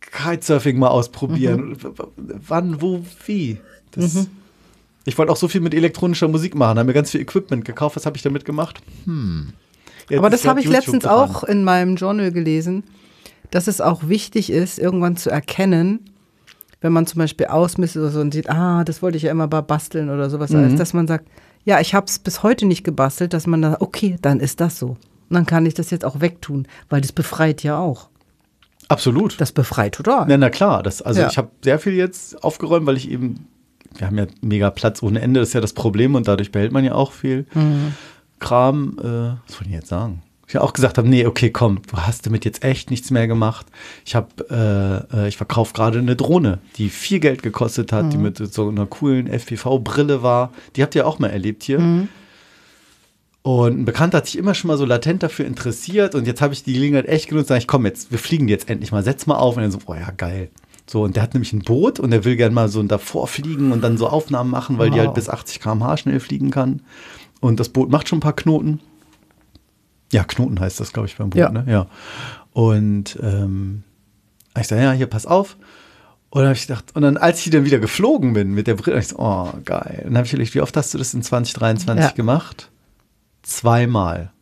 Kitesurfing 0.00 0.78
mal 0.78 0.88
ausprobieren. 0.88 1.70
Mhm. 1.70 1.76
Wann, 2.46 2.80
wo, 2.80 3.04
wie? 3.26 3.58
Das, 3.90 4.28
Ich 5.04 5.18
wollte 5.18 5.32
auch 5.32 5.36
so 5.36 5.48
viel 5.48 5.60
mit 5.60 5.74
elektronischer 5.74 6.28
Musik 6.28 6.54
machen, 6.54 6.78
habe 6.78 6.86
mir 6.86 6.92
ganz 6.94 7.10
viel 7.10 7.20
Equipment 7.20 7.64
gekauft. 7.64 7.96
Was 7.96 8.06
habe 8.06 8.16
ich 8.16 8.22
damit 8.22 8.44
gemacht? 8.44 8.80
Hm. 9.04 9.52
Jetzt 10.08 10.18
Aber 10.18 10.30
das 10.30 10.46
habe 10.46 10.60
ich 10.60 10.66
YouTube 10.66 10.80
letztens 10.84 11.02
dran. 11.04 11.12
auch 11.30 11.42
in 11.42 11.64
meinem 11.64 11.96
Journal 11.96 12.30
gelesen, 12.30 12.84
dass 13.54 13.68
es 13.68 13.80
auch 13.80 14.08
wichtig 14.08 14.50
ist, 14.50 14.78
irgendwann 14.80 15.16
zu 15.16 15.30
erkennen, 15.30 16.00
wenn 16.80 16.92
man 16.92 17.06
zum 17.06 17.18
Beispiel 17.20 17.46
ausmisst 17.46 17.96
oder 17.96 18.10
so 18.10 18.20
und 18.20 18.34
sieht, 18.34 18.50
ah, 18.50 18.82
das 18.84 19.00
wollte 19.00 19.16
ich 19.16 19.22
ja 19.22 19.30
immer 19.30 19.46
mal 19.46 19.60
basteln 19.62 20.10
oder 20.10 20.28
sowas, 20.28 20.50
Mhm. 20.50 20.56
alles, 20.58 20.74
dass 20.74 20.92
man 20.92 21.06
sagt, 21.06 21.28
ja, 21.64 21.80
ich 21.80 21.94
habe 21.94 22.06
es 22.06 22.18
bis 22.18 22.42
heute 22.42 22.66
nicht 22.66 22.84
gebastelt, 22.84 23.32
dass 23.32 23.46
man 23.46 23.62
dann, 23.62 23.76
okay, 23.78 24.16
dann 24.20 24.40
ist 24.40 24.60
das 24.60 24.78
so. 24.78 24.88
Und 24.88 24.98
dann 25.30 25.46
kann 25.46 25.64
ich 25.66 25.74
das 25.74 25.90
jetzt 25.90 26.04
auch 26.04 26.20
wegtun, 26.20 26.66
weil 26.90 27.00
das 27.00 27.12
befreit 27.12 27.62
ja 27.62 27.78
auch. 27.78 28.08
Absolut. 28.88 29.40
Das 29.40 29.52
befreit 29.52 29.94
total. 29.94 30.26
Na, 30.28 30.36
na 30.36 30.50
klar, 30.50 30.82
das, 30.82 31.00
also 31.00 31.20
Ja. 31.22 31.28
ich 31.30 31.38
habe 31.38 31.48
sehr 31.62 31.78
viel 31.78 31.94
jetzt 31.94 32.42
aufgeräumt, 32.44 32.86
weil 32.86 32.96
ich 32.98 33.10
eben, 33.10 33.46
wir 33.96 34.06
haben 34.08 34.18
ja 34.18 34.26
mega 34.42 34.70
Platz 34.70 35.02
ohne 35.02 35.22
Ende, 35.22 35.40
das 35.40 35.50
ist 35.50 35.54
ja 35.54 35.60
das 35.62 35.72
Problem 35.72 36.16
und 36.16 36.28
dadurch 36.28 36.52
behält 36.52 36.72
man 36.72 36.84
ja 36.84 36.94
auch 36.94 37.12
viel 37.12 37.46
Mhm. 37.54 37.94
Kram. 38.40 38.98
Äh, 38.98 39.04
was 39.04 39.54
wollte 39.58 39.66
ich 39.68 39.70
jetzt 39.70 39.88
sagen? 39.88 40.22
Ich 40.46 40.58
auch 40.58 40.72
gesagt 40.74 40.98
habe, 40.98 41.08
nee, 41.08 41.26
okay, 41.26 41.50
komm, 41.50 41.80
du 41.90 41.96
hast 41.96 42.26
damit 42.26 42.44
jetzt 42.44 42.62
echt 42.64 42.90
nichts 42.90 43.10
mehr 43.10 43.26
gemacht. 43.26 43.66
Ich 44.04 44.14
habe, 44.14 45.06
äh, 45.12 45.16
äh, 45.24 45.28
ich 45.28 45.36
verkaufe 45.36 45.72
gerade 45.72 45.98
eine 45.98 46.16
Drohne, 46.16 46.58
die 46.76 46.90
viel 46.90 47.18
Geld 47.18 47.42
gekostet 47.42 47.92
hat, 47.92 48.06
Mhm. 48.06 48.10
die 48.10 48.16
mit 48.18 48.52
so 48.54 48.68
einer 48.68 48.86
coolen 48.86 49.26
FPV-Brille 49.26 50.22
war. 50.22 50.52
Die 50.76 50.82
habt 50.82 50.94
ihr 50.94 51.06
auch 51.06 51.18
mal 51.18 51.28
erlebt 51.30 51.62
hier. 51.62 51.80
Mhm. 51.80 52.08
Und 53.42 53.78
ein 53.80 53.84
Bekannter 53.84 54.18
hat 54.18 54.26
sich 54.26 54.38
immer 54.38 54.54
schon 54.54 54.68
mal 54.68 54.78
so 54.78 54.86
latent 54.86 55.22
dafür 55.22 55.44
interessiert 55.46 56.14
und 56.14 56.26
jetzt 56.26 56.40
habe 56.40 56.54
ich 56.54 56.62
die 56.62 56.72
Gelegenheit 56.72 57.06
echt 57.06 57.28
genutzt, 57.28 57.48
sag 57.48 57.58
ich, 57.58 57.66
komm 57.66 57.84
jetzt, 57.84 58.10
wir 58.10 58.18
fliegen 58.18 58.48
jetzt 58.48 58.70
endlich 58.70 58.90
mal, 58.90 59.02
setz 59.02 59.26
mal 59.26 59.36
auf 59.36 59.56
und 59.58 59.62
er 59.62 59.70
so, 59.70 59.78
oh 59.86 59.94
ja, 59.94 60.10
geil. 60.16 60.48
So, 60.86 61.02
und 61.02 61.16
der 61.16 61.22
hat 61.22 61.34
nämlich 61.34 61.52
ein 61.52 61.60
Boot 61.60 62.00
und 62.00 62.10
der 62.10 62.24
will 62.24 62.36
gerne 62.36 62.54
mal 62.54 62.68
so 62.68 62.82
davor 62.82 63.26
fliegen 63.26 63.72
und 63.72 63.82
dann 63.82 63.98
so 63.98 64.06
Aufnahmen 64.08 64.50
machen, 64.50 64.78
weil 64.78 64.90
die 64.90 64.98
Wow. 64.98 65.06
halt 65.06 65.14
bis 65.14 65.28
80 65.28 65.60
km/h 65.60 65.96
schnell 65.98 66.20
fliegen 66.20 66.50
kann. 66.50 66.80
Und 67.40 67.60
das 67.60 67.68
Boot 67.70 67.90
macht 67.90 68.08
schon 68.08 68.18
ein 68.18 68.22
paar 68.22 68.34
Knoten. 68.36 68.80
Ja, 70.12 70.24
Knoten 70.24 70.60
heißt 70.60 70.78
das, 70.80 70.92
glaube 70.92 71.08
ich, 71.08 71.16
beim 71.16 71.30
Boot, 71.30 71.38
Ja. 71.40 71.50
ne? 71.50 71.64
Ja. 71.66 71.86
Und 72.52 73.18
ähm, 73.22 73.82
ich 74.58 74.66
sage, 74.68 74.82
ja, 74.82 74.92
hier, 74.92 75.06
pass 75.06 75.26
auf. 75.26 75.56
Und 76.30 76.40
dann 76.40 76.48
habe 76.48 76.56
ich 76.56 76.66
gedacht, 76.66 76.86
und 76.94 77.02
dann, 77.02 77.16
als 77.16 77.44
ich 77.44 77.50
dann 77.50 77.64
wieder 77.64 77.78
geflogen 77.78 78.32
bin 78.32 78.52
mit 78.52 78.66
der 78.66 78.74
Brille, 78.74 78.98
ich 78.98 79.08
so, 79.08 79.16
oh, 79.18 79.52
geil. 79.64 79.98
Und 80.04 80.10
dann 80.10 80.16
habe 80.18 80.26
ich 80.26 80.32
überlegt, 80.32 80.54
wie 80.54 80.60
oft 80.60 80.76
hast 80.76 80.92
du 80.94 80.98
das 80.98 81.14
in 81.14 81.22
2023 81.22 82.04
Ja. 82.04 82.10
gemacht? 82.10 82.70
Zweimal. 83.42 84.32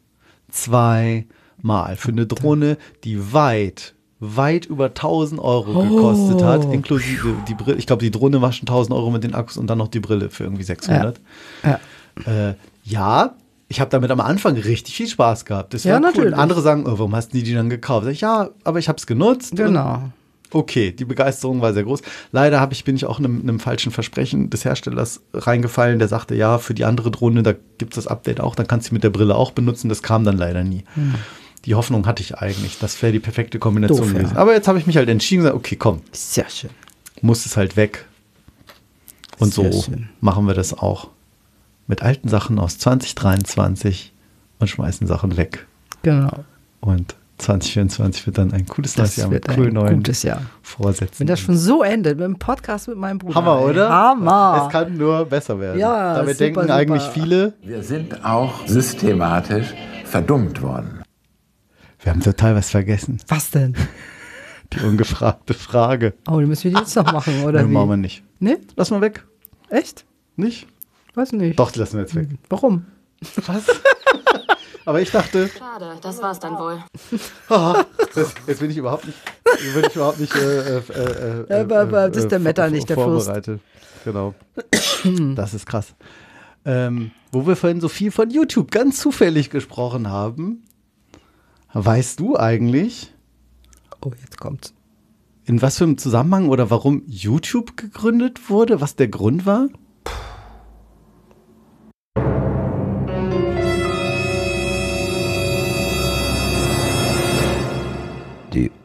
Zweimal. 0.50 1.96
Für 1.96 2.10
eine 2.12 2.26
Drohne, 2.26 2.76
die 3.04 3.32
weit, 3.32 3.94
weit 4.20 4.66
über 4.66 4.86
1000 4.94 5.40
Euro 5.40 5.82
gekostet 5.82 6.42
hat, 6.42 6.64
Oh. 6.66 6.72
inklusive 6.72 7.34
die 7.48 7.54
Brille. 7.54 7.76
Ich 7.78 7.86
glaube, 7.86 8.02
die 8.04 8.10
Drohne 8.10 8.40
war 8.42 8.52
schon 8.52 8.66
1000 8.66 8.94
Euro 8.96 9.10
mit 9.10 9.24
den 9.24 9.34
Akkus 9.34 9.56
und 9.56 9.66
dann 9.68 9.78
noch 9.78 9.88
die 9.88 10.00
Brille 10.00 10.30
für 10.30 10.44
irgendwie 10.44 10.62
600. 10.64 11.20
Ja. 11.64 11.80
Äh, 12.26 12.54
ja, 12.84 13.34
ich 13.72 13.80
habe 13.80 13.90
damit 13.90 14.10
am 14.10 14.20
Anfang 14.20 14.54
richtig 14.58 14.94
viel 14.96 15.08
Spaß 15.08 15.46
gehabt. 15.46 15.72
Das 15.72 15.86
war 15.86 15.92
Ja, 15.92 15.96
cool. 15.96 16.02
natürlich. 16.02 16.32
Und 16.34 16.38
andere 16.38 16.60
sagen, 16.60 16.84
oh, 16.86 16.90
warum 16.98 17.16
hast 17.16 17.32
du 17.32 17.42
die 17.42 17.54
dann 17.54 17.70
gekauft? 17.70 18.06
Ich, 18.08 18.20
ja, 18.20 18.50
aber 18.64 18.78
ich 18.78 18.86
habe 18.88 18.98
es 18.98 19.06
genutzt. 19.06 19.56
Genau. 19.56 20.10
Okay, 20.50 20.92
die 20.92 21.06
Begeisterung 21.06 21.62
war 21.62 21.72
sehr 21.72 21.84
groß. 21.84 22.02
Leider 22.32 22.60
habe 22.60 22.74
ich, 22.74 22.84
bin 22.84 22.96
ich 22.96 23.06
auch 23.06 23.18
einem, 23.18 23.40
einem 23.40 23.60
falschen 23.60 23.90
Versprechen 23.90 24.50
des 24.50 24.66
Herstellers 24.66 25.22
reingefallen, 25.32 25.98
der 25.98 26.08
sagte, 26.08 26.34
ja, 26.34 26.58
für 26.58 26.74
die 26.74 26.84
andere 26.84 27.10
Drohne, 27.10 27.42
da 27.42 27.54
gibt 27.78 27.94
es 27.96 28.04
das 28.04 28.06
Update 28.08 28.40
auch, 28.40 28.54
dann 28.54 28.66
kannst 28.66 28.86
du 28.86 28.88
sie 28.90 28.94
mit 28.94 29.04
der 29.04 29.08
Brille 29.10 29.34
auch 29.36 29.52
benutzen. 29.52 29.88
Das 29.88 30.02
kam 30.02 30.24
dann 30.24 30.36
leider 30.36 30.62
nie. 30.64 30.84
Die 31.64 31.74
Hoffnung 31.74 32.04
hatte 32.06 32.22
ich 32.22 32.36
eigentlich. 32.36 32.78
Das 32.78 33.00
wäre 33.00 33.12
die 33.12 33.20
perfekte 33.20 33.58
Kombination 33.58 34.00
Doof, 34.00 34.12
ja. 34.12 34.18
gewesen. 34.18 34.36
Aber 34.36 34.52
jetzt 34.52 34.68
habe 34.68 34.78
ich 34.78 34.86
mich 34.86 34.98
halt 34.98 35.08
entschieden, 35.08 35.44
gesagt, 35.44 35.56
okay, 35.56 35.76
komm, 35.76 36.02
Sehr 36.12 36.50
schön. 36.50 36.68
muss 37.22 37.46
es 37.46 37.56
halt 37.56 37.78
weg. 37.78 38.04
Und 39.38 39.54
Sehr 39.54 39.72
so 39.72 39.80
schön. 39.82 40.10
machen 40.20 40.46
wir 40.46 40.52
das 40.52 40.74
auch 40.76 41.08
mit 41.86 42.02
alten 42.02 42.28
Sachen 42.28 42.58
aus 42.58 42.78
2023 42.78 44.12
und 44.58 44.68
schmeißen 44.68 45.06
Sachen 45.06 45.36
weg. 45.36 45.66
Genau. 46.02 46.44
Und 46.80 47.14
2024 47.38 48.26
wird 48.26 48.38
dann 48.38 48.52
ein 48.52 48.66
cooles 48.66 48.96
neues 48.96 49.10
Das 49.10 49.16
Jahr 49.16 49.28
mit 49.28 49.48
coolen 49.48 49.68
ein 49.68 49.74
neuen 49.74 49.96
gutes 49.96 50.22
Jahr. 50.22 50.42
Vorsätzen. 50.62 51.20
Wenn 51.20 51.26
das 51.26 51.40
schon 51.40 51.56
so 51.56 51.82
endet, 51.82 52.18
mit 52.18 52.24
dem 52.26 52.38
Podcast 52.38 52.86
mit 52.88 52.96
meinem 52.96 53.18
Bruder. 53.18 53.34
Hammer, 53.34 53.60
oder? 53.62 53.88
Hammer. 53.90 54.62
Es 54.66 54.72
kann 54.72 54.96
nur 54.96 55.24
besser 55.24 55.58
werden. 55.58 55.78
Ja, 55.80 56.14
Damit 56.14 56.36
super, 56.36 56.44
denken 56.44 56.60
super. 56.62 56.74
eigentlich 56.74 57.02
viele, 57.02 57.54
Wir 57.62 57.82
sind 57.82 58.24
auch 58.24 58.66
systematisch 58.68 59.74
verdummt 60.04 60.62
worden. 60.62 61.02
wir 62.00 62.12
haben 62.12 62.20
total 62.20 62.54
was 62.54 62.70
vergessen. 62.70 63.18
Was 63.28 63.50
denn? 63.50 63.74
Die 64.72 64.80
ungefragte 64.84 65.52
Frage. 65.54 66.14
Oh, 66.30 66.38
die 66.38 66.46
müssen 66.46 66.72
wir 66.72 66.78
jetzt 66.80 66.94
noch 66.96 67.12
machen, 67.12 67.42
oder 67.44 67.62
Nee, 67.62 67.68
wie? 67.68 67.72
machen 67.72 67.88
wir 67.90 67.96
nicht. 67.96 68.22
Nee? 68.38 68.56
Lass 68.76 68.90
mal 68.90 69.00
weg. 69.00 69.24
Echt? 69.68 70.04
Nicht? 70.36 70.66
Weiß 71.14 71.32
nicht. 71.32 71.58
Doch, 71.58 71.70
die 71.70 71.78
lassen 71.78 71.94
wir 71.94 72.00
jetzt 72.02 72.14
weg. 72.14 72.28
Warum? 72.48 72.86
Was? 73.46 73.64
Aber 74.84 75.00
ich 75.00 75.10
dachte, 75.12 75.48
Schade, 75.56 75.96
das 76.02 76.20
war's 76.22 76.40
dann 76.40 76.58
wohl. 76.58 76.82
das, 78.14 78.34
jetzt 78.48 78.58
bin 78.60 78.70
ich 78.70 78.76
überhaupt 78.76 79.06
nicht, 79.06 79.16
bin 79.74 79.84
ich 79.88 79.94
überhaupt 79.94 80.18
nicht 80.18 80.34
äh, 80.34 80.78
äh, 80.78 80.82
äh, 80.88 81.44
äh, 81.48 81.60
Aber- 81.62 81.80
aber 81.82 82.08
das 82.08 82.24
ist 82.24 82.32
der 82.32 82.40
äh, 82.40 82.42
Meta, 82.42 82.68
nicht 82.68 82.88
der 82.88 82.96
vorbereitet. 82.96 83.60
Genau. 84.04 84.34
Das 85.36 85.54
ist 85.54 85.66
krass. 85.66 85.94
Ähm, 86.64 87.12
wo 87.30 87.46
wir 87.46 87.54
vorhin 87.54 87.80
so 87.80 87.88
viel 87.88 88.10
von 88.10 88.30
YouTube 88.30 88.72
ganz 88.72 88.98
zufällig 89.00 89.50
gesprochen 89.50 90.08
haben, 90.08 90.64
weißt 91.74 92.18
du 92.18 92.36
eigentlich, 92.36 93.12
Oh, 94.04 94.10
jetzt 94.20 94.40
kommt's. 94.40 94.74
in 95.44 95.62
was 95.62 95.78
für 95.78 95.84
einem 95.84 95.98
Zusammenhang 95.98 96.48
oder 96.48 96.70
warum 96.70 97.02
YouTube 97.06 97.76
gegründet 97.76 98.50
wurde, 98.50 98.80
was 98.80 98.96
der 98.96 99.06
Grund 99.08 99.46
war? 99.46 99.68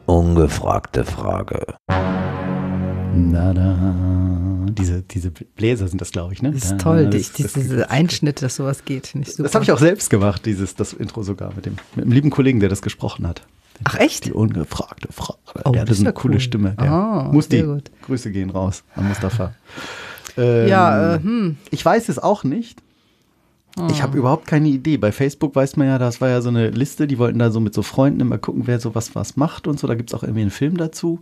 Ungefragte 0.08 1.04
Frage. 1.04 1.66
Na 3.14 3.52
da. 3.52 3.76
Diese, 4.70 5.02
diese 5.02 5.30
Bläser 5.30 5.88
sind 5.88 6.00
das, 6.00 6.12
glaube 6.12 6.32
ich, 6.32 6.42
ne? 6.42 6.52
Das 6.52 6.68
Da, 6.68 6.74
ist 6.76 6.80
toll, 6.82 7.06
das- 7.10 7.32
die, 7.32 7.42
das- 7.42 7.52
diese 7.54 7.90
Einschnitte, 7.90 8.44
dass 8.46 8.56
sowas 8.56 8.84
geht. 8.84 9.12
Das 9.38 9.54
habe 9.54 9.64
ich 9.64 9.72
auch 9.72 9.78
selbst 9.78 10.08
gemacht, 10.10 10.46
dieses, 10.46 10.74
das 10.74 10.92
Intro 10.92 11.22
sogar, 11.22 11.52
mit 11.54 11.66
dem, 11.66 11.76
mit 11.94 12.04
dem 12.06 12.12
lieben 12.12 12.30
Kollegen, 12.30 12.60
der 12.60 12.68
das 12.68 12.80
gesprochen 12.82 13.26
hat. 13.26 13.42
Ach, 13.84 13.96
echt? 13.96 14.24
Die 14.24 14.32
ungefragte 14.32 15.08
Frage. 15.12 15.38
Oh, 15.64 15.70
der 15.72 15.84
das 15.84 15.90
hatte 15.90 15.94
so 15.94 16.00
eine 16.02 16.08
ja 16.08 16.12
coole 16.12 16.34
cool. 16.34 16.40
Stimme. 16.40 16.74
Der 16.80 16.90
Ah, 16.90 17.28
Musti, 17.32 17.56
sehr 17.58 17.66
gut. 17.66 17.90
Grüße 18.02 18.30
gehen 18.32 18.50
raus 18.50 18.82
an 18.96 19.08
Mustafa. 19.08 19.54
Ähm, 20.36 20.68
Ja, 20.68 21.14
äh, 21.16 21.20
hm. 21.22 21.56
Ich 21.70 21.84
weiß 21.84 22.08
es 22.08 22.18
auch 22.18 22.44
nicht. 22.44 22.80
Ich 23.90 24.00
Ah. 24.00 24.02
habe 24.02 24.18
überhaupt 24.18 24.46
keine 24.46 24.68
Idee. 24.68 24.96
Bei 24.96 25.12
Facebook 25.12 25.54
weiß 25.54 25.76
man 25.76 25.86
ja, 25.86 25.98
das 25.98 26.20
war 26.20 26.28
ja 26.28 26.40
so 26.40 26.48
eine 26.48 26.70
Liste, 26.70 27.06
die 27.06 27.18
wollten 27.18 27.38
da 27.38 27.50
so 27.50 27.60
mit 27.60 27.74
so 27.74 27.82
Freunden 27.82 28.20
immer 28.20 28.38
gucken, 28.38 28.62
wer 28.66 28.80
sowas 28.80 29.14
was 29.14 29.36
macht 29.36 29.66
und 29.66 29.78
so. 29.78 29.86
Da 29.86 29.94
gibt 29.94 30.10
es 30.10 30.14
auch 30.14 30.22
irgendwie 30.22 30.42
einen 30.42 30.50
Film 30.50 30.76
dazu. 30.76 31.20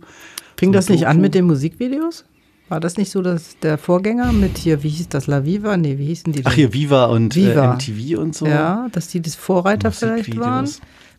Fing 0.57 0.69
so 0.69 0.73
das 0.73 0.89
nicht 0.89 1.07
an 1.07 1.17
Doku. 1.17 1.21
mit 1.21 1.35
den 1.35 1.45
Musikvideos? 1.45 2.25
War 2.69 2.79
das 2.81 2.97
nicht 2.97 3.11
so 3.11 3.21
dass 3.21 3.57
der 3.59 3.77
Vorgänger 3.77 4.33
mit 4.33 4.57
hier, 4.57 4.83
wie 4.83 4.89
hieß 4.89 5.07
das, 5.09 5.27
La 5.27 5.45
Viva? 5.45 5.77
Nee, 5.77 5.97
wie 5.99 6.07
hießen 6.07 6.33
die 6.33 6.39
denn? 6.41 6.47
Ach 6.47 6.53
hier, 6.53 6.73
Viva 6.73 7.05
und 7.05 7.33
Viva. 7.35 7.63
Äh, 7.63 7.75
MTV 7.75 8.19
und 8.19 8.35
so. 8.35 8.45
Ja, 8.45 8.87
dass 8.91 9.07
die 9.07 9.21
das 9.21 9.35
Vorreiter 9.35 9.91
vielleicht 9.91 10.37
waren? 10.37 10.69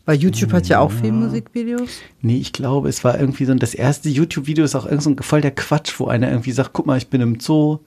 Weil 0.05 0.17
YouTube 0.17 0.53
hat 0.53 0.67
ja 0.67 0.79
auch 0.79 0.91
viel 0.91 1.11
Musikvideos. 1.11 1.89
Nee, 2.21 2.37
ich 2.37 2.51
glaube, 2.53 2.89
es 2.89 3.03
war 3.03 3.19
irgendwie 3.19 3.45
so, 3.45 3.53
das 3.55 3.73
erste 3.73 4.09
YouTube-Video 4.09 4.63
ist 4.65 4.75
auch 4.75 4.85
irgend 4.85 5.03
so 5.03 5.09
ein 5.11 5.17
voll 5.19 5.41
der 5.41 5.51
Quatsch, 5.51 5.99
wo 5.99 6.05
einer 6.07 6.29
irgendwie 6.29 6.51
sagt, 6.51 6.71
guck 6.73 6.85
mal, 6.85 6.97
ich 6.97 7.07
bin 7.09 7.21
im 7.21 7.39
Zoo. 7.39 7.79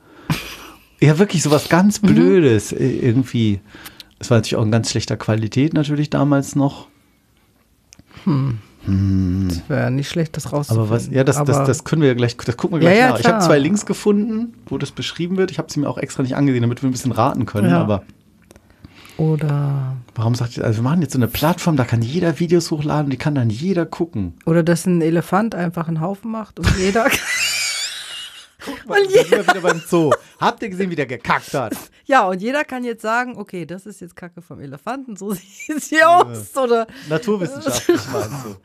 Ja, 1.03 1.19
wirklich 1.19 1.43
sowas 1.43 1.69
ganz 1.69 2.01
Mhm. 2.01 2.07
Blödes 2.07 2.73
äh, 2.73 2.85
irgendwie. 2.87 3.61
Es 4.19 4.31
war 4.31 4.39
natürlich 4.39 4.57
auch 4.57 4.63
in 4.65 4.71
ganz 4.71 4.91
schlechter 4.91 5.17
Qualität 5.17 5.75
natürlich 5.75 6.09
damals 6.11 6.55
noch. 6.55 6.87
Das 8.25 9.69
wäre 9.69 9.91
nicht 9.91 10.09
schlecht, 10.09 10.37
das 10.37 10.53
rauszufinden. 10.53 10.87
Aber 10.89 10.95
was, 10.97 11.09
ja, 11.11 11.25
das, 11.25 11.43
das, 11.45 11.67
das 11.67 11.85
können 11.85 12.03
wir 12.03 12.09
ja 12.09 12.15
gleich, 12.15 12.37
das 12.37 12.57
gucken 12.57 12.81
wir 12.81 12.85
Ja, 12.87 12.91
gleich 12.91 13.01
ja, 13.01 13.11
nach. 13.11 13.19
Ich 13.21 13.27
habe 13.27 13.45
zwei 13.45 13.59
Links 13.59 13.85
gefunden, 13.87 14.55
wo 14.67 14.79
das 14.79 14.93
beschrieben 14.93 15.37
wird. 15.37 15.51
Ich 15.51 15.59
habe 15.59 15.73
sie 15.73 15.81
mir 15.81 15.89
auch 15.89 15.99
extra 15.99 16.23
nicht 16.23 16.37
angesehen, 16.37 16.63
damit 16.63 16.83
wir 16.83 16.89
ein 16.89 16.93
bisschen 16.93 17.13
raten 17.13 17.47
können. 17.47 17.71
Ja. 17.71 17.81
Aber 17.81 18.03
Oder, 19.19 19.97
warum 20.15 20.35
sagt 20.35 20.57
ihr, 20.57 20.65
also 20.65 20.79
wir 20.79 20.83
machen 20.85 21.03
jetzt 21.03 21.13
so 21.13 21.19
eine 21.19 21.29
Plattform, 21.29 21.77
da 21.77 21.85
kann 21.85 22.03
jeder 22.03 22.39
Videos 22.41 22.71
hochladen, 22.71 23.11
die 23.11 23.17
kann 23.17 23.35
dann 23.35 23.51
jeder 23.51 23.87
gucken. 23.87 24.35
oder 24.47 24.63
dass 24.63 24.87
ein 24.87 25.01
Elefant 25.03 25.55
einfach 25.55 25.89
einen 25.89 26.01
Haufen 26.01 26.31
macht 26.31 26.59
und 26.59 26.69
jeder. 26.79 27.07
Weil 28.87 29.05
jeder 29.07 29.23
sind 29.25 29.31
wir 29.33 29.47
wieder 29.49 29.61
beim 29.61 29.81
Zoo. 29.87 30.11
Habt 30.41 30.63
ihr 30.63 30.69
gesehen, 30.71 30.91
wie 30.91 30.95
der 30.97 31.07
gekackt 31.07 31.53
hat? 31.55 31.75
ja, 32.05 32.27
und 32.27 32.41
jeder 32.43 32.65
kann 32.65 32.85
jetzt 32.85 33.03
sagen, 33.03 33.37
okay, 33.37 33.67
das 33.67 33.87
ist 33.87 34.01
jetzt 34.01 34.15
Kacke 34.17 34.43
vom 34.43 34.61
Elefanten, 34.61 35.17
so 35.17 35.31
sieht 35.33 35.83
sie 35.83 36.03
aus. 36.05 36.57
Oder. 36.57 36.87
Naturwissenschaftlich 37.09 38.01
meinst 38.13 38.45
du? 38.45 38.57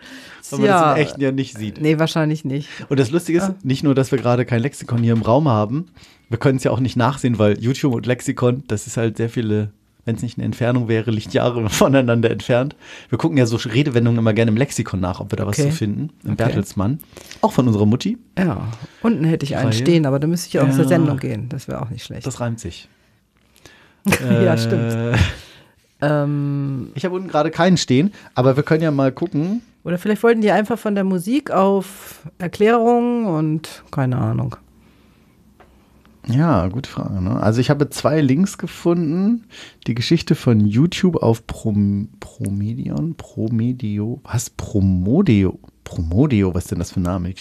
Weil 0.51 0.59
man 0.59 0.67
Ja. 0.67 0.81
das 0.89 0.95
im 0.97 1.01
Echten 1.03 1.21
ja 1.21 1.31
nicht 1.31 1.57
sieht. 1.57 1.81
Nee, 1.81 1.99
wahrscheinlich 1.99 2.45
nicht. 2.45 2.69
Und 2.89 2.99
das 2.99 3.11
Lustige 3.11 3.39
ist, 3.39 3.65
nicht 3.65 3.83
nur, 3.83 3.95
dass 3.95 4.11
wir 4.11 4.17
gerade 4.19 4.45
kein 4.45 4.61
Lexikon 4.61 4.99
hier 5.03 5.13
im 5.13 5.21
Raum 5.21 5.47
haben, 5.47 5.87
wir 6.29 6.37
können 6.37 6.57
es 6.57 6.63
ja 6.63 6.71
auch 6.71 6.79
nicht 6.79 6.95
nachsehen, 6.97 7.39
weil 7.39 7.57
YouTube 7.59 7.93
und 7.93 8.05
Lexikon, 8.05 8.63
das 8.67 8.87
ist 8.87 8.97
halt 8.97 9.17
sehr 9.17 9.29
viele, 9.29 9.71
wenn 10.07 10.15
es 10.15 10.21
nicht 10.23 10.37
eine 10.37 10.45
Entfernung 10.45 10.87
wäre, 10.87 11.11
Lichtjahre 11.17 11.69
voneinander 11.69 12.31
entfernt. 12.31 12.75
Wir 13.09 13.17
gucken 13.17 13.37
ja 13.37 13.45
so 13.45 13.57
Redewendungen 13.57 14.17
immer 14.17 14.33
gerne 14.33 14.49
im 14.49 14.57
Lexikon 14.57 14.99
nach, 14.99 15.19
ob 15.19 15.31
wir 15.31 15.35
da 15.37 15.45
was 15.45 15.59
Okay. 15.59 15.69
zu 15.69 15.75
finden. 15.75 16.09
Im 16.23 16.31
Okay. 16.33 16.45
Bertelsmann. 16.45 16.99
Auch 17.41 17.51
von 17.51 17.67
unserer 17.67 17.85
Mutti. 17.85 18.17
Ja. 18.37 18.67
Unten 19.03 19.23
hätte 19.25 19.45
ich 19.45 19.55
einen 19.57 19.65
Reihe. 19.69 19.73
stehen, 19.77 20.05
aber 20.05 20.19
da 20.19 20.27
müsste 20.27 20.47
ich 20.49 20.59
auch 20.59 20.67
Ja. 20.67 20.73
zur 20.73 20.87
Sendung 20.87 21.17
gehen. 21.19 21.49
Das 21.49 21.67
wäre 21.67 21.81
auch 21.81 21.89
nicht 21.89 22.03
schlecht. 22.05 22.25
Das 22.25 22.39
reimt 22.39 22.59
sich. 22.59 22.87
Ja, 24.21 24.53
Äh, 24.53 24.57
stimmt. 24.57 25.17
Ähm, 26.01 26.91
Ich 26.95 27.03
habe 27.05 27.15
unten 27.15 27.27
gerade 27.27 27.51
keinen 27.51 27.77
stehen, 27.77 28.13
aber 28.35 28.55
wir 28.55 28.63
können 28.63 28.83
ja 28.83 28.91
mal 28.91 29.11
gucken. 29.11 29.61
oder 29.83 29.97
vielleicht 29.97 30.23
wollten 30.23 30.41
die 30.41 30.51
einfach 30.51 30.77
von 30.79 30.95
der 30.95 31.03
Musik 31.03 31.51
auf 31.51 32.21
Erklärungen 32.37 33.25
und 33.25 33.83
keine 33.91 34.17
Ahnung. 34.17 34.55
Ja, 36.30 36.67
gute 36.67 36.89
Frage. 36.89 37.21
Ne? 37.21 37.41
Also 37.41 37.61
ich 37.61 37.69
habe 37.69 37.89
zwei 37.89 38.19
Links 38.21 38.57
gefunden. 38.57 39.45
Die 39.88 39.95
Geschichte 39.95 40.36
von 40.36 40.65
YouTube 40.65 41.17
auf 41.17 41.47
Prom 41.47 42.09
Promedion, 42.19 43.15
Promedio, 43.15 44.21
was? 44.23 44.49
Promodio. 44.49 45.59
Promodio, 45.86 46.53
was 46.53 46.65
ist 46.65 46.71
denn 46.71 46.80
das 46.80 46.91
für 46.91 46.99
ein 46.99 47.03
Name? 47.03 47.34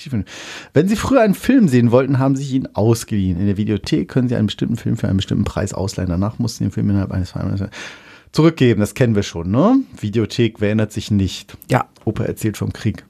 Wenn 0.72 0.86
Sie 0.86 0.94
früher 0.94 1.22
einen 1.22 1.34
Film 1.34 1.66
sehen 1.66 1.90
wollten, 1.90 2.20
haben 2.20 2.36
Sie 2.36 2.56
ihn 2.56 2.68
ausgeliehen. 2.74 3.40
In 3.40 3.46
der 3.46 3.56
Videothek 3.56 4.08
können 4.08 4.28
Sie 4.28 4.36
einen 4.36 4.46
bestimmten 4.46 4.76
Film 4.76 4.96
für 4.96 5.08
einen 5.08 5.16
bestimmten 5.16 5.44
Preis 5.44 5.74
ausleihen. 5.74 6.10
Danach 6.10 6.38
mussten 6.38 6.58
Sie 6.58 6.68
den 6.68 6.72
Film 6.72 6.90
innerhalb 6.90 7.10
eines 7.10 7.32
Films 7.32 7.64
zurückgeben. 8.30 8.78
Das 8.80 8.94
kennen 8.94 9.16
wir 9.16 9.24
schon, 9.24 9.50
ne? 9.50 9.80
Videothek, 10.00 10.60
wer 10.60 10.68
erinnert 10.68 10.92
sich 10.92 11.10
nicht? 11.10 11.56
Ja. 11.68 11.86
Opa 12.04 12.22
erzählt 12.22 12.56
vom 12.56 12.72
Krieg. 12.72 13.04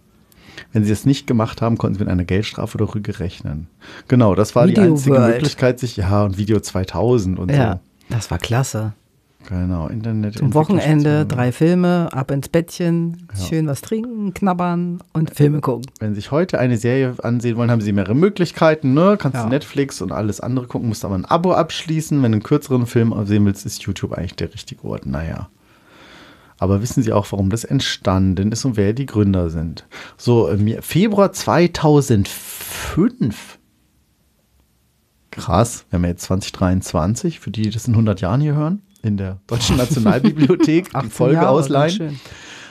Wenn 0.77 0.85
sie 0.85 0.93
es 0.93 1.07
nicht 1.07 1.27
gemacht 1.27 1.62
haben, 1.62 1.79
konnten 1.79 1.95
sie 1.97 2.01
mit 2.05 2.11
einer 2.11 2.27
Geldstrafe 2.27 2.77
oder 2.77 2.95
Rüge 2.95 3.18
rechnen. 3.18 3.66
Genau, 4.09 4.35
das 4.35 4.55
war 4.55 4.66
die 4.66 4.72
Video 4.72 4.85
einzige 4.93 5.16
World. 5.16 5.37
Möglichkeit, 5.37 5.79
sich, 5.81 5.97
ja, 5.97 6.22
und 6.22 6.37
Video 6.37 6.61
2000 6.61 7.39
und 7.39 7.51
Ja, 7.51 7.81
das 8.11 8.31
war 8.31 8.37
klasse. 8.37 8.93
so. 9.43 9.49
Genau, 9.49 9.87
Internet. 9.87 10.37
Zum 10.37 10.53
Wochenende 10.53 11.24
drei 11.24 11.51
Filme, 11.51 12.11
ab 12.12 12.31
ins 12.31 12.50
Bettchen, 12.50 13.26
schön 13.49 13.67
was 13.68 13.80
trinken, 13.80 14.34
knabbern 14.34 14.99
und 15.14 15.34
Filme 15.34 15.61
gucken. 15.63 15.87
Wenn 15.99 16.11
Sie 16.14 16.17
sich 16.21 16.30
heute 16.30 16.59
eine 16.59 16.76
Serie 16.76 17.14
ansehen 17.22 17.57
wollen, 17.57 17.71
haben 17.71 17.80
Sie 17.80 17.92
mehrere 17.92 18.14
Möglichkeiten. 18.14 18.92
Ne? 18.92 19.17
Kannst 19.18 19.37
Ja. 19.37 19.45
du 19.45 19.49
Netflix 19.49 20.03
und 20.03 20.13
alles 20.13 20.41
andere 20.41 20.67
gucken, 20.67 20.88
musst 20.91 21.07
aber 21.07 21.14
ein 21.14 21.25
Abo 21.25 21.53
abschließen. 21.55 22.22
Wenn 22.22 22.33
du 22.33 22.37
einen 22.37 22.42
kürzeren 22.42 22.84
Film 22.84 23.14
sehen 23.25 23.46
willst, 23.46 23.64
ist 23.64 23.83
YouTube 23.84 24.13
eigentlich 24.13 24.34
der 24.34 24.53
richtige 24.53 24.84
Ort. 24.84 25.07
Naja. 25.07 25.49
Aber 26.58 26.80
wissen 26.80 27.03
Sie 27.03 27.12
auch, 27.12 27.30
warum 27.33 27.50
das 27.50 27.64
entstanden 27.64 28.53
ist 28.53 28.64
und 28.64 28.76
wer 28.76 28.92
die 28.92 29.07
Gründer 29.07 29.50
sind? 29.50 29.84
So, 30.16 30.49
im 30.49 30.80
Februar 30.83 31.33
2005. 31.33 33.58
Krass, 35.30 35.84
wir 35.91 35.99
haben 35.99 36.04
ja 36.04 36.11
jetzt 36.11 36.22
2023, 36.22 37.41
für 37.41 37.50
die, 37.50 37.62
die 37.62 37.70
das 37.70 37.87
in 37.87 37.95
100 37.95 38.22
Jahren 38.22 38.41
hier 38.41 38.54
hören, 38.54 38.80
in 39.03 39.18
der 39.18 39.38
Deutschen 39.46 39.76
Nationalbibliothek, 39.76 40.84
die 40.91 40.95
18 40.95 41.11
Folge 41.11 41.34
Jahre, 41.34 41.50
ausleihen. 41.50 42.18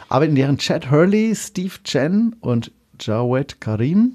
Aber 0.10 0.26
in 0.26 0.36
deren 0.36 0.58
Chad 0.58 0.90
Hurley, 0.90 1.36
Steve 1.36 1.74
Chen 1.84 2.36
und 2.40 2.72
Jawed 3.00 3.62
Karim 3.62 4.14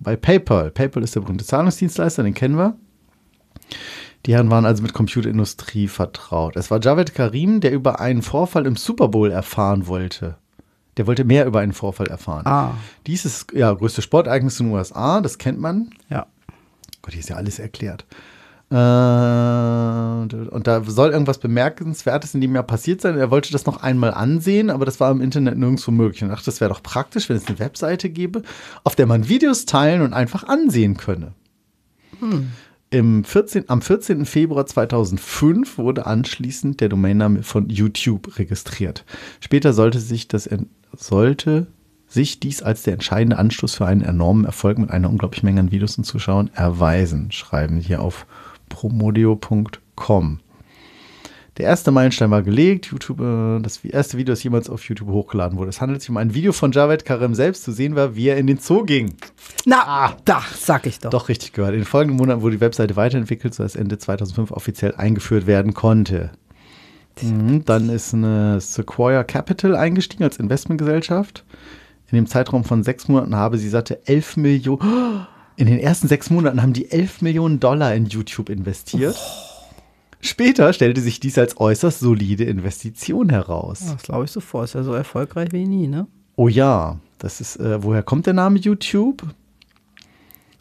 bei 0.00 0.16
PayPal. 0.16 0.70
PayPal 0.70 1.04
ist 1.04 1.14
der 1.14 1.20
berühmte 1.20 1.44
Zahlungsdienstleister, 1.44 2.22
den 2.22 2.34
kennen 2.34 2.56
wir. 2.56 2.76
Die 4.26 4.34
Herren 4.34 4.50
waren 4.50 4.66
also 4.66 4.82
mit 4.82 4.92
Computerindustrie 4.92 5.86
vertraut. 5.86 6.56
Es 6.56 6.70
war 6.70 6.80
Javed 6.82 7.14
Karim, 7.14 7.60
der 7.60 7.72
über 7.72 8.00
einen 8.00 8.22
Vorfall 8.22 8.66
im 8.66 8.74
Super 8.74 9.08
Bowl 9.08 9.30
erfahren 9.30 9.86
wollte. 9.86 10.36
Der 10.96 11.06
wollte 11.06 11.24
mehr 11.24 11.46
über 11.46 11.60
einen 11.60 11.72
Vorfall 11.72 12.08
erfahren. 12.08 12.46
Ah. 12.46 12.74
Dies 13.06 13.24
ist 13.24 13.52
ja 13.52 13.72
größte 13.72 14.02
Sportereignis 14.02 14.58
in 14.58 14.66
den 14.66 14.74
USA, 14.74 15.20
das 15.20 15.38
kennt 15.38 15.60
man. 15.60 15.90
Ja. 16.10 16.26
Gott, 17.02 17.12
hier 17.12 17.20
ist 17.20 17.28
ja 17.28 17.36
alles 17.36 17.60
erklärt. 17.60 18.04
Äh, 18.68 18.74
und 18.74 20.62
da 20.64 20.82
soll 20.84 21.10
irgendwas 21.10 21.38
Bemerkenswertes 21.38 22.34
in 22.34 22.40
dem 22.40 22.52
Jahr 22.52 22.64
passiert 22.64 23.02
sein. 23.02 23.16
Er 23.16 23.30
wollte 23.30 23.52
das 23.52 23.64
noch 23.64 23.80
einmal 23.80 24.12
ansehen, 24.12 24.70
aber 24.70 24.84
das 24.84 24.98
war 24.98 25.12
im 25.12 25.20
Internet 25.20 25.56
nirgendwo 25.56 25.92
möglich. 25.92 26.24
Und 26.24 26.30
dachte, 26.30 26.46
das 26.46 26.60
wäre 26.60 26.70
doch 26.70 26.82
praktisch, 26.82 27.28
wenn 27.28 27.36
es 27.36 27.46
eine 27.46 27.60
Webseite 27.60 28.10
gäbe, 28.10 28.42
auf 28.82 28.96
der 28.96 29.06
man 29.06 29.28
Videos 29.28 29.66
teilen 29.66 30.02
und 30.02 30.14
einfach 30.14 30.42
ansehen 30.42 30.96
könne. 30.96 31.32
Im 32.90 33.24
14, 33.24 33.68
am 33.68 33.82
14. 33.82 34.24
Februar 34.26 34.64
2005 34.64 35.78
wurde 35.78 36.06
anschließend 36.06 36.80
der 36.80 36.88
Domainname 36.88 37.42
von 37.42 37.68
YouTube 37.68 38.38
registriert. 38.38 39.04
Später 39.40 39.72
sollte 39.72 39.98
sich, 39.98 40.28
das, 40.28 40.48
sollte 40.92 41.66
sich 42.06 42.38
dies 42.38 42.62
als 42.62 42.84
der 42.84 42.94
entscheidende 42.94 43.38
Anstoß 43.38 43.74
für 43.74 43.86
einen 43.86 44.02
enormen 44.02 44.44
Erfolg 44.44 44.78
mit 44.78 44.90
einer 44.90 45.10
unglaublichen 45.10 45.46
Menge 45.46 45.60
an 45.60 45.72
Videos 45.72 45.98
und 45.98 46.04
Zuschauern 46.04 46.50
erweisen, 46.54 47.32
schreiben 47.32 47.78
hier 47.78 48.00
auf 48.00 48.24
promodio.com. 48.68 50.40
Der 51.58 51.64
erste 51.64 51.90
Meilenstein 51.90 52.30
war 52.30 52.42
gelegt. 52.42 52.86
YouTube, 52.86 53.20
äh, 53.20 53.60
das 53.60 53.82
erste 53.82 54.18
Video, 54.18 54.32
das 54.32 54.42
jemals 54.42 54.68
auf 54.68 54.84
YouTube 54.84 55.08
hochgeladen 55.08 55.58
wurde. 55.58 55.70
Es 55.70 55.80
handelt 55.80 56.02
sich 56.02 56.10
um 56.10 56.18
ein 56.18 56.34
Video 56.34 56.52
von 56.52 56.72
Javed 56.72 57.04
Karem 57.06 57.34
selbst. 57.34 57.64
Zu 57.64 57.72
sehen 57.72 57.96
war, 57.96 58.14
wie 58.14 58.28
er 58.28 58.36
in 58.36 58.46
den 58.46 58.58
Zoo 58.58 58.84
ging. 58.84 59.14
Na, 59.64 59.82
ah, 59.86 60.16
da 60.26 60.42
sag 60.54 60.86
ich 60.86 60.98
doch. 60.98 61.10
Doch 61.10 61.28
richtig 61.28 61.54
gehört. 61.54 61.72
In 61.72 61.80
den 61.80 61.86
folgenden 61.86 62.18
Monaten 62.18 62.42
wurde 62.42 62.56
die 62.56 62.60
Webseite 62.60 62.96
weiterentwickelt, 62.96 63.54
sodass 63.54 63.74
Ende 63.74 63.96
2005 63.96 64.50
offiziell 64.50 64.94
eingeführt 64.94 65.46
werden 65.46 65.72
konnte. 65.72 66.30
Mhm, 67.22 67.64
dann 67.64 67.88
ist 67.88 68.12
eine 68.12 68.60
Sequoia 68.60 69.24
Capital 69.24 69.74
eingestiegen 69.74 70.24
als 70.24 70.36
Investmentgesellschaft. 70.36 71.44
In 72.10 72.16
dem 72.16 72.26
Zeitraum 72.26 72.64
von 72.64 72.82
sechs 72.82 73.08
Monaten 73.08 73.34
habe 73.34 73.56
sie 73.56 73.70
satte 73.70 74.06
11 74.06 74.36
Millionen. 74.36 75.26
In 75.58 75.66
den 75.68 75.78
ersten 75.78 76.06
sechs 76.06 76.28
Monaten 76.28 76.60
haben 76.60 76.74
die 76.74 76.90
11 76.90 77.22
Millionen 77.22 77.60
Dollar 77.60 77.94
in 77.94 78.04
YouTube 78.04 78.50
investiert. 78.50 79.16
Oh. 79.18 79.55
Später 80.26 80.72
stellte 80.72 81.00
sich 81.00 81.20
dies 81.20 81.38
als 81.38 81.60
äußerst 81.60 82.00
solide 82.00 82.44
Investition 82.44 83.30
heraus. 83.30 83.84
Das 83.92 84.02
glaube 84.02 84.24
ich 84.24 84.30
sofort. 84.30 84.64
Ist 84.64 84.74
ja 84.74 84.82
so 84.82 84.92
erfolgreich 84.92 85.52
wie 85.52 85.66
nie, 85.66 85.86
ne? 85.86 86.06
Oh 86.34 86.48
ja, 86.48 86.98
das 87.18 87.40
ist, 87.40 87.56
äh, 87.56 87.82
woher 87.82 88.02
kommt 88.02 88.26
der 88.26 88.34
Name 88.34 88.58
YouTube? 88.58 89.22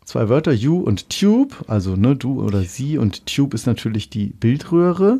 Zwei 0.06 0.30
Wörter, 0.30 0.54
you 0.54 0.80
und 0.80 1.10
tube, 1.10 1.66
also 1.68 1.96
ne, 1.96 2.16
du 2.16 2.44
oder 2.44 2.62
sie 2.62 3.00
und 3.00 3.26
tube 3.26 3.56
ist 3.56 3.66
natürlich 3.66 4.10
die 4.12 4.28
Bildröhre. 4.28 5.20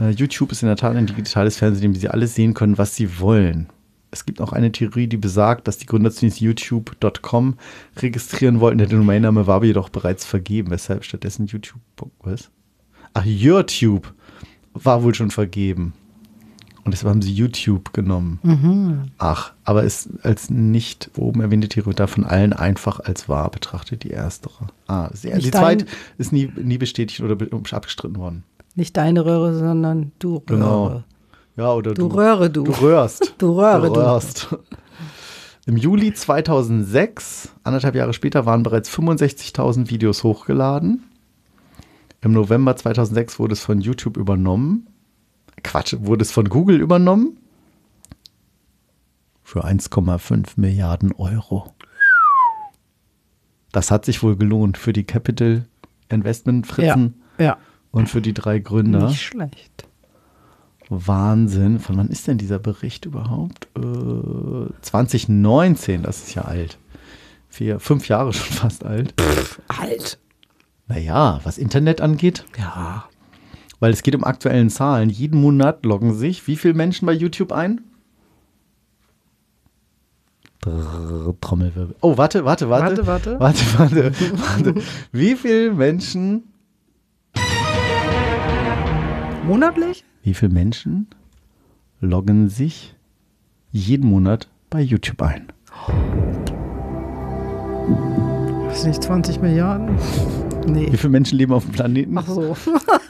Äh, 0.00 0.10
YouTube 0.10 0.50
ist 0.52 0.62
in 0.62 0.68
der 0.68 0.76
Tat 0.76 0.96
ein 0.96 1.06
digitales 1.06 1.58
Fernsehen, 1.58 1.84
in 1.84 1.92
dem 1.92 2.00
sie 2.00 2.08
alles 2.08 2.34
sehen 2.34 2.54
können, 2.54 2.78
was 2.78 2.96
sie 2.96 3.20
wollen. 3.20 3.68
Es 4.10 4.24
gibt 4.24 4.40
auch 4.40 4.52
eine 4.52 4.72
Theorie, 4.72 5.08
die 5.08 5.16
besagt, 5.16 5.68
dass 5.68 5.76
die 5.76 5.86
Gründer 5.86 6.10
zunächst 6.10 6.40
youtube.com 6.40 7.58
registrieren 7.98 8.60
wollten. 8.60 8.78
Der 8.78 8.86
Domainname 8.86 9.46
war 9.46 9.56
aber 9.56 9.66
jedoch 9.66 9.90
bereits 9.90 10.24
vergeben, 10.24 10.70
weshalb 10.70 11.04
stattdessen 11.04 11.46
YouTube. 11.46 11.80
Was? 12.20 12.50
Ach, 13.14 13.24
YouTube 13.24 14.12
war 14.74 15.02
wohl 15.02 15.14
schon 15.14 15.30
vergeben. 15.30 15.94
Und 16.84 16.92
deshalb 16.92 17.10
haben 17.10 17.22
sie 17.22 17.32
YouTube 17.32 17.94
genommen. 17.94 18.40
Mhm. 18.42 19.10
Ach, 19.16 19.52
aber 19.64 19.84
ist 19.84 20.10
als 20.22 20.50
nicht 20.50 21.10
oben 21.16 21.40
erwähnte 21.40 21.68
Theorie 21.68 21.94
da 21.94 22.06
von 22.06 22.24
allen 22.24 22.52
einfach 22.52 23.00
als 23.00 23.26
wahr 23.26 23.50
betrachtet, 23.50 24.04
die 24.04 24.10
erstere. 24.10 24.66
Ah, 24.86 25.08
sehr. 25.14 25.38
die 25.38 25.50
zweite 25.50 25.86
ist 26.18 26.32
nie, 26.32 26.52
nie 26.56 26.76
bestätigt 26.76 27.22
oder 27.22 27.38
abgestritten 27.72 28.18
worden. 28.18 28.44
Nicht 28.74 28.96
deine 28.98 29.24
Röhre, 29.24 29.56
sondern 29.56 30.12
du 30.18 30.34
Röhre. 30.34 30.44
Genau. 30.46 31.04
Ja, 31.56 31.72
oder 31.72 31.94
du. 31.94 32.08
Du 32.08 32.14
Röhre, 32.14 32.50
du. 32.50 32.64
Du 32.64 32.72
röhrst. 32.72 33.34
du 33.38 33.52
Röhre, 33.52 33.88
du. 33.88 34.00
Röhrst. 34.00 34.54
Im 35.66 35.78
Juli 35.78 36.12
2006, 36.12 37.50
anderthalb 37.62 37.94
Jahre 37.94 38.12
später, 38.12 38.44
waren 38.44 38.62
bereits 38.62 38.90
65.000 38.90 39.88
Videos 39.88 40.22
hochgeladen. 40.22 41.04
Im 42.24 42.32
November 42.32 42.74
2006 42.74 43.38
wurde 43.38 43.52
es 43.52 43.60
von 43.60 43.82
YouTube 43.82 44.16
übernommen. 44.16 44.86
Quatsch, 45.62 45.94
wurde 46.00 46.22
es 46.22 46.32
von 46.32 46.48
Google 46.48 46.80
übernommen? 46.80 47.36
Für 49.42 49.66
1,5 49.66 50.52
Milliarden 50.56 51.12
Euro. 51.12 51.74
Das 53.72 53.90
hat 53.90 54.06
sich 54.06 54.22
wohl 54.22 54.36
gelohnt 54.36 54.78
für 54.78 54.94
die 54.94 55.04
Capital 55.04 55.66
Investment 56.08 56.66
Fritzen 56.66 57.22
ja, 57.38 57.44
ja. 57.44 57.58
und 57.90 58.08
für 58.08 58.22
die 58.22 58.32
drei 58.32 58.58
Gründer. 58.58 59.08
Nicht 59.08 59.20
schlecht. 59.20 59.86
Wahnsinn. 60.88 61.78
Von 61.78 61.98
wann 61.98 62.08
ist 62.08 62.26
denn 62.26 62.38
dieser 62.38 62.58
Bericht 62.58 63.04
überhaupt? 63.04 63.68
Äh, 63.76 64.72
2019, 64.80 66.02
das 66.02 66.22
ist 66.22 66.34
ja 66.34 66.42
alt. 66.42 66.78
Vier, 67.50 67.80
fünf 67.80 68.08
Jahre 68.08 68.32
schon 68.32 68.56
fast 68.56 68.82
alt. 68.82 69.12
Pff, 69.20 69.60
alt. 69.68 70.18
Naja, 70.86 71.40
was 71.44 71.58
Internet 71.58 72.00
angeht. 72.00 72.44
Ja. 72.58 73.04
Weil 73.80 73.92
es 73.92 74.02
geht 74.02 74.14
um 74.14 74.24
aktuellen 74.24 74.70
Zahlen. 74.70 75.10
Jeden 75.10 75.40
Monat 75.40 75.84
loggen 75.84 76.14
sich 76.14 76.46
wie 76.46 76.56
viele 76.56 76.74
Menschen 76.74 77.06
bei 77.06 77.12
YouTube 77.12 77.52
ein? 77.52 77.80
Trommelwirbel. 81.40 81.94
Oh, 82.00 82.16
warte, 82.16 82.44
warte, 82.44 82.70
warte. 82.70 83.06
Warte, 83.06 83.38
warte. 83.38 83.40
Warte, 83.40 83.78
warte. 83.78 84.12
warte. 84.38 84.74
Wie 85.12 85.36
viele 85.36 85.72
Menschen. 85.72 86.44
Monatlich? 89.46 90.04
Wie 90.22 90.32
viele 90.32 90.52
Menschen 90.52 91.06
loggen 92.00 92.48
sich 92.48 92.94
jeden 93.72 94.08
Monat 94.08 94.48
bei 94.70 94.80
YouTube 94.80 95.20
ein? 95.20 95.52
Weiß 98.68 98.86
nicht, 98.86 99.02
20 99.02 99.42
Milliarden? 99.42 99.98
Nee. 100.66 100.88
Wie 100.90 100.96
viele 100.96 101.10
Menschen 101.10 101.38
leben 101.38 101.52
auf 101.52 101.64
dem 101.64 101.72
Planeten? 101.72 102.18
Ach 102.18 102.26
so. 102.26 102.56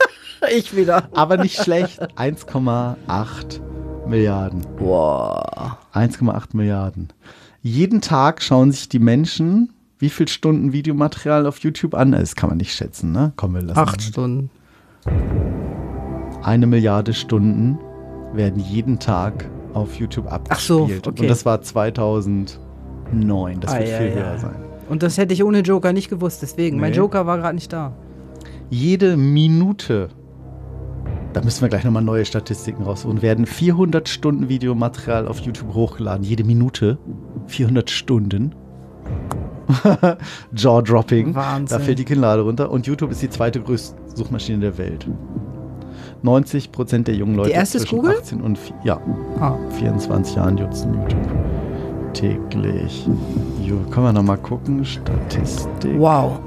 ich 0.55 0.77
wieder. 0.77 1.09
Aber 1.15 1.37
nicht 1.37 1.63
schlecht. 1.63 2.03
1,8 2.19 3.61
Milliarden. 4.09 4.67
Boah. 4.77 5.79
1,8 5.93 6.49
Milliarden. 6.53 7.13
Jeden 7.63 8.01
Tag 8.01 8.43
schauen 8.43 8.73
sich 8.73 8.89
die 8.89 8.99
Menschen 8.99 9.71
wie 10.05 10.11
viele 10.11 10.29
Stunden 10.29 10.73
Videomaterial 10.75 11.47
auf 11.47 11.61
YouTube 11.61 11.95
an? 11.95 12.13
Das 12.13 12.35
kann 12.35 12.51
man 12.51 12.59
nicht 12.59 12.75
schätzen, 12.75 13.13
ne? 13.13 13.33
Komm, 13.37 13.55
wir 13.55 13.63
lassen. 13.63 13.79
Acht 13.79 14.03
Stunden. 14.03 14.51
Eine 16.43 16.67
Milliarde 16.67 17.15
Stunden 17.15 17.79
werden 18.35 18.61
jeden 18.61 18.99
Tag 18.99 19.49
auf 19.73 19.95
YouTube 19.95 20.31
abgespielt. 20.31 20.59
Ach 20.59 20.61
so, 20.61 20.83
okay. 20.83 21.23
Und 21.23 21.31
das 21.31 21.47
war 21.47 21.63
2009. 21.63 23.61
Das 23.61 23.73
ah, 23.73 23.79
wird 23.79 23.89
ja, 23.89 23.97
viel 23.99 24.09
ja. 24.09 24.15
höher 24.15 24.39
sein. 24.39 24.64
Und 24.89 25.03
das 25.03 25.19
hätte 25.19 25.35
ich 25.35 25.43
ohne 25.43 25.61
Joker 25.61 25.93
nicht 25.93 26.11
gewusst, 26.11 26.43
deswegen. 26.43 26.77
Nee. 26.77 26.83
Mein 26.83 26.93
Joker 26.93 27.27
war 27.27 27.39
gerade 27.39 27.55
nicht 27.55 27.73
da. 27.73 27.93
Jede 28.71 29.17
Minute, 29.17 30.09
da 31.33 31.43
müssen 31.43 31.63
wir 31.63 31.69
gleich 31.69 31.85
nochmal 31.85 32.03
neue 32.03 32.25
Statistiken 32.25 32.83
rausholen, 32.83 33.23
werden 33.23 33.47
400 33.47 34.09
Stunden 34.09 34.49
Videomaterial 34.49 35.29
auf 35.29 35.41
YouTube 35.41 35.75
hochgeladen. 35.75 36.25
Jede 36.25 36.45
Minute. 36.45 36.99
400 37.47 37.91
Stunden. 37.91 38.55
Jaw-dropping. 40.55 41.35
Wahnsinn. 41.35 41.79
Da 41.79 41.85
fällt 41.85 41.99
die 41.99 42.05
Kinnlade 42.05 42.43
runter. 42.43 42.71
Und 42.71 42.87
YouTube 42.87 43.11
ist 43.11 43.23
die 43.23 43.31
zweite 43.31 43.61
größte 43.61 43.97
Suchmaschine 44.15 44.61
der 44.61 44.79
Welt. 44.79 45.07
90 46.23 46.73
Prozent 46.73 47.07
der 47.07 47.15
jungen 47.15 47.35
Leute 47.35 47.65
zwischen 47.65 47.97
Google? 47.99 48.17
18 48.19 48.41
und 48.41 48.59
ja, 48.83 48.99
ah. 49.41 49.57
24 49.79 50.37
Jahren 50.37 50.55
nutzen 50.55 50.95
YouTube 50.95 51.29
täglich. 52.15 53.07
Jo, 53.65 53.79
können 53.91 54.07
wir 54.07 54.13
noch 54.13 54.23
mal 54.23 54.37
gucken. 54.37 54.85
Statistik. 54.85 55.99
Wow. 55.99 56.41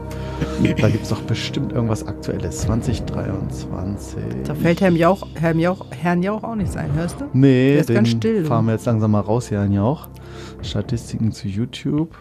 Da 0.79 0.89
gibt 0.89 1.03
es 1.03 1.09
doch 1.09 1.21
bestimmt 1.21 1.71
irgendwas 1.73 2.05
Aktuelles. 2.05 2.59
2023. 2.61 4.19
Da 4.45 4.53
fällt 4.53 4.81
Herrn 4.81 4.95
Jauch, 4.95 5.25
Herrn 5.33 5.59
Jauch, 5.59 5.85
Herrn 5.89 6.21
Jauch 6.21 6.43
auch 6.43 6.55
nicht 6.55 6.71
sein, 6.71 6.93
hörst 6.93 7.19
du? 7.19 7.25
Nee, 7.33 7.73
Der 7.73 7.81
ist 7.81 7.89
ganz 7.93 8.09
still. 8.09 8.45
fahren 8.45 8.65
wir 8.67 8.73
jetzt 8.73 8.85
langsam 8.85 9.11
mal 9.11 9.21
raus, 9.21 9.49
Herrn 9.49 9.71
Jauch. 9.71 10.09
Statistiken 10.61 11.31
zu 11.31 11.47
YouTube. 11.47 12.15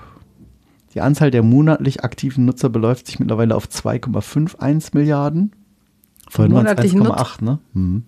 Die 0.94 1.02
Anzahl 1.02 1.30
der 1.30 1.42
monatlich 1.42 2.04
aktiven 2.04 2.46
Nutzer 2.46 2.70
beläuft 2.70 3.06
sich 3.06 3.18
mittlerweile 3.20 3.54
auf 3.54 3.66
2,51 3.66 4.94
Milliarden. 4.94 5.52
Vorhin 6.30 6.54
waren 6.54 6.66
es 6.66 6.72
1,8, 6.94 7.44
ne? 7.44 7.58
Hm. 7.74 8.04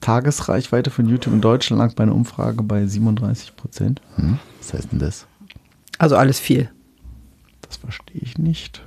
Tagesreichweite 0.00 0.90
von 0.90 1.06
YouTube 1.06 1.34
in 1.34 1.40
Deutschland 1.42 1.80
lag 1.82 1.94
bei 1.94 2.04
einer 2.04 2.14
Umfrage 2.14 2.62
bei 2.62 2.86
37 2.86 3.54
Prozent. 3.54 4.00
Hm. 4.16 4.38
Was 4.60 4.72
heißt 4.72 4.92
denn 4.92 4.98
das? 4.98 5.26
Also 5.98 6.16
alles 6.16 6.38
viel. 6.38 6.70
Das 7.62 7.76
verstehe 7.76 8.20
ich 8.20 8.38
nicht. 8.38 8.82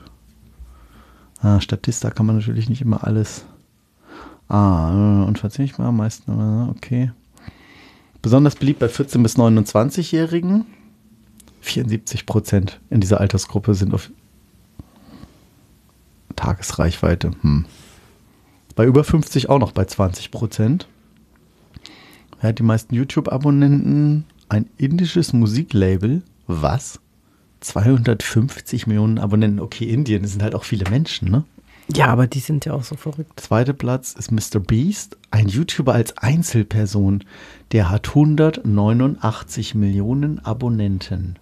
Ah, 1.42 1.60
Statista 1.60 2.10
kann 2.10 2.26
man 2.26 2.38
natürlich 2.38 2.70
nicht 2.70 2.82
immer 2.82 3.04
alles. 3.06 3.46
Ah, 4.48 5.24
unverzichtbar, 5.24 5.92
meistens, 5.92 6.70
okay. 6.70 7.12
Besonders 8.22 8.56
beliebt 8.56 8.80
bei 8.80 8.88
14- 8.88 9.24
bis 9.24 9.38
29-Jährigen. 9.38 10.66
74 11.62 12.26
Prozent 12.26 12.80
in 12.90 13.02
dieser 13.02 13.20
Altersgruppe 13.20 13.74
sind 13.76 13.94
auf 13.94 14.12
Tagesreichweite. 16.36 17.32
Hm. 17.42 17.66
Bei 18.76 18.86
über 18.86 19.04
50 19.04 19.50
auch 19.50 19.60
noch 19.60 19.72
bei 19.72 19.86
20 19.86 20.32
Prozent. 20.32 20.88
Er 22.40 22.50
hat 22.50 22.60
die 22.60 22.64
meisten 22.64 22.96
YouTube-Abonnenten. 22.96 24.26
Ein 24.50 24.70
indisches 24.78 25.34
Musiklabel. 25.34 26.24
Was? 26.62 27.00
250 27.62 28.88
Millionen 28.88 29.20
Abonnenten. 29.20 29.60
Okay, 29.60 29.86
Indien, 29.86 30.24
das 30.24 30.32
sind 30.32 30.44
halt 30.44 30.56
auch 30.56 30.64
viele 30.64 30.90
Menschen, 30.90 31.30
ne? 31.30 31.44
Ja, 31.94 32.08
aber 32.08 32.28
die 32.28 32.40
sind 32.40 32.66
ja 32.66 32.74
auch 32.74 32.84
so 32.84 32.96
verrückt. 32.96 33.40
Zweiter 33.40 33.74
Platz 33.74 34.14
ist 34.14 34.32
Mr. 34.32 34.60
Beast, 34.60 35.18
ein 35.30 35.48
YouTuber 35.48 35.94
als 35.94 36.18
Einzelperson. 36.18 37.24
Der 37.72 37.90
hat 37.90 38.10
189 38.10 39.76
Millionen 39.76 40.40
Abonnenten. 40.40 41.38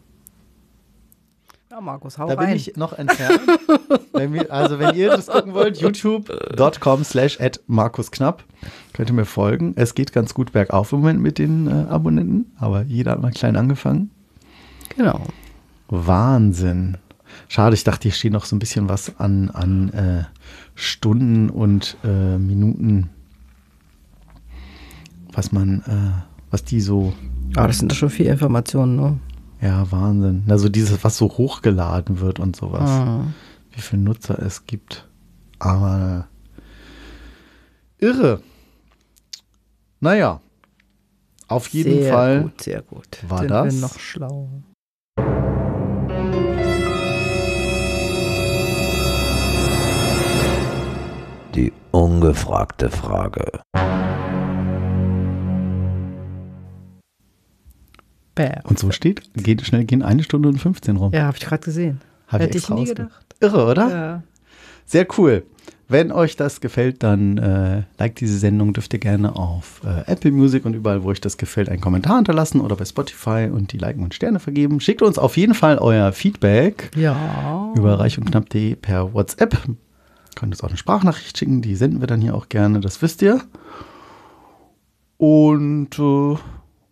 Ja, 1.70 1.82
Markus, 1.82 2.18
hau 2.18 2.28
Da 2.28 2.36
bin 2.36 2.48
rein. 2.48 2.56
ich 2.56 2.76
noch 2.78 2.94
entfernt. 2.94 3.42
wenn 4.14 4.34
wir, 4.34 4.52
also 4.52 4.80
wenn 4.80 4.96
ihr 4.96 5.10
das 5.10 5.28
gucken 5.28 5.54
wollt, 5.54 5.78
youtube.com 5.82 7.04
slash 7.04 7.40
at 7.40 7.60
Markus 7.68 8.10
Knapp. 8.12 8.44
Könnt 8.94 9.10
ihr 9.12 9.14
mir 9.16 9.26
folgen. 9.26 9.74
Es 9.76 9.94
geht 9.94 10.12
ganz 10.14 10.34
gut 10.34 10.52
bergauf 10.52 10.92
im 10.94 11.00
Moment 11.00 11.22
mit 11.22 11.38
den 11.38 11.68
äh, 11.68 11.86
Abonnenten, 11.90 12.52
aber 12.58 12.82
jeder 12.84 13.12
hat 13.12 13.22
mal 13.22 13.32
klein 13.32 13.56
angefangen. 13.56 14.10
Genau. 14.96 15.24
Wahnsinn. 15.90 16.98
Schade, 17.48 17.76
ich 17.76 17.84
dachte, 17.84 18.04
hier 18.04 18.12
steht 18.12 18.34
noch 18.34 18.46
so 18.46 18.56
ein 18.56 18.60
bisschen 18.60 18.90
was 18.90 19.20
an, 19.20 19.50
an 19.52 19.90
äh, 19.90 20.24
Stunden 20.76 21.50
und 21.50 21.98
äh, 22.04 22.38
Minuten, 22.38 23.10
was 25.34 25.52
man, 25.52 25.82
äh, 25.82 26.24
was 26.52 26.64
die 26.64 26.82
so, 26.82 27.14
Aber 27.56 27.68
das 27.68 27.78
sind 27.80 27.92
doch 27.92 27.96
schon 27.96 28.10
viele 28.10 28.32
Informationen, 28.32 28.96
ne? 28.96 29.20
ja, 29.62 29.92
Wahnsinn. 29.92 30.44
Also 30.50 30.70
dieses, 30.70 31.04
was 31.04 31.18
so 31.18 31.28
hochgeladen 31.28 32.20
wird 32.20 32.40
und 32.40 32.56
sowas. 32.56 32.90
Ah. 32.90 33.28
wie 33.72 33.82
viele 33.82 34.02
Nutzer 34.02 34.40
es 34.42 34.66
gibt. 34.66 35.08
Aber 35.60 36.28
irre. 38.00 38.42
Naja, 40.00 40.40
auf 41.48 41.68
jeden 41.70 42.02
sehr 42.04 42.14
Fall. 42.14 42.42
gut, 42.44 42.62
sehr 42.62 42.82
gut. 42.82 43.08
war 43.28 43.40
Sind 43.40 43.50
das- 43.52 43.74
wir 43.76 43.82
noch 43.82 44.00
schlau. 44.00 44.50
Die 51.56 51.74
ungefragte 51.92 52.90
Frage. 52.90 53.62
Bam. 58.36 58.62
Und 58.64 58.80
so 58.80 58.92
steht, 58.92 59.30
geht 59.34 59.66
schnell 59.66 59.84
gehen 59.86 60.02
eine 60.02 60.24
Stunde 60.24 60.48
und 60.48 60.58
15 60.58 60.96
rum. 60.96 61.12
Ja, 61.14 61.24
habe 61.24 61.38
ich 61.38 61.46
gerade 61.46 61.64
gesehen. 61.64 62.00
Hab 62.28 62.42
Hätte 62.42 62.52
ich 62.58 62.64
extra 62.64 62.76
nie 62.76 62.86
gedacht. 62.86 63.36
Irre, 63.42 63.66
oder? 63.66 63.90
Ja. 63.90 64.24
Sehr 64.86 65.06
cool. 65.18 65.44
Wenn 65.92 66.12
euch 66.12 66.36
das 66.36 66.62
gefällt, 66.62 67.02
dann 67.02 67.40
äh, 67.40 67.82
liked 67.98 68.22
diese 68.22 68.38
Sendung. 68.38 68.74
Dürft 68.74 68.94
ihr 68.94 69.00
gerne 69.00 69.36
auf 69.36 69.82
äh, 69.84 70.10
Apple 70.10 70.32
Music 70.32 70.64
und 70.64 70.76
überall, 70.76 71.04
wo 71.04 71.10
euch 71.10 71.20
das 71.20 71.38
gefällt, 71.38 71.68
einen 71.68 71.82
Kommentar 71.82 72.18
hinterlassen 72.18 72.62
oder 72.62 72.76
bei 72.76 72.86
Spotify 72.86 73.50
und 73.52 73.74
die 73.74 73.80
Liken 73.80 74.04
und 74.04 74.14
Sterne 74.14 74.40
vergeben. 74.40 74.80
Schickt 74.82 75.02
uns 75.02 75.18
auf 75.18 75.36
jeden 75.36 75.56
Fall 75.56 75.80
euer 75.80 76.12
Feedback 76.12 76.92
ja. 76.96 77.74
über 77.76 78.00
reichundknapp.de 78.00 78.76
per 78.76 79.16
WhatsApp. 79.16 79.58
Könnt 80.36 80.54
uns 80.54 80.64
auch 80.64 80.68
eine 80.68 80.78
Sprachnachricht 80.78 81.36
schicken, 81.36 81.64
die 81.64 81.76
senden 81.76 82.02
wir 82.02 82.08
dann 82.08 82.22
hier 82.22 82.36
auch 82.36 82.50
gerne, 82.50 82.82
das 82.82 83.02
wisst 83.02 83.24
ihr. 83.24 83.42
Und 85.18 85.98
äh, 85.98 86.36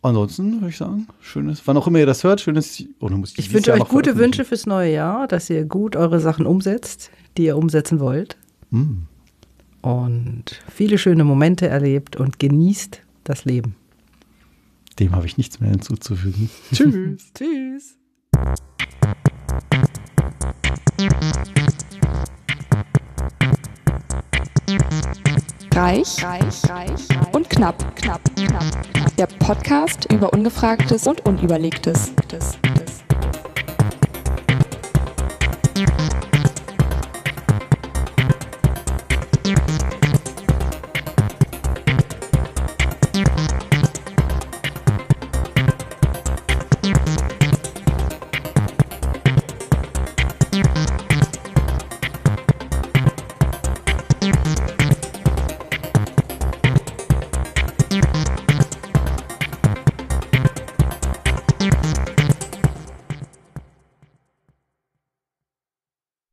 ansonsten 0.02 0.54
würde 0.54 0.70
ich 0.70 0.76
sagen, 0.76 1.06
schönes, 1.20 1.62
wann 1.66 1.76
auch 1.76 1.86
immer 1.86 2.00
ihr 2.00 2.06
das 2.06 2.24
hört, 2.24 2.40
schönes. 2.40 2.82
Oh, 2.98 3.08
muss 3.10 3.30
Ich 3.30 3.36
dieses 3.36 3.54
wünsche 3.54 3.72
euch 3.74 3.88
gute. 3.88 4.16
Wünsche 4.16 4.44
fürs 4.44 4.66
neue 4.66 4.92
Jahr, 4.92 5.28
dass 5.28 5.48
ihr 5.50 5.64
gut 5.66 5.94
eure 5.94 6.18
Sachen 6.18 6.46
umsetzt, 6.46 7.12
die 7.36 7.44
ihr 7.44 7.56
umsetzen 7.56 8.00
wollt. 8.00 8.36
Mm. 8.70 9.06
Und 9.80 10.60
viele 10.68 10.98
schöne 10.98 11.24
Momente 11.24 11.68
erlebt 11.68 12.16
und 12.16 12.38
genießt 12.38 13.02
das 13.24 13.44
Leben. 13.44 13.76
Dem 14.98 15.14
habe 15.14 15.26
ich 15.26 15.36
nichts 15.36 15.60
mehr 15.60 15.70
hinzuzufügen. 15.70 16.50
Tschüss. 16.72 17.32
Tschüss. 17.34 17.96
Reich, 25.74 26.24
reich, 26.24 26.68
reich 26.68 27.08
und 27.32 27.48
knapp, 27.48 27.96
knapp, 27.96 28.20
knapp. 28.34 29.16
Der 29.16 29.26
Podcast 29.26 30.12
über 30.12 30.32
Ungefragtes 30.32 31.06
und 31.06 31.24
Unüberlegtes. 31.24 32.12